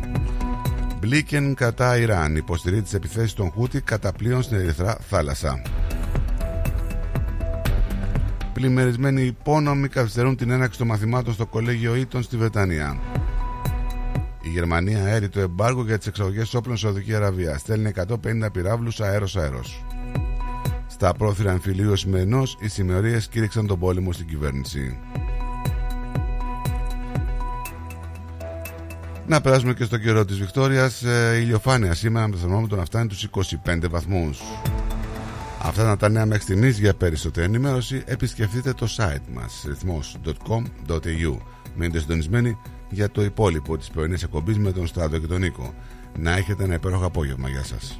[0.99, 5.61] Μπλίκεν κατά Ιράν υποστηρίζει τις επιθέσεις των Χούτι κατά πλοίων στην Ερυθρά θάλασσα.
[8.59, 12.99] Πλημμυρισμένοι υπόνομοι καθυστερούν την έναξη των μαθημάτων στο κολέγιο Ήτων στη Βρετανία.
[14.41, 17.57] Η Γερμανία έρει το εμπάργο για τις εξαγωγές όπλων στη Σαουδική Αραβία.
[17.57, 19.61] Στέλνει 150 πυράβλους αέρο-αέρο.
[20.87, 24.97] Στα πρόθυρα εμφυλίου σημερινός, οι σημεωρίες κήρυξαν τον πόλεμο στην κυβέρνηση.
[29.27, 31.03] Να περάσουμε και στο καιρό της Βικτόριας.
[31.03, 33.23] Ε, ηλιοφάνεια σήμερα με το θερμόμετρο να φτάνει τους
[33.65, 34.41] 25 βαθμούς.
[35.61, 36.79] Αυτά ήταν τα νέα μέχρι στιγμής.
[36.79, 41.37] Για περισσότερη ενημέρωση επισκεφτείτε το site μας ρυθμός.com.au
[41.75, 42.57] Μείνετε συντονισμένοι
[42.89, 45.73] για το υπόλοιπο της πρωινής εκπομπής με τον Στράτο και τον Νίκο.
[46.17, 47.49] Να έχετε ένα υπέροχο απόγευμα.
[47.49, 47.99] Γεια σας.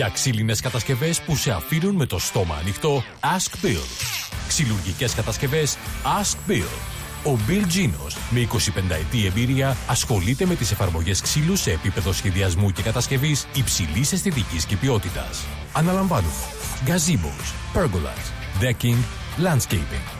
[0.00, 3.84] Για ξύλινες κατασκευές που σε αφήνουν με το στόμα ανοιχτό, Ask Bill.
[4.48, 5.76] Ξυλουργικές κατασκευές,
[6.20, 6.68] Ask Bill.
[7.24, 12.70] Ο Bill Genos, με 25 ετή εμπειρία, ασχολείται με τις εφαρμογές ξύλου σε επίπεδο σχεδιασμού
[12.70, 15.44] και κατασκευής υψηλής αισθητικής και ποιότητας.
[15.72, 16.32] Αναλαμβάνουμε
[16.86, 18.24] gazebos, pergolas,
[18.62, 18.98] decking,
[19.44, 20.19] landscaping,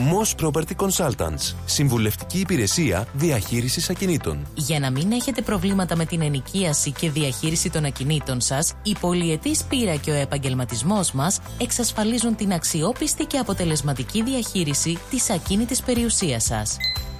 [0.00, 1.54] Moss Property Consultants.
[1.64, 4.46] Συμβουλευτική υπηρεσία διαχείρισης ακινήτων.
[4.54, 9.64] Για να μην έχετε προβλήματα με την ενοικίαση και διαχείριση των ακινήτων σας, η πολυετής
[9.64, 16.76] πείρα και ο επαγγελματισμός μας εξασφαλίζουν την αξιόπιστη και αποτελεσματική διαχείριση της ακίνητης περιουσίας σας.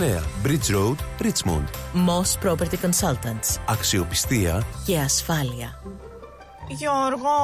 [0.00, 1.66] Bridge Road, Richmond.
[1.94, 3.58] Moss Property Consultants.
[3.68, 5.82] Αξιοπιστία Και ασφάλεια.
[6.68, 7.38] Γιώργο,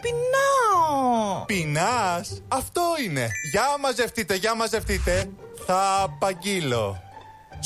[0.00, 1.44] πεινάω.
[1.46, 3.28] Πεινάς, αυτό είναι.
[3.52, 5.30] Για μαζευτείτε, για μαζευτείτε.
[5.66, 7.02] Θα απαγγείλω.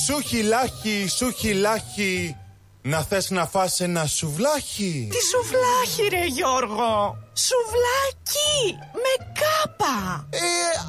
[0.06, 2.36] Σου χιλάχι, σου χιλάχι.
[2.82, 5.08] Να θες να φας ένα σουβλάχι.
[5.10, 7.16] Τι σουβλάχι ρε Γιώργο.
[7.32, 10.26] Σουβλάκι με κάπα.
[10.30, 10.38] Ε,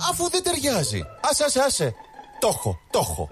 [0.09, 1.03] αφού δεν ταιριάζει.
[1.29, 1.95] Άσε, άσε, άσε.
[2.39, 3.29] Το έχω, το έχω.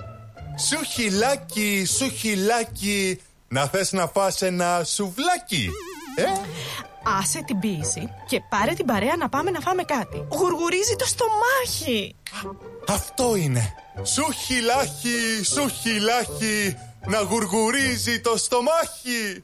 [0.68, 3.22] Σου χιλάκι, σου χιλάκι.
[3.48, 5.70] Να θες να φας ένα σουβλάκι.
[6.16, 6.24] Ε,
[7.20, 10.28] Άσε την πίεση και πάρε την παρέα να πάμε να φάμε κάτι.
[10.32, 12.16] Γουργουρίζει το στομάχι.
[12.88, 13.74] αυτό είναι.
[14.04, 16.78] Σου χιλάχι, σου χιλάχι.
[17.08, 19.44] Να γουργουρίζει το στομάχι.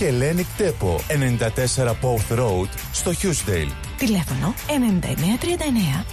[0.00, 3.72] Hellenic Depot, 94 Pouth Road, στο Hughesdale.
[3.96, 6.04] Τηλέφωνο 9939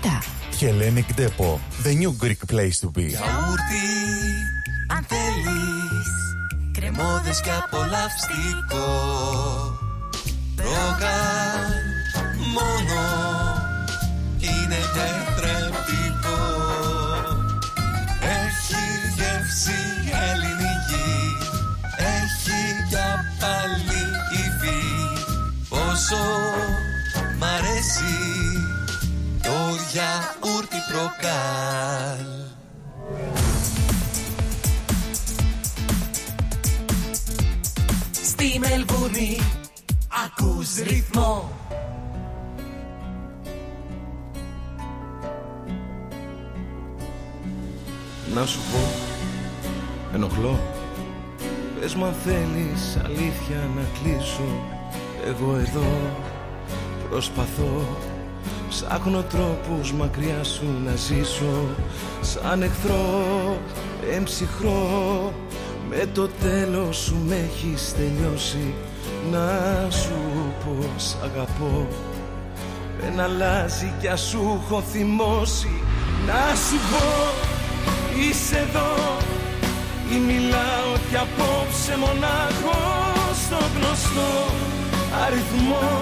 [0.00, 0.22] 1917.
[0.60, 3.06] Hellenic Depot, the new Greek place to be.
[3.06, 3.86] Γιαούρτι,
[4.88, 6.08] αν θέλεις
[6.72, 8.86] Κρεμόδες και απολαυστικό
[10.56, 11.72] Ρόγαν
[12.54, 13.33] μόνο
[26.08, 26.22] Πόσο
[27.38, 28.14] μ' αρέσει
[29.42, 29.50] Το
[29.92, 32.26] γιαούρτι προκάλ.
[38.12, 39.38] Στη Μελβούρνη
[40.24, 41.50] ακούς ρυθμό.
[48.34, 48.78] Να σου πω,
[50.14, 50.60] ενοχλώ.
[51.80, 54.73] Πες μου αν θέλεις αλήθεια να κλείσω
[55.26, 55.86] Εγώ εδώ
[57.10, 57.86] προσπαθώ
[58.68, 61.66] Ψάχνω τρόπους μακριά σου να ζήσω.
[62.20, 63.58] Σαν εχθρό,
[64.14, 65.32] εμψυχρό
[65.88, 68.74] Με το τέλος σου με έχεις τελειώσει.
[69.30, 70.18] Να σου
[70.64, 71.88] πω σ' αγαπώ
[73.00, 75.82] Δεν αλλάζει κι ας σου έχω θυμώσει.
[76.26, 77.06] Να σου πω
[78.18, 79.18] είσαι εδώ
[80.12, 84.82] Ή μιλάω κι απόψε μονάχος στο γνωστό
[85.24, 86.00] αριθμό.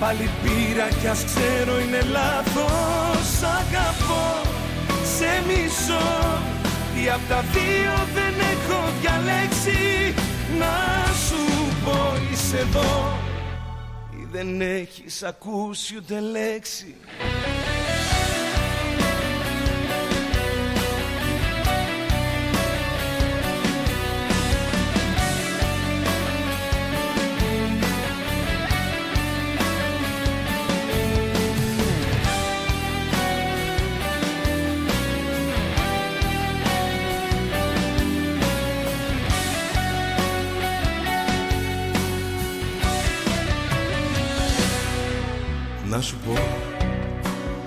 [0.00, 3.28] Πάλι πήρα κι ας ξέρω είναι λάθος.
[3.58, 4.50] Αγαπώ,
[5.16, 6.08] σε μισώ
[6.94, 10.14] Τι απ' τα δύο δεν έχω διαλέξει.
[10.58, 11.42] Να σου
[11.84, 13.18] πω είσαι εδώ.
[14.20, 16.94] Ή δεν έχεις ακούσει ούτε λέξη
[45.94, 46.32] Να σου πω,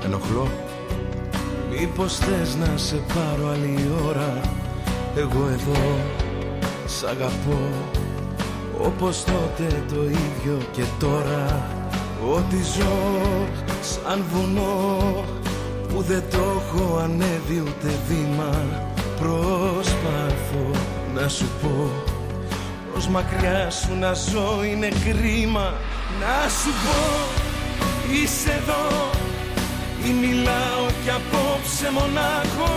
[0.06, 0.48] ενοχλώ.
[1.70, 4.42] Μήπως θες να σε πάρω άλλη ώρα;
[5.16, 5.98] Εγώ εδώ
[6.86, 7.60] σ' αγαπώ.
[8.82, 11.70] Όπως τότε το ίδιο και τώρα.
[12.36, 13.22] Ό,τι ζω
[13.82, 15.26] σαν βουνό
[15.88, 18.66] Που δεν το έχω ανέβει ούτε βήμα.
[19.20, 20.72] Προσπαθώ
[21.16, 21.90] να σου πω.
[22.94, 25.74] Πως μακριά σου να ζω είναι κρίμα.
[26.20, 27.37] Να σου πω
[28.12, 29.10] Είσαι εδώ
[30.08, 32.74] ή μιλάω κι απόψε μονάχο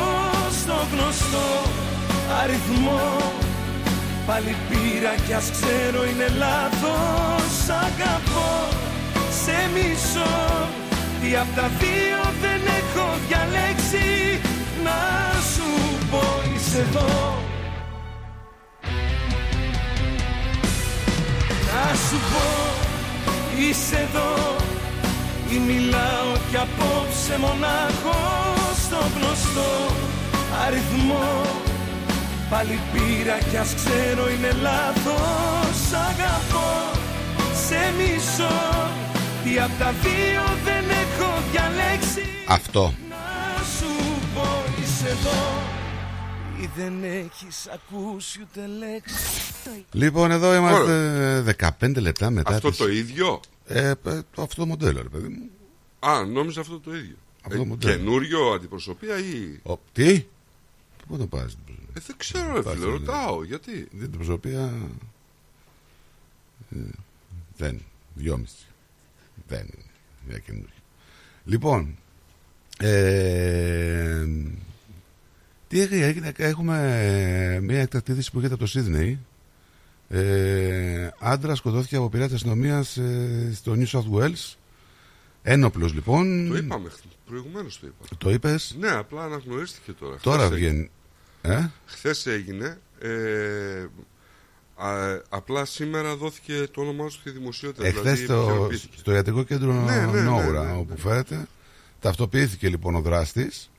[0.60, 1.48] στο γνωστό
[2.42, 3.16] αριθμό.
[4.26, 7.54] Πάλι πήρα κι ας ξέρω είναι λάθος.
[7.68, 8.52] Αγαπώ,
[9.42, 10.68] σε μισώ
[11.20, 14.40] Τι απ' τα δύο δεν έχω διαλέξει.
[14.84, 14.98] Να
[15.52, 15.68] σου
[16.10, 16.22] πω
[16.54, 17.38] είσαι εδώ.
[22.10, 22.46] Σου πω
[23.58, 24.59] είσαι εδώ
[25.54, 28.18] ή μιλάω κι απόψε μονάχο
[28.84, 29.70] στο γνωστό
[30.66, 31.42] αριθμό
[32.50, 36.98] Πάλι πήρα κι ας ξέρω είναι λάθος Αγαπώ,
[37.66, 38.58] σε μισώ
[39.44, 42.94] Τι απ' τα δύο δεν έχω διαλέξει Αυτό.
[43.08, 43.86] Να σου
[44.34, 45.62] πω είσαι εδώ
[46.62, 49.14] Ή δεν έχεις ακούσει ούτε λέξη
[49.92, 52.54] Λοιπόν, εδώ είμαστε 15 λεπτά μετά.
[52.54, 53.40] Αυτό τις- το ίδιο.
[53.72, 53.94] Ε, ε,
[54.34, 55.50] το- αυτό το μοντέλο, ρε παιδί μου.
[56.10, 57.16] Α, νόμιζα αυτό το ίδιο.
[57.42, 57.96] Αυτό το Ε, μοντέλο.
[57.96, 59.58] καινούριο αντιπροσωπεία ή.
[59.62, 60.24] Ο, τι;
[61.08, 61.52] Πού το πας.
[61.94, 63.44] Ε, δεν ξέρω, ρε φίλε, ρωτάω.
[63.44, 64.72] Γιατί; Δεν την προσωπία.
[66.76, 66.78] ε,
[67.56, 67.80] δεν.
[68.14, 68.54] Δυόμιση.
[69.48, 69.84] Δεν είναι.
[70.28, 70.74] Για καινούργια.
[71.44, 71.96] Λοιπόν.
[72.78, 74.26] Ε,
[75.68, 76.78] τι έγινε, έγινε, έχουμε
[77.62, 79.18] μια εκτακτή είδηση που γίνεται από το Σίδνεϊ.
[80.12, 84.54] Ε, Άντρα σκοτώθηκε από πειράτη αστυνομίας ε, στο New South Wales.
[85.42, 86.48] Ένοπλος λοιπόν.
[86.48, 86.90] Το είπαμε
[87.26, 88.16] προηγουμένως το είπα.
[88.18, 90.16] Το είπες; Ναι, απλά αναγνωρίστηκε τώρα.
[90.22, 90.70] Τώρα Χθες έγινε.
[90.70, 90.90] βγαίνει.
[91.42, 92.78] Ε; Χθες έγινε.
[93.00, 93.86] Ε,
[94.76, 97.86] α, απλά σήμερα δόθηκε το όνομά του στη δημοσιότητα.
[97.86, 98.96] Εχθέ δηλαδή στο, επικαιροποιήθηκε.
[98.98, 100.78] στο ιατρικό κέντρο Ναι, ναι, ναι, Νόουρα, ναι, ναι.
[100.78, 101.46] όπου φέρεται,
[102.00, 103.70] ταυτοποιήθηκε λοιπόν ο δράστης.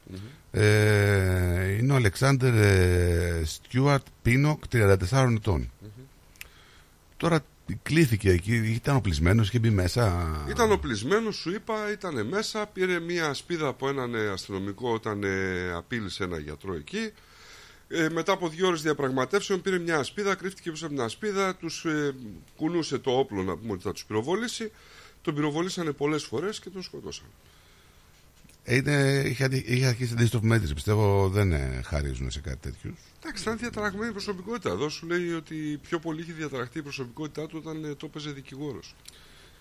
[0.52, 4.96] Ε, είναι ο Αλεξάνδρ ε, Στιούαρτ Πίνοκ, 34
[5.36, 5.72] ετων
[7.22, 7.46] Τώρα
[7.84, 10.28] κλήθηκε εκεί, ήταν οπλισμένος, είχε μπει μέσα.
[10.50, 12.66] Ήταν οπλισμένος, σου είπα, ήταν μέσα.
[12.66, 17.12] Πήρε μία σπίδα από έναν ε, αστυνομικό όταν ε, απείλησε ένα γιατρό εκεί.
[17.88, 21.86] Ε, μετά από δύο ώρες διαπραγματεύσεων πήρε μια ασπίδα, κρύφτηκε πίσω από την ασπίδα, τους
[21.86, 22.16] ε,
[22.56, 24.72] κουνούσε το όπλο να πούμε ότι θα τους πυροβολήσει.
[25.22, 27.26] Τον πυροβολήσανε πολλές φορές και τον σκοτώσαν.
[28.64, 30.74] Ε, Είναι, είχε, αντι- είχε αρχίσει αντίστοιχη μέτρηση.
[30.74, 32.94] Πιστεύω δεν ε, χαρίζουν σε κάτι τέτοιο.
[33.24, 34.70] Εντάξει, ήταν διαταραγμένη η προσωπικότητα.
[34.70, 38.32] Εδώ σου λέει ότι πιο πολύ είχε διαταραχτεί η προσωπικότητά του όταν ε, το έπαιζε
[38.32, 38.96] δικηγόρος.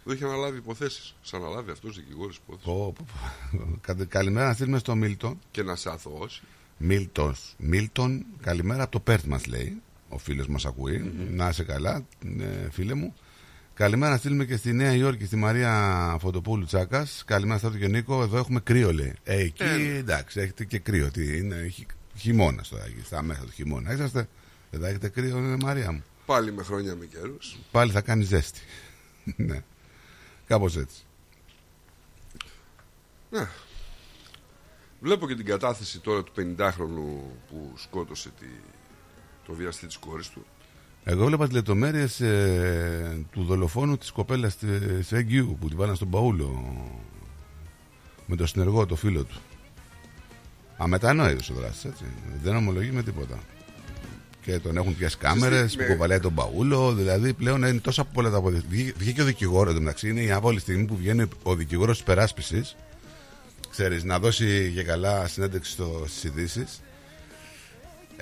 [0.05, 1.15] Δεν είχε αναλάβει υποθέσεις.
[1.23, 2.67] Σαν αναλάβει αυτός δικηγόρος υποθέσεις.
[2.67, 3.05] Πω, πω,
[3.53, 3.79] πω.
[3.81, 5.39] Κα- Καλημέρα να στείλουμε στο Μίλτον.
[5.51, 6.43] Και να σε αθωώσει.
[6.77, 7.55] Μίλτος.
[7.59, 9.83] Μίλτον, καλημέρα από το Πέρθ μας λέει.
[10.09, 11.13] Ο φίλος μας ακούει.
[11.31, 12.07] Να είσαι καλά,
[12.41, 13.15] ε, φίλε μου.
[13.81, 17.23] Καλημέρα να στείλουμε και στη Νέα Υόρκη, στη Μαρία Φωτοπούλου Τσάκας.
[17.27, 18.23] Καλημέρα Στάτο και Νίκο.
[18.23, 19.15] Εδώ έχουμε κρύο, λέει.
[19.23, 21.11] Ε, εκεί Ε, εντάξει, έχετε και κρύο.
[21.11, 21.87] Τι είναι, χει,
[22.17, 23.93] χειμώνα τώρα εκεί, στα μέσα του χειμώνα.
[23.93, 24.29] Είσαστε,
[24.71, 26.05] δεν θα έχετε κρύο, ε, Μαρία μου.
[26.27, 27.57] Πάλι με χρόνια με καιρούς.
[27.71, 28.61] Πάλι θα κάνει ζέστη.
[29.49, 29.63] ναι.
[30.47, 31.05] Κάπως έτσι.
[33.31, 33.49] Ναι.
[35.01, 38.47] Βλέπω και την κατάθεση τώρα του 50χρονου που σκότωσε τη,
[39.47, 40.47] το βιαστή της κόρης του.
[41.05, 42.17] Εγώ έβλεπα τις λεπτομέρειες
[43.31, 46.75] του δολοφόνου της κοπέλας της Αιγιού που την βάλαν στον Παούλο
[48.27, 49.41] με το συνεργό, το φίλο του.
[50.77, 52.05] Αμετανόητος ο δράστης, έτσι.
[52.43, 53.39] Δεν ομολογεί με τίποτα.
[54.43, 56.93] Και τον έχουν πιάσει κάμερε Ξέρεις τι, που με- κοβαλάει τον Παούλο.
[56.95, 58.93] Δηλαδή πλέον είναι τόσα πολλά τα αποδεικτικά.
[58.99, 60.09] Βγήκε ο δικηγόρος μεταξύ.
[60.09, 62.63] Είναι η άβολη στιγμή που βγαίνει ο δικηγόρος της περάσπιση.
[63.71, 66.81] Ξέρεις, να δώσει για καλά συνέντευξη στο, στις ειδήσεις.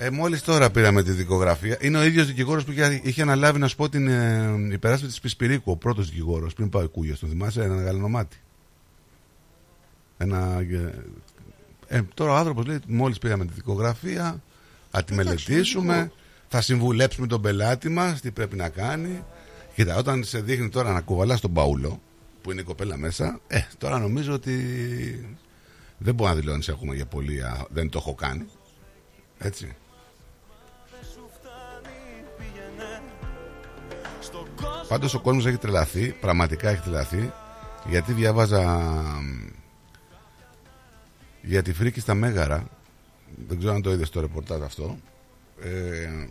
[0.01, 1.77] Ε, Μόλις τώρα πήραμε τη δικογραφία.
[1.81, 5.19] Είναι ο ίδιος δικηγόρος που είχε, είχε αναλάβει να σου πω την ε, υπεράσπιση της
[5.19, 5.71] Πισπυρίκου.
[5.71, 7.17] Ο πρώτος δικηγόρος πριν πάει ο Κούγια.
[7.17, 8.37] Τον θυμάσαι, ένα γαλανομάτι.
[10.17, 10.59] Ένα.
[10.59, 10.93] ε,
[11.87, 14.41] Ε, τώρα ο άνθρωπος λέει: Μόλις πήραμε τη δικογραφία,
[14.91, 16.11] θα τη μελετήσουμε,
[16.47, 19.23] θα συμβουλέψουμε τον πελάτη μας τι πρέπει να κάνει.
[19.75, 22.01] Κοίτα, όταν σε δείχνει τώρα να κουβαλάς τον Παούλο,
[22.41, 24.53] που είναι η κοπέλα μέσα, ε, τώρα νομίζω ότι
[25.97, 28.45] δεν μπορεί να δηλώνεις ακόμα για πολύ, α, δεν το έχω κάνει.
[29.37, 29.75] Έτσι.
[34.89, 37.33] Πάντως ο κόσμος έχει τρελαθεί, πραγματικά έχει τρελαθεί,
[37.89, 38.63] γιατί διάβαζα
[39.21, 39.47] μ,
[41.41, 42.67] για τη φρίκη στα Μέγαρα,
[43.47, 44.97] δεν ξέρω αν το είδες το ρεπορτάζ αυτό,
[45.61, 46.27] ε,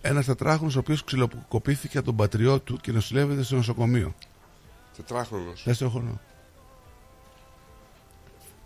[0.00, 4.14] ένας τετράχρονος ο οποίος ξυλοκοπήθηκε από τον πατριό του και νοσηλεύεται στο νοσοκομείο.
[4.96, 5.62] Τετράχρονος.
[5.62, 6.20] Τέσσερο χρονών.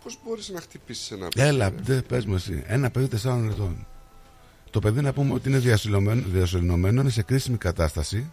[0.03, 1.47] Πώς μπορείς να χτυπήσεις ένα παιδί.
[1.47, 2.63] Έλα, ρε; δεν πες μου εσύ.
[2.65, 3.87] Ένα παιδί τεσσάρων ετών.
[4.69, 8.31] Το παιδί να πούμε ότι είναι διασωλωμένο, διασωληνωμένο, είναι σε κρίσιμη κατάσταση.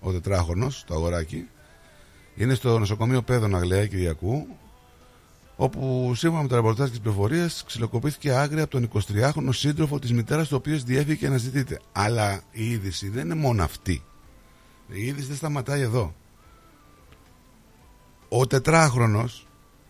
[0.00, 1.48] Ο τετράχρονο, το αγοράκι.
[2.34, 4.46] Είναι στο νοσοκομείο Πέδων Αγλαία Κυριακού.
[5.56, 10.12] Όπου σύμφωνα με τα ρεπορτάζ και τις πληροφορίες ξυλοκοπήθηκε άγρια από τον 23χρονο σύντροφο της
[10.12, 11.80] μητέρας, του οποίου διέφυγε να ζητείτε.
[11.92, 14.02] Αλλά η είδηση δεν είναι μόνο αυτή.
[14.88, 16.14] Η είδηση δεν σταματάει εδώ.
[18.28, 19.46] Ο τετράχρονος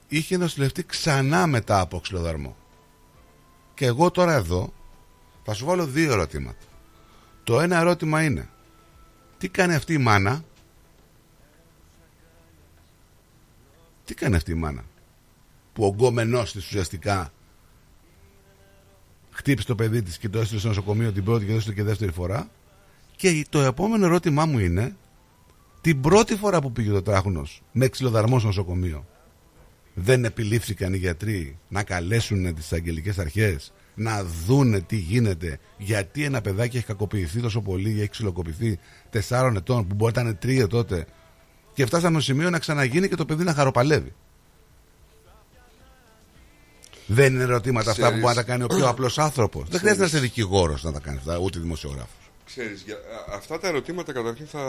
[0.09, 2.57] είχε νοσηλευτεί ξανά μετά από ξυλοδαρμό.
[3.75, 4.73] Και εγώ τώρα εδώ
[5.45, 6.65] θα σου βάλω δύο ερωτήματα.
[7.45, 8.49] Το ένα ερώτημα είναι
[9.39, 10.45] τι κάνει αυτή η μάνα;
[14.05, 14.85] Τι κάνει αυτή η μάνα;
[15.73, 17.33] Που ο γκόμενός της ουσιαστικά
[19.31, 21.83] χτύπησε το παιδί της και το έστειλε στο νοσοκομείο την πρώτη και το έστειλε και
[21.83, 22.51] δεύτερη φορά.
[23.17, 24.97] Και το επόμενο ερώτημά μου είναι
[25.81, 29.07] Την πρώτη φορά που πήγε το τράχονος με ξυλοδαρμό στο νοσοκομείο,
[29.95, 36.41] δεν επιλήφθηκαν οι γιατροί να καλέσουν τις αγγελικές αρχές; Να δούνε τι γίνεται, γιατί ένα
[36.41, 38.79] παιδάκι έχει κακοποιηθεί τόσο πολύ, έχει ξυλοκοπηθεί
[39.11, 41.07] τεσσάρων ετών, που μπορεί να ήταν τρία τότε,
[41.73, 44.13] και φτάσαμε στο σημείο να ξαναγίνει και το παιδί να χαροπαλεύει.
[47.07, 49.69] Δεν είναι ερωτήματα αυτά που Ξέρεις- μπορεί να τα κάνει ο πιο απλός άνθρωπος.
[49.69, 52.31] Δεν χρειάζεται να είσαι δικηγόρος να τα κάνεις αυτά, ούτε δημοσιογράφος.
[52.45, 54.61] Ξέρεις, για, α- αυτά τα ερωτήματα καταρχήν θα,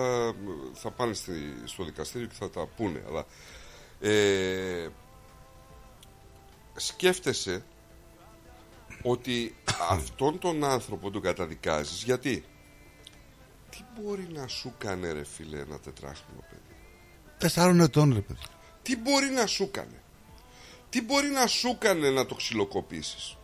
[0.73, 1.31] θα πάνε στη,
[1.65, 3.03] στο δικαστήριο και θα τα πούνε.
[3.07, 3.25] Αλλά
[3.99, 4.87] ε,
[6.75, 7.63] σκέφτεσαι
[9.09, 9.55] ότι
[9.89, 12.43] αυτόν τον άνθρωπο τον καταδικάζεις γιατί;
[13.69, 16.79] Τι μπορεί να σου κάνει ρε φίλε ένα τετράχινο παιδί;
[17.37, 18.39] Τεσσάρων ετών, ρε παιδί.
[18.81, 19.99] τι μπορεί να σου κάνει
[20.89, 23.37] τι μπορεί να σου κάνει να το ξυλοκοπήσεις;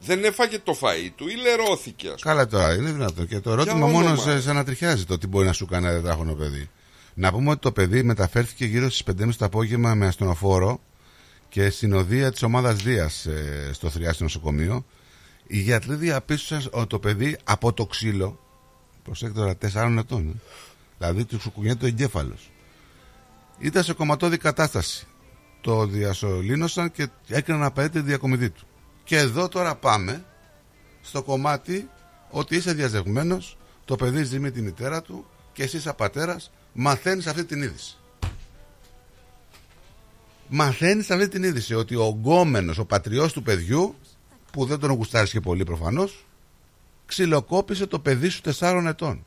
[0.00, 2.34] Δεν έφαγε το φαΐ του ή λερώθηκε ας πούμε.
[2.34, 3.24] Καλά τώρα, είναι δυνατό.
[3.24, 4.16] Και το ερώτημα Για μόνο όνομα.
[4.16, 6.70] σε, σε ανατριχιάζει το τι μπορεί να σου κάνει ένα τετράχωνο παιδί.
[7.14, 10.80] Να πούμε ότι το παιδί μεταφέρθηκε γύρω στις 5.30 το απόγευμα με ασθενοφόρο
[11.54, 14.84] και συνοδεία της ομάδας Δίας ε, στο θριάσιο νοσοκομείο.
[15.46, 18.40] Οι γιατροί διαπίστωσαν ότι το παιδί από το ξύλο.
[19.04, 19.56] Προσέξτε τώρα,
[19.92, 20.28] 4 ετών.
[20.28, 20.40] ε,
[20.98, 22.50] δηλαδή του κουνιέται το εγκέφαλος.
[23.58, 25.06] Ήταν σε κομματώδη κατάσταση.
[25.60, 28.66] Το διασωλήνωσαν και έκαναν απαραίτητη τη διακομιδή του.
[29.04, 30.24] Και εδώ τώρα πάμε
[31.02, 31.88] στο κομμάτι
[32.30, 37.26] ότι είσαι διαζευμένος, το παιδί ζει με τη μητέρα του και εσύ σαν πατέρας μαθαίνεις
[37.26, 37.96] αυτή την είδηση.
[40.48, 43.94] Μαθαίνεις αυτή την είδηση ότι ο γκόμενος, ο πατριός του παιδιού,
[44.52, 46.26] που δεν τον γουστάρεις και πολύ προφανώς,
[47.06, 49.24] ξυλοκόπησε το παιδί σου τεσσάρων ετών.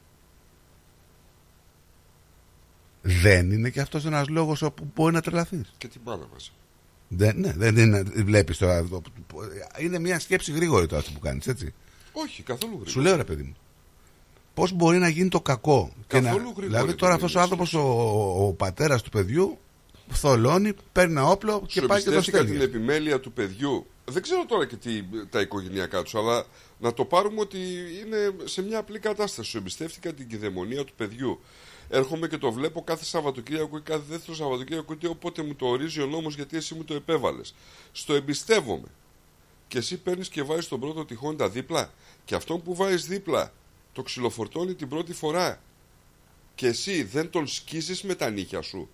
[3.02, 5.74] Δεν είναι και αυτός ένας λόγος όπου μπορεί να τρελαθείς.
[5.78, 6.50] και την μπάλα μαζί
[7.08, 8.84] Δεν, ναι, δεν είναι, βλέπεις τώρα.
[8.88, 9.02] το-
[9.80, 11.74] Είναι μια σκέψη γρήγορη τώρα αυτό που κάνεις, έτσι.
[12.12, 13.56] όχι καθόλου γρήγορα Σου λέω ρε παιδί μου.
[14.54, 15.92] Πώς μπορεί να γίνει το κακό.
[16.08, 19.58] και να, Καθόλου γρήγορη δηλαδή τώρα δεν αυτός ο άνθρωπος, ο, ο πατέρας του παιδιού,
[20.12, 22.66] θολώνει, παίρνει ένα όπλο και Σου πάει και το εμπιστεύτηκα στέλνει.
[22.66, 23.86] την επιμέλεια του παιδιού.
[24.06, 26.46] Δεν ξέρω τώρα και τι, τα οικογενειακά τους, αλλά
[26.80, 27.58] να το πάρουμε ότι
[28.06, 29.50] είναι σε μια απλή κατάσταση.
[29.50, 31.40] Σου εμπιστεύτηκα την κυδαιμονία του παιδιού.
[31.90, 36.02] Έρχομαι και το βλέπω κάθε Σαββατοκύριακο ή κάθε δεύτερο Σαββατοκύριακο ή όποτε μου το ορίζει
[36.02, 37.56] ο νόμος γιατί εσύ μου το επέβαλες.
[37.92, 38.88] Στο εμπιστεύομαι.
[39.68, 41.94] Και εσύ παίρνεις και βάζεις τον πρώτο τυχόντα δίπλα.
[42.26, 43.54] Και αυτόν που βάζεις δίπλα
[43.94, 45.62] το ξυλοφορτώνει την πρώτη φορά.
[46.56, 48.90] Και εσύ δεν τον σκίζεις με τα νύχια σου.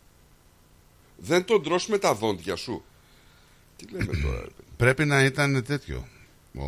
[1.18, 2.84] Δεν τον τρως με τα δόντια σου.
[3.76, 4.68] Τι λέμε τώρα, ρε παιδί.
[4.78, 6.08] Πρέπει να ήταν τέτοιο.
[6.56, 6.66] Ο...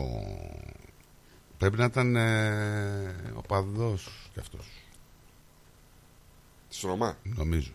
[1.58, 4.66] Πρέπει να ήταν ε, ο παδός κι αυτός.
[6.70, 7.18] Της Ρωμά.
[7.24, 7.72] Νομίζω.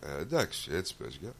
[0.00, 1.32] Ε, εντάξει, έτσι πες για.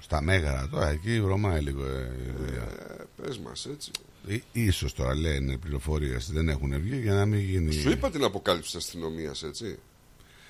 [0.00, 2.62] Στα μέγαρα τώρα, εκεί βρωμάει λίγο ε, η δουλειά.
[2.62, 3.90] Ε, πες μας έτσι.
[4.26, 7.72] Ή- Ίσως τώρα λένε πληροφορίες δεν έχουν βγει για να μην γίνει.
[7.72, 9.78] Σου είπα την αποκάλυψη της αστυνομίας, έτσι.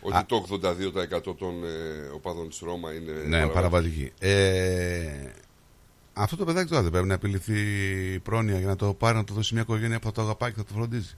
[0.02, 0.26] Ότι Α.
[0.26, 0.46] το
[1.28, 4.12] 82% των ε, οπαδών της Ρώμα είναι Ναι, παραβατική.
[4.18, 5.30] Ε,
[6.12, 7.60] αυτό το παιδάκι τώρα δεν πρέπει να επιληθεί
[8.20, 10.56] πρόνοια για να το πάρει να το δώσει μια οικογένεια που θα το αγαπάει και
[10.56, 11.16] θα το φροντίζει.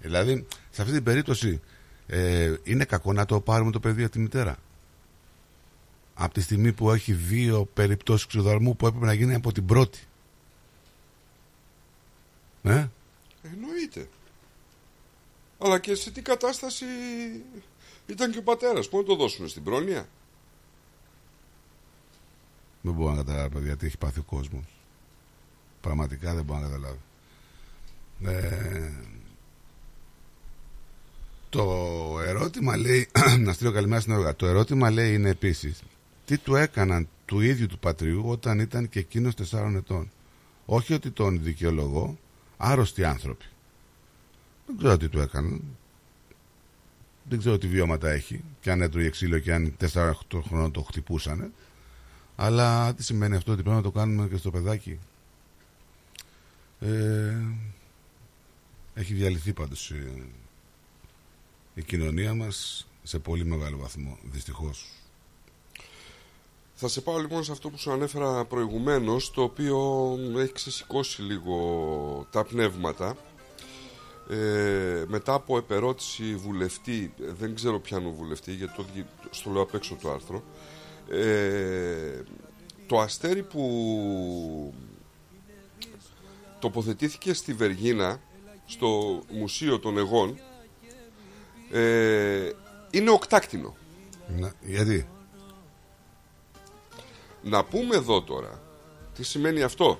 [0.00, 1.60] Δηλαδή, σε αυτή την περίπτωση,
[2.06, 4.56] ε, είναι κακό να το πάρουμε το παιδί από τη μητέρα.
[6.14, 9.98] Από τη στιγμή που έχει δύο περιπτώσεις ξεδαρμού που έπρεπε να γίνει από την πρώτη.
[12.62, 12.86] Ε;
[13.42, 14.08] Εννοείται.
[15.58, 16.84] Αλλά και σε τι κατάσταση
[18.06, 18.88] ήταν και ο πατέρας.
[18.88, 20.08] Πού να το δώσουν στην πρόνοια;
[22.82, 24.64] Δεν μπορώ να καταλάβω, παιδιά, τι έχει πάθει ο κόσμος.
[25.80, 26.98] Πραγματικά δεν μπορώ να καταλάβω.
[28.24, 28.92] Ε,
[31.48, 31.62] το
[32.26, 33.08] ερώτημα λέει,
[33.44, 34.36] να στείλω καλημέρα στην έργα.
[34.36, 35.82] Το ερώτημα λέει είναι επίσης,
[36.24, 40.10] τι του έκαναν του ίδιου του πατριού όταν ήταν και εκείνος 4 ετών;
[40.66, 42.18] Όχι ότι τον δικαιολογώ,
[42.56, 43.44] άρρωστοι άνθρωποι.
[44.66, 45.62] Δεν ξέρω τι του έκαναν.
[47.28, 50.12] Δεν ξέρω τι βιώματα έχει και αν έτρωγε ξύλο και αν 4
[50.46, 51.50] χρονών το χτυπούσανε.
[52.36, 54.98] Αλλά τι σημαίνει αυτό ότι πρέπει να το κάνουμε και στο παιδάκι.
[56.80, 57.36] Ε,
[58.94, 60.22] έχει διαλυθεί πάντως η,
[61.74, 64.86] η κοινωνία μας σε πολύ μεγάλο βαθμό, δυστυχώς.
[66.74, 72.26] Θα σε πάω λοιπόν σε αυτό που σου ανέφερα προηγουμένως, το οποίο έχει ξεσηκώσει λίγο
[72.30, 73.16] τα πνεύματα.
[74.30, 79.62] Ε, μετά από επερώτηση βουλευτή, ε, δεν ξέρω ποιανού βουλευτή, γιατί το, δι- στο λέω
[79.62, 80.42] απ' έξω το άρθρο,
[81.10, 82.22] ε,
[82.86, 84.74] το αστέρι που
[86.58, 88.20] τοποθετήθηκε στη Βεργίνα,
[88.66, 90.38] στο Μουσείο των Εγών,
[91.72, 92.50] ε,
[92.90, 93.76] είναι οκτάκτηνο.
[94.38, 95.08] Να, γιατί;
[97.42, 98.62] Να πούμε εδώ τώρα
[99.14, 99.98] τι σημαίνει αυτό.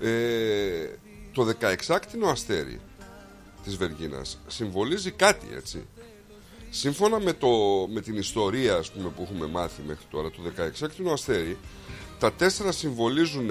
[0.00, 0.86] Ε,
[1.32, 2.80] το 16κτηνο αστέρι
[3.64, 5.86] της Βεργίνας συμβολίζει κάτι έτσι.
[6.70, 7.48] Σύμφωνα με, το,
[7.88, 10.52] με την ιστορία ας πούμε, που έχουμε μάθει μέχρι τώρα του
[11.04, 11.58] 16 αστέρι,
[12.18, 13.50] τα τέσσερα συμβολίζουν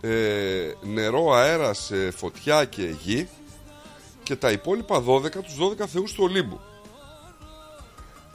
[0.00, 3.28] ε, νερό, αέρα, σε φωτιά και γη
[4.22, 6.60] και τα υπόλοιπα 12 τους 12 θεούς του Ολύμπου.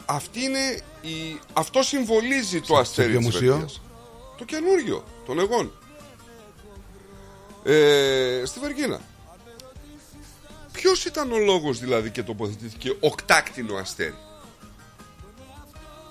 [0.06, 1.40] Αυτή είναι η...
[1.54, 3.82] Αυτό συμβολίζει το αστέρι ποιο της μουσείο; Βεργίας.
[4.38, 5.72] Το καινούριο, των εγών.
[7.64, 9.00] Ε, στη Βεργίνα.
[10.72, 14.16] Ποιος ήταν ο λόγος δηλαδή και τοποθετήθηκε οκτάκτηνο αστέρι;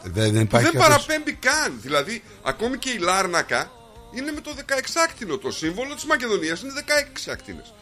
[0.03, 1.79] Δεν, δεν Που υπάρχει δεν κάποιος- παραπέμπει καν.
[1.81, 3.71] Δηλαδή, ακόμη και η Λάρνακα
[4.15, 7.75] είναι με το 16 Το σύμβολο της Μακεδονίας είναι 16 ακτίνες.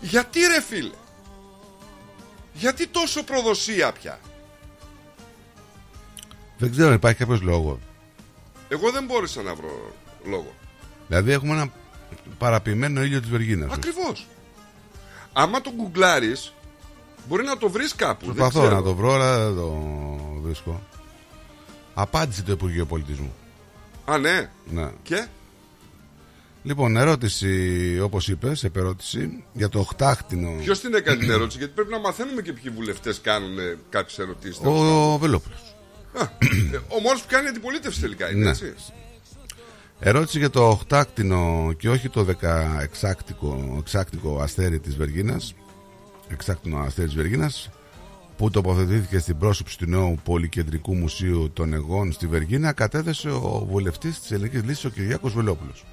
[0.00, 0.94] Γιατί ρε φίλε;
[2.52, 4.18] Γιατί τόσο προδοσία πια;
[6.58, 7.78] Δεν ξέρω αν υπάρχει κάποιος λόγος.
[8.68, 9.92] Εγώ δεν μπόρεσα να βρω
[10.24, 10.54] λόγο.
[11.08, 11.72] Δηλαδή έχουμε ένα
[12.38, 13.72] παραποιημένο ήλιο της Βεργίνας.
[13.72, 14.26] Ακριβώς.
[15.32, 16.52] Άμα το γκουγκλάρεις
[17.28, 18.26] μπορεί να το βρεις κάπου.
[18.26, 18.74] δεν Προσπαθώ ξέρω.
[18.76, 19.70] να το βρω, αλλά δεν το
[20.42, 20.82] βρίσκω.
[21.94, 23.34] Απάντησε το Υπουργείο Πολιτισμού.
[24.04, 24.50] Α, ναι.
[24.70, 24.90] Ναι.
[25.02, 25.26] Και;
[26.62, 30.50] Λοιπόν, ερώτηση, όπως είπες, επερώτηση για το οχτάκτηνο.
[30.62, 33.56] ποιος την έκανε την ερώτηση, γιατί πρέπει να μαθαίνουμε και ποιοι βουλευτές κάνουν
[33.90, 34.60] κάποιες ερωτήσεις.
[34.64, 35.54] Ο, ο Βελόπουλο.
[36.88, 38.50] Ο μόνο που κάνει αντιπολίτευση τελικά είναι Ναι.
[38.50, 38.74] έτσι.
[40.02, 45.54] Ερώτηση για το οχτάκτηνο και όχι το δεκαεξάκτικο εξάκτικο αστέρι της Βεργίνας
[46.28, 47.70] εξάκτηνο αστέρι της Βεργίνας
[48.36, 54.20] που τοποθετήθηκε στην πρόσωψη του νέου πολυκεντρικού μουσείου των Εγών στη Βεργίνα κατέθεσε ο βουλευτής
[54.20, 55.84] της Ελληνικής Λύσης ο Κυριάκος Βελόπουλος.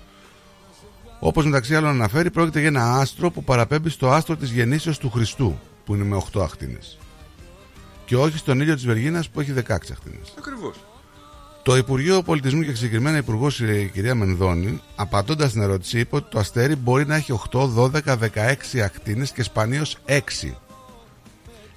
[1.20, 5.10] Όπως μεταξύ άλλων αναφέρει πρόκειται για ένα άστρο που παραπέμπει στο άστρο της γεννήσεως του
[5.10, 6.98] Χριστού που είναι με 8 ακτίνες
[8.06, 10.34] και όχι στον ήλιο της Βεργίνας που έχει 16 ακτίνες.
[10.38, 10.76] Ακριβώς.
[11.68, 16.40] Το Υπουργείο Πολιτισμού και συγκεκριμένα Υπουργός η κυρία Μενδώνη, απαντώντας στην ερώτηση, είπε ότι το
[16.40, 18.18] αστέρι μπορεί να έχει 8, 12,
[18.74, 20.20] 16 ακτίνες και σπανίως 6.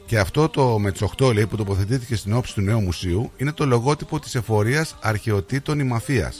[0.06, 3.52] Και αυτό το με τι 8 λέει που τοποθετήθηκε στην όψη του νέου μουσείου είναι
[3.52, 6.32] το λογότυπο της εφορίας αρχαιοτήτων Ημαθία.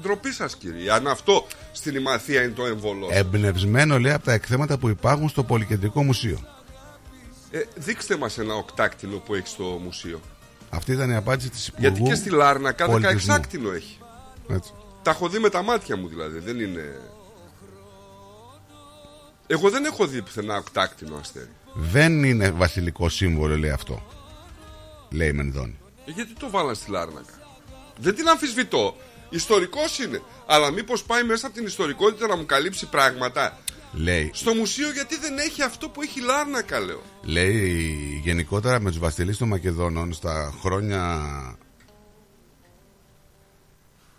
[0.00, 0.92] Ντροπή σας, κύριε.
[0.92, 3.08] Αν αυτό στην Ημαθία είναι το εμβολό.
[3.10, 6.38] Εμπνευσμένο λέει από τα εκθέματα που υπάρχουν στο Πολυκεντρικό Μουσείο.
[7.50, 10.20] Ε, δείξτε μας ένα οκτάκτηνο που έχει στο μουσείο.
[10.74, 11.86] Αυτή ήταν η απάντηση της Υπουργού.
[11.86, 13.34] Γιατί και στη Λάρνακα Πολιτισμού.
[13.34, 13.98] 16 άκτηνο έχει.
[14.48, 14.72] Έτσι.
[15.02, 16.38] Τα έχω δει με τα μάτια μου δηλαδή.
[16.38, 17.00] Δεν είναι.
[19.46, 21.50] Εγώ δεν έχω δει πουθενά οκτάκτηνο αστέρι.
[21.74, 24.02] Δεν είναι βασιλικό σύμβολο, λέει αυτό.
[25.10, 25.78] Λέει η Μενδώνη.
[26.06, 27.32] Ε, γιατί το βάλαν στη Λάρνακα.
[27.96, 28.96] Δεν την αμφισβητώ.
[29.30, 30.22] Ιστορικός είναι.
[30.46, 33.58] Αλλά μήπως πάει μέσα από την ιστορικότητα να μου καλύψει πράγματα;
[33.92, 37.02] Λέει, Στο μουσείο γιατί δεν έχει αυτό που έχει η Λάρνακα, λέω.
[37.22, 41.20] λέει γενικότερα με τους βασιλείς των Μακεδόνων στα χρόνια...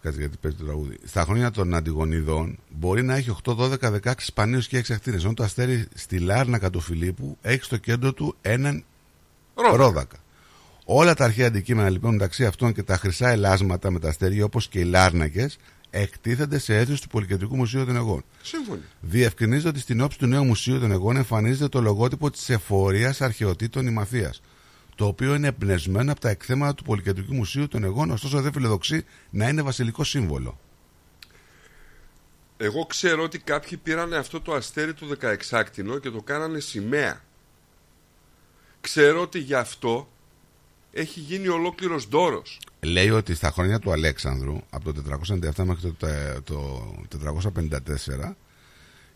[0.02, 0.98] Κάτσε γιατί παίζει το τραγούδι.
[1.06, 5.24] Στα χρόνια των Αντιγονιδών μπορεί να έχει 8, 12, 16 σπανίους και 6 ακτίνες.
[5.24, 8.84] Ενώ το αστέρι στη Λάρνακα του Φιλίππου έχει στο κέντρο του έναν
[9.56, 9.78] Ρόδακα.
[9.78, 10.18] ρόδακα.
[10.86, 14.68] Όλα τα αρχαία αντικείμενα λοιπόν μεταξύ αυτών και τα χρυσά ελάσματα με τα αστέρια όπως
[14.68, 15.58] και οι λάρνακες
[15.96, 18.24] εκτίθενται σε αίθουσε του Πολυκεντρικού Μουσείου των Εγών.
[18.42, 18.82] Σύμφωνοι.
[19.02, 23.88] Διευκρινίζεται ότι στην όψη του νέου Μουσείου των Εγών εμφανίζεται το λογότυπο της Εφορίας Αρχαιοτήτων
[23.88, 24.34] Ημαθία.
[24.96, 29.06] Το οποίο είναι εμπνευσμένο από τα εκθέματα του Πολυκεντρικού Μουσείου των Εγών, ωστόσο δεν φιλοδοξεί
[29.30, 30.60] να είναι βασιλικό σύμβολο.
[32.58, 37.24] Εγώ ξέρω ότι κάποιοι πήραν αυτό το αστέρι του 16κτηνο και το κάνανε σημαία.
[38.82, 40.13] Ξέρω ότι γι' αυτό
[40.94, 42.60] έχει γίνει ολόκληρος ντόρος.
[42.80, 46.42] Λέει ότι στα χρόνια του Αλέξανδρου, από το 497 μέχρι το,
[47.08, 48.36] το 454,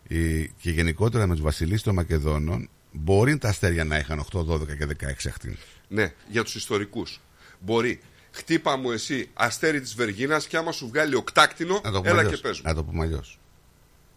[0.08, 4.76] η- και γενικότερα με τους βασιλείς των Μακεδόνων, μπορεί τα αστέρια να είχαν 8, 12
[4.76, 5.58] και 16 ακτίνες.
[5.88, 7.20] Ναι, για τους ιστορικούς.
[7.60, 8.00] Μπορεί.
[8.30, 12.18] Χτύπα μου εσύ αστέρι της Βεργίνας και άμα σου βγάλει οκτάκτηνο, Να το πούμε έλα
[12.18, 12.34] αλλιώς.
[12.34, 12.62] και πες μου.
[12.68, 13.38] Να το πούμε αλλιώς.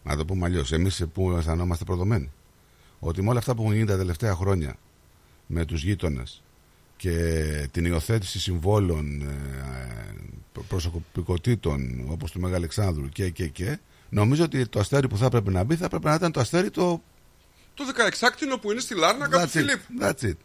[0.03, 0.71] Να το πούμε αλλιώς.
[0.71, 2.31] Εμείς που αισθανόμαστε προδομένοι.
[2.99, 4.75] Ότι με όλα αυτά που έχουν γίνει τα τελευταία χρόνια
[5.47, 6.43] με τους γείτονες
[7.01, 14.67] και την υιοθέτηση συμβόλων ε, προσωπικότητων όπως του Μεγάλου Αλεξάνδρου και, και, και, νομίζω ότι
[14.67, 17.03] το αστέρι που θα έπρεπε να μπει θα έπρεπε να ήταν το αστέρι το.
[17.73, 19.49] Το 16κτηνο που είναι στη Λάρνακα του That's it.
[19.49, 19.83] Φιλίππου.
[20.01, 20.35] That's it.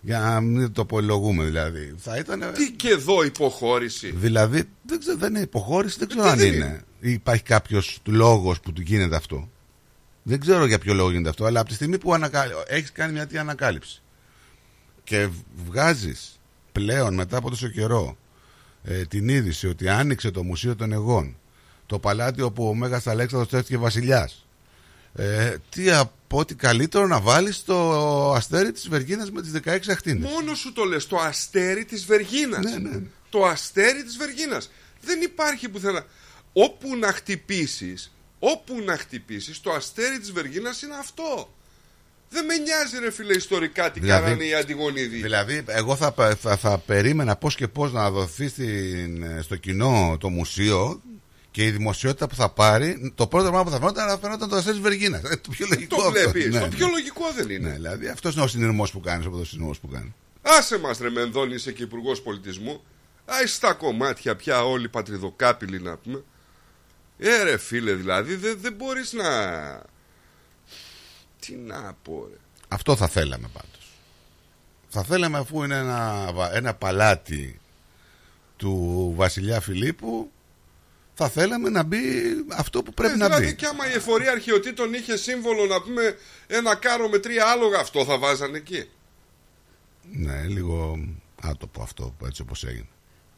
[0.00, 1.94] Για να μην το πολυλογούμε δηλαδή.
[1.98, 2.52] Θα ήταν.
[2.54, 4.10] Τι και εδώ υποχώρηση.
[4.10, 6.56] Δηλαδή, δεν, ξέρω, δεν είναι υποχώρηση, δεν ξέρω τι αν δεν είναι.
[6.64, 6.82] είναι.
[7.00, 9.48] Ή Υπάρχει κάποιος λόγος που του γίνεται αυτό.
[10.22, 12.44] Δεν ξέρω για ποιο λόγο γίνεται αυτό, αλλά από τη στιγμή που ανακα...
[12.66, 14.01] έχεις κάνει μια τέτοια ανακάλυψη
[15.04, 15.28] και
[15.66, 16.40] βγάζεις
[16.72, 18.16] πλέον μετά από τόσο καιρό
[18.84, 21.36] ε, την είδηση ότι άνοιξε το Μουσείο των Εγών,
[21.86, 24.46] το παλάτι όπου ο Μέγας Αλέξανδρος τέθηκε βασιλιάς,
[25.14, 30.30] ε, τι από ό,τι καλύτερο να βάλεις το αστέρι της Βεργίνας με τις 16 ακτίνες.
[30.30, 32.64] Μόνο σου το λες, το αστέρι της Βεργίνας.
[32.64, 33.00] Ναι, ναι.
[33.30, 34.70] Το αστέρι της Βεργίνας.
[35.00, 36.06] Δεν υπάρχει πουθενά.
[36.52, 41.54] Όπου να χτυπήσεις, όπου να χτυπήσεις, το αστέρι της Βεργίνας είναι αυτό.
[42.32, 45.16] Δεν με νοιάζει ρε φίλε ιστορικά τι Δηλαδή- κάνανε οι Αντιγονίδοι.
[45.22, 50.16] Δηλαδή, εγώ θα, πα- θα, θα περίμενα πώς και πώς να δοθεί στην, στο κοινό
[50.20, 51.02] το μουσείο
[51.50, 54.56] και η δημοσιότητα που θα πάρει, το πρώτο πράγμα που θα φαινόταν θα φαινόταν το
[54.56, 55.20] Αστέρι Βεργίνα.
[55.20, 55.96] Το πιο λογικό.
[55.96, 56.12] Το αυτό.
[56.12, 56.74] βλέπεις, Ναι, το ναι.
[56.74, 57.68] πιο λογικό δεν είναι.
[57.68, 60.14] Ναι, δηλαδή αυτός είναι ο συνειρμός που κάνεις, όπω ο συνειρμό που κάνει.
[60.42, 62.82] Άσε μας ρε Μενδώνη, είσαι και υπουργός πολιτισμού.
[63.24, 66.22] Άι στα κομμάτια πια όλοι πατριδοκάπηλοι να πούμε.
[67.18, 69.24] Ε ρε φίλε δηλαδή δεν, δεν μπορείς να...
[71.46, 72.36] Τι να πω ρε.
[72.68, 73.90] Αυτό θα θέλαμε πάντως.
[74.88, 77.60] Θα θέλαμε αφού είναι ένα, βα- ένα παλάτι
[78.56, 80.30] του βασιλιά Φιλίππου
[81.14, 81.98] θα θέλαμε να μπει
[82.56, 83.54] αυτό που πρέπει Ε, να δηλαδή μπει.
[83.54, 88.04] και άμα η εφορία αρχαιοτήτων είχε σύμβολο να πούμε ένα κάρο με τρία άλογα αυτό
[88.04, 88.88] θα βάζανε εκεί.
[90.12, 90.98] Ναι, λίγο
[91.40, 92.88] άτοπο αυτό έτσι όπως έγινε.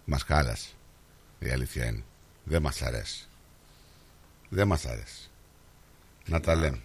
[0.04, 0.68] Μας χάλασε.
[1.38, 2.02] Η αλήθεια είναι.
[2.44, 3.26] Δεν μας αρέσει.
[4.48, 5.30] Δεν μας αρέσει.
[6.26, 6.80] Να τα λέμε.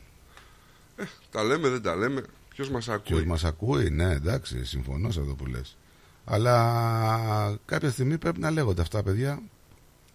[1.31, 2.23] Τα λέμε δεν τα λέμε.
[2.49, 3.23] Ποιος μας Και ακούει.
[3.25, 5.77] μας ακούει, ναι, εντάξει, συμφωνώ σε αυτό που λες.
[6.25, 9.41] Αλλά κάποια στιγμή πρέπει να λέγονται αυτά, παιδιά.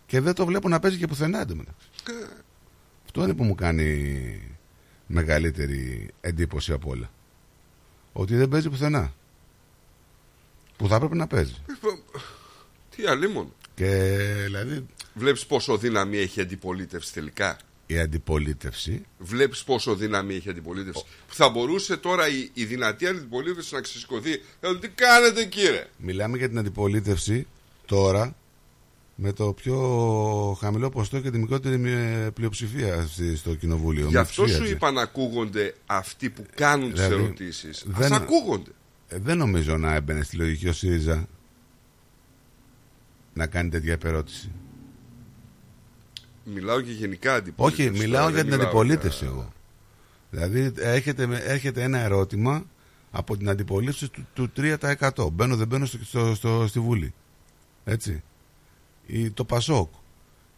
[0.06, 1.88] Και δεν το βλέπω να παίζει και πουθενά εντωμεταξύ.
[3.04, 4.56] Αυτό είναι που μου κάνει
[5.06, 7.10] μεγαλύτερη εντύπωση από όλα.
[8.12, 9.12] Ότι δεν παίζει πουθενά.
[10.76, 11.54] Που θα έπρεπε να παίζει.
[12.96, 13.52] Τι αλλήμον.
[13.74, 17.56] Και δηλαδή Βλέπεις πόσο δύναμη έχει η αντιπολίτευση τελικά;
[17.86, 21.04] Η αντιπολίτευση Βλέπεις πόσο δύναμη έχει η αντιπολίτευση.
[21.28, 24.32] Που θα μπορούσε τώρα η, η δυνατή αντιπολίτευση να ξεσηκωθεί.
[24.60, 27.46] Ε, τι κάνετε κύριε; Μιλάμε για την αντιπολίτευση
[27.86, 28.36] τώρα
[29.16, 29.76] με το πιο
[30.60, 34.06] χαμηλό ποστό και τη μικρότερη μη- πλειοψηφία στη- στο κοινοβούλιο.
[34.08, 37.84] Γι' αυτό σου Μειοψηφία, είπα να ακούγονται αυτοί που κάνουν τις Δηλαδή, ερωτήσεις.
[37.92, 38.70] Ας δεν- ακούγονται.
[39.08, 41.28] Ε, δεν νομίζω να έμπαινε στη λογική ο ΣΥΡΙΖΑ
[43.34, 44.50] να κάνει τέτοια επερώτηση.
[46.44, 47.89] Μιλάω και γενικά αντιπολίτευση.
[47.90, 49.52] Όχι, μιλάω τώρα, για δεν την μιλάω αντιπολίτευση για- εγώ.
[50.31, 52.64] Δηλαδή έρχεται, με- έρχεται ένα ερώτημα
[53.10, 55.31] από την αντιπολίτευση του, του 3%.
[55.32, 57.14] Μπαίνω, δεν μπαίνω στο, στο, στο- στη Βουλή.
[57.84, 58.23] Έτσι.
[59.06, 59.89] Ή το Πασόκ.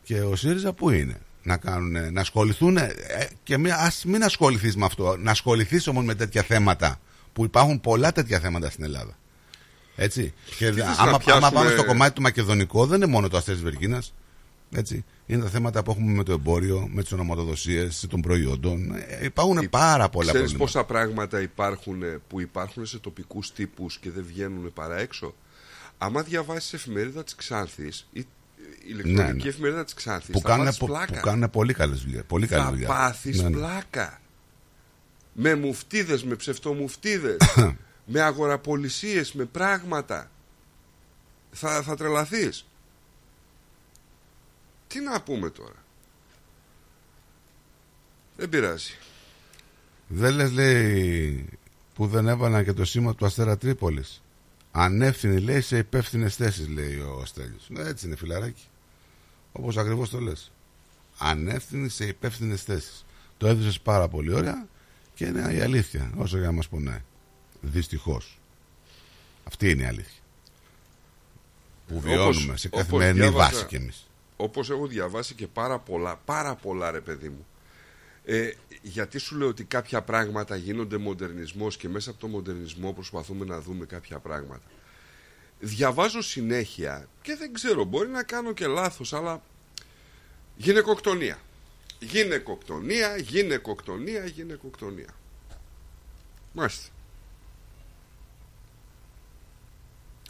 [0.02, 2.78] Και ο ΣΥΡΙΖΑ που είναι; Να, κάνουν, να ασχοληθούν
[3.42, 5.16] και μην, ας μην ασχοληθείς με αυτό.
[5.16, 7.00] Να ασχοληθείς όμως με τέτοια θέματα
[7.32, 9.16] που υπάρχουν πολλά τέτοια θέματα στην Ελλάδα.
[9.96, 10.34] Έτσι.
[10.58, 13.36] Και θες άμα, να πιάσουμε- άμα πάμε στο κομμάτι του μακεδονικό, δεν είναι μόνο το
[13.36, 14.14] αστέρι Βεργίνας.
[14.70, 15.04] Έτσι.
[15.26, 18.94] Είναι τα θέματα που έχουμε με το εμπόριο, με τις ονοματοδοσίες των προϊόντων.
[19.08, 20.64] Ε, Υπάρχουν πάρα πολλά Ξέρεις προβλήματα.
[20.72, 25.34] πόσα πράγματα υπάρχουν ε, που υπάρχουν σε τοπικούς τύπους και δεν βγαίνουν παρά έξω;
[25.98, 28.26] Άμα διαβάσεις εφημερίδα της Ξάνθης ή η
[28.88, 29.48] ηλεκτρονική Ναι, ναι.
[29.48, 31.12] εφημερίδα της Ξάνθης Που θα κάνουν, πάθεις πο- πλάκα.
[31.12, 32.22] που κάνουν πολύ καλές δουλειές.
[32.26, 32.86] Πολύ καλή θα δουλειά.
[32.88, 33.56] πάθεις Ναι, ναι.
[33.56, 34.20] πλάκα.
[35.32, 37.36] Με μουφτίδες, με ψευτομουφτίδες,
[38.12, 40.30] με αγοραπολισίες, με πράγματα.
[41.50, 42.66] Θα, θα τρελαθείς.
[44.88, 45.84] Τι να πούμε τώρα;
[48.36, 48.92] Δεν πειράζει.
[50.08, 51.48] Δεν λες λέει
[51.94, 54.22] που δεν έβαλαν και το σήμα του Αστέρα Τρίπολης.
[54.72, 57.66] Ανεύθυνοι λέει σε υπεύθυνες θέσεις, λέει ο Στέλιος.
[57.68, 58.64] Ναι, έτσι είναι, φιλαράκι.
[59.52, 60.52] Όπως ακριβώς το λες.
[61.18, 63.04] Ανεύθυνοι σε υπεύθυνες θέσεις.
[63.36, 64.66] Το έδωσες πάρα πολύ ωραία
[65.14, 67.02] και είναι η αλήθεια, όσο για να μας πονάει.
[67.60, 68.38] Δυστυχώς.
[69.44, 70.20] Αυτή είναι η αλήθεια.
[71.88, 74.05] Που βιώνουμε σε καθημερινή βάση κι εμείς.
[74.36, 77.46] Όπως έχω διαβάσει και πάρα πολλά, πάρα πολλά ρε παιδί μου.
[78.24, 78.50] Ε,
[78.82, 83.60] γιατί σου λέω ότι κάποια πράγματα γίνονται μοντερνισμός και μέσα από το μοντερνισμό προσπαθούμε να
[83.60, 84.70] δούμε κάποια πράγματα.
[85.60, 89.42] Διαβάζω συνέχεια και δεν ξέρω, μπορεί να κάνω και λάθος, αλλά
[90.56, 91.38] γυναικοκτονία.
[91.98, 95.14] Γυναικοκτονία, γυναικοκτονία, γυναικοκτονία.
[96.52, 96.88] Μάλιστα.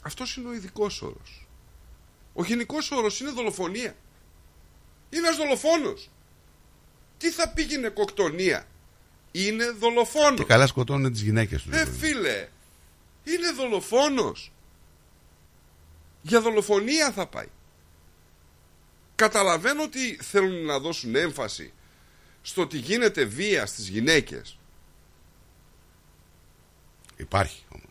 [0.03, 1.46] Αυτός είναι ο ειδικός όρος.
[2.37, 3.97] Ο γενικός όρος είναι δολοφονία.
[5.11, 6.11] Είναι ένας δολοφόνος.
[7.19, 8.67] Τι θα πει γυναικοκτονία.
[9.33, 10.39] Είναι δολοφόνος.
[10.39, 11.75] Και καλά σκοτώνουν τις γυναίκες τους.
[11.75, 12.49] Ε, φίλε,
[13.25, 14.53] είναι δολοφόνος.
[16.23, 17.49] Για δολοφονία θα πάει.
[19.15, 21.73] Καταλαβαίνω ότι θέλουν να δώσουν έμφαση
[22.43, 24.59] στο ότι γίνεται βία στις γυναίκες.
[27.17, 27.86] Υπάρχει όμως.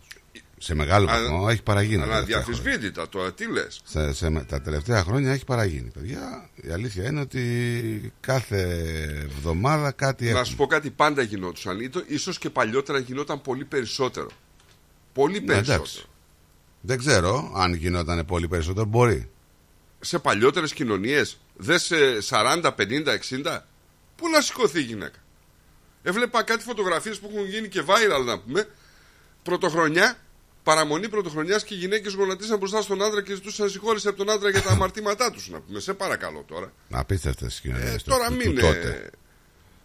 [0.57, 1.97] Σε μεγάλο Α- βαθμό έχει παραγίνει.
[1.97, 2.59] τα Αλλά τελευταία χρόνια.
[2.61, 5.89] διαφυσβήτητα τώρα, τι λες; Σε, σε, τα τελευταία χρόνια έχει παραγίνει.
[5.89, 8.61] Παιδιά, η αλήθεια είναι ότι κάθε
[9.23, 10.45] εβδομάδα κάτι Να έχουμε.
[10.45, 11.79] σου πω κάτι, πάντα γινόντουσαν.
[11.79, 14.29] Ήτο- Ίσως και παλιότερα γινόταν πολύ περισσότερο.
[15.13, 15.75] Πολύ Ναι, περισσότερο.
[15.75, 16.05] εντάξει.
[16.81, 18.85] Δεν ξέρω αν γινόταν πολύ περισσότερο.
[18.85, 19.29] Μπορεί.
[19.99, 23.65] σε παλιότερες κοινωνίες δεν σε 40, 50, 60
[24.15, 25.17] πού να σηκωθεί η γυναίκα
[26.03, 28.67] έβλεπα κάτι φωτογραφίες που έχουν γίνει και viral να πούμε
[29.43, 30.17] πρωτοχρονιά
[30.65, 34.49] παραμονή πρωτοχρονιάς και οι γυναίκες γονατίσαν μπροστά στον άντρα και ζητούσαν συγχώρεση από τον άντρα
[34.49, 37.93] για τα αμαρτήματά τους να πούμε σε παρακαλώ τώρα Απίστευτε κοινωνίες.
[37.93, 39.09] ε, τώρα μην, ε, τότε.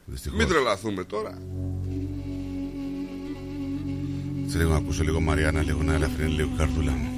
[0.05, 0.39] Δυστυχώς.
[0.39, 1.39] μην τρελαθούμε τώρα
[4.47, 7.15] Σε λίγο να ακούσω λίγο Μαριάννα, λίγο να ελαφρύνει λίγο η καρδούλα μου.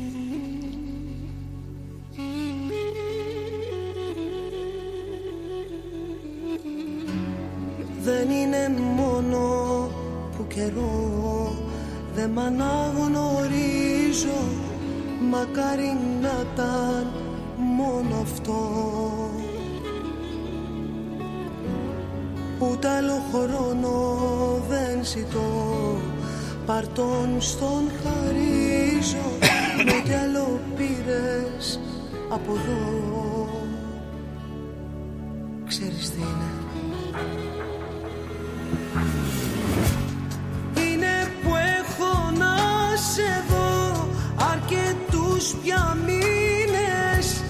[8.02, 9.40] Δεν είναι μόνο
[10.36, 11.71] που καιρό
[12.14, 13.90] δεν μ' αναγνωρίζω
[15.30, 17.06] Μακάρι να ήταν
[17.56, 18.60] μόνο αυτό.
[22.58, 24.16] Ούτε άλλο χρόνο
[24.68, 25.96] δεν ζητώ
[26.66, 29.38] Παρτών στον χαρίζω
[29.84, 31.80] Με κι άλλο πήρες
[32.28, 33.48] από εδώ.
[35.66, 36.52] Ξέρεις τι είναι
[38.94, 39.41] είναι
[43.14, 44.08] σε δω
[44.52, 47.42] αρκετούς πια μήνες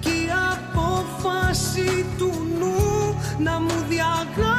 [0.00, 4.53] κι η απόφαση του νου να μου διαγράφει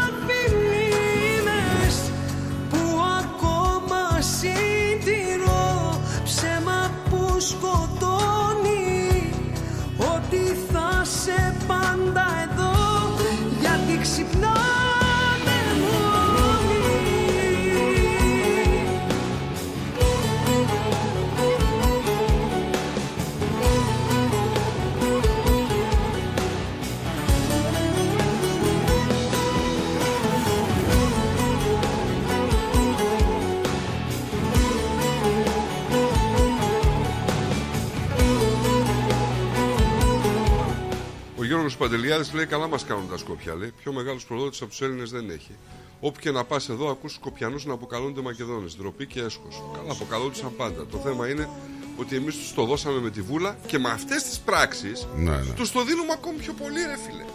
[41.55, 43.55] Ο Γιώργος Παντελιάδης λέει: Καλά μας κάνουν τα Σκόπια.
[43.55, 45.55] Λέει: Πιο μεγάλου προδότε από τους Έλληνες δεν έχει.
[45.99, 48.77] Όπου και να πας εδώ, ακούς Σκοπιανούς να αποκαλούνται Μακεδόνες.
[48.77, 49.47] Ντροπή και έσχο.
[49.73, 50.85] Καλά, αποκαλούνται πάντα.
[50.85, 51.49] Το θέμα είναι
[51.97, 55.53] ότι εμείς τους το δώσαμε με τη βούλα και με αυτές τις πράξεις Ναι, ναι.
[55.55, 57.25] τους το δίνουμε ακόμη πιο πολύ, ρε φίλε.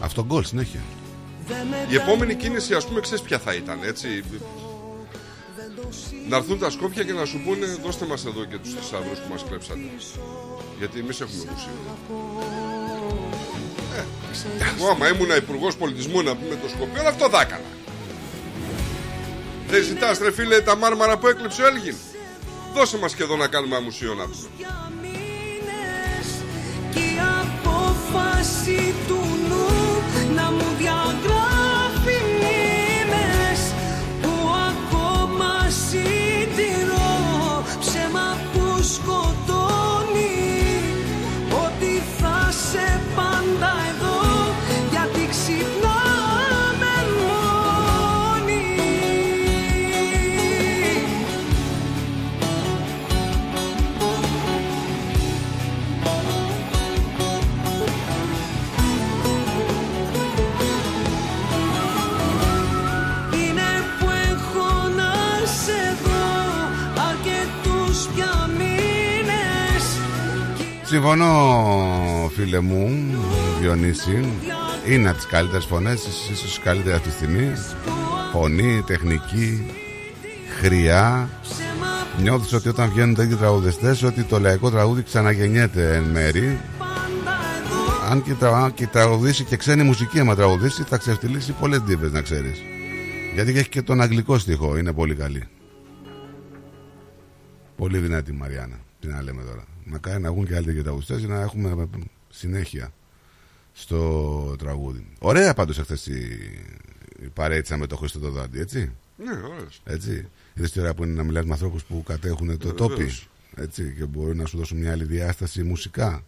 [0.00, 0.80] Αυτό γκολ συνέχεια.
[1.90, 4.24] Η επόμενη κίνηση, ας πούμε, ξέρεις ποια θα ήταν, έτσι.
[6.28, 9.28] Να έρθουν τα Σκόπια και να σου πούνε: Δώστε μας εδώ και τους θησαυρού που
[9.30, 9.80] μας κλέψατε.
[10.78, 11.70] Γιατί εμείς έχουμε μουσείο.
[14.76, 17.64] Εγώ άμα ήμουν υπουργός πολιτισμού να πούμε το Σκοπίο, αλλά αυτό θα έκανα.
[19.68, 21.96] Δεν ζητάς ρε φίλε τα μάρμαρα που έκλειψε ο Έλγιν.
[22.74, 24.48] Δώσε μας και εδώ να κάνουμε ένα μουσείο να πούμε.
[26.92, 29.66] Κι η απόφαση του νου
[30.34, 31.43] να μου διαγράφει
[38.84, 39.33] ψέμα
[70.94, 73.04] Συμφωνώ φίλε μου
[73.60, 74.32] Διονύση.
[74.88, 77.52] Είναι από τις καλύτερες φωνές Ίσως η καλύτερη αυτή τη στιγμή.
[78.32, 79.66] Φωνή, τεχνική
[80.60, 81.28] Χρειά.
[82.20, 86.60] Νιώθεις ότι όταν βγαίνουν τέτοιοι τραγουδιστές Ότι το λαϊκό τραγούδι ξαναγεννιέται εν μέρη.
[88.10, 92.20] Αν και, τρα, και τραγουδήσει και ξένη μουσική άμα τραγουδήσει Θα ξεφτυλίσει πολλές ντίβες να
[92.20, 92.62] ξέρεις.
[93.34, 95.42] Γιατί έχει και τον αγγλικό στίχο Είναι πολύ καλή.
[97.76, 98.76] Πολύ δυνατή η Μαριάννα.
[99.00, 101.88] Τι να λέμε τώρα Μακάρι να βγουν και άλλοι τέτοιοι τραγουδιστές Για να έχουμε
[102.30, 102.92] συνέχεια
[103.72, 106.20] Στο τραγούδι Ωραία πάντως αυτές η,
[107.22, 109.80] η παρέτησα με το Χριστό το Δάντη έτσι; Ναι, ωραίος.
[109.84, 112.94] έτσι; Είδες τι ωραία που είναι να μιλάς με ανθρώπους που κατέχουν το Ε, τόπι.
[112.94, 113.28] βεβαίως.
[113.56, 116.24] Έτσι, και μπορεί να σου δώσουν μια άλλη διάσταση μουσικά.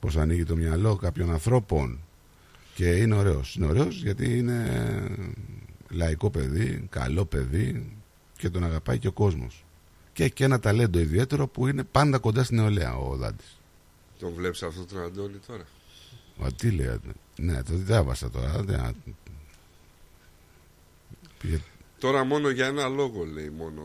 [0.00, 1.98] Πώς ανοίγει το μυαλό κάποιων ανθρώπων.
[2.74, 3.54] Και είναι ωραίος.
[3.54, 4.64] Είναι ωραίος γιατί είναι
[5.90, 7.92] λαϊκό παιδί, καλό παιδί
[8.38, 9.64] και τον αγαπάει και ο κόσμος.
[10.18, 13.56] Και έχει και ένα ταλέντο ιδιαίτερο που είναι πάντα κοντά στην νεολαία ο Δάντης.
[14.18, 15.64] Τον βλέπεις αυτό τον Αντώνη τώρα;
[16.36, 17.00] Μα τι λέει,
[17.36, 18.62] ναι, το διάβασα τώρα.
[18.62, 18.94] δεν-
[21.38, 21.60] Πήγε-
[21.98, 23.82] Τώρα μόνο για ένα λόγο λέει μόνο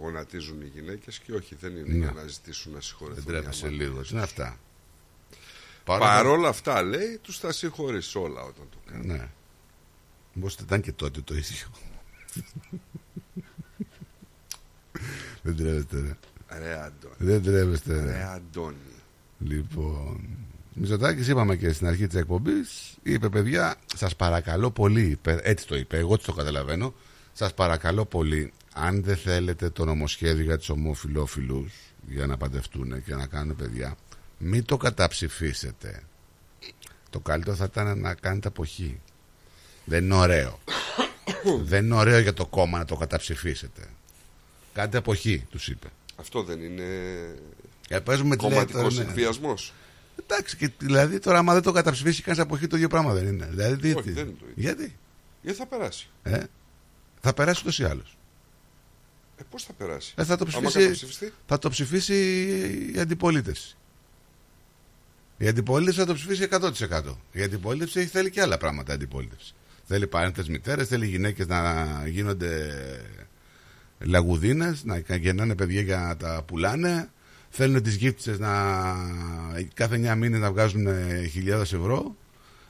[0.00, 1.96] γονατίζουν οι γυναίκες και όχι δεν είναι Ναι.
[1.98, 3.24] για να ζητήσουν να συγχωρεθούν.
[3.24, 3.88] Δεν τρέπεσαι οι αμαρτίες.
[3.90, 4.02] λίγο.
[4.12, 4.58] Είναι αυτά.
[5.84, 9.06] Παρόλα αυτά λέει τους τα συγχωρείς όλα όταν το κάνουν.
[9.06, 9.28] Ναι.
[10.32, 11.66] Μήπως ήταν και τότε το ίδιο.
[15.44, 16.58] Δεν τρέπεστε ρε.
[16.58, 17.14] Ρε Αντώνη.
[17.18, 18.04] Δεν τρέπεστε ρε.
[18.04, 18.76] Ρε Αντώνη.
[19.38, 20.20] Λοιπόν.
[20.74, 25.76] Μητσοτάκης είπαμε και στην αρχή της εκπομπής είπε παιδιά σας παρακαλώ πολύ είπε, έτσι το
[25.76, 26.94] είπε εγώ έτσι το καταλαβαίνω
[27.32, 31.72] σας παρακαλώ πολύ αν δεν θέλετε το νομοσχέδιο για τους ομοφιλόφιλους
[32.08, 33.96] για να παντευτούν και να κάνουν παιδιά
[34.38, 36.02] μην το καταψηφίσετε
[37.10, 39.00] το καλύτερο θα ήταν να κάνετε αποχή
[39.84, 40.58] δεν είναι ωραίο
[41.70, 43.82] δεν είναι ωραίο για το κόμμα να το καταψηφίσετε.
[44.74, 45.86] Κάντε αποχή, τους είπε.
[46.16, 46.84] Αυτό δεν είναι
[47.88, 49.10] Ε, παίζουμε τη κομματικός λέει, τώρα, ναι.
[49.10, 49.72] εκβιασμός.
[50.22, 53.46] Εντάξει, και, δηλαδή τώρα, άμα δεν το καταψηφίσει κανείς αποχή, το ίδιο πράγμα δεν είναι.
[53.50, 54.62] Δηλαδή, τι- Όχι, τι- δεν είναι το ίδιο.
[54.62, 54.96] Γιατί;
[55.42, 56.08] Γιατί θα περάσει.
[56.22, 56.42] Ε,
[57.20, 58.16] θα περάσει ούτως ή άλλως.
[59.36, 62.14] Ε, Πώς θα περάσει; Ε, θα, το Άμα ψηφίσει, καταψηφιστεί; θα το ψηφίσει
[62.94, 63.76] η αντιπολίτευση.
[65.38, 67.16] Η αντιπολίτευση θα το ψηφίσει 100%.
[67.32, 68.92] Η αντιπολίτευση έχει- θέλει και άλλα πράγματα.
[68.92, 69.54] Η αντιπολίτευση.
[69.86, 72.70] Θέλει παρέντε μητέρες, θέλει γυναίκες να γίνονται
[74.06, 77.08] λαγουδίνες, να γεννάνε παιδιά για να τα πουλάνε.
[77.50, 78.50] Θέλουν τις γύφτισες να
[79.74, 80.86] κάθε 9 μήνες να βγάζουν
[81.30, 82.16] χιλιάδες ευρώ.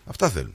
[0.04, 0.54] Αυτά θέλουν.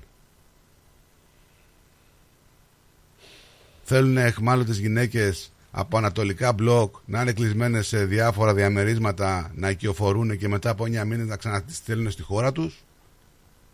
[3.84, 10.48] Θέλουν εχμάλωτες γυναίκες από ανατολικά μπλοκ να είναι κλεισμένες σε διάφορα διαμερίσματα να οικειοφορούν και
[10.48, 12.84] μετά από 9 μήνες να ξαναττις στέλνουν στη χώρα τους.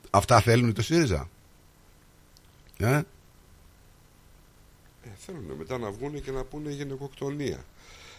[0.09, 1.30] Αυτά θέλουν το ΣΥΡΙΖΑ.
[2.77, 3.01] Ε;
[5.27, 7.65] Ε, θέλουν μετά να βγουν και να πούνε γυναικοκτονία.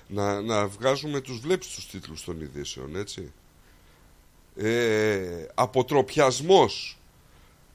[0.08, 3.32] Να, να βγάζουμε τους βλέπεις τους τίτλους των ειδήσεων, έτσι.
[4.56, 6.98] Ε, αποτροπιασμός.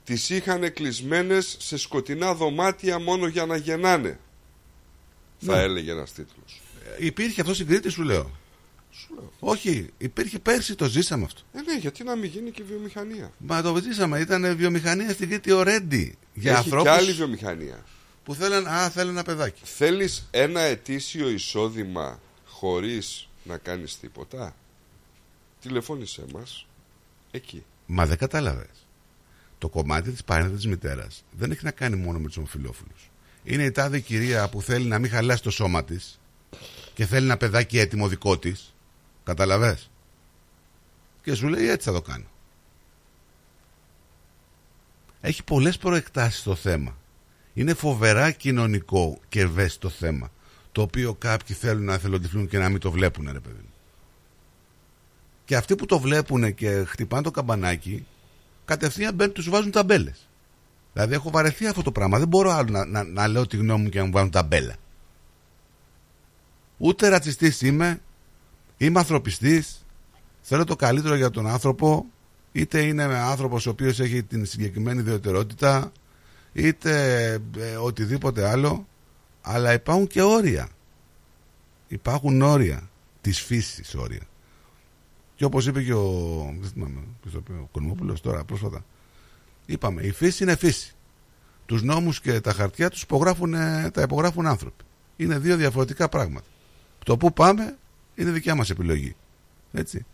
[0.04, 4.20] Τις είχαν κλεισμένες σε σκοτεινά δωμάτια μόνο για να γεννάνε.
[5.40, 5.62] Θα Ναι.
[5.62, 6.62] έλεγε ένας τίτλος.
[7.00, 8.32] Ε, Υπήρχε αυτό στην Κρήτη σου λέω.
[9.40, 11.42] Όχι, υπήρχε πέρσι, το ζήσαμε αυτό.
[11.54, 13.32] Ε, ναι, γιατί να μην γίνει και βιομηχανία.
[13.38, 16.12] Μα το ζήσαμε, ήταν βιομηχανία στην Κρήτη already.
[16.34, 17.84] Για Έχει ανθρώπους και άλλη βιομηχανία.
[18.24, 19.62] Που θέλουν, α, θέλουν ένα παιδάκι.
[19.64, 24.56] Θέλεις ένα ετήσιο εισόδημα χωρίς να κάνεις τίποτα;
[25.62, 26.66] Τηλεφώνησέ μας
[27.32, 27.64] εκεί.
[27.86, 28.88] Μα δεν κατάλαβες.
[29.58, 33.10] Το κομμάτι της παρένθεσης της μητέρας δεν έχει να κάνει μόνο με τους ομοφυλόφιλους.
[33.44, 36.20] Είναι η τάδε κυρία που θέλει να μην χαλάσει το σώμα της
[36.94, 38.74] και θέλει ένα παιδάκι έτοιμο δικό της.
[39.24, 39.80] Καταλαβέ.
[41.24, 42.26] Και σου λέει έτσι θα το κάνω.
[45.22, 46.98] Έχει πολλές προεκτάσεις το θέμα.
[47.54, 50.32] Είναι φοβερά κοινωνικό και ευαίσθητο θέμα.
[50.72, 53.60] Το οποίο κάποιοι θέλουν να εθελοντυφλούν και να μην το βλέπουν, ρε παιδί.
[53.62, 53.74] μου.
[55.46, 58.06] Και αυτοί που το βλέπουν και χτυπάνε το καμπανάκι,
[58.66, 60.30] κατευθείαν μπαίνουν, τους βάζουν ταμπέλες.
[60.94, 62.20] Δηλαδή, έχω βαρεθεί αυτό το πράγμα.
[62.20, 64.76] Δεν μπορώ άλλο να, να, να λέω τη γνώμη μου και να μου βάλουν ταμπέλα.
[66.78, 68.02] Ούτε ρατσιστής είμαι,
[68.78, 69.86] είμαι ανθρωπιστής,
[70.42, 72.06] θέλω το καλύτερο για τον άνθρωπο,
[72.52, 75.92] είτε είναι άνθρωπος ο οποίος έχει την συγκεκριμένη ιδιαιτερότητα,
[76.54, 78.88] είτε ε, οτιδήποτε άλλο,
[79.42, 80.70] αλλά υπάρχουν και όρια.
[81.88, 82.90] Υπάρχουν όρια
[83.22, 84.22] της φύσης όρια.
[85.36, 86.10] Και όπως είπε και ο,
[86.60, 88.86] δεν θυμάμαι, ποιος το είπε, ο Κονομόπουλος τώρα πρόσφατα,
[89.66, 90.96] είπαμε η φύση είναι φύση.
[91.66, 94.84] Τους νόμους και τα χαρτιά τους υπογράφουν, ε, τα υπογράφουν άνθρωποι.
[95.16, 96.48] Είναι δύο διαφορετικά πράγματα.
[97.06, 97.78] Το που πάμε
[98.16, 99.16] είναι δικιά μας επιλογή.
[99.72, 100.06] Έτσι.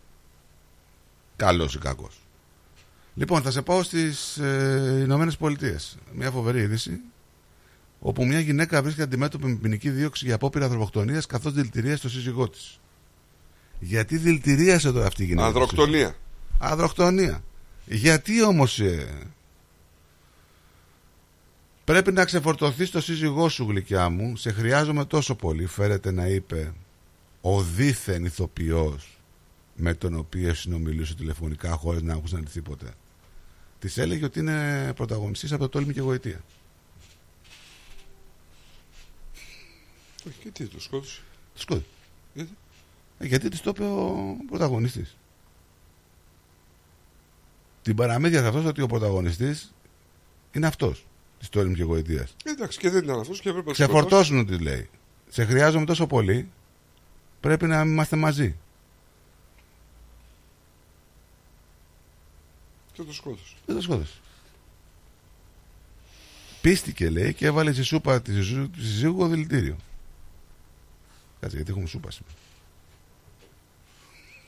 [1.36, 2.27] Καλός ή κακός.
[3.18, 5.98] Λοιπόν, θα σε πάω στις ε, Ηνωμένες Πολιτείες.
[6.12, 7.00] Μια φοβερή είδηση.
[8.00, 12.48] Όπου μια γυναίκα βρίσκεται αντιμέτωπη με ποινική δίωξη για απόπειρα ανθρωποκτονίας καθώς δηλητηρίασε το σύζυγό
[12.48, 12.80] της.
[13.78, 15.46] Γιατί δηλητηρίασε τώρα αυτή η γυναίκα.
[15.46, 16.14] Ανδροκτονία.
[16.58, 17.42] Ανδροκτονία.
[17.86, 18.80] Γιατί όμως.
[21.84, 24.36] πρέπει να ξεφορτωθεί το σύζυγό σου, γλυκιά μου.
[24.36, 25.66] Σε χρειάζομαι τόσο πολύ.
[25.66, 26.72] Φέρεται να είπε
[27.40, 29.18] ο δίθεν ηθοποιός
[29.74, 32.86] με τον οποίο συνομιλούσε τηλεφωνικά χωρίς να άκουσαν τίποτε.
[33.78, 36.40] Της έλεγε ότι είναι πρωταγωνιστής από το τόλμη και γοητεία.
[40.26, 41.20] Όχι, και τι, το σκότωσε.
[41.54, 41.86] Το σκότωσε.
[42.34, 42.56] Γιατί;
[43.18, 45.16] Ε, γιατί της το είπε ο πρωταγωνιστής.
[47.82, 49.74] Την παραμέδια σε αυτός ότι ο πρωταγωνιστής
[50.52, 51.06] είναι αυτός
[51.38, 52.36] της τόλμη και γοητείας.
[52.44, 54.90] Ε, Εντάξει, και δεν ήταν αυτός και έπρεπε να Ξεφορτώσουν τι λέει.
[55.28, 56.50] Σε χρειάζομαι τόσο πολύ.
[57.40, 58.56] Πρέπει να είμαστε μαζί.
[62.98, 63.54] Και το σκότωσε.
[63.66, 64.12] Δεν το σκότωσε.
[66.60, 69.76] Πίστηκε λέει και έβαλε στη σούπα τη συζύγου- τη συζύγου δηλητήριο.
[71.40, 72.34] Κάτσε γιατί έχουμε σούπα σήμερα.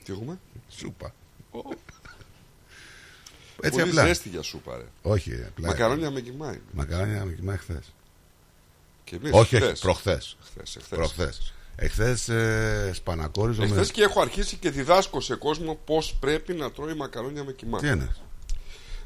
[0.04, 0.38] Τι έχουμε;
[0.68, 1.14] Σούπα.
[1.50, 1.58] Ω.
[3.62, 4.06] Έτσι Πολύ απλά.
[4.06, 4.84] ζέστη για σούπα, ρε.
[5.02, 5.66] Όχι, απλά.
[5.66, 6.60] Μακαρόνια με κοιμά είναι.
[6.72, 7.92] Μακαρόνια με κοιμά χθες.
[9.04, 9.70] Και εμείς όχι, χθες.
[9.70, 10.36] όχι, προχθές.
[10.44, 10.98] Χθες, εχθές.
[10.98, 11.52] Προχθές.
[11.76, 13.66] Εχθές ε, σπανακόριζο με.
[13.66, 17.78] Εχθές και έχω αρχίσει και διδάσκω σε κόσμο πώς πρέπει να τρώει μακαρόνια με κοιμά.
[17.78, 18.14] Τι είναι.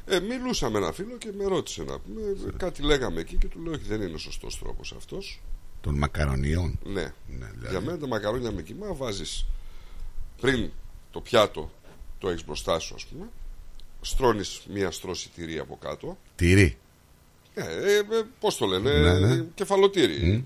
[0.07, 2.21] Ε, μιλούσα με ένα φίλο και με ρώτησε να πούμε.
[2.57, 5.41] Κάτι λέγαμε εκεί και του λέω: Όχι, δεν είναι ο σωστός τρόπος αυτός.
[5.81, 6.79] Των μακαρονιών.
[6.83, 7.01] Ναι.
[7.27, 7.69] Ναι, δηλαδή.
[7.69, 9.45] Για μένα τα μακαρόνια με κοιμά βάζεις
[10.41, 10.69] πριν
[11.11, 11.71] το πιάτο
[12.19, 13.29] το έχεις μπροστά σου, ας πούμε.
[14.01, 16.17] Στρώνεις μία στρώση τυρί από κάτω.
[16.35, 16.77] Τυρί.
[17.53, 18.03] Ε, ε, ε,
[18.39, 19.43] Πώς το λένε, Ναι, ναι.
[19.55, 20.25] κεφαλοτήρι.
[20.25, 20.43] Μμ.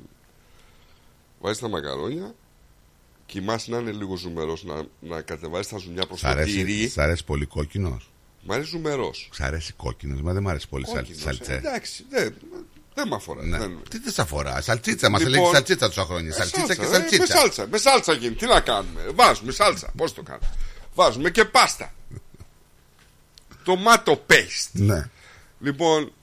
[1.41, 2.35] Βάζεις τα μακαρόνια.
[3.25, 6.87] Κοιμάς να είναι λίγο ζουμερός, να, να κατεβάζει τα ζουμιά προς Σ' το αρέσει, τυρί.
[6.87, 8.09] σ' αρέσει πολύ κόκκινος.
[8.43, 9.13] Μ' αρέσει ζουμερό.
[9.31, 11.53] Σ' αρέσει κόκκινος, μα δεν μ' αρέσει πολύ σαλ, σαλτσέ.
[11.53, 12.35] Εντάξει, δεν.
[12.93, 13.43] Δεν με αφορά.
[13.43, 13.57] Ναι.
[13.57, 13.79] Δεν...
[13.89, 14.61] Τι δεν σε αφορά.
[14.61, 16.29] Σαλτσίτσα, μας Λοιπόν, έλεγε σαλτσίτσα τόσα χρόνια.
[16.29, 17.19] Ε, Σαλτσίτσα και ε, σαλτσίτσα.
[17.19, 18.35] με σάλτσα, με σάλτσα γίνει.
[18.35, 19.01] Τι να κάνουμε.
[19.13, 19.91] Βάζουμε σάλτσα.
[19.97, 20.47] Πώς το κάνουμε.
[20.93, 21.93] Βάζουμε και πάστα.
[23.63, 24.69] Τομάτο paste.
[24.71, 25.09] Ναι.
[25.59, 26.13] Λοιπόν,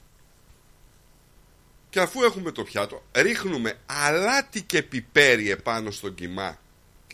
[1.90, 6.58] και αφού έχουμε το πιάτο, ρίχνουμε αλάτι και πιπέρι επάνω στο κιμά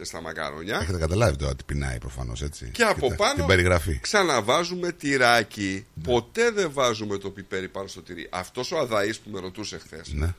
[0.02, 0.78] και στα μακαρόνια.
[0.82, 2.68] Έχετε καταλάβει τώρα τι πεινάει προφανώς έτσι.
[2.72, 3.98] Και από τα- πάνω Την περιγραφή.
[4.00, 5.86] ξαναβάζουμε τυράκι.
[6.02, 8.28] Ποτέ δεν βάζουμε το πιπέρι πάνω στο τυρί.
[8.30, 10.12] Αυτός ο αδαής που με ρωτούσε χθες.
[10.12, 10.34] Ναι.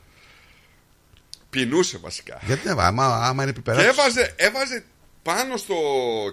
[1.50, 2.40] Πεινούσε βασικά.
[2.46, 3.86] Γιατί δεν άμα, άμα είναι Και πιπεράκι.
[3.88, 4.84] έβαζε, έβαζε
[5.22, 5.74] πάνω στο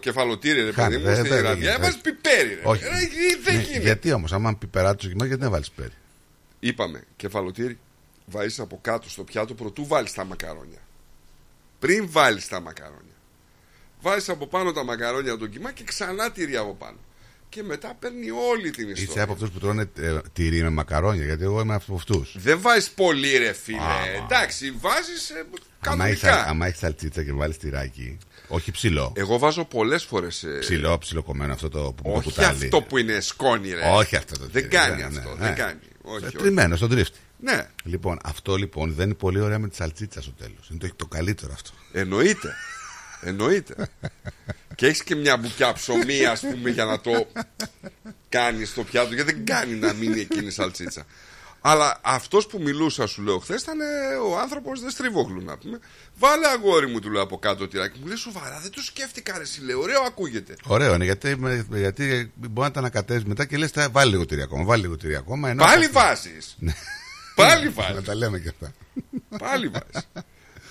[0.01, 1.53] κεφαλοτήρι, ρε Χάνει, παιδί μου, δεν- στη δεν ραδιά.
[1.59, 1.75] γίνεται.
[1.75, 2.61] Έβαζε πιπέρι, ρε.
[2.63, 2.83] Όχι.
[2.83, 2.89] Ρε,
[3.43, 3.79] δεν Ναι, γίνεται.
[3.83, 5.93] Γιατί όμως, άμα πιπεράκι στο κοιμά, γιατί δεν βάλεις πιπέρι.
[6.59, 7.79] Είπαμε, κεφαλοτήρι,
[8.25, 10.79] βάζεις από κάτω στο πιάτο προτού βάλεις τα μακαρόνια.
[11.79, 13.10] Πριν βάλεις τα μακαρόνια.
[14.01, 16.97] Βάζεις από πάνω τα μακαρόνια το κιμά και ξανά τυρί από πάνω.
[17.49, 19.23] Και μετά παίρνει όλη την Είσαι ιστορία.
[19.23, 22.35] από αυτούς που τρώνε ε, τυρί με μακαρόνια, γιατί εγώ είμαι από αυτούς.
[22.37, 23.77] Δεν βάζεις πολύ, ρε φίλε.
[23.77, 25.31] Α, Εντάξει, βάζεις
[25.85, 26.73] Άμα έχεις κανονικά.
[26.77, 29.13] σαλτσίτσα και βάλεις τυράκι, όχι ψηλό.
[29.15, 30.45] Εγώ βάζω πολλές φορές.
[30.59, 32.63] Ψηλό, ψιλοκομμένο αυτό το που το Όχι κουτάλι.
[32.63, 33.81] αυτό που είναι σκόνη, ρε.
[33.89, 35.29] Όχι αυτό το Δεν τυρί, κάνει ναι, αυτό.
[35.29, 35.55] ναι, Δεν ναι.
[35.55, 35.79] κάνει.
[36.01, 36.35] Όχι, Ε, όχι.
[36.37, 37.17] Τριμμένο στον τρίφτη.
[37.39, 37.67] Ναι.
[37.83, 40.69] Λοιπόν, αυτό λοιπόν δεν είναι πολύ ωραία με τη σαλτσίτσα στο τέλος.
[40.69, 41.69] Είναι το, το καλύτερο αυτό.
[41.91, 42.55] Εννοείται.
[43.21, 43.75] Εννοείται.
[44.75, 47.27] και έχεις και μια μπουκιά ψωμί, ας πούμε, για να το
[48.29, 49.13] κάνεις στο πιάτο.
[49.13, 51.05] Γιατί δεν κάνει να μείνει εκείνη η σαλτσίτσα.
[51.63, 55.79] Αλλά αυτός που μιλούσα, σου λέω χθες, ήταν ε, ο άνθρωπος δεν στριβόγλου να πούμε.
[56.17, 57.99] Βάλε αγόρι μου, του λέω από κάτω τυράκι.
[57.99, 60.55] Μου λέει σοβαρά, δεν το σκέφτηκα, ρε, εσύ, λέω, ωραίο ακούγεται.
[60.65, 64.41] Ωραίο είναι γιατί, με- γιατί μπορεί να τα ανακατεύεις μετά και λες: Βάλει λίγο τυρί
[64.41, 64.63] ακόμα.
[64.63, 65.49] Βάλει λίγο τυρί ακόμα.
[65.49, 66.55] Ενώ Πάλι αυτό- βάζεις.
[66.59, 66.73] Ναι.
[67.35, 67.93] Πάλι βάζει.
[67.93, 68.71] Να τα λέμε και αυτά.
[69.37, 70.07] Πάλι βάζεις.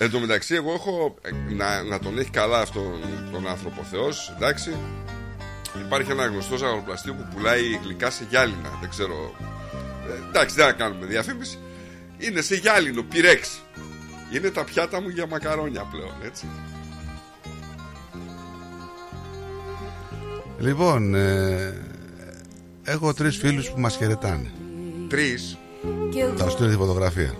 [0.02, 1.14] Εν τω μεταξύ, εγώ έχω.
[1.22, 3.00] ε, Να, να τον έχει καλά αυτόν
[3.32, 4.76] τον άνθρωπο Θεός, εντάξει.
[5.86, 8.78] Υπάρχει ένα γνωστό ζαχαροπλαστείο που πουλάει γλυκά σε γυάλινα.
[8.80, 9.34] Δεν ξέρω.
[10.08, 11.58] Ε, εντάξει, δεν θα κάνουμε διαφήμιση.
[12.18, 13.60] Είναι σε γυάλινο, πυρέξ.
[14.34, 16.46] Είναι τα πιάτα μου για μακαρόνια πλέον, έτσι.
[20.58, 21.74] Λοιπόν, ε,
[22.84, 24.50] έχω τρεις φίλους που μας χαιρετάνε.
[25.08, 25.58] Τρεις.
[26.36, 27.34] Θα σου στείλω τη φωτογραφία.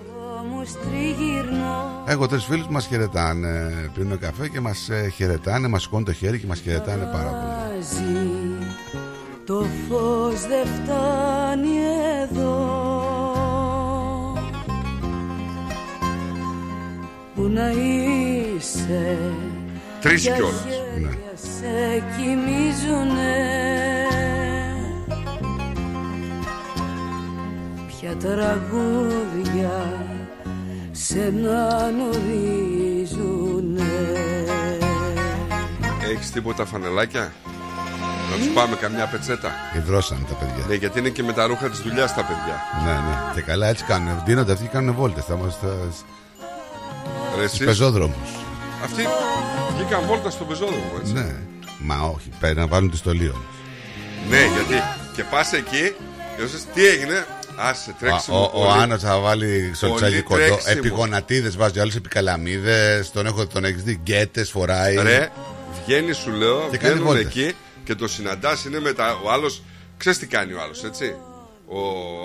[0.60, 3.70] Όμως τριγυρνώ Έχω τρεις φίλους που μας χαιρετάνε.
[3.94, 7.76] Πίνουν καφέ και μας χαιρετάνε, μας σηκώνουν το χέρι και μας χαιρετάνε πάρα πολύ.
[7.76, 8.30] Βάζει
[9.46, 11.68] Το φως δεν φτάνει
[12.22, 12.78] εδώ
[17.34, 19.18] Πού να είσαι
[20.00, 20.60] Τρεις Ποια κιόλας.
[20.62, 21.14] χέρια Ναι.
[21.36, 23.36] σε κοιμίζουνε
[27.86, 29.72] Ποια τραγούδια
[31.10, 31.66] σε να
[32.12, 33.82] ορίζουνε
[36.12, 37.32] Έχεις τίποτα φανελάκια;
[38.30, 39.50] Να τους πάμε καμιά πετσέτα.
[39.76, 40.64] Υδρώσαν τα παιδιά.
[40.68, 42.56] Ναι, γιατί είναι και με τα ρούχα της δουλειάς τα παιδιά.
[42.84, 43.32] Ναι, ναι.
[43.34, 44.22] Και καλά έτσι κάνουν.
[44.26, 45.24] Δίνονται αυτοί και κάνουν βόλτες.
[45.24, 45.72] Θα είμαστε Ρε,
[47.46, 48.30] στους εσείς- πεζόδρομους.
[48.84, 49.02] Αυτοί
[49.76, 51.12] βγήκαν βόλτα στο πεζόδρομο, έτσι.
[51.12, 51.34] Ναι.
[51.78, 53.44] Μα όχι, πρέπει να βάλουν τη στολή όμως.
[54.30, 54.82] Ναι, γιατί
[55.14, 55.94] και πας εκεί
[56.36, 57.24] και λες, τι έγινε;
[57.62, 58.38] Άσε, τρέξιμο.
[58.38, 58.82] Ο, ο πολύ.
[58.82, 60.38] Άννα θα βάλει σολτσάκι Πολύ κοντό.
[60.44, 60.74] τρέξιμο.
[60.78, 63.10] Επιγονατίδε βάζει άλλου επικαλαμίδες.
[63.10, 64.00] Τον, έχω, τον έχεις δει.
[64.02, 64.94] Γκέτες φοράει.
[64.96, 65.28] Ρε,
[65.84, 67.52] βγαίνει σου λέω, Και κάνει βγαίνουν βόλτες; εκεί
[67.84, 69.18] και το συναντάς είναι μετά.
[69.24, 69.50] Ο άλλο,
[69.96, 71.14] ξέρεις τι κάνει ο άλλος, έτσι;
[71.66, 71.80] Ο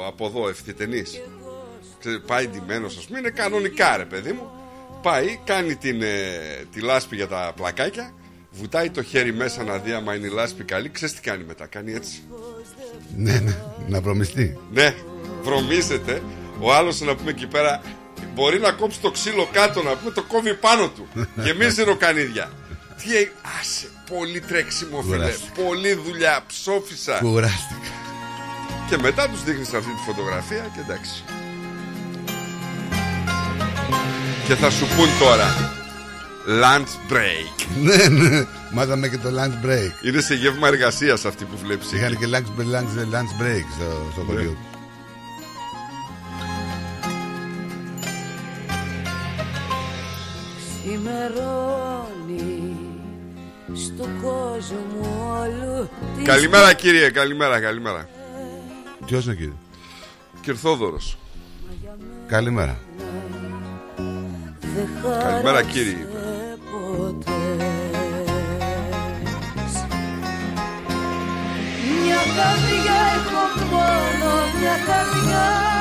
[0.07, 1.21] από εδώ, ευθυτενής.
[2.27, 4.49] Πάει ντυμένος, ας πούμε, είναι κανονικά ρε παιδί μου.
[5.01, 6.07] Πάει, κάνει την, ε,
[6.73, 8.13] τη λάσπη για τα πλακάκια,
[8.51, 10.89] βουτάει το χέρι μέσα να δει άμα είναι η λάσπη καλή.
[10.89, 12.23] Ξέρεις τι κάνει μετά, κάνει έτσι.
[13.17, 13.55] Ναι, ναι.
[13.87, 14.57] Να προμιστεί.
[14.73, 14.95] Ναι,
[15.45, 16.21] βρωμίζεται.
[16.59, 17.81] Ο άλλος να πούμε εκεί πέρα
[18.33, 21.07] μπορεί να κόψει το ξύλο κάτω να πούμε το κόβει πάνω του.
[21.45, 22.51] Γεμίζει ροκανίδια.
[23.03, 25.15] Τι έ- άσε, πολύ τρέξιμο φίλε.
[25.15, 25.61] Κουράστηκα.
[25.63, 27.17] Πολύ δουλειά, ψόφισα.
[27.21, 27.89] Κουράστηκα.
[28.89, 31.23] Και μετά τους δείχνεις αυτή τη φωτογραφία και εντάξει.
[34.47, 35.73] Και θα σου πούν τώρα
[36.47, 38.45] Lunch break ναι, ναι.
[38.71, 40.05] Μάθαμε και το lunch break.
[40.05, 41.91] Είναι σε γεύμα εργασίας αυτή που βλέπεις.
[41.91, 44.57] Είχαν και lunch, lunch, lunch break στο, στο χωριό
[51.05, 52.75] Ξημερώνει
[53.73, 58.09] στο κόσμο όλου της Καλημέρα κύριε, καλημέρα, καλημέρα.
[59.05, 59.53] Ποιο είναι κύριε.
[60.41, 61.17] Κυρθόδωρος.
[62.27, 62.77] Καλημέρα.
[64.59, 66.07] δεν Καλημέρα χάραξε κύριε.
[66.71, 67.31] ποτέ.
[72.03, 75.74] Μια καρδιά έχω μόνο μια καρδιά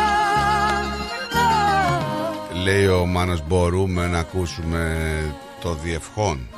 [2.65, 6.49] λέει ο Μάνος μπορούμε να ακούσουμε το διευχόν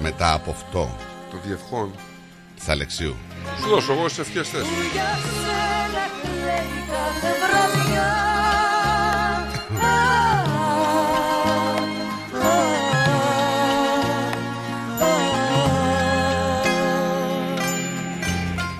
[0.00, 0.96] μετά από αυτό.
[1.30, 1.90] Το διευχόν.
[2.56, 3.14] Της Αλεξίου.
[3.60, 4.64] Σου δώσω εγώ στις ευχές θες.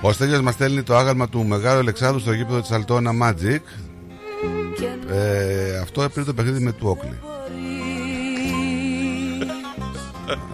[0.00, 3.60] Ο Στέλιος μας στέλνει το άγαλμα του Μεγάλου Αλεξάνδρου στο γήπεδο της Αλτόνα Magic
[5.08, 7.18] ε, αυτό πριν το παιχνίδι με του Όκλι.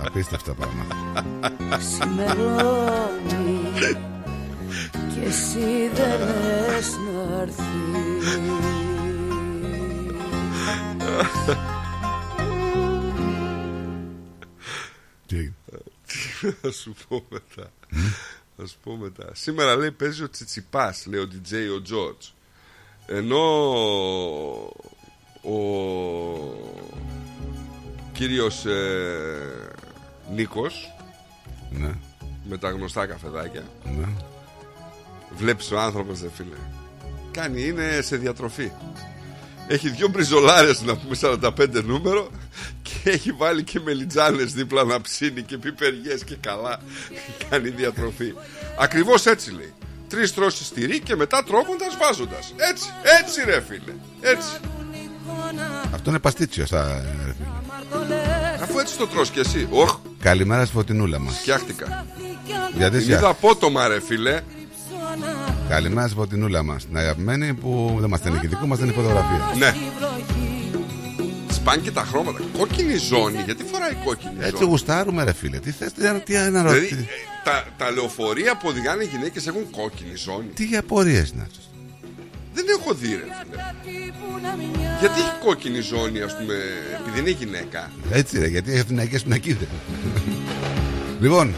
[0.04, 0.96] Απίστευτα πράγματα.
[1.78, 3.60] Ξημερώνει
[5.14, 7.64] και εσύ δεν λες να έρθεις.
[16.60, 17.72] Θα σου πω μετά.
[18.56, 19.30] Θα σου πω μετά.
[19.34, 22.26] Σήμερα λέει παίζει ο Τσιτσιπάς, λέει ο DJ ο Τζόρτζ.
[23.06, 23.42] Ενώ
[25.42, 25.58] ο
[28.12, 29.70] κύριος ε,
[30.34, 30.94] Νίκος
[31.70, 31.90] Ναι.
[32.48, 33.62] με τα γνωστά καφεδάκια
[33.98, 34.06] Ναι.
[35.36, 36.56] Βλέπεις ο άνθρωπος δε φίλε
[37.30, 38.70] Κάνει είναι σε διατροφή
[39.68, 42.30] Έχει δυο μπριζολάρες να πούμε 45 νούμερο
[42.82, 46.80] Και έχει βάλει και μελιτζάνες δίπλα να ψήνει Και πιπεριές και καλά
[47.50, 48.34] Κάνει διατροφή
[48.78, 49.72] Ακριβώς έτσι λέει
[50.14, 52.54] Τρεις τρώσεις τυρί και μετά τρώγοντας βάζοντας.
[52.56, 52.88] Έτσι,
[53.20, 54.48] έτσι ρε φίλε Έτσι.
[55.94, 57.04] Αυτό είναι παστίτσιο στα...
[58.62, 61.38] Αφού έτσι το τρως και εσύ Οχ, Καλημέρα στη φωτεινούλα μας.
[61.38, 62.06] Φτιάχτηκα.
[62.76, 64.40] Γιατί Την εσύ είδα απότομα ρε φίλε.
[65.68, 66.86] Καλημέρα στη φωτεινούλα μας.
[66.86, 69.52] Την αγαπημένη που δεν μας στέλνει ηχητικό Μας στέλνει φωτογραφία.
[69.58, 69.74] Ναι
[71.64, 72.38] Σπάνε και τα χρώματα.
[72.58, 75.58] Κόκκινη ζώνη Γιατί φοράει κόκκινη Έτσι ζώνη; γουστάρουμε ρε φίλε.
[75.58, 77.04] Τι θες, τι, τι ένα Δηλαδή ρωτή ε,
[77.44, 80.46] τα, τα λεωφορεία που οδηγάνε οι γυναίκες έχουν κόκκινη ζώνη.
[80.54, 81.70] Τι απορίες να σας
[82.54, 83.62] Δεν έχω δει ρε φίλε.
[85.00, 86.54] Γιατί έχει κόκκινη ζώνη ας πούμε
[87.00, 89.68] Επειδή είναι γυναίκα; Έτσι ρε γιατί έχουν γυναίκες πινακίδες
[91.20, 91.54] Λοιπόν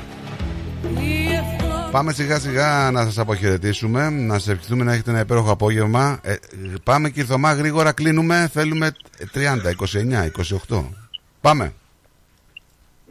[1.96, 6.20] Πάμε σιγά σιγά να σας αποχαιρετήσουμε Να σας ευχηθούμε να έχετε ένα υπέροχο απόγευμα.
[6.22, 6.36] Ε,
[6.84, 8.48] Πάμε και Θωμά γρήγορα κλείνουμε.
[8.52, 8.92] Θέλουμε
[9.34, 10.30] 30, 29,
[10.68, 10.84] 28
[11.40, 11.72] Πάμε.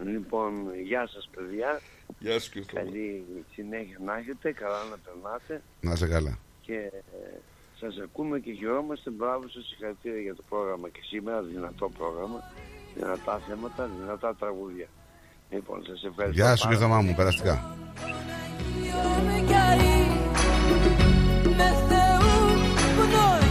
[0.06, 0.52] Λοιπόν,
[0.84, 1.82] γεια σας παιδιά.
[2.20, 5.62] Γεια σου και Καλή συνέχεια να έχετε, καλά να περνάτε.
[5.82, 6.38] Να είσαι καλά.
[6.62, 7.40] Και ε,
[7.80, 9.10] σας ακούμε και χαιρόμαστε.
[9.10, 12.40] Μπράβο σας, συγχαρητήρια για το πρόγραμμα και σήμερα, δυνατό πρόγραμμα,
[12.96, 14.88] δυνατά θέματα, δυνατά τραγούδια.
[15.50, 16.42] Λοιπόν, σας ευχαριστώ.
[16.42, 17.76] Γεια σου πάρα και Θωμά μου, περαστικά
[21.58, 22.60] Με Θεού
[22.96, 23.50] πνοή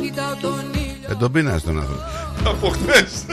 [0.00, 1.08] Κοίταω τον ήλιο.
[1.08, 2.02] Δεν τον πίνας τον άνθρωπο.
[2.44, 3.24] Από χθες.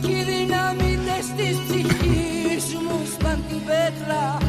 [0.00, 4.45] Κι οι δυναμίτες της ψυχής μου σπαν την πέτρα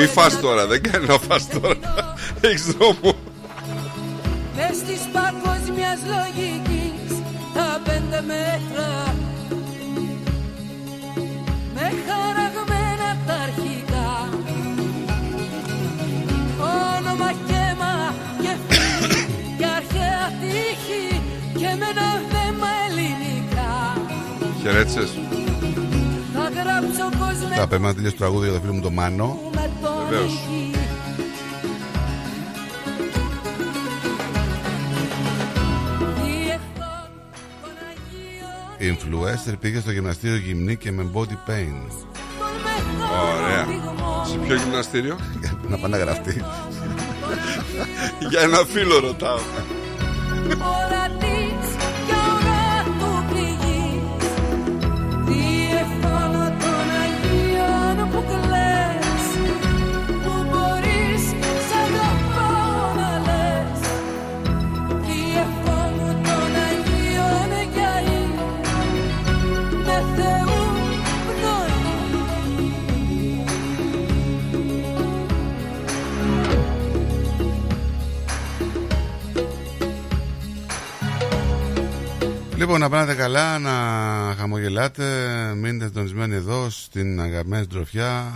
[0.00, 2.14] Μη φας τώρα δεν κάνει να φας τώρα.
[2.40, 3.14] Έχεις δρόμο.
[4.56, 7.10] Μες της παγκόσμιας λογικής
[7.54, 9.14] τα πέντε μέτρα.
[11.74, 14.28] Με χαραγμένα τα αρχικά.
[16.96, 19.26] Όνομα και αίμα και φίλη
[19.58, 23.72] και αρχαία τύχη Και με ένα θέμα ελληνικά.
[24.62, 25.10] Χαιρέτησες.
[26.34, 29.26] Θα γράψω κόσμο Θα πρέπει να τελειώσει το τραγούδι για το φίλο μου το Μάνο.
[29.26, 29.47] με τον
[30.08, 30.32] Βεβαίως.
[30.32, 30.72] ηχή.
[38.80, 41.90] Influencer πήγε στο γυμναστήριο γυμνή και με body pain
[43.36, 43.66] Ωραία
[44.24, 45.18] Σε ποιο γυμναστήριο;
[45.68, 46.44] Να πάει να γραφτεί
[48.30, 49.38] Για ένα φίλο ρωτάω
[82.58, 83.70] Λοιπόν, να πάτε καλά, να
[84.38, 85.04] χαμογελάτε.
[85.56, 88.32] Μείνετε τονισμένοι εδώ στην αγαπημένη τροφιά.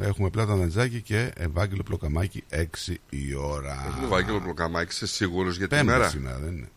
[0.00, 3.84] Έχουμε πλάτα Νατζάκη και Ευάγγελο Πλοκαμάκη 6 η ώρα.
[3.88, 6.68] Έχουμε Βάγγελο Πλοκαμάκη Είσαι σίγουρος για τη Πέμπτη μέρα; σήμερα, δεν είναι.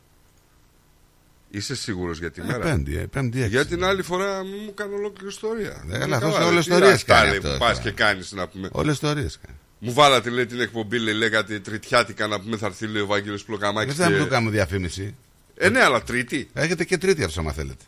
[1.49, 3.49] Είσαι σίγουρος για τη Ε, μέρα; πέμπτη, ε, πέμπτη έξι.
[3.49, 6.71] Για την άλλη φορά μου έκανε ολόκληρη ιστορία Ε, Ε, καλά, αυτός καλά, όλες τι
[6.71, 7.81] ιστορίες αυτά, κάνει λέει, αυτός, που πας ε.
[7.81, 9.57] και κάνεις να πούμε Όλες ιστορίες κάνει.
[9.79, 13.43] Μου βάλατε λέει την εκπομπή λέει, λέγατε τριτιάτικα να πούμε θα έρθει λέει, ο Βάγγελος
[13.43, 15.15] Πλοκαμάκης Δεν θα και- μου το κάνουμε διαφήμιση.
[15.57, 17.83] Ε ναι αλλά τρίτη Έχετε και τρίτη αυτό, άμα θέλετε.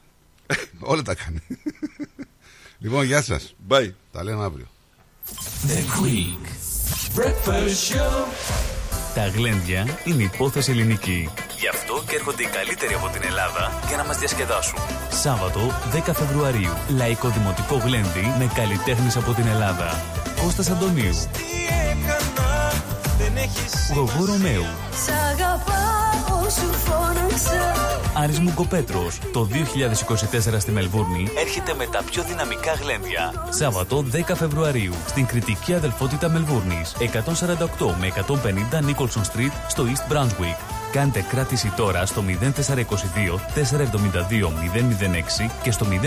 [0.79, 1.39] Όλα τα κάνει.
[2.77, 3.55] λοιπόν, γεια σας.
[3.69, 3.91] Bye.
[4.11, 4.67] Τα λέμε αύριο.
[5.67, 6.45] The Quick
[7.19, 8.25] Breakfast Show.
[9.15, 11.29] Τα γλέντια είναι υπόθεση ελληνική.
[11.59, 14.79] Γι' αυτό και έρχονται οι καλύτεροι από την Ελλάδα για να μας διασκεδάσουν.
[15.09, 15.59] Σάββατο
[16.07, 16.73] 10 Φεβρουαρίου.
[16.89, 20.03] Λαϊκό Δημοτικό Γλέντι με καλλιτέχνες από την Ελλάδα.
[20.41, 21.29] Κώστας Αντωνίου.
[23.37, 24.65] Έχεις Γογό Ρωμαίου.
[25.05, 27.73] Σ' αγαπάω σου φώναξα
[28.17, 33.47] Άρης Μουγκοπέτρος, το 2024 στη Μελβούρνη έρχεται με τα πιο δυναμικά γλέντια.
[33.49, 40.74] Σάββατο 10 Φεβρουαρίου στην κριτική αδελφότητα Μελβούρνης, 148 με 150 Nicholson Street στο East Brunswick.
[40.95, 42.41] Κάντε κράτηση τώρα στο 0422
[43.55, 44.47] 472
[45.45, 46.01] 006 και στο 0414 509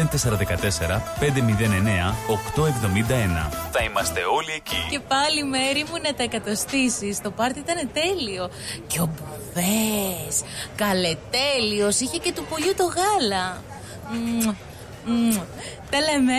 [3.47, 3.51] 871.
[3.73, 4.87] Θα είμαστε όλοι εκεί.
[4.91, 7.21] Και πάλι μέρη μου να τα εκατοστήσεις.
[7.21, 8.51] Το πάρτι ήταν τέλειο.
[8.87, 10.43] Και ο Μπουβές,
[10.77, 13.63] καλετέλειος, είχε και του πολιού το γάλα.
[14.13, 14.55] Μμμ,
[15.05, 15.37] μμμ.
[15.91, 16.39] Τα λέμε.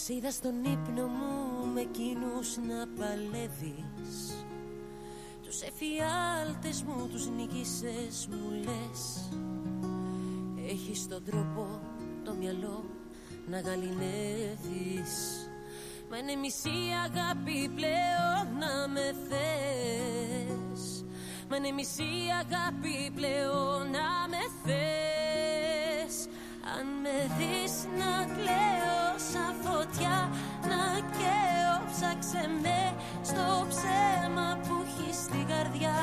[0.04, 4.44] Σ' είδα στον ύπνο μου με εκείνους να παλεύεις.
[5.42, 9.28] Τους εφιάλτες μου τους νικήσες μου λες.
[10.70, 11.80] Έχεις τον τρόπο
[12.24, 12.84] το μυαλό
[13.46, 15.12] να γαλινεύεις.
[16.10, 21.04] Μα είναι μισή αγάπη πλέον να με θες.
[21.48, 26.28] Μα είναι μισή αγάπη πλέον να με θες
[26.78, 30.16] Αν με δεις να κλαίω σαν φωτιά
[30.70, 30.82] Να
[31.18, 32.80] καίω ψάξε με
[33.22, 35.98] στο ψέμα που έχεις στην καρδιά.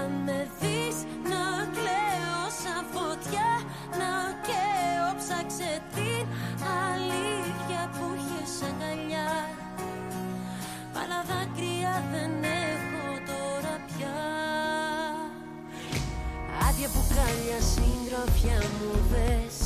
[0.00, 0.96] Αν με δεις
[1.32, 1.44] να
[1.76, 3.50] κλαίω σαν φωτιά
[4.00, 4.12] Να
[4.46, 6.24] καίω ψάξε την
[6.90, 9.32] αλήθεια που έχεις αγκαλιά.
[11.00, 14.16] Άλλα δάκρυα δεν έχω τώρα πια
[16.68, 19.56] Άδεια μπουκάλια συντροφιά μου δες.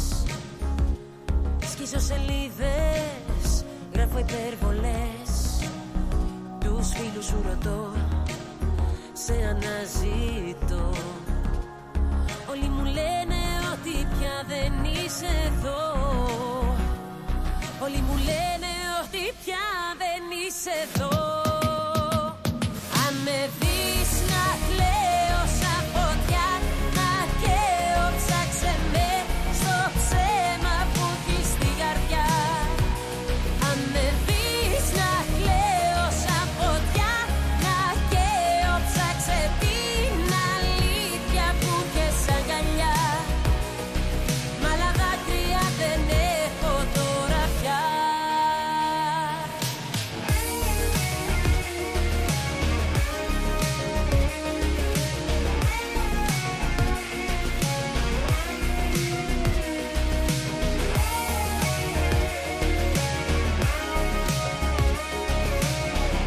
[1.71, 5.31] Σκίσω σελίδες, γράφω υπερβολές.
[6.61, 7.93] Τους φίλους σου ρωτώ,
[9.13, 10.91] σε αναζητώ.
[12.51, 13.41] Όλοι μου λένε
[13.73, 15.83] ότι πια δεν είσαι εδώ.
[17.83, 19.67] Όλοι μου λένε ότι πια
[19.99, 21.48] δεν είσαι εδώ